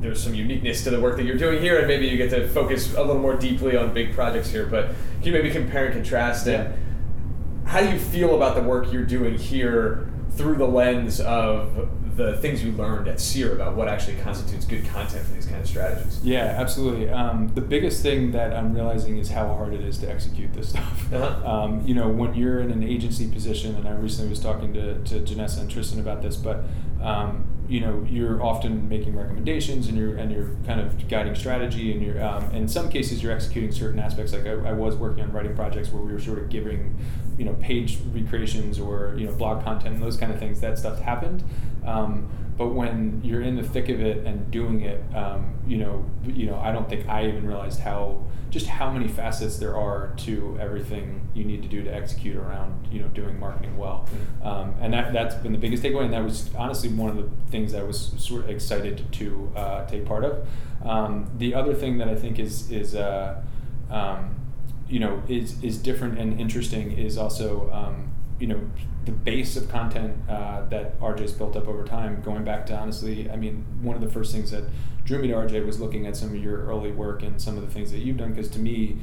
there's 0.00 0.22
some 0.22 0.34
uniqueness 0.34 0.84
to 0.84 0.90
the 0.90 1.00
work 1.00 1.16
that 1.16 1.24
you're 1.24 1.36
doing 1.38 1.60
here, 1.60 1.78
and 1.78 1.86
maybe 1.88 2.06
you 2.06 2.16
get 2.16 2.30
to 2.30 2.48
focus 2.48 2.94
a 2.94 3.00
little 3.02 3.20
more 3.20 3.36
deeply 3.36 3.76
on 3.76 3.92
big 3.92 4.14
projects 4.14 4.50
here. 4.50 4.66
But 4.66 4.88
can 5.18 5.26
you 5.26 5.32
maybe 5.32 5.50
compare 5.50 5.86
and 5.86 5.94
contrast 5.94 6.46
Yeah. 6.46 6.62
it? 6.62 6.76
How 7.64 7.80
do 7.80 7.90
you 7.90 7.98
feel 7.98 8.34
about 8.34 8.54
the 8.56 8.62
work 8.62 8.92
you're 8.92 9.04
doing 9.04 9.36
here 9.38 10.08
through 10.32 10.56
the 10.56 10.66
lens 10.66 11.20
of 11.20 11.88
the 12.18 12.36
things 12.36 12.62
you 12.62 12.72
learned 12.72 13.06
at 13.06 13.20
SEER 13.20 13.54
about 13.54 13.76
what 13.76 13.88
actually 13.88 14.16
constitutes 14.16 14.64
good 14.64 14.84
content 14.88 15.24
for 15.24 15.32
these 15.32 15.46
kind 15.46 15.60
of 15.60 15.68
strategies? 15.68 16.20
Yeah, 16.22 16.56
absolutely. 16.58 17.08
Um, 17.08 17.52
the 17.54 17.60
biggest 17.60 18.02
thing 18.02 18.32
that 18.32 18.52
I'm 18.52 18.74
realizing 18.74 19.18
is 19.18 19.30
how 19.30 19.46
hard 19.46 19.72
it 19.72 19.80
is 19.80 19.98
to 19.98 20.10
execute 20.10 20.52
this 20.52 20.68
stuff. 20.70 21.12
Uh-huh. 21.12 21.50
Um, 21.50 21.86
you 21.86 21.94
know, 21.94 22.08
when 22.08 22.34
you're 22.34 22.58
in 22.58 22.72
an 22.72 22.82
agency 22.82 23.30
position, 23.30 23.76
and 23.76 23.86
I 23.86 23.92
recently 23.92 24.28
was 24.28 24.40
talking 24.40 24.74
to, 24.74 24.98
to 25.04 25.20
Janessa 25.20 25.60
and 25.60 25.70
Tristan 25.70 26.00
about 26.00 26.20
this, 26.20 26.36
but 26.36 26.64
um, 27.00 27.46
you 27.68 27.80
know, 27.80 28.04
you're 28.08 28.42
often 28.42 28.88
making 28.88 29.14
recommendations 29.14 29.88
and 29.88 29.98
you're 29.98 30.16
and 30.16 30.32
you're 30.32 30.56
kind 30.66 30.80
of 30.80 31.06
guiding 31.08 31.34
strategy, 31.34 31.92
and 31.92 32.02
you're 32.02 32.22
um, 32.24 32.50
in 32.54 32.66
some 32.66 32.88
cases 32.88 33.22
you're 33.22 33.32
executing 33.32 33.70
certain 33.70 34.00
aspects. 34.00 34.32
Like 34.32 34.46
I, 34.46 34.52
I 34.52 34.72
was 34.72 34.96
working 34.96 35.22
on 35.22 35.32
writing 35.32 35.54
projects 35.54 35.92
where 35.92 36.02
we 36.02 36.12
were 36.12 36.18
sort 36.18 36.38
of 36.38 36.48
giving, 36.48 36.98
you 37.36 37.44
know, 37.44 37.54
page 37.60 37.98
recreations 38.12 38.80
or 38.80 39.14
you 39.18 39.26
know 39.26 39.32
blog 39.32 39.62
content 39.62 39.94
and 39.94 40.02
those 40.02 40.16
kind 40.16 40.32
of 40.32 40.38
things. 40.38 40.60
That 40.60 40.78
stuff 40.78 41.00
happened. 41.00 41.44
Um, 41.88 42.28
but 42.58 42.74
when 42.74 43.20
you're 43.22 43.42
in 43.42 43.54
the 43.54 43.62
thick 43.62 43.88
of 43.88 44.00
it 44.00 44.26
and 44.26 44.50
doing 44.50 44.80
it, 44.80 45.00
um, 45.14 45.54
you 45.66 45.76
know, 45.76 46.04
you 46.26 46.46
know, 46.46 46.56
I 46.56 46.72
don't 46.72 46.88
think 46.88 47.08
I 47.08 47.28
even 47.28 47.46
realized 47.46 47.78
how 47.78 48.24
just 48.50 48.66
how 48.66 48.90
many 48.90 49.06
facets 49.06 49.58
there 49.58 49.76
are 49.76 50.12
to 50.16 50.58
everything 50.60 51.28
you 51.34 51.44
need 51.44 51.62
to 51.62 51.68
do 51.68 51.84
to 51.84 51.94
execute 51.94 52.36
around, 52.36 52.88
you 52.90 53.00
know, 53.00 53.06
doing 53.08 53.38
marketing 53.38 53.76
well. 53.76 54.08
Um, 54.42 54.74
and 54.80 54.92
that 54.92 55.12
that's 55.12 55.36
been 55.36 55.52
the 55.52 55.58
biggest 55.58 55.84
takeaway, 55.84 56.04
and 56.04 56.12
that 56.12 56.24
was 56.24 56.50
honestly 56.56 56.88
one 56.88 57.10
of 57.10 57.16
the 57.16 57.28
things 57.50 57.74
I 57.74 57.82
was 57.84 58.12
sort 58.16 58.44
of 58.44 58.50
excited 58.50 59.04
to 59.12 59.52
uh, 59.54 59.86
take 59.86 60.04
part 60.04 60.24
of. 60.24 60.48
Um, 60.84 61.30
the 61.38 61.54
other 61.54 61.74
thing 61.74 61.98
that 61.98 62.08
I 62.08 62.16
think 62.16 62.40
is 62.40 62.72
is 62.72 62.96
uh, 62.96 63.40
um, 63.88 64.34
you 64.88 64.98
know 64.98 65.22
is 65.28 65.62
is 65.62 65.78
different 65.78 66.18
and 66.18 66.40
interesting 66.40 66.90
is 66.90 67.16
also 67.16 67.70
um, 67.72 68.10
you 68.38 68.46
know 68.46 68.60
the 69.04 69.12
base 69.12 69.56
of 69.56 69.68
content 69.70 70.16
uh, 70.28 70.64
that 70.66 71.00
RJ's 71.00 71.32
built 71.32 71.56
up 71.56 71.66
over 71.66 71.84
time. 71.84 72.20
Going 72.22 72.44
back 72.44 72.66
to 72.66 72.76
honestly, 72.76 73.30
I 73.30 73.36
mean, 73.36 73.64
one 73.80 73.96
of 73.96 74.02
the 74.02 74.10
first 74.10 74.32
things 74.32 74.50
that 74.50 74.64
drew 75.04 75.18
me 75.18 75.28
to 75.28 75.34
RJ 75.34 75.64
was 75.64 75.80
looking 75.80 76.06
at 76.06 76.16
some 76.16 76.28
of 76.28 76.36
your 76.36 76.64
early 76.66 76.92
work 76.92 77.22
and 77.22 77.40
some 77.40 77.56
of 77.56 77.62
the 77.62 77.72
things 77.72 77.90
that 77.92 77.98
you've 77.98 78.18
done. 78.18 78.30
Because 78.32 78.50
to 78.50 78.58
me, 78.58 78.98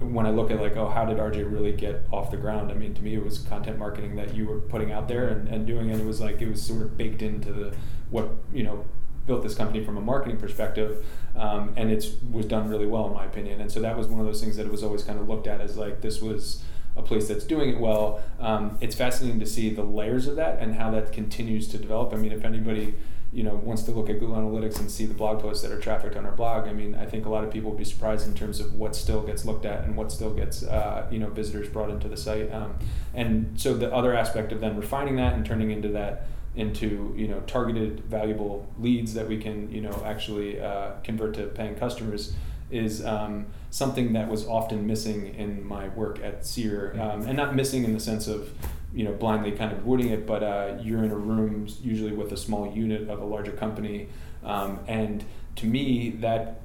when 0.00 0.26
I 0.26 0.30
look 0.30 0.50
at 0.50 0.60
like, 0.60 0.76
oh, 0.76 0.88
how 0.88 1.04
did 1.04 1.18
RJ 1.18 1.50
really 1.50 1.72
get 1.72 2.04
off 2.12 2.30
the 2.30 2.36
ground? 2.36 2.70
I 2.70 2.74
mean, 2.74 2.94
to 2.94 3.02
me, 3.02 3.14
it 3.14 3.24
was 3.24 3.38
content 3.38 3.78
marketing 3.78 4.16
that 4.16 4.34
you 4.34 4.46
were 4.46 4.58
putting 4.58 4.92
out 4.92 5.08
there 5.08 5.28
and, 5.28 5.48
and 5.48 5.66
doing, 5.66 5.90
and 5.90 6.00
it 6.00 6.06
was 6.06 6.20
like 6.20 6.42
it 6.42 6.48
was 6.48 6.62
sort 6.62 6.82
of 6.82 6.96
baked 6.96 7.22
into 7.22 7.52
the 7.52 7.74
what 8.10 8.30
you 8.52 8.64
know 8.64 8.84
built 9.26 9.42
this 9.42 9.54
company 9.54 9.84
from 9.84 9.96
a 9.96 10.00
marketing 10.00 10.38
perspective, 10.38 11.04
um, 11.36 11.72
and 11.76 11.92
it 11.92 12.10
was 12.30 12.46
done 12.46 12.68
really 12.68 12.86
well 12.86 13.06
in 13.06 13.12
my 13.12 13.24
opinion. 13.24 13.60
And 13.60 13.70
so 13.70 13.80
that 13.80 13.96
was 13.96 14.08
one 14.08 14.18
of 14.18 14.26
those 14.26 14.40
things 14.40 14.56
that 14.56 14.66
it 14.66 14.72
was 14.72 14.82
always 14.82 15.04
kind 15.04 15.20
of 15.20 15.28
looked 15.28 15.46
at 15.46 15.60
as 15.60 15.76
like 15.76 16.00
this 16.00 16.20
was 16.20 16.64
a 16.98 17.02
place 17.02 17.28
that's 17.28 17.44
doing 17.44 17.70
it 17.70 17.80
well. 17.80 18.20
Um, 18.40 18.76
it's 18.80 18.96
fascinating 18.96 19.40
to 19.40 19.46
see 19.46 19.70
the 19.70 19.84
layers 19.84 20.26
of 20.26 20.36
that 20.36 20.58
and 20.60 20.74
how 20.74 20.90
that 20.90 21.12
continues 21.12 21.68
to 21.68 21.78
develop. 21.78 22.12
I 22.12 22.16
mean, 22.16 22.32
if 22.32 22.44
anybody 22.44 22.94
you 23.30 23.42
know 23.42 23.56
wants 23.56 23.82
to 23.82 23.90
look 23.90 24.08
at 24.08 24.18
Google 24.20 24.36
Analytics 24.36 24.80
and 24.80 24.90
see 24.90 25.04
the 25.04 25.12
blog 25.12 25.40
posts 25.40 25.62
that 25.62 25.70
are 25.70 25.78
trafficked 25.80 26.16
on 26.16 26.26
our 26.26 26.32
blog, 26.32 26.66
I 26.66 26.72
mean, 26.72 26.94
I 26.94 27.06
think 27.06 27.26
a 27.26 27.28
lot 27.28 27.44
of 27.44 27.52
people 27.52 27.70
will 27.70 27.78
be 27.78 27.84
surprised 27.84 28.26
in 28.26 28.34
terms 28.34 28.58
of 28.58 28.74
what 28.74 28.96
still 28.96 29.22
gets 29.22 29.44
looked 29.44 29.64
at 29.64 29.84
and 29.84 29.96
what 29.96 30.10
still 30.10 30.34
gets 30.34 30.62
uh, 30.64 31.06
you 31.10 31.18
know 31.18 31.30
visitors 31.30 31.68
brought 31.68 31.90
into 31.90 32.08
the 32.08 32.16
site. 32.16 32.52
Um, 32.52 32.74
and 33.14 33.58
so 33.58 33.74
the 33.74 33.94
other 33.94 34.14
aspect 34.14 34.52
of 34.52 34.60
then 34.60 34.76
refining 34.76 35.16
that 35.16 35.34
and 35.34 35.46
turning 35.46 35.70
into 35.70 35.88
that 35.88 36.26
into 36.56 37.14
you 37.16 37.28
know 37.28 37.40
targeted 37.40 38.00
valuable 38.06 38.66
leads 38.78 39.14
that 39.14 39.28
we 39.28 39.38
can 39.38 39.70
you 39.70 39.80
know 39.80 40.02
actually 40.04 40.60
uh, 40.60 40.92
convert 41.04 41.34
to 41.34 41.46
paying 41.46 41.76
customers 41.76 42.34
is 42.70 43.04
um, 43.04 43.46
something 43.70 44.12
that 44.14 44.28
was 44.28 44.46
often 44.46 44.86
missing 44.86 45.34
in 45.34 45.66
my 45.66 45.88
work 45.88 46.20
at 46.22 46.46
Seer, 46.46 46.94
um, 47.00 47.22
and 47.22 47.36
not 47.36 47.54
missing 47.54 47.84
in 47.84 47.92
the 47.92 48.00
sense 48.00 48.26
of 48.26 48.50
you 48.94 49.04
know 49.04 49.12
blindly 49.12 49.52
kind 49.52 49.72
of 49.72 49.86
rooting 49.86 50.08
it, 50.08 50.26
but 50.26 50.42
uh, 50.42 50.78
you're 50.82 51.04
in 51.04 51.10
a 51.10 51.16
room 51.16 51.66
usually 51.82 52.12
with 52.12 52.32
a 52.32 52.36
small 52.36 52.72
unit 52.72 53.08
of 53.08 53.20
a 53.20 53.24
larger 53.24 53.52
company, 53.52 54.08
um, 54.44 54.80
and 54.86 55.24
to 55.56 55.66
me 55.66 56.10
that 56.10 56.60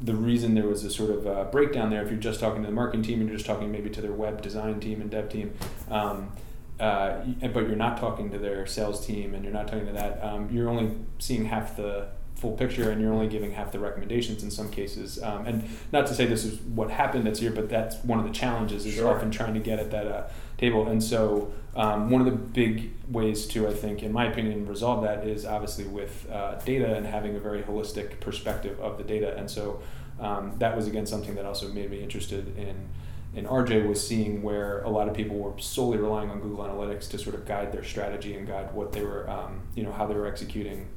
the 0.00 0.14
reason 0.14 0.54
there 0.54 0.66
was 0.66 0.84
a 0.84 0.90
sort 0.90 1.10
of 1.10 1.26
uh, 1.26 1.44
breakdown 1.44 1.90
there, 1.90 2.02
if 2.02 2.10
you're 2.10 2.20
just 2.20 2.40
talking 2.40 2.62
to 2.62 2.66
the 2.66 2.74
marketing 2.74 3.02
team 3.02 3.20
and 3.20 3.28
you're 3.28 3.36
just 3.36 3.46
talking 3.46 3.72
maybe 3.72 3.90
to 3.90 4.00
their 4.00 4.12
web 4.12 4.40
design 4.40 4.78
team 4.78 5.00
and 5.00 5.10
dev 5.10 5.28
team. 5.28 5.52
Um, 5.90 6.32
uh, 6.78 7.24
but 7.52 7.66
you're 7.66 7.74
not 7.74 7.98
talking 7.98 8.30
to 8.30 8.38
their 8.38 8.64
sales 8.64 9.04
team 9.04 9.34
and 9.34 9.42
you're 9.42 9.52
not 9.52 9.66
talking 9.66 9.86
to 9.86 9.92
that, 9.92 10.22
um, 10.22 10.48
you're 10.52 10.68
only 10.68 10.92
seeing 11.18 11.46
half 11.46 11.76
the 11.76 12.08
full 12.38 12.52
picture 12.52 12.90
and 12.90 13.00
you're 13.00 13.12
only 13.12 13.26
giving 13.26 13.50
half 13.50 13.72
the 13.72 13.78
recommendations 13.80 14.44
in 14.44 14.50
some 14.50 14.70
cases. 14.70 15.20
Um, 15.22 15.46
and 15.46 15.68
not 15.92 16.06
to 16.06 16.14
say 16.14 16.24
this 16.24 16.44
is 16.44 16.60
what 16.60 16.90
happened 16.90 17.26
that's 17.26 17.40
here, 17.40 17.50
but 17.50 17.68
that's 17.68 17.96
one 18.04 18.20
of 18.20 18.24
the 18.24 18.30
challenges 18.30 18.86
is 18.86 18.94
sure. 18.94 19.12
often 19.12 19.30
trying 19.30 19.54
to 19.54 19.60
get 19.60 19.80
at 19.80 19.90
that 19.90 20.06
uh, 20.06 20.28
table. 20.56 20.88
And 20.88 21.02
so 21.02 21.52
um, 21.74 22.10
one 22.10 22.20
of 22.20 22.26
the 22.26 22.32
big 22.32 22.92
ways 23.10 23.46
to, 23.48 23.66
I 23.66 23.74
think, 23.74 24.04
in 24.04 24.12
my 24.12 24.26
opinion, 24.26 24.66
resolve 24.66 25.02
that 25.02 25.26
is 25.26 25.44
obviously 25.44 25.84
with 25.84 26.30
uh, 26.30 26.54
data 26.64 26.94
and 26.94 27.04
having 27.04 27.34
a 27.34 27.40
very 27.40 27.62
holistic 27.62 28.20
perspective 28.20 28.78
of 28.80 28.98
the 28.98 29.04
data. 29.04 29.36
And 29.36 29.50
so 29.50 29.82
um, 30.20 30.54
that 30.58 30.76
was 30.76 30.86
again 30.86 31.06
something 31.06 31.34
that 31.34 31.44
also 31.44 31.68
made 31.68 31.90
me 31.90 32.02
interested 32.02 32.56
in 32.56 32.88
and 33.34 33.46
RJ 33.46 33.86
was 33.86 34.04
seeing 34.04 34.42
where 34.42 34.80
a 34.82 34.88
lot 34.88 35.06
of 35.06 35.14
people 35.14 35.36
were 35.36 35.58
solely 35.58 35.98
relying 35.98 36.30
on 36.30 36.40
Google 36.40 36.64
Analytics 36.64 37.10
to 37.10 37.18
sort 37.18 37.34
of 37.34 37.46
guide 37.46 37.72
their 37.72 37.84
strategy 37.84 38.34
and 38.34 38.46
guide 38.46 38.72
what 38.72 38.92
they 38.92 39.02
were, 39.02 39.28
um, 39.28 39.60
you 39.74 39.82
know, 39.82 39.92
how 39.92 40.06
they 40.06 40.14
were 40.14 40.26
executing 40.26 40.88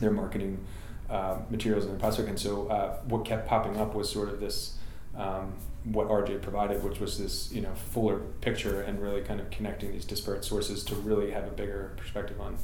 their 0.00 0.10
marketing 0.10 0.64
uh, 1.08 1.38
materials 1.50 1.84
in 1.84 1.90
their 1.90 1.98
prospect. 1.98 2.28
And 2.28 2.38
so 2.38 2.68
uh, 2.68 2.96
what 3.04 3.24
kept 3.24 3.48
popping 3.48 3.76
up 3.76 3.94
was 3.94 4.10
sort 4.10 4.28
of 4.28 4.40
this, 4.40 4.76
um, 5.16 5.54
what 5.84 6.08
RJ 6.08 6.42
provided, 6.42 6.82
which 6.82 7.00
was 7.00 7.18
this, 7.18 7.52
you 7.52 7.60
know, 7.60 7.74
fuller 7.74 8.20
picture 8.40 8.82
and 8.82 9.00
really 9.00 9.22
kind 9.22 9.40
of 9.40 9.50
connecting 9.50 9.92
these 9.92 10.04
disparate 10.04 10.44
sources 10.44 10.84
to 10.84 10.94
really 10.94 11.30
have 11.30 11.44
a 11.44 11.50
bigger 11.50 11.92
perspective 11.96 12.40
on 12.40 12.56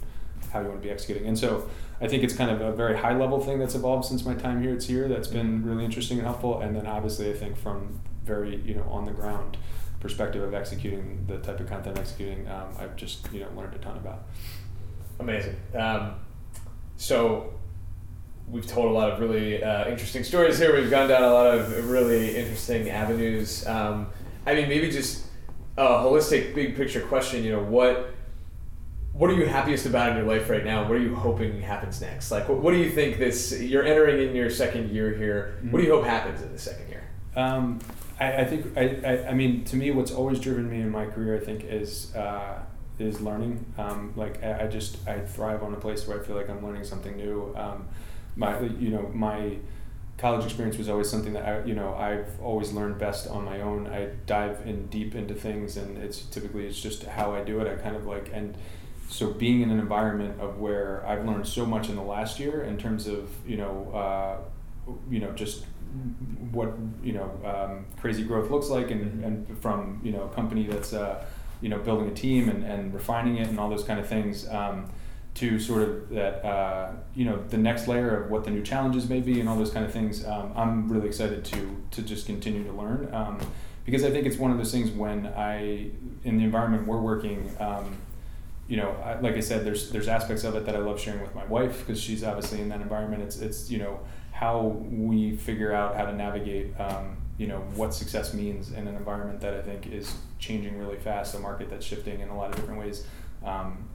how 0.53 0.61
you 0.61 0.69
want 0.69 0.81
to 0.81 0.87
be 0.87 0.93
executing. 0.93 1.27
And 1.27 1.39
so 1.39 1.69
I 2.01 2.09
think 2.09 2.23
it's 2.23 2.35
kind 2.35 2.51
of 2.51 2.61
a 2.61 2.73
very 2.73 2.97
high 2.97 3.17
level 3.17 3.41
thing 3.41 3.59
that's 3.59 3.75
evolved 3.75 4.05
since 4.05 4.25
my 4.25 4.35
time 4.35 4.63
here 4.63 4.75
at 4.75 4.83
Seer 4.83 5.09
that's 5.09 5.29
been 5.29 5.65
really 5.65 5.85
interesting 5.85 6.19
and 6.19 6.27
helpful. 6.27 6.61
And 6.61 6.77
then 6.77 6.87
obviously 6.87 7.31
I 7.31 7.35
think 7.35 7.57
from 7.57 8.01
very, 8.25 8.57
you 8.57 8.75
know, 8.75 8.85
on 8.91 9.07
the 9.07 9.13
ground 9.13 9.57
perspective 10.01 10.43
of 10.43 10.55
executing 10.55 11.25
the 11.27 11.39
type 11.39 11.59
of 11.59 11.69
content 11.69 11.97
I'm 11.97 12.03
executing, 12.03 12.49
um, 12.49 12.69
I've 12.79 12.97
just, 12.97 13.33
you 13.33 13.41
know, 13.41 13.49
learned 13.57 13.75
a 13.75 13.79
ton 13.79 13.97
about. 13.97 14.25
Amazing. 15.19 15.57
Um, 15.75 16.15
so 16.97 17.53
we've 18.49 18.67
told 18.67 18.91
a 18.91 18.95
lot 18.95 19.11
of 19.11 19.21
really 19.21 19.63
uh, 19.63 19.89
interesting 19.89 20.25
stories 20.25 20.59
here. 20.59 20.75
We've 20.75 20.91
gone 20.91 21.09
down 21.09 21.23
a 21.23 21.33
lot 21.33 21.47
of 21.47 21.91
really 21.91 22.37
interesting 22.37 22.91
avenues. 22.91 23.67
Um, 23.67 24.09
I 24.47 24.55
mean, 24.55 24.69
maybe 24.69 24.91
just 24.91 25.27
a 25.77 25.85
holistic, 25.85 26.55
big 26.55 26.77
picture 26.77 27.01
question. 27.01 27.45
You 27.45 27.53
know, 27.53 27.63
what 27.63 28.11
what 29.13 29.31
are 29.31 29.35
you 29.35 29.47
happiest 29.47 29.87
about 29.87 30.11
in 30.11 30.17
your 30.17 30.27
life 30.27 30.51
right 30.51 30.65
now? 30.65 30.83
What 30.83 30.93
are 30.93 31.01
you 31.01 31.15
hoping 31.15 31.61
happens 31.63 32.01
next? 32.03 32.31
Like, 32.31 32.49
what, 32.49 32.59
what 32.59 32.73
do 32.73 32.79
you 32.79 32.91
think 32.91 33.19
this? 33.19 33.59
You're 33.61 33.85
entering 33.85 34.29
in 34.29 34.37
your 34.37 34.51
second 34.51 34.91
year 34.91 35.15
here. 35.15 35.55
Mm-hmm. 35.59 35.71
What 35.73 35.79
do 35.81 35.87
you 35.87 35.95
hope 35.95 36.05
happens 36.05 36.43
in 36.43 36.53
the 36.53 36.59
second 36.59 36.89
year? 36.89 37.05
Um, 37.35 37.81
I, 38.21 38.43
I, 38.43 38.45
think 38.45 38.77
I, 38.77 39.01
I, 39.05 39.29
I 39.29 39.35
mean 39.35 39.65
to 39.65 39.77
me, 39.77 39.91
what's 39.91 40.13
always 40.13 40.39
driven 40.39 40.71
me 40.71 40.81
in 40.81 40.91
my 40.91 41.07
career, 41.07 41.37
I 41.37 41.41
think, 41.41 41.65
is. 41.65 42.15
Uh, 42.15 42.63
is 42.99 43.21
learning. 43.21 43.65
Um, 43.79 44.13
like 44.17 44.43
I, 44.43 44.65
I, 44.65 44.67
just 44.67 45.07
I 45.07 45.21
thrive 45.21 45.63
on 45.63 45.75
a 45.75 45.77
place 45.77 46.07
where 46.07 46.21
I 46.21 46.25
feel 46.25 46.37
like 46.37 46.49
I'm 46.49 46.65
learning 46.65 46.85
something 46.85 47.17
new. 47.17 47.55
Um, 47.57 47.89
my 48.37 48.61
you 48.61 48.91
know 48.91 49.11
my 49.15 49.57
college 50.19 50.45
experience 50.45 50.79
was 50.79 50.89
always 50.89 51.11
something 51.11 51.35
that 51.35 51.45
I 51.45 51.65
you 51.65 51.75
know 51.75 51.95
I've 51.95 52.41
always 52.41 52.73
learned 52.73 52.99
best 52.99 53.29
on 53.29 53.45
my 53.45 53.61
own. 53.61 53.87
I 53.87 54.11
dive 54.27 54.63
in 54.67 54.87
deep 54.87 55.15
into 55.15 55.35
things, 55.35 55.77
and 55.77 55.99
it's 55.99 56.23
typically 56.23 56.67
it's 56.67 56.81
just 56.81 57.05
how 57.05 57.35
I 57.35 57.45
do 57.45 57.61
it. 57.61 57.67
I 57.67 57.81
kind 57.81 57.97
of 57.97 58.07
like 58.07 58.31
and 58.33 58.57
so 59.09 59.33
being 59.33 59.61
in 59.61 59.71
an 59.71 59.79
environment 59.79 60.41
of 60.41 60.59
where 60.59 61.05
I've 61.07 61.25
learned 61.25 61.47
so 61.47 61.65
much 61.65 61.89
in 61.89 61.97
the 61.97 62.03
last 62.03 62.41
year 62.41 62.63
in 62.63 62.77
terms 62.77 63.07
of 63.07 63.31
you 63.47 63.57
know 63.57 63.91
uh, 63.93 64.93
you 65.11 65.21
know 65.21 65.33
just 65.33 65.65
what 66.51 66.75
you 67.03 67.13
know 67.13 67.31
um, 67.45 67.87
crazy 68.01 68.25
growth 68.25 68.51
looks 68.51 68.69
like 68.69 68.91
and, 68.91 69.05
mm-hmm. 69.05 69.25
and 69.25 69.59
from 69.61 70.01
you 70.03 70.13
know 70.13 70.25
a 70.25 70.29
company 70.31 70.67
that's 70.67 70.93
uh, 70.93 71.25
you 71.61 71.69
know 71.69 71.79
building 71.79 72.09
a 72.09 72.15
team 72.15 72.49
and, 72.49 72.65
and 72.65 72.93
refining 72.93 73.37
it 73.37 73.49
and 73.49 73.59
all 73.59 73.69
those 73.69 73.85
kind 73.85 73.99
of 73.99 74.07
things 74.07 74.49
um, 74.49 74.91
to 75.35 75.59
sort 75.59 75.83
of 75.83 76.09
that 76.11 76.45
uh, 76.45 76.93
you 77.15 77.25
know 77.25 77.43
the 77.49 77.59
next 77.59 77.89
layer 77.89 78.23
of 78.23 78.31
what 78.31 78.45
the 78.45 78.51
new 78.51 78.63
challenges 78.63 79.09
may 79.09 79.21
be 79.21 79.41
and 79.41 79.49
all 79.49 79.57
those 79.57 79.71
kind 79.71 79.85
of 79.85 79.93
things 79.93 80.25
um, 80.27 80.53
i'm 80.57 80.89
really 80.89 81.07
excited 81.07 81.45
to 81.45 81.77
to 81.91 82.03
just 82.03 82.27
continue 82.27 82.65
to 82.65 82.73
learn 82.73 83.09
um, 83.15 83.39
because 83.85 84.05
i 84.05 84.11
think 84.11 84.27
it's 84.27 84.37
one 84.39 84.51
of 84.51 84.59
those 84.59 84.73
things 84.73 84.91
when 84.91 85.27
i 85.29 85.89
in 86.25 86.39
the 86.39 86.45
environment 86.45 86.87
we're 86.87 87.01
working 87.01 87.51
um, 87.61 87.97
you 88.69 88.77
know 88.77 88.91
I, 89.05 89.21
like 89.21 89.35
i 89.35 89.41
said 89.41 89.65
there's 89.65 89.91
there's 89.91 90.09
aspects 90.09 90.45
of 90.45 90.55
it 90.57 90.67
that 90.67 90.75
i 90.75 90.79
love 90.79 91.01
sharing 91.01 91.21
with 91.21 91.35
my 91.35 91.45
wife 91.45 91.87
because 91.87 92.01
she's 92.01 92.25
obviously 92.25 92.61
in 92.61 92.69
that 92.71 92.81
environment. 92.81 93.23
It's 93.23 93.39
it's 93.39 93.71
you 93.71 93.79
know 93.79 94.01
how 94.33 94.61
we 94.91 95.35
figure 95.37 95.73
out 95.73 95.97
how 95.97 96.05
to 96.05 96.13
navigate 96.13 96.79
um, 96.79 97.17
you 97.39 97.47
know 97.47 97.61
what 97.75 97.95
success 97.95 98.35
means 98.35 98.73
in 98.73 98.87
an 98.87 98.95
environment 98.95 99.41
that 99.41 99.55
I 99.55 99.63
think 99.63 99.87
is 99.87 100.15
changing 100.39 100.79
really 100.79 100.97
fast, 100.97 101.35
a 101.35 101.39
market 101.39 101.71
that's 101.71 101.85
shifting 101.85 102.21
in 102.21 102.29
a 102.29 102.37
lot 102.37 102.51
of 102.51 102.57
different 102.57 102.81
ways. 102.81 103.07
Um, 103.45 103.89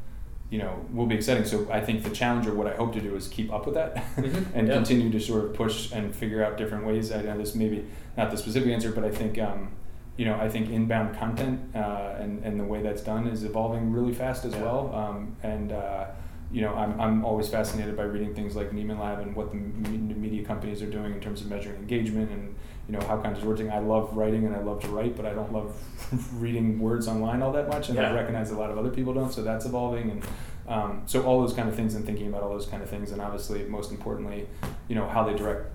you 0.49 0.57
know, 0.57 0.85
will 0.91 1.05
be 1.05 1.15
exciting. 1.15 1.45
So 1.45 1.65
I 1.71 1.79
think 1.79 2.03
the 2.03 2.09
challenge 2.09 2.45
or 2.45 2.53
what 2.53 2.67
I 2.67 2.75
hope 2.75 2.91
to 2.93 2.99
do 2.99 3.15
is 3.15 3.29
keep 3.29 3.53
up 3.53 3.65
with 3.65 3.75
that 3.75 3.95
mm-hmm. 4.15 4.57
and 4.57 4.67
yeah. 4.67 4.73
continue 4.73 5.09
to 5.09 5.19
sort 5.19 5.45
of 5.45 5.53
push 5.53 5.91
and 5.93 6.13
figure 6.13 6.43
out 6.43 6.57
different 6.57 6.85
ways. 6.85 7.11
I 7.11 7.21
know 7.21 7.37
this 7.37 7.55
maybe 7.55 7.85
not 8.17 8.31
the 8.31 8.37
specific 8.37 8.69
answer, 8.69 8.91
but 8.91 9.05
I 9.05 9.11
think 9.11 9.39
um, 9.39 9.71
you 10.17 10.25
know 10.25 10.35
I 10.35 10.49
think 10.49 10.69
inbound 10.69 11.17
content 11.17 11.73
uh, 11.73 12.15
and 12.19 12.43
and 12.43 12.59
the 12.59 12.65
way 12.65 12.81
that's 12.81 13.01
done 13.01 13.27
is 13.27 13.45
evolving 13.45 13.93
really 13.93 14.13
fast 14.13 14.43
as 14.43 14.53
yeah. 14.53 14.63
well. 14.63 14.93
Um, 14.93 15.37
and 15.41 15.71
uh, 15.71 16.07
you 16.51 16.61
know, 16.61 16.73
I'm, 16.75 16.99
I'm 16.99 17.25
always 17.25 17.47
fascinated 17.47 17.95
by 17.95 18.03
reading 18.03 18.33
things 18.33 18.55
like 18.55 18.71
Nieman 18.71 18.99
Lab 18.99 19.19
and 19.19 19.35
what 19.35 19.51
the 19.51 19.57
media 19.57 20.43
companies 20.43 20.81
are 20.81 20.89
doing 20.89 21.13
in 21.13 21.21
terms 21.21 21.41
of 21.41 21.47
measuring 21.47 21.77
engagement 21.77 22.29
and 22.31 22.55
you 22.87 22.97
know 22.97 23.05
how 23.05 23.15
content 23.15 23.37
is 23.37 23.43
working. 23.43 23.71
I 23.71 23.79
love 23.79 24.15
writing 24.15 24.45
and 24.45 24.55
I 24.55 24.61
love 24.61 24.81
to 24.81 24.87
write, 24.87 25.15
but 25.15 25.25
I 25.25 25.33
don't 25.33 25.51
love 25.53 25.73
reading 26.41 26.79
words 26.79 27.07
online 27.07 27.41
all 27.41 27.51
that 27.53 27.67
much, 27.67 27.89
and 27.89 27.97
yeah. 27.97 28.09
I 28.09 28.13
recognize 28.13 28.51
a 28.51 28.57
lot 28.57 28.69
of 28.69 28.77
other 28.77 28.89
people 28.89 29.13
don't. 29.13 29.31
So 29.31 29.43
that's 29.43 29.65
evolving, 29.65 30.11
and 30.11 30.23
um, 30.67 31.03
so 31.05 31.23
all 31.23 31.41
those 31.41 31.53
kind 31.53 31.69
of 31.69 31.75
things 31.75 31.95
and 31.95 32.05
thinking 32.05 32.27
about 32.27 32.43
all 32.43 32.49
those 32.49 32.65
kind 32.65 32.83
of 32.83 32.89
things, 32.89 33.11
and 33.11 33.21
obviously 33.21 33.63
most 33.63 33.91
importantly, 33.91 34.47
you 34.87 34.95
know 34.95 35.07
how 35.07 35.23
they 35.23 35.33
direct 35.33 35.67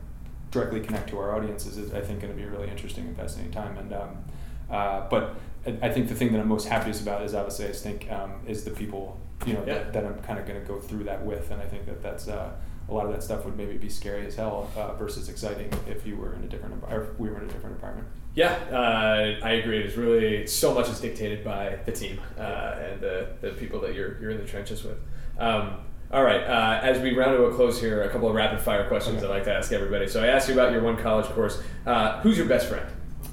directly 0.51 0.81
connect 0.81 1.09
to 1.11 1.19
our 1.19 1.35
audiences 1.35 1.77
is 1.77 1.93
I 1.93 2.01
think 2.01 2.21
going 2.21 2.33
to 2.33 2.37
be 2.37 2.45
a 2.47 2.51
really 2.51 2.69
interesting 2.69 3.07
and 3.07 3.17
fascinating 3.17 3.53
time. 3.53 3.77
And 3.77 3.93
um, 3.93 4.25
uh, 4.71 5.09
but 5.09 5.37
I 5.67 5.91
think 5.91 6.09
the 6.09 6.15
thing 6.15 6.33
that 6.33 6.41
I'm 6.41 6.49
most 6.49 6.69
happiest 6.69 7.03
about 7.03 7.23
is 7.23 7.35
obviously 7.35 7.67
I 7.67 7.73
think 7.73 8.11
um, 8.11 8.41
is 8.47 8.65
the 8.65 8.71
people 8.71 9.19
you 9.45 9.53
know 9.53 9.65
yeah. 9.67 9.75
that, 9.75 9.93
that, 9.93 10.05
I'm 10.05 10.19
kind 10.21 10.39
of 10.39 10.47
going 10.47 10.61
to 10.61 10.67
go 10.67 10.79
through 10.79 11.05
that 11.05 11.25
with, 11.25 11.51
and 11.51 11.61
I 11.61 11.67
think 11.67 11.87
that 11.87 12.03
that's 12.03 12.29
uh, 12.29 12.53
a 12.89 12.95
lot 12.95 13.07
of 13.07 13.13
that 13.13 13.23
stuff 13.23 13.45
would 13.45 13.57
maybe 13.57 13.77
be 13.77 13.89
scary 13.89 14.27
as 14.27 14.37
hell 14.37 14.71
uh, 14.77 14.95
versus 14.95 15.29
exciting 15.29 15.73
if 15.89 16.07
you 16.07 16.17
were 16.17 16.35
in 16.35 16.45
a 16.45 16.47
different 16.47 16.83
or 16.85 17.15
we 17.19 17.29
were 17.29 17.39
in 17.39 17.49
a 17.49 17.53
different 17.53 17.77
environment. 17.77 18.09
Yeah, 18.35 18.53
uh, 18.71 19.45
I 19.45 19.53
agree. 19.53 19.79
It's 19.79 19.97
really 19.97 20.47
so 20.47 20.75
much 20.75 20.89
is 20.89 21.01
dictated 21.01 21.43
by 21.43 21.79
the 21.85 21.93
team 21.93 22.21
uh, 22.39 22.77
and 22.79 23.01
the, 23.01 23.29
the 23.41 23.51
people 23.51 23.81
that 23.81 23.95
you're 23.95 24.21
you're 24.21 24.31
in 24.31 24.39
the 24.39 24.47
trenches 24.47 24.85
with. 24.85 24.99
Um, 25.39 25.79
all 26.13 26.23
right, 26.23 26.43
uh, 26.43 26.81
as 26.83 27.01
we 27.01 27.15
round 27.15 27.37
to 27.37 27.45
a 27.45 27.55
close 27.55 27.81
here, 27.81 28.05
a 28.05 28.11
couple 28.11 28.29
of 28.29 28.35
rapid 28.35 28.61
fire 28.61 28.87
questions 28.87 29.19
okay. 29.19 29.27
I 29.27 29.29
like 29.31 29.45
to 29.45 29.53
ask 29.53 29.73
everybody. 29.73 30.07
So 30.07 30.23
I 30.23 30.29
asked 30.29 30.49
you 30.49 30.55
about 30.55 30.71
your 30.71 30.83
one 30.83 30.97
college 30.97 31.27
course. 31.27 31.61
Uh, 31.85 32.21
who's 32.21 32.39
your 32.39 32.47
best 32.47 32.69
friend? 32.69 32.87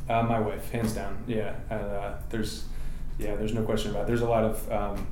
Uh, 0.10 0.24
my 0.24 0.40
wife, 0.40 0.72
hands 0.72 0.94
down. 0.94 1.24
Yeah, 1.28 1.54
there's 2.30 2.66
yeah, 3.20 3.36
there's 3.36 3.54
no 3.54 3.64
question 3.64 3.92
about 3.92 4.04
it. 4.04 4.08
There's 4.08 4.22
a 4.22 4.30
lot 4.30 4.44
of 4.44 4.72
um, 4.72 5.08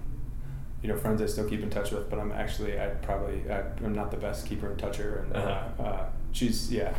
you 0.82 0.90
know 0.90 0.98
friends 0.98 1.22
I 1.22 1.26
still 1.28 1.48
keep 1.48 1.62
in 1.62 1.70
touch 1.70 1.92
with, 1.92 2.10
but 2.10 2.20
I'm 2.20 2.32
actually 2.32 2.80
I 2.80 2.88
probably 2.90 3.44
I, 3.50 3.62
I'm 3.84 3.94
not 3.94 4.12
the 4.12 4.18
best 4.18 4.46
keeper 4.48 4.70
in 4.72 4.78
toucher, 4.78 5.26
and 5.26 5.36
Uh-huh. 5.36 5.84
uh, 5.84 5.84
uh, 5.84 6.06
she's 6.32 6.72
yeah, 6.72 6.94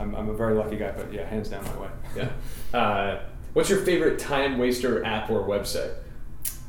I'm, 0.00 0.14
I'm 0.14 0.28
a 0.28 0.34
very 0.34 0.54
lucky 0.54 0.76
guy, 0.76 0.92
but 0.92 1.12
yeah, 1.12 1.26
hands 1.28 1.48
down 1.48 1.64
my 1.64 1.76
way. 1.82 1.88
Yeah. 2.16 2.78
Uh, 2.78 3.20
what's 3.54 3.68
your 3.70 3.80
favorite 3.80 4.18
time 4.18 4.58
waster 4.58 5.04
app 5.04 5.30
or 5.30 5.42
website? 5.46 5.94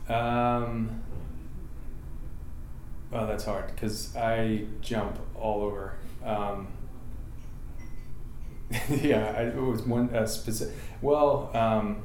Um, 0.10 1.02
oh, 3.12 3.26
that's 3.28 3.46
hard 3.46 3.68
because 3.68 4.16
I 4.16 4.66
jump 4.82 5.18
all 5.36 5.62
over. 5.64 5.96
Um, 6.26 6.68
yeah, 8.90 9.34
I, 9.38 9.42
it 9.44 9.56
was 9.56 9.82
one 9.84 10.10
uh, 10.16 10.26
specific. 10.26 10.74
Well, 11.02 11.52
um, 11.54 12.04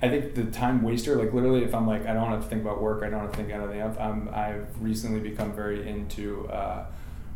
I 0.00 0.08
think 0.08 0.34
the 0.34 0.44
time 0.44 0.82
waster, 0.82 1.16
like 1.16 1.32
literally, 1.32 1.64
if 1.64 1.74
I'm 1.74 1.86
like, 1.86 2.06
I 2.06 2.12
don't 2.14 2.28
have 2.30 2.42
to 2.42 2.48
think 2.48 2.62
about 2.62 2.80
work, 2.80 3.02
I 3.02 3.10
don't 3.10 3.20
have 3.20 3.30
to 3.32 3.36
think 3.36 3.50
anything 3.50 3.80
else. 3.80 3.96
I'm, 3.98 4.28
I've 4.32 4.68
recently 4.80 5.18
become 5.20 5.52
very 5.52 5.88
into 5.88 6.46
uh, 6.48 6.86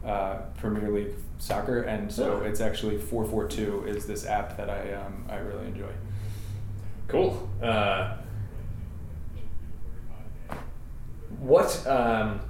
uh, 0.07 0.37
Premier 0.59 0.89
League 0.91 1.15
soccer, 1.39 1.83
and 1.83 2.11
so 2.13 2.41
Oh. 2.41 2.45
it's 2.45 2.61
actually 2.61 2.99
four 2.99 3.25
four 3.25 3.49
two 3.49 3.85
is 3.87 4.07
this 4.07 4.25
app 4.27 4.57
that 4.57 4.71
I 4.71 4.93
um, 4.95 5.25
I 5.29 5.39
really 5.39 5.67
enjoy. 5.67 5.91
Cool. 7.09 7.49
Uh, 7.61 8.17
what? 11.41 11.85
Um, 11.87 12.41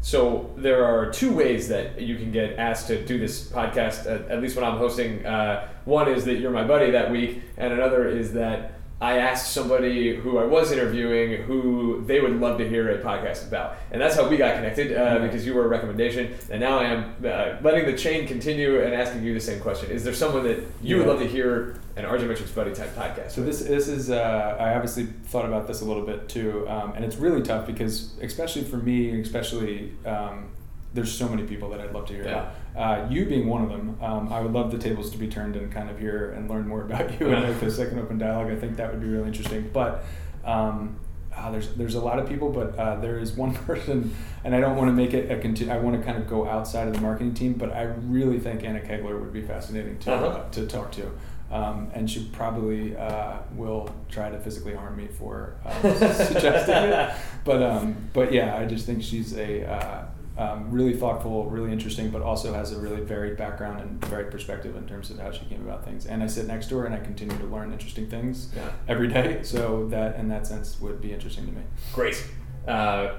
so 0.00 0.50
there 0.56 0.84
are 0.84 1.10
two 1.10 1.34
ways 1.34 1.68
that 1.68 2.00
you 2.00 2.16
can 2.16 2.30
get 2.30 2.58
asked 2.58 2.86
to 2.88 3.04
do 3.04 3.18
this 3.18 3.48
podcast. 3.50 4.06
At, 4.06 4.30
at 4.30 4.40
least 4.40 4.56
when 4.56 4.64
I'm 4.64 4.78
hosting, 4.78 5.26
uh, 5.26 5.68
one 5.84 6.08
is 6.08 6.24
that 6.24 6.36
you're 6.36 6.50
my 6.52 6.64
buddy 6.64 6.90
that 6.92 7.10
week, 7.10 7.42
and 7.56 7.72
another 7.72 8.08
is 8.08 8.32
that 8.34 8.75
I 8.98 9.18
asked 9.18 9.52
somebody 9.52 10.16
who 10.16 10.38
I 10.38 10.44
was 10.46 10.72
interviewing 10.72 11.42
who 11.42 12.02
they 12.06 12.18
would 12.20 12.40
love 12.40 12.56
to 12.58 12.66
hear 12.68 12.88
a 12.98 13.02
podcast 13.02 13.46
about, 13.46 13.76
and 13.90 14.00
that's 14.00 14.16
how 14.16 14.26
we 14.26 14.38
got 14.38 14.54
connected 14.56 14.96
uh, 14.96 15.18
because 15.18 15.44
you 15.44 15.52
were 15.52 15.66
a 15.66 15.68
recommendation, 15.68 16.32
and 16.50 16.60
now 16.60 16.78
I 16.78 16.84
am 16.84 17.14
uh, 17.22 17.56
letting 17.62 17.84
the 17.84 17.92
chain 17.96 18.26
continue 18.26 18.80
and 18.80 18.94
asking 18.94 19.22
you 19.22 19.34
the 19.34 19.40
same 19.40 19.60
question. 19.60 19.90
Is 19.90 20.02
there 20.02 20.14
someone 20.14 20.44
that 20.44 20.64
you 20.82 20.96
would 20.96 21.06
love 21.06 21.18
to 21.18 21.26
hear 21.26 21.78
an 21.96 22.04
RJ 22.06 22.26
Metrics 22.26 22.50
buddy 22.52 22.72
type 22.72 22.94
podcast? 22.96 23.32
So 23.32 23.42
with? 23.42 23.58
this 23.58 23.68
this 23.68 23.88
is 23.88 24.10
uh, 24.10 24.56
I 24.58 24.74
obviously 24.74 25.04
thought 25.04 25.44
about 25.44 25.66
this 25.66 25.82
a 25.82 25.84
little 25.84 26.06
bit 26.06 26.30
too, 26.30 26.66
um, 26.66 26.92
and 26.94 27.04
it's 27.04 27.16
really 27.16 27.42
tough 27.42 27.66
because 27.66 28.16
especially 28.22 28.64
for 28.64 28.78
me, 28.78 29.20
especially 29.20 29.92
um, 30.06 30.48
there's 30.94 31.12
so 31.12 31.28
many 31.28 31.42
people 31.42 31.68
that 31.68 31.80
I'd 31.80 31.92
love 31.92 32.06
to 32.06 32.14
hear 32.14 32.24
Yeah. 32.24 32.30
about. 32.30 32.54
Uh, 32.76 33.06
you 33.08 33.24
being 33.24 33.46
one 33.48 33.62
of 33.62 33.70
them, 33.70 33.96
um, 34.02 34.30
I 34.32 34.40
would 34.40 34.52
love 34.52 34.70
the 34.70 34.78
tables 34.78 35.10
to 35.10 35.18
be 35.18 35.28
turned 35.28 35.56
and 35.56 35.72
kind 35.72 35.88
of 35.88 35.98
hear 35.98 36.32
and 36.32 36.48
learn 36.50 36.68
more 36.68 36.82
about 36.82 37.18
you 37.18 37.28
and 37.32 37.42
like 37.48 37.58
the 37.60 37.70
second 37.70 37.98
open 37.98 38.18
dialogue. 38.18 38.52
I 38.52 38.56
think 38.56 38.76
that 38.76 38.90
would 38.92 39.00
be 39.00 39.08
really 39.08 39.28
interesting. 39.28 39.70
But 39.72 40.04
um, 40.44 40.98
uh, 41.34 41.50
there's 41.50 41.68
there's 41.74 41.94
a 41.94 42.00
lot 42.00 42.18
of 42.18 42.28
people, 42.28 42.50
but 42.50 42.78
uh, 42.78 42.96
there 43.00 43.18
is 43.18 43.32
one 43.32 43.54
person, 43.66 44.14
and 44.44 44.54
I 44.54 44.60
don't 44.60 44.76
want 44.76 44.88
to 44.88 44.92
make 44.92 45.14
it 45.14 45.30
a 45.30 45.38
continue. 45.38 45.72
I 45.72 45.78
want 45.78 45.98
to 45.98 46.04
kind 46.04 46.18
of 46.22 46.28
go 46.28 46.46
outside 46.46 46.86
of 46.88 46.94
the 46.94 47.00
marketing 47.00 47.32
team, 47.34 47.54
but 47.54 47.72
I 47.72 47.82
really 47.82 48.38
think 48.38 48.62
Anna 48.62 48.80
Kegler 48.80 49.18
would 49.20 49.32
be 49.32 49.42
fascinating 49.42 49.98
to 50.00 50.12
Uh-huh. 50.12 50.26
uh, 50.26 50.50
to 50.50 50.66
talk 50.66 50.92
to. 50.92 51.10
Um, 51.50 51.90
and 51.94 52.10
she 52.10 52.24
probably 52.32 52.96
uh, 52.96 53.36
will 53.54 53.88
try 54.10 54.30
to 54.30 54.38
physically 54.40 54.74
harm 54.74 54.96
me 54.96 55.06
for 55.06 55.54
uh, 55.64 55.72
suggesting 56.12 56.74
it. 56.74 57.14
But 57.44 57.62
um, 57.62 57.96
but 58.12 58.32
yeah, 58.32 58.56
I 58.58 58.64
just 58.66 58.84
think 58.84 59.02
she's 59.02 59.36
a 59.36 59.64
uh, 59.70 60.04
um, 60.38 60.70
really 60.70 60.94
thoughtful, 60.94 61.46
really 61.46 61.72
interesting, 61.72 62.10
but 62.10 62.20
also 62.22 62.52
has 62.52 62.72
a 62.72 62.78
really 62.78 63.00
varied 63.00 63.36
background 63.38 63.80
and 63.80 64.04
varied 64.04 64.30
perspective 64.30 64.76
in 64.76 64.86
terms 64.86 65.10
of 65.10 65.18
how 65.18 65.30
she 65.30 65.44
came 65.46 65.62
about 65.66 65.84
things. 65.84 66.04
And 66.06 66.22
I 66.22 66.26
sit 66.26 66.46
next 66.46 66.68
to 66.68 66.76
her, 66.78 66.84
and 66.86 66.94
I 66.94 66.98
continue 66.98 67.36
to 67.38 67.46
learn 67.46 67.72
interesting 67.72 68.06
things 68.08 68.52
Yeah. 68.54 68.70
every 68.88 69.08
day. 69.08 69.42
So 69.42 69.86
that, 69.88 70.16
in 70.16 70.28
that 70.28 70.46
sense, 70.46 70.78
would 70.80 71.00
be 71.00 71.12
interesting 71.12 71.46
to 71.46 71.52
me. 71.52 71.62
Great. 71.94 72.22
Uh, 72.68 73.14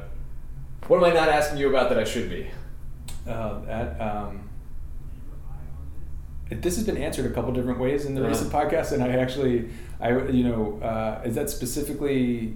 what 0.87 0.97
am 0.97 1.03
I 1.05 1.13
not 1.13 1.29
asking 1.29 1.57
you 1.57 1.69
about 1.69 1.89
that 1.89 1.97
I 1.97 2.03
should 2.03 2.29
be? 2.29 2.47
Uh, 3.27 3.59
that 3.65 3.99
um, 3.99 4.47
this 6.49 6.75
has 6.77 6.85
been 6.85 6.97
answered 6.97 7.25
a 7.25 7.33
couple 7.33 7.51
different 7.51 7.79
ways 7.79 8.05
in 8.05 8.15
the 8.15 8.21
Uh-huh. 8.21 8.29
recent 8.29 8.51
podcast, 8.53 8.91
and 8.93 9.03
I 9.03 9.09
actually, 9.09 9.69
I 9.99 10.11
you 10.27 10.43
know, 10.43 10.79
uh, 10.81 11.21
is 11.25 11.35
that 11.35 11.49
specifically 11.49 12.53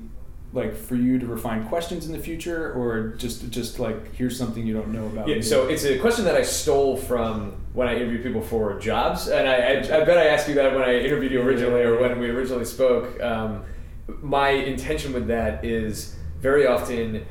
like 0.54 0.76
for 0.76 0.96
you 0.96 1.18
to 1.18 1.26
refine 1.26 1.66
questions 1.68 2.06
in 2.06 2.12
the 2.12 2.20
future, 2.20 2.74
or 2.74 3.10
just 3.16 3.50
just 3.50 3.80
like 3.80 4.14
here's 4.16 4.38
something 4.38 4.66
you 4.66 4.74
don't 4.74 4.90
know 4.90 5.06
about? 5.08 5.28
Yeah, 5.28 5.36
me? 5.36 5.42
so 5.42 5.68
it's 5.68 5.86
a 5.86 5.98
question 6.00 6.26
that 6.26 6.36
I 6.36 6.44
stole 6.44 6.98
from 6.98 7.54
when 7.74 7.88
I 7.88 7.96
interview 7.96 8.22
people 8.22 8.42
for 8.42 8.78
jobs, 8.80 9.28
and 9.28 9.48
I, 9.48 9.56
I, 9.56 10.02
I 10.02 10.06
bet 10.06 10.18
I 10.18 10.28
asked 10.28 10.48
you 10.50 10.56
that 10.56 10.74
when 10.74 10.84
I 10.84 11.00
interviewed 11.00 11.32
you 11.32 11.42
originally 11.42 11.82
or 11.82 12.00
when 12.00 12.20
we 12.20 12.30
originally 12.30 12.66
spoke. 12.66 13.22
Um, 13.22 13.64
my 14.22 14.50
intention 14.50 15.14
with 15.14 15.28
that 15.28 15.64
is 15.64 16.18
very 16.40 16.68
often 16.68 17.26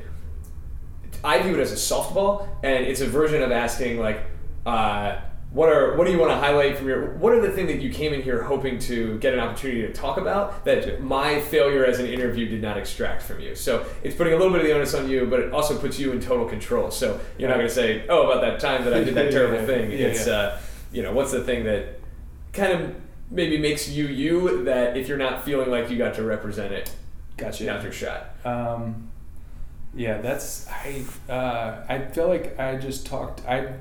I 1.23 1.41
view 1.41 1.55
it 1.55 1.59
as 1.59 1.71
a 1.71 1.75
softball, 1.75 2.47
and 2.63 2.85
it's 2.85 3.01
a 3.01 3.07
version 3.07 3.43
of 3.43 3.51
asking 3.51 3.99
like, 3.99 4.23
uh, 4.65 5.17
what 5.51 5.67
are 5.67 5.97
what 5.97 6.05
do 6.05 6.13
you 6.13 6.19
want 6.19 6.31
to 6.31 6.37
highlight 6.37 6.77
from 6.77 6.87
your 6.87 7.11
what 7.15 7.33
are 7.33 7.41
the 7.41 7.51
thing 7.51 7.67
that 7.67 7.81
you 7.81 7.91
came 7.91 8.13
in 8.13 8.21
here 8.21 8.41
hoping 8.43 8.79
to 8.79 9.19
get 9.19 9.33
an 9.33 9.39
opportunity 9.39 9.81
to 9.81 9.91
talk 9.91 10.17
about 10.17 10.63
that 10.63 11.01
my 11.01 11.41
failure 11.41 11.85
as 11.85 11.99
an 11.99 12.05
interview 12.05 12.47
did 12.47 12.61
not 12.61 12.77
extract 12.77 13.21
from 13.21 13.41
you. 13.41 13.53
So 13.53 13.85
it's 14.01 14.15
putting 14.15 14.33
a 14.33 14.37
little 14.37 14.51
bit 14.51 14.61
of 14.61 14.67
the 14.67 14.73
onus 14.73 14.93
on 14.93 15.09
you, 15.09 15.25
but 15.25 15.41
it 15.41 15.51
also 15.51 15.77
puts 15.77 15.99
you 15.99 16.13
in 16.13 16.21
total 16.21 16.47
control. 16.47 16.89
So 16.89 17.19
you're 17.37 17.49
not 17.49 17.55
going 17.55 17.67
to 17.67 17.73
say, 17.73 18.07
oh, 18.07 18.29
about 18.29 18.41
that 18.41 18.59
time 18.61 18.85
that 18.85 18.93
I 18.93 19.03
did 19.03 19.13
that 19.15 19.31
terrible 19.31 19.59
yeah, 19.59 19.65
thing. 19.65 19.91
yeah, 19.91 19.97
it's 19.97 20.25
yeah. 20.25 20.33
Uh, 20.33 20.59
you 20.93 21.03
know 21.03 21.11
what's 21.11 21.31
the 21.31 21.43
thing 21.43 21.65
that 21.65 21.99
kind 22.53 22.71
of 22.71 22.95
maybe 23.29 23.57
makes 23.57 23.89
you 23.89 24.07
you 24.07 24.63
that 24.65 24.95
if 24.95 25.07
you're 25.07 25.17
not 25.17 25.43
feeling 25.43 25.69
like 25.69 25.89
you 25.89 25.97
got 25.97 26.13
to 26.15 26.23
represent 26.23 26.73
it, 26.73 26.93
gotcha. 27.35 27.65
now's 27.65 27.83
your 27.83 27.91
shot. 27.91 28.35
Um, 28.45 29.09
yeah, 29.93 30.21
that's 30.21 30.67
I. 30.69 31.03
Uh, 31.29 31.83
I 31.89 31.99
feel 32.05 32.29
like 32.29 32.57
I 32.57 32.77
just 32.77 33.05
talked. 33.05 33.45
I. 33.45 33.73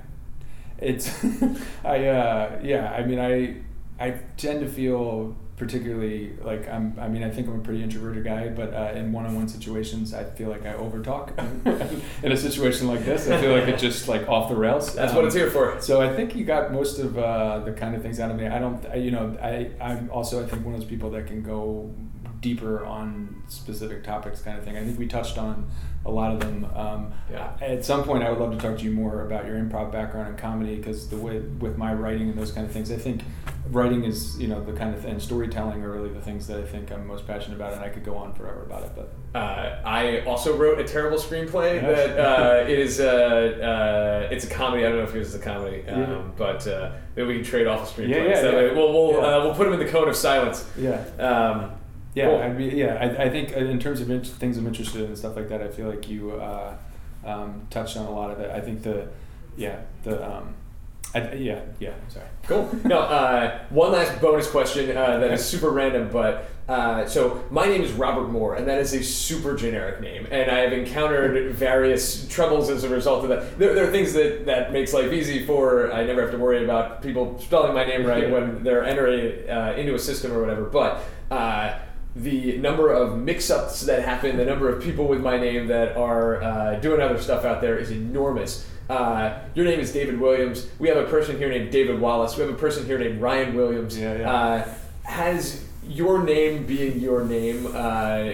It's. 0.81 1.11
I. 1.85 2.07
Uh, 2.07 2.59
yeah. 2.63 2.93
I 2.93 3.05
mean, 3.05 3.19
I. 3.19 3.57
I 4.03 4.13
tend 4.39 4.61
to 4.61 4.67
feel 4.69 5.37
particularly 5.59 6.33
like 6.43 6.67
I'm. 6.69 6.95
I 6.99 7.07
mean, 7.09 7.23
I 7.23 7.29
think 7.31 7.49
I'm 7.49 7.61
a 7.61 7.63
pretty 7.63 7.83
introverted 7.83 8.25
guy, 8.25 8.49
but 8.49 8.73
uh, 8.73 8.93
in 8.99 9.13
one-on-one 9.13 9.47
situations, 9.49 10.15
I 10.15 10.25
feel 10.25 10.49
like 10.49 10.65
I 10.65 10.73
overtalk. 10.73 11.37
in 12.25 12.33
a 12.33 12.37
situation 12.37 12.89
like 12.89 13.05
this, 13.05 13.29
I 13.29 13.39
feel 13.39 13.53
like 13.53 13.69
it's 13.69 13.83
just 13.83 14.09
like 14.09 14.27
off 14.27 14.49
the 14.49 14.57
rails. 14.57 14.95
That's 14.95 15.13
what 15.13 15.21
Um, 15.21 15.27
it's 15.27 15.35
here 15.37 15.51
for. 15.51 15.79
so 15.83 16.01
I 16.01 16.17
think 16.17 16.35
you 16.35 16.47
got 16.47 16.73
most 16.73 16.99
of 16.99 17.19
uh, 17.19 17.59
the 17.61 17.73
kind 17.73 17.95
of 17.95 18.01
things 18.01 18.19
out 18.21 18.31
of 18.31 18.39
me. 18.39 18.47
I 18.47 18.59
don't, 18.59 18.85
I, 18.87 18.95
you 18.95 19.11
know, 19.11 19.37
I, 19.43 19.71
I'm 19.83 20.09
also 20.11 20.43
I 20.43 20.47
think 20.49 20.65
one 20.65 20.73
of 20.75 20.81
those 20.81 20.89
people 20.89 21.11
that 21.11 21.27
can 21.27 21.43
go 21.43 21.91
deeper 22.41 22.87
on 22.87 23.43
specific 23.49 24.03
topics, 24.03 24.41
kind 24.41 24.57
of 24.59 24.65
thing. 24.65 24.79
I 24.79 24.83
think 24.85 24.99
we 24.99 25.07
touched 25.07 25.37
on 25.37 25.69
a 26.07 26.11
lot 26.11 26.33
of 26.33 26.41
them. 26.41 26.67
Um, 26.75 27.13
Yeah. 27.31 27.51
At 27.61 27.85
some 27.85 28.03
point, 28.03 28.25
I 28.25 28.31
would 28.31 28.41
love 28.41 28.51
to 28.51 28.59
talk 28.59 28.79
to 28.79 28.85
you 28.85 28.91
more 28.91 29.25
about 29.25 29.47
your 29.47 29.55
improv 29.57 29.93
background 29.93 30.29
and 30.29 30.37
comedy, 30.39 30.75
because 30.77 31.09
the 31.09 31.17
way 31.17 31.39
with 31.39 31.77
my 31.79 31.93
writing 31.95 32.29
and 32.31 32.37
those 32.39 32.51
kind 32.53 32.67
of 32.67 32.73
things, 32.73 32.91
I 32.91 32.97
think 32.97 33.23
writing 33.71 34.03
is 34.05 34.37
you 34.41 34.49
know 34.49 34.65
the 34.65 34.73
kind 34.73 34.93
of 34.95 35.05
and 35.05 35.23
storytelling 35.23 35.83
are 35.85 35.91
really 35.93 36.09
the 36.09 36.21
things 36.21 36.47
that 36.49 36.59
I 36.59 36.65
think 36.65 36.91
I'm 36.91 37.07
most 37.07 37.27
passionate 37.27 37.55
about, 37.57 37.75
and 37.75 37.83
I 37.85 37.89
could 37.89 38.05
go 38.05 38.17
on 38.17 38.33
forever 38.35 38.63
about 38.63 38.83
it, 38.85 38.91
but. 38.97 39.13
Uh, 39.33 39.81
I 39.85 40.23
also 40.27 40.57
wrote 40.57 40.81
a 40.81 40.85
terrible 40.85 41.19
screenplay 41.19 41.81
Yes. 41.81 41.85
that 42.09 42.19
uh, 42.19 42.65
it 42.69 42.79
is 42.81 42.99
uh, 42.99 44.25
uh, 44.27 44.35
it's 44.35 44.45
a 44.45 44.51
comedy. 44.51 44.85
I 44.85 44.89
don't 44.89 44.99
know 44.99 45.05
if 45.05 45.15
it 45.15 45.19
was 45.19 45.35
a 45.37 45.39
comedy, 45.39 45.85
um, 45.87 46.01
Yeah. 46.01 46.23
but 46.37 46.67
uh, 46.67 46.91
maybe 47.15 47.29
we 47.29 47.35
can 47.37 47.45
trade 47.45 47.67
off 47.69 47.89
a 47.97 48.01
screenplay. 48.01 48.09
Yeah, 48.09 48.25
yeah, 48.25 48.41
so 48.41 48.51
yeah. 48.61 48.73
We'll 48.73 48.93
we'll, 48.93 49.13
Yeah. 49.13 49.37
uh, 49.37 49.45
we'll 49.45 49.55
put 49.55 49.65
them 49.65 49.75
in 49.75 49.79
the 49.79 49.93
cone 49.93 50.09
of 50.09 50.17
silence. 50.17 50.69
Yeah. 50.77 51.05
Um, 51.21 51.71
Yeah, 52.15 52.27
Cool. 52.27 52.55
Be, 52.55 52.77
yeah. 52.77 52.99
I, 53.01 53.25
I 53.25 53.31
think 53.31 53.53
in 53.53 53.79
terms 53.79 54.01
of 54.01 54.11
int- 54.11 54.27
things 54.27 54.57
I'm 54.57 54.67
interested 54.67 55.03
in 55.03 55.09
and 55.09 55.19
stuff 55.19 55.37
like 55.37 55.49
that, 55.49 55.63
I 55.63 55.69
feel 55.69 55.89
like 55.89 56.09
you 56.09 56.33
uh, 56.33 56.77
um, 57.25 57.67
touched 57.71 57.97
on 57.97 58.07
a 58.07 58.11
lot 58.11 58.31
of 58.31 58.41
it. 58.41 58.51
I 58.51 58.61
think 58.61 58.83
the, 58.83 59.09
yeah, 59.57 59.81
the, 60.03 60.29
um, 60.29 60.55
I, 61.15 61.33
yeah, 61.35 61.63
yeah. 61.81 61.95
Sorry. 62.09 62.27
Cool. 62.45 62.71
No, 62.85 63.01
uh, 63.01 63.65
one 63.71 63.93
last 63.93 64.21
bonus 64.21 64.49
question 64.49 64.97
uh, 64.97 65.19
that 65.19 65.33
is 65.33 65.45
super 65.45 65.71
random, 65.71 66.09
but 66.13 66.49
uh, 66.69 67.05
so 67.07 67.45
my 67.51 67.67
name 67.67 67.83
is 67.83 67.91
Robert 67.93 68.29
Moore, 68.29 68.55
and 68.55 68.67
that 68.69 68.79
is 68.79 68.95
a 68.95 69.03
super 69.03 69.57
generic 69.57 70.01
name, 70.01 70.29
and 70.31 70.51
I 70.51 70.61
have 70.61 70.73
encountered 70.73 71.53
various 71.53 72.29
troubles 72.29 72.71
as 72.71 72.85
a 72.85 72.89
result 72.89 73.25
of 73.25 73.31
that. 73.31 73.59
There, 73.59 73.75
there 73.75 73.89
are 73.89 73.91
things 73.91 74.13
that 74.13 74.47
that 74.47 74.73
makes 74.73 74.93
life 74.93 75.13
easy 75.13 75.45
for 75.45 75.93
I 75.93 76.05
never 76.05 76.23
have 76.23 76.31
to 76.31 76.39
worry 76.39 76.63
about 76.63 77.03
people 77.03 77.41
spelling 77.41 77.75
my 77.75 77.85
name 77.85 78.07
right 78.07 78.31
when 78.31 78.63
they're 78.63 78.85
entering 78.85 79.51
uh, 79.51 79.75
into 79.77 79.95
a 79.95 79.99
system 79.99 80.33
or 80.33 80.41
whatever, 80.41 80.65
but. 80.65 81.03
Uh, 81.31 81.79
the 82.17 82.59
number 82.59 82.91
of 82.91 83.19
mix-ups 83.19 83.83
that 83.83 84.05
happen, 84.05 84.37
the 84.37 84.45
number 84.45 84.69
of 84.69 84.83
people 84.83 85.07
with 85.07 85.21
my 85.21 85.39
name 85.39 85.69
that 85.69 85.97
are 85.97 86.43
uh, 86.43 86.75
doing 86.77 87.01
other 87.01 87.19
stuff 87.21 87.45
out 87.45 87.61
there 87.61 87.79
is 87.79 87.91
enormous. 87.91 88.69
Uh, 88.89 89.39
your 89.55 89.65
name 89.65 89.79
is 89.79 89.93
David 89.93 90.19
Williams. 90.21 90.69
We 90.81 90.89
have 90.89 90.97
a 90.97 91.07
person 91.07 91.39
here 91.39 91.49
named 91.49 91.71
David 91.71 92.01
Wallace. 92.01 92.37
We 92.37 92.43
have 92.43 92.53
a 92.53 92.59
person 92.59 92.87
here 92.87 92.99
named 92.99 93.21
Ryan 93.21 93.55
Williams. 93.55 93.97
Yeah, 93.97 94.19
yeah. 94.19 94.33
Uh, 94.33 94.69
has 95.05 95.65
your 95.87 96.23
name 96.23 96.67
being 96.67 96.99
your 96.99 97.25
name 97.25 97.67
uh, 97.69 98.31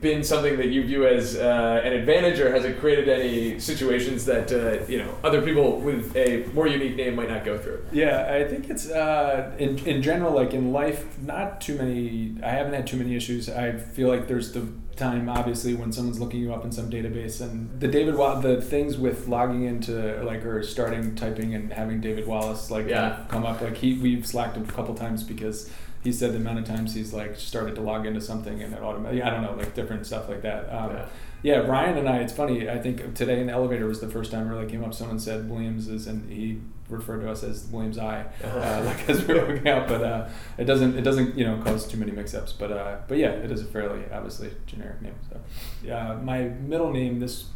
been 0.00 0.22
something 0.22 0.56
that 0.58 0.68
you 0.68 0.82
view 0.84 1.06
as 1.06 1.36
uh, 1.36 1.80
an 1.84 1.92
advantage, 1.92 2.38
or 2.40 2.50
has 2.52 2.64
it 2.64 2.78
created 2.78 3.08
any 3.08 3.58
situations 3.58 4.24
that 4.26 4.52
uh, 4.52 4.84
you 4.86 4.98
know 4.98 5.14
other 5.24 5.40
people 5.42 5.80
with 5.80 6.14
a 6.16 6.44
more 6.54 6.66
unique 6.66 6.96
name 6.96 7.14
might 7.16 7.30
not 7.30 7.44
go 7.44 7.56
through? 7.58 7.82
Yeah, 7.92 8.28
I 8.32 8.44
think 8.44 8.68
it's 8.70 8.90
uh, 8.90 9.52
in 9.58 9.78
in 9.86 10.02
general, 10.02 10.32
like 10.34 10.52
in 10.54 10.72
life, 10.72 11.18
not 11.22 11.60
too 11.60 11.76
many. 11.76 12.36
I 12.42 12.50
haven't 12.50 12.74
had 12.74 12.86
too 12.86 12.96
many 12.98 13.16
issues. 13.16 13.48
I 13.48 13.72
feel 13.72 14.08
like 14.08 14.28
there's 14.28 14.52
the 14.52 14.66
time, 14.96 15.28
obviously, 15.28 15.74
when 15.74 15.92
someone's 15.92 16.18
looking 16.20 16.40
you 16.40 16.54
up 16.54 16.64
in 16.64 16.72
some 16.72 16.90
database, 16.90 17.40
and 17.40 17.68
the 17.80 17.88
David 17.88 18.16
Wa- 18.16 18.40
the 18.40 18.60
things 18.62 18.96
with 18.98 19.28
logging 19.28 19.64
into 19.64 20.22
like 20.24 20.44
or 20.44 20.62
starting 20.62 21.14
typing 21.14 21.54
and 21.54 21.72
having 21.72 22.00
David 22.00 22.26
Wallace 22.26 22.70
like 22.70 22.88
Yeah. 22.88 23.24
come 23.28 23.44
up. 23.46 23.60
Like 23.60 23.76
he, 23.76 23.98
we've 23.98 24.26
slacked 24.26 24.56
him 24.56 24.64
a 24.68 24.72
couple 24.72 24.94
times 24.94 25.22
because 25.22 25.70
he 26.06 26.12
said 26.12 26.32
the 26.32 26.36
amount 26.36 26.58
of 26.60 26.64
times 26.64 26.94
he's 26.94 27.12
like 27.12 27.36
started 27.36 27.74
to 27.74 27.80
log 27.80 28.06
into 28.06 28.20
something 28.20 28.62
and 28.62 28.72
it 28.72 28.80
automatically. 28.82 29.22
I 29.22 29.30
don't 29.30 29.42
know, 29.42 29.54
like 29.54 29.74
different 29.74 30.06
stuff 30.06 30.28
like 30.28 30.42
that. 30.42 30.68
Um, 30.72 30.90
Yeah. 30.92 31.06
yeah, 31.42 31.56
Ryan 31.58 31.98
and 31.98 32.08
I. 32.08 32.18
It's 32.18 32.32
funny. 32.32 32.68
I 32.70 32.78
think 32.78 33.14
today 33.14 33.40
in 33.40 33.48
the 33.48 33.52
elevator 33.52 33.86
was 33.86 34.00
the 34.00 34.08
first 34.08 34.30
time 34.32 34.46
it 34.46 34.50
really 34.50 34.70
came 34.70 34.82
up. 34.84 34.94
Someone 34.94 35.18
said 35.18 35.50
Williams 35.50 35.88
is, 35.88 36.06
and 36.06 36.30
he 36.32 36.60
referred 36.88 37.20
to 37.22 37.28
us 37.30 37.42
as 37.42 37.66
Williams 37.66 37.98
I, 37.98 38.24
uh, 38.44 38.82
like 38.86 39.08
as 39.08 39.26
we 39.26 39.34
were 39.34 39.46
looking 39.52 39.68
out. 39.68 39.88
But 39.88 40.02
uh, 40.02 40.28
it 40.58 40.64
doesn't. 40.64 40.96
It 40.96 41.02
doesn't. 41.02 41.36
You 41.36 41.44
know, 41.46 41.60
cause 41.62 41.86
too 41.88 41.96
many 41.98 42.12
mix-ups. 42.12 42.52
But 42.52 42.70
uh, 42.72 42.96
but 43.08 43.18
yeah, 43.18 43.30
it 43.30 43.50
is 43.50 43.60
a 43.62 43.64
fairly 43.66 44.02
obviously 44.12 44.50
generic 44.66 45.02
name. 45.02 45.14
So 45.28 45.40
yeah, 45.84 46.14
my 46.22 46.44
middle 46.72 46.92
name 46.92 47.18
this. 47.20 47.46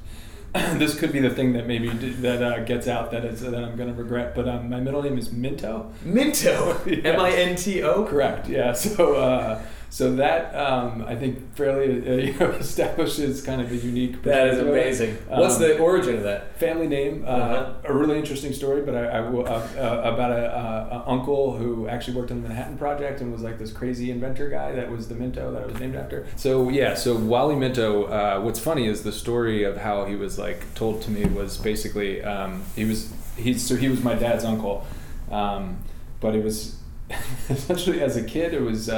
this 0.78 0.98
could 0.98 1.12
be 1.12 1.20
the 1.20 1.30
thing 1.30 1.52
that 1.52 1.66
maybe 1.66 1.90
d- 1.90 2.10
that 2.10 2.42
uh, 2.42 2.58
gets 2.64 2.88
out 2.88 3.10
that 3.12 3.24
is 3.24 3.40
that 3.42 3.54
I'm 3.54 3.76
gonna 3.76 3.92
regret. 3.94 4.34
But 4.34 4.48
um, 4.48 4.68
my 4.68 4.80
middle 4.80 5.02
name 5.02 5.16
is 5.18 5.30
Minto. 5.32 5.92
Minto, 6.04 6.80
Yeah. 6.86 7.12
M 7.14 7.20
I 7.20 7.30
N 7.32 7.56
T 7.56 7.82
O. 7.82 8.04
Correct. 8.04 8.48
Yeah. 8.48 8.72
So 8.80 9.14
uh, 9.14 9.62
so 9.92 10.14
that 10.16 10.54
um, 10.54 11.04
I 11.06 11.16
think 11.16 11.54
fairly 11.56 11.88
uh, 12.08 12.14
you 12.26 12.32
know, 12.38 12.50
establishes 12.52 13.42
kind 13.42 13.60
of 13.60 13.70
a 13.72 13.76
unique. 13.76 14.22
That 14.22 14.46
is 14.46 14.58
perspective 14.58 14.68
of 14.68 14.74
it. 14.76 14.80
amazing. 14.80 15.14
What's 15.28 15.56
Um, 15.56 15.62
the 15.62 15.78
origin 15.78 16.14
of 16.16 16.22
that? 16.22 16.56
family 16.58 16.86
name? 16.86 17.24
Uh, 17.26 17.30
Uh-huh. 17.30 17.72
A 17.84 17.92
really 17.92 18.18
interesting 18.18 18.52
story, 18.52 18.82
but 18.82 18.94
I, 18.94 19.04
I 19.18 19.20
will 19.28 19.46
uh, 19.48 19.50
uh, 19.50 20.12
about 20.14 20.30
a, 20.32 20.44
uh, 20.56 21.02
a 21.06 21.10
uncle 21.10 21.56
who 21.56 21.88
actually 21.88 22.16
worked 22.18 22.30
on 22.30 22.40
the 22.42 22.48
Manhattan 22.48 22.78
Project 22.78 23.20
and 23.20 23.32
was 23.32 23.42
like 23.42 23.58
this 23.58 23.72
crazy 23.72 24.10
inventor 24.10 24.48
guy 24.48 24.72
that 24.72 24.90
was 24.90 25.08
the 25.08 25.14
Minto 25.14 25.52
that 25.52 25.62
I 25.62 25.66
was 25.66 25.78
named 25.80 25.96
after. 25.96 26.26
So 26.36 26.68
yeah, 26.68 26.94
so 26.94 27.16
Wally 27.16 27.56
Minto. 27.56 28.04
Uh, 28.04 28.40
what's 28.40 28.60
funny 28.60 28.86
is 28.86 29.02
the 29.02 29.12
story 29.12 29.64
of 29.64 29.76
how 29.78 30.04
he 30.04 30.14
was 30.16 30.38
like 30.38 30.72
told 30.74 31.02
to 31.02 31.10
me 31.10 31.24
was 31.24 31.56
basically 31.58 32.22
um, 32.22 32.62
he 32.76 32.84
was 32.84 33.12
he's 33.36 33.66
so 33.66 33.74
he 33.76 33.88
was 33.88 34.02
my 34.04 34.14
dad's 34.14 34.44
uncle, 34.44 34.86
um, 35.32 35.78
but 36.20 36.34
it 36.36 36.44
was 36.44 36.76
essentially 37.48 38.00
as 38.00 38.16
a 38.16 38.22
kid 38.22 38.54
it 38.54 38.62
was. 38.62 38.88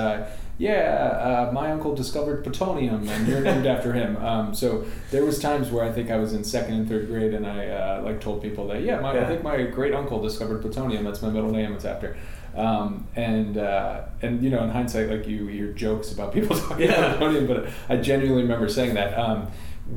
Yeah, 0.62 1.48
uh, 1.48 1.52
my 1.52 1.72
uncle 1.72 1.92
discovered 1.92 2.44
plutonium, 2.44 3.08
and 3.08 3.26
you're 3.26 3.40
named 3.40 3.66
after 3.66 3.92
him. 3.92 4.16
Um, 4.32 4.54
so 4.54 4.84
there 5.10 5.24
was 5.24 5.40
times 5.40 5.70
where 5.72 5.84
I 5.84 5.90
think 5.90 6.08
I 6.10 6.16
was 6.16 6.32
in 6.32 6.44
second 6.44 6.74
and 6.74 6.88
third 6.88 7.08
grade, 7.08 7.34
and 7.34 7.44
I 7.44 7.66
uh, 7.66 8.02
like 8.04 8.20
told 8.20 8.40
people 8.42 8.68
that 8.68 8.82
yeah, 8.82 9.00
my, 9.00 9.12
Yeah. 9.14 9.22
I 9.22 9.26
think 9.26 9.42
my 9.42 9.60
great 9.64 9.92
uncle 9.92 10.22
discovered 10.22 10.62
plutonium. 10.62 11.02
That's 11.02 11.20
my 11.20 11.30
middle 11.30 11.50
name. 11.50 11.72
It's 11.74 11.84
after. 11.84 12.16
Um, 12.54 13.08
and 13.16 13.58
uh, 13.58 14.02
and 14.22 14.42
you 14.44 14.50
know, 14.50 14.62
in 14.62 14.70
hindsight, 14.70 15.08
like 15.10 15.26
you 15.26 15.48
hear 15.48 15.72
jokes 15.72 16.12
about 16.12 16.32
people 16.36 16.56
talking 16.56 16.86
Yeah. 16.86 16.94
about 17.06 17.18
plutonium, 17.18 17.46
but 17.48 17.68
I 17.88 17.96
genuinely 17.96 18.42
remember 18.42 18.68
saying 18.68 18.94
that. 18.94 19.18
Um, 19.18 19.48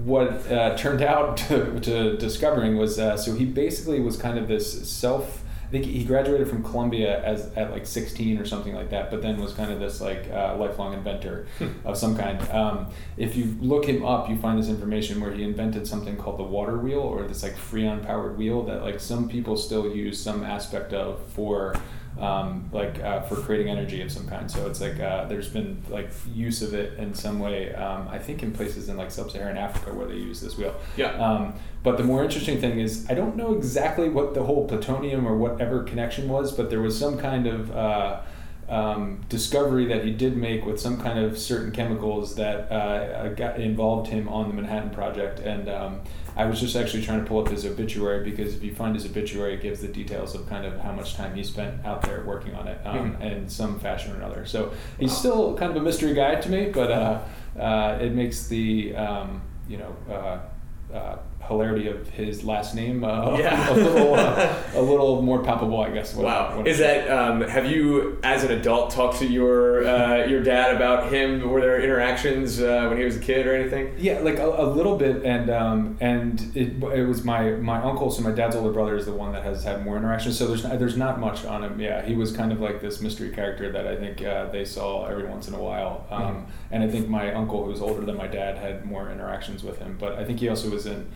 what 0.04 0.52
uh, 0.52 0.76
turned 0.76 1.04
out 1.04 1.38
to, 1.48 1.80
to 1.82 2.18
discovering 2.18 2.76
was 2.76 2.98
uh, 2.98 3.16
so 3.16 3.36
he 3.36 3.46
basically 3.46 4.00
was 4.00 4.18
kind 4.18 4.40
of 4.40 4.48
this 4.48 4.90
self. 4.90 5.44
I 5.66 5.68
think 5.72 5.86
he 5.86 6.04
graduated 6.04 6.48
from 6.48 6.64
Columbia 6.64 7.24
as 7.24 7.52
at 7.54 7.72
like 7.72 7.88
16 7.88 8.38
or 8.38 8.46
something 8.46 8.76
like 8.76 8.92
that, 8.92 9.10
but 9.10 9.24
then 9.24 9.42
was 9.42 9.54
kind 9.54 9.72
of 9.72 9.80
this 9.80 10.00
like 10.00 10.30
uh, 10.30 10.56
lifelong 10.58 10.94
inventor 10.94 11.48
of 11.84 11.98
some 11.98 12.16
kind. 12.16 12.40
Um, 12.52 12.88
if 13.18 13.36
you 13.36 13.58
look 13.60 13.86
him 13.86 14.06
up, 14.06 14.30
you 14.30 14.38
find 14.38 14.60
this 14.60 14.70
information 14.70 15.20
where 15.20 15.32
he 15.32 15.44
invented 15.44 15.88
something 15.88 16.18
called 16.18 16.38
the 16.38 16.44
water 16.44 16.78
wheel, 16.78 17.00
or 17.00 17.24
this 17.24 17.42
like 17.42 17.56
freon 17.56 18.06
powered 18.06 18.38
wheel 18.38 18.64
that 18.66 18.84
like 18.84 19.00
some 19.00 19.28
people 19.28 19.58
still 19.58 19.94
use 19.94 20.22
some 20.22 20.44
aspect 20.44 20.94
of 20.94 21.20
for 21.30 21.76
um, 22.20 22.70
like 22.72 23.00
uh, 23.00 23.22
for 23.22 23.36
creating 23.36 23.70
energy 23.70 24.02
of 24.02 24.12
some 24.12 24.28
kind. 24.28 24.50
So 24.50 24.68
it's 24.68 24.82
like 24.82 25.00
uh, 25.00 25.26
there's 25.26 25.50
been 25.50 25.82
like 25.90 26.10
use 26.34 26.62
of 26.62 26.74
it 26.74 26.98
in 26.98 27.14
some 27.14 27.40
way. 27.40 27.74
Um, 27.74 28.08
I 28.08 28.20
think 28.20 28.44
in 28.44 28.52
places 28.52 28.90
in 28.90 28.98
like 28.98 29.12
sub-Saharan 29.12 29.58
Africa 29.58 29.94
where 29.94 30.08
they 30.08 30.16
use 30.16 30.42
this 30.42 30.58
wheel. 30.58 30.76
Yeah. 30.96 31.12
Um, 31.14 31.54
but 31.84 31.98
the 31.98 32.04
more 32.04 32.24
interesting 32.24 32.60
thing 32.60 32.80
is 32.80 33.06
I 33.10 33.14
don't 33.14 33.36
know 33.36 33.54
exactly 33.54 34.10
what 34.10 34.34
the 34.34 34.44
whole 34.44 34.68
plutonium 34.68 35.28
or 35.28 35.38
whatever 35.38 35.84
connection 35.84 36.30
was, 36.30 36.52
but 36.52 36.70
there 36.70 36.82
was 36.82 36.98
some 36.98 37.18
kind 37.18 37.48
of 37.48 37.76
uh, 37.76 38.22
um, 38.70 39.22
discovery 39.30 39.86
that 39.86 40.04
he 40.04 40.12
did 40.12 40.36
make 40.36 40.66
with 40.66 40.80
some 40.80 41.00
kind 41.00 41.20
of 41.20 41.38
certain 41.38 41.72
chemicals 41.72 42.36
that 42.36 42.72
uh, 42.72 43.30
got 43.30 43.60
involved 43.60 44.08
him 44.10 44.28
on 44.28 44.48
the 44.48 44.54
Manhattan 44.56 44.90
Project. 44.90 45.40
And 45.40 45.70
um, 45.70 46.02
I 46.36 46.46
was 46.46 46.60
just 46.60 46.76
actually 46.76 47.04
trying 47.04 47.20
to 47.22 47.26
pull 47.26 47.40
up 47.40 47.50
his 47.50 47.66
obituary 47.66 48.30
because 48.30 48.56
if 48.56 48.64
you 48.64 48.74
find 48.74 48.96
his 48.96 49.06
obituary, 49.06 49.54
it 49.54 49.62
gives 49.62 49.82
the 49.82 49.88
details 49.88 50.34
of 50.36 50.50
kind 50.50 50.66
of 50.66 50.80
how 50.80 50.92
much 50.92 51.16
time 51.16 51.36
he 51.36 51.44
spent 51.44 51.86
out 51.86 52.02
there 52.02 52.24
working 52.26 52.56
on 52.56 52.68
it 52.68 52.80
um, 52.86 53.16
Mhm. 53.16 53.22
in 53.22 53.50
some 53.50 53.80
fashion 53.80 54.12
or 54.14 54.16
another. 54.16 54.46
So 54.46 54.72
he's 55.00 55.16
still 55.16 55.56
kind 55.56 55.70
of 55.72 55.78
a 55.78 55.82
mystery 55.82 56.14
guy 56.14 56.36
to 56.36 56.50
me, 56.50 56.72
but 56.74 56.92
uh, 56.92 57.20
uh, 57.60 58.00
it 58.02 58.14
makes 58.14 58.48
the 58.48 58.96
um, 58.96 59.42
you 59.70 59.78
know. 59.78 60.42
Hilarity 61.48 61.88
of 61.88 62.10
his 62.10 62.44
last 62.44 62.76
name 62.76 63.04
uh, 63.04 63.38
Yeah. 63.38 63.70
a 63.74 63.74
little 63.74 64.14
uh, 64.16 64.56
a 64.76 64.82
little 64.82 65.22
more 65.22 65.44
palpable, 65.44 65.80
I 65.82 65.90
guess. 65.92 66.14
what- 66.16 66.26
Wow. 66.26 66.58
what- 66.58 66.68
Is 66.68 66.80
that 66.80 67.10
um, 67.10 67.42
have 67.42 67.70
you, 67.70 68.18
as 68.24 68.44
an 68.44 68.52
adult, 68.52 68.90
talked 68.92 69.20
to 69.20 69.26
your 69.28 69.88
uh, 69.88 70.26
your 70.26 70.42
dad 70.44 70.76
about 70.76 71.12
him? 71.12 71.48
Were 71.50 71.62
there 71.62 71.82
interactions 71.82 72.60
uh, 72.62 72.88
when 72.90 72.98
he 72.98 73.04
was 73.06 73.18
a 73.18 73.20
kid 73.20 73.46
or 73.48 73.56
anything? 73.56 73.94
Yeah, 73.98 74.20
like 74.20 74.40
a, 74.40 74.48
a 74.48 74.66
little 74.68 74.98
bit, 74.98 75.24
and 75.24 75.50
um, 75.50 75.98
and 76.02 76.40
it, 76.56 76.82
it 76.84 77.06
was 77.08 77.24
my 77.24 77.52
my 77.52 77.82
uncle, 77.82 78.10
so 78.12 78.22
my 78.24 78.32
dad's 78.32 78.56
older 78.56 78.72
brother 78.72 78.96
is 78.96 79.06
the 79.06 79.14
one 79.14 79.32
that 79.34 79.44
has 79.44 79.64
had 79.64 79.86
more 79.86 79.98
interactions. 79.98 80.38
So 80.38 80.48
there's 80.48 80.64
not, 80.64 80.80
there's 80.80 80.98
not 80.98 81.20
much 81.20 81.46
on 81.46 81.64
him. 81.64 81.80
Yeah, 81.80 82.04
he 82.04 82.16
was 82.16 82.32
kind 82.36 82.52
of 82.52 82.60
like 82.60 82.82
this 82.82 83.02
mystery 83.02 83.30
character 83.30 83.72
that 83.72 83.88
I 83.88 83.96
think 83.96 84.24
uh, 84.24 84.46
they 84.50 84.66
saw 84.66 85.06
every 85.06 85.26
once 85.26 85.48
in 85.48 85.54
a 85.54 85.62
while. 85.62 86.06
Um, 86.10 86.22
Mhm. 86.26 86.46
And 86.72 86.84
I 86.84 86.90
think 86.90 87.08
my 87.08 87.34
uncle, 87.34 87.64
who 87.64 87.70
was 87.70 87.82
older 87.82 88.04
than 88.06 88.18
my 88.18 88.28
dad, 88.28 88.58
had 88.58 88.86
more 88.86 89.10
interactions 89.12 89.64
with 89.64 89.78
him. 89.80 89.96
But 90.00 90.14
I 90.20 90.26
think 90.26 90.40
he 90.40 90.50
also 90.50 90.70
was 90.70 90.86
in 90.88 91.08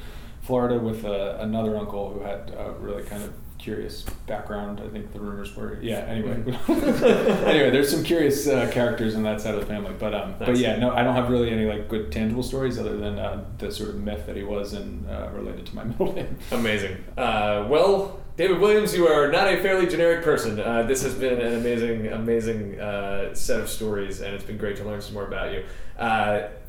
Florida 0.50 0.80
with 0.80 1.06
uh, 1.06 1.38
another 1.42 1.78
uncle 1.78 2.12
who 2.12 2.22
had 2.22 2.50
a 2.58 2.74
really 2.80 3.04
kind 3.04 3.22
of 3.22 3.32
curious 3.60 4.02
background. 4.26 4.82
I 4.84 4.88
think 4.88 5.14
the 5.14 5.20
rumors 5.20 5.56
were 5.56 5.80
yeah. 5.80 6.00
Anyway, 6.00 6.42
anyway, 6.68 7.70
there's 7.70 7.92
some 7.92 8.04
curious 8.04 8.48
uh, 8.48 8.68
characters 8.72 9.14
in 9.14 9.22
that 9.22 9.42
side 9.42 9.54
of 9.54 9.60
the 9.60 9.68
family. 9.68 9.94
But 10.00 10.16
um, 10.16 10.34
but 10.40 10.58
yeah, 10.58 10.78
no, 10.78 10.92
I 10.92 11.04
don't 11.04 11.14
have 11.14 11.30
really 11.30 11.52
any 11.52 11.66
like 11.66 11.88
good 11.88 12.12
tangible 12.12 12.42
stories 12.42 12.80
other 12.80 12.98
than 12.98 13.20
uh, 13.20 13.46
the 13.60 13.72
sort 13.72 13.90
of 13.90 13.98
myth 13.98 14.26
that 14.26 14.36
he 14.36 14.42
was 14.42 14.74
and 14.74 15.08
uh, 15.08 15.30
related 15.34 15.68
to 15.68 15.76
my 15.76 15.84
middle 15.92 16.14
name. 16.14 16.36
Amazing. 16.50 16.98
Uh, 17.16 17.68
well, 17.70 18.20
David 18.36 18.58
Williams, 18.60 18.96
you 18.96 19.08
are 19.08 19.32
not 19.32 19.54
a 19.54 19.62
fairly 19.62 19.86
generic 19.86 20.24
person. 20.24 20.60
Uh, 20.60 20.82
this 20.82 21.04
has 21.04 21.14
been 21.14 21.40
an 21.40 21.58
amazing, 21.58 22.08
amazing 22.08 22.80
uh, 22.80 23.36
set 23.36 23.60
of 23.60 23.70
stories, 23.70 24.22
and 24.22 24.34
it's 24.34 24.46
been 24.46 24.58
great 24.58 24.78
to 24.78 24.84
learn 24.84 25.00
some 25.00 25.14
more 25.14 25.28
about 25.28 25.54
you. 25.54 25.64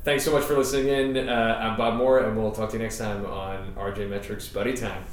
Thanks 0.03 0.25
so 0.25 0.33
much 0.33 0.45
for 0.45 0.57
listening 0.57 0.89
in. 1.17 1.29
Uh, 1.29 1.59
I'm 1.61 1.77
Bob 1.77 1.97
Moore, 1.97 2.21
and 2.21 2.35
we'll 2.35 2.53
talk 2.53 2.71
to 2.71 2.77
you 2.77 2.83
next 2.83 2.97
time 2.97 3.27
on 3.27 3.75
RJ 3.75 4.09
Metrics 4.09 4.49
Buddy 4.49 4.73
Time. 4.73 5.05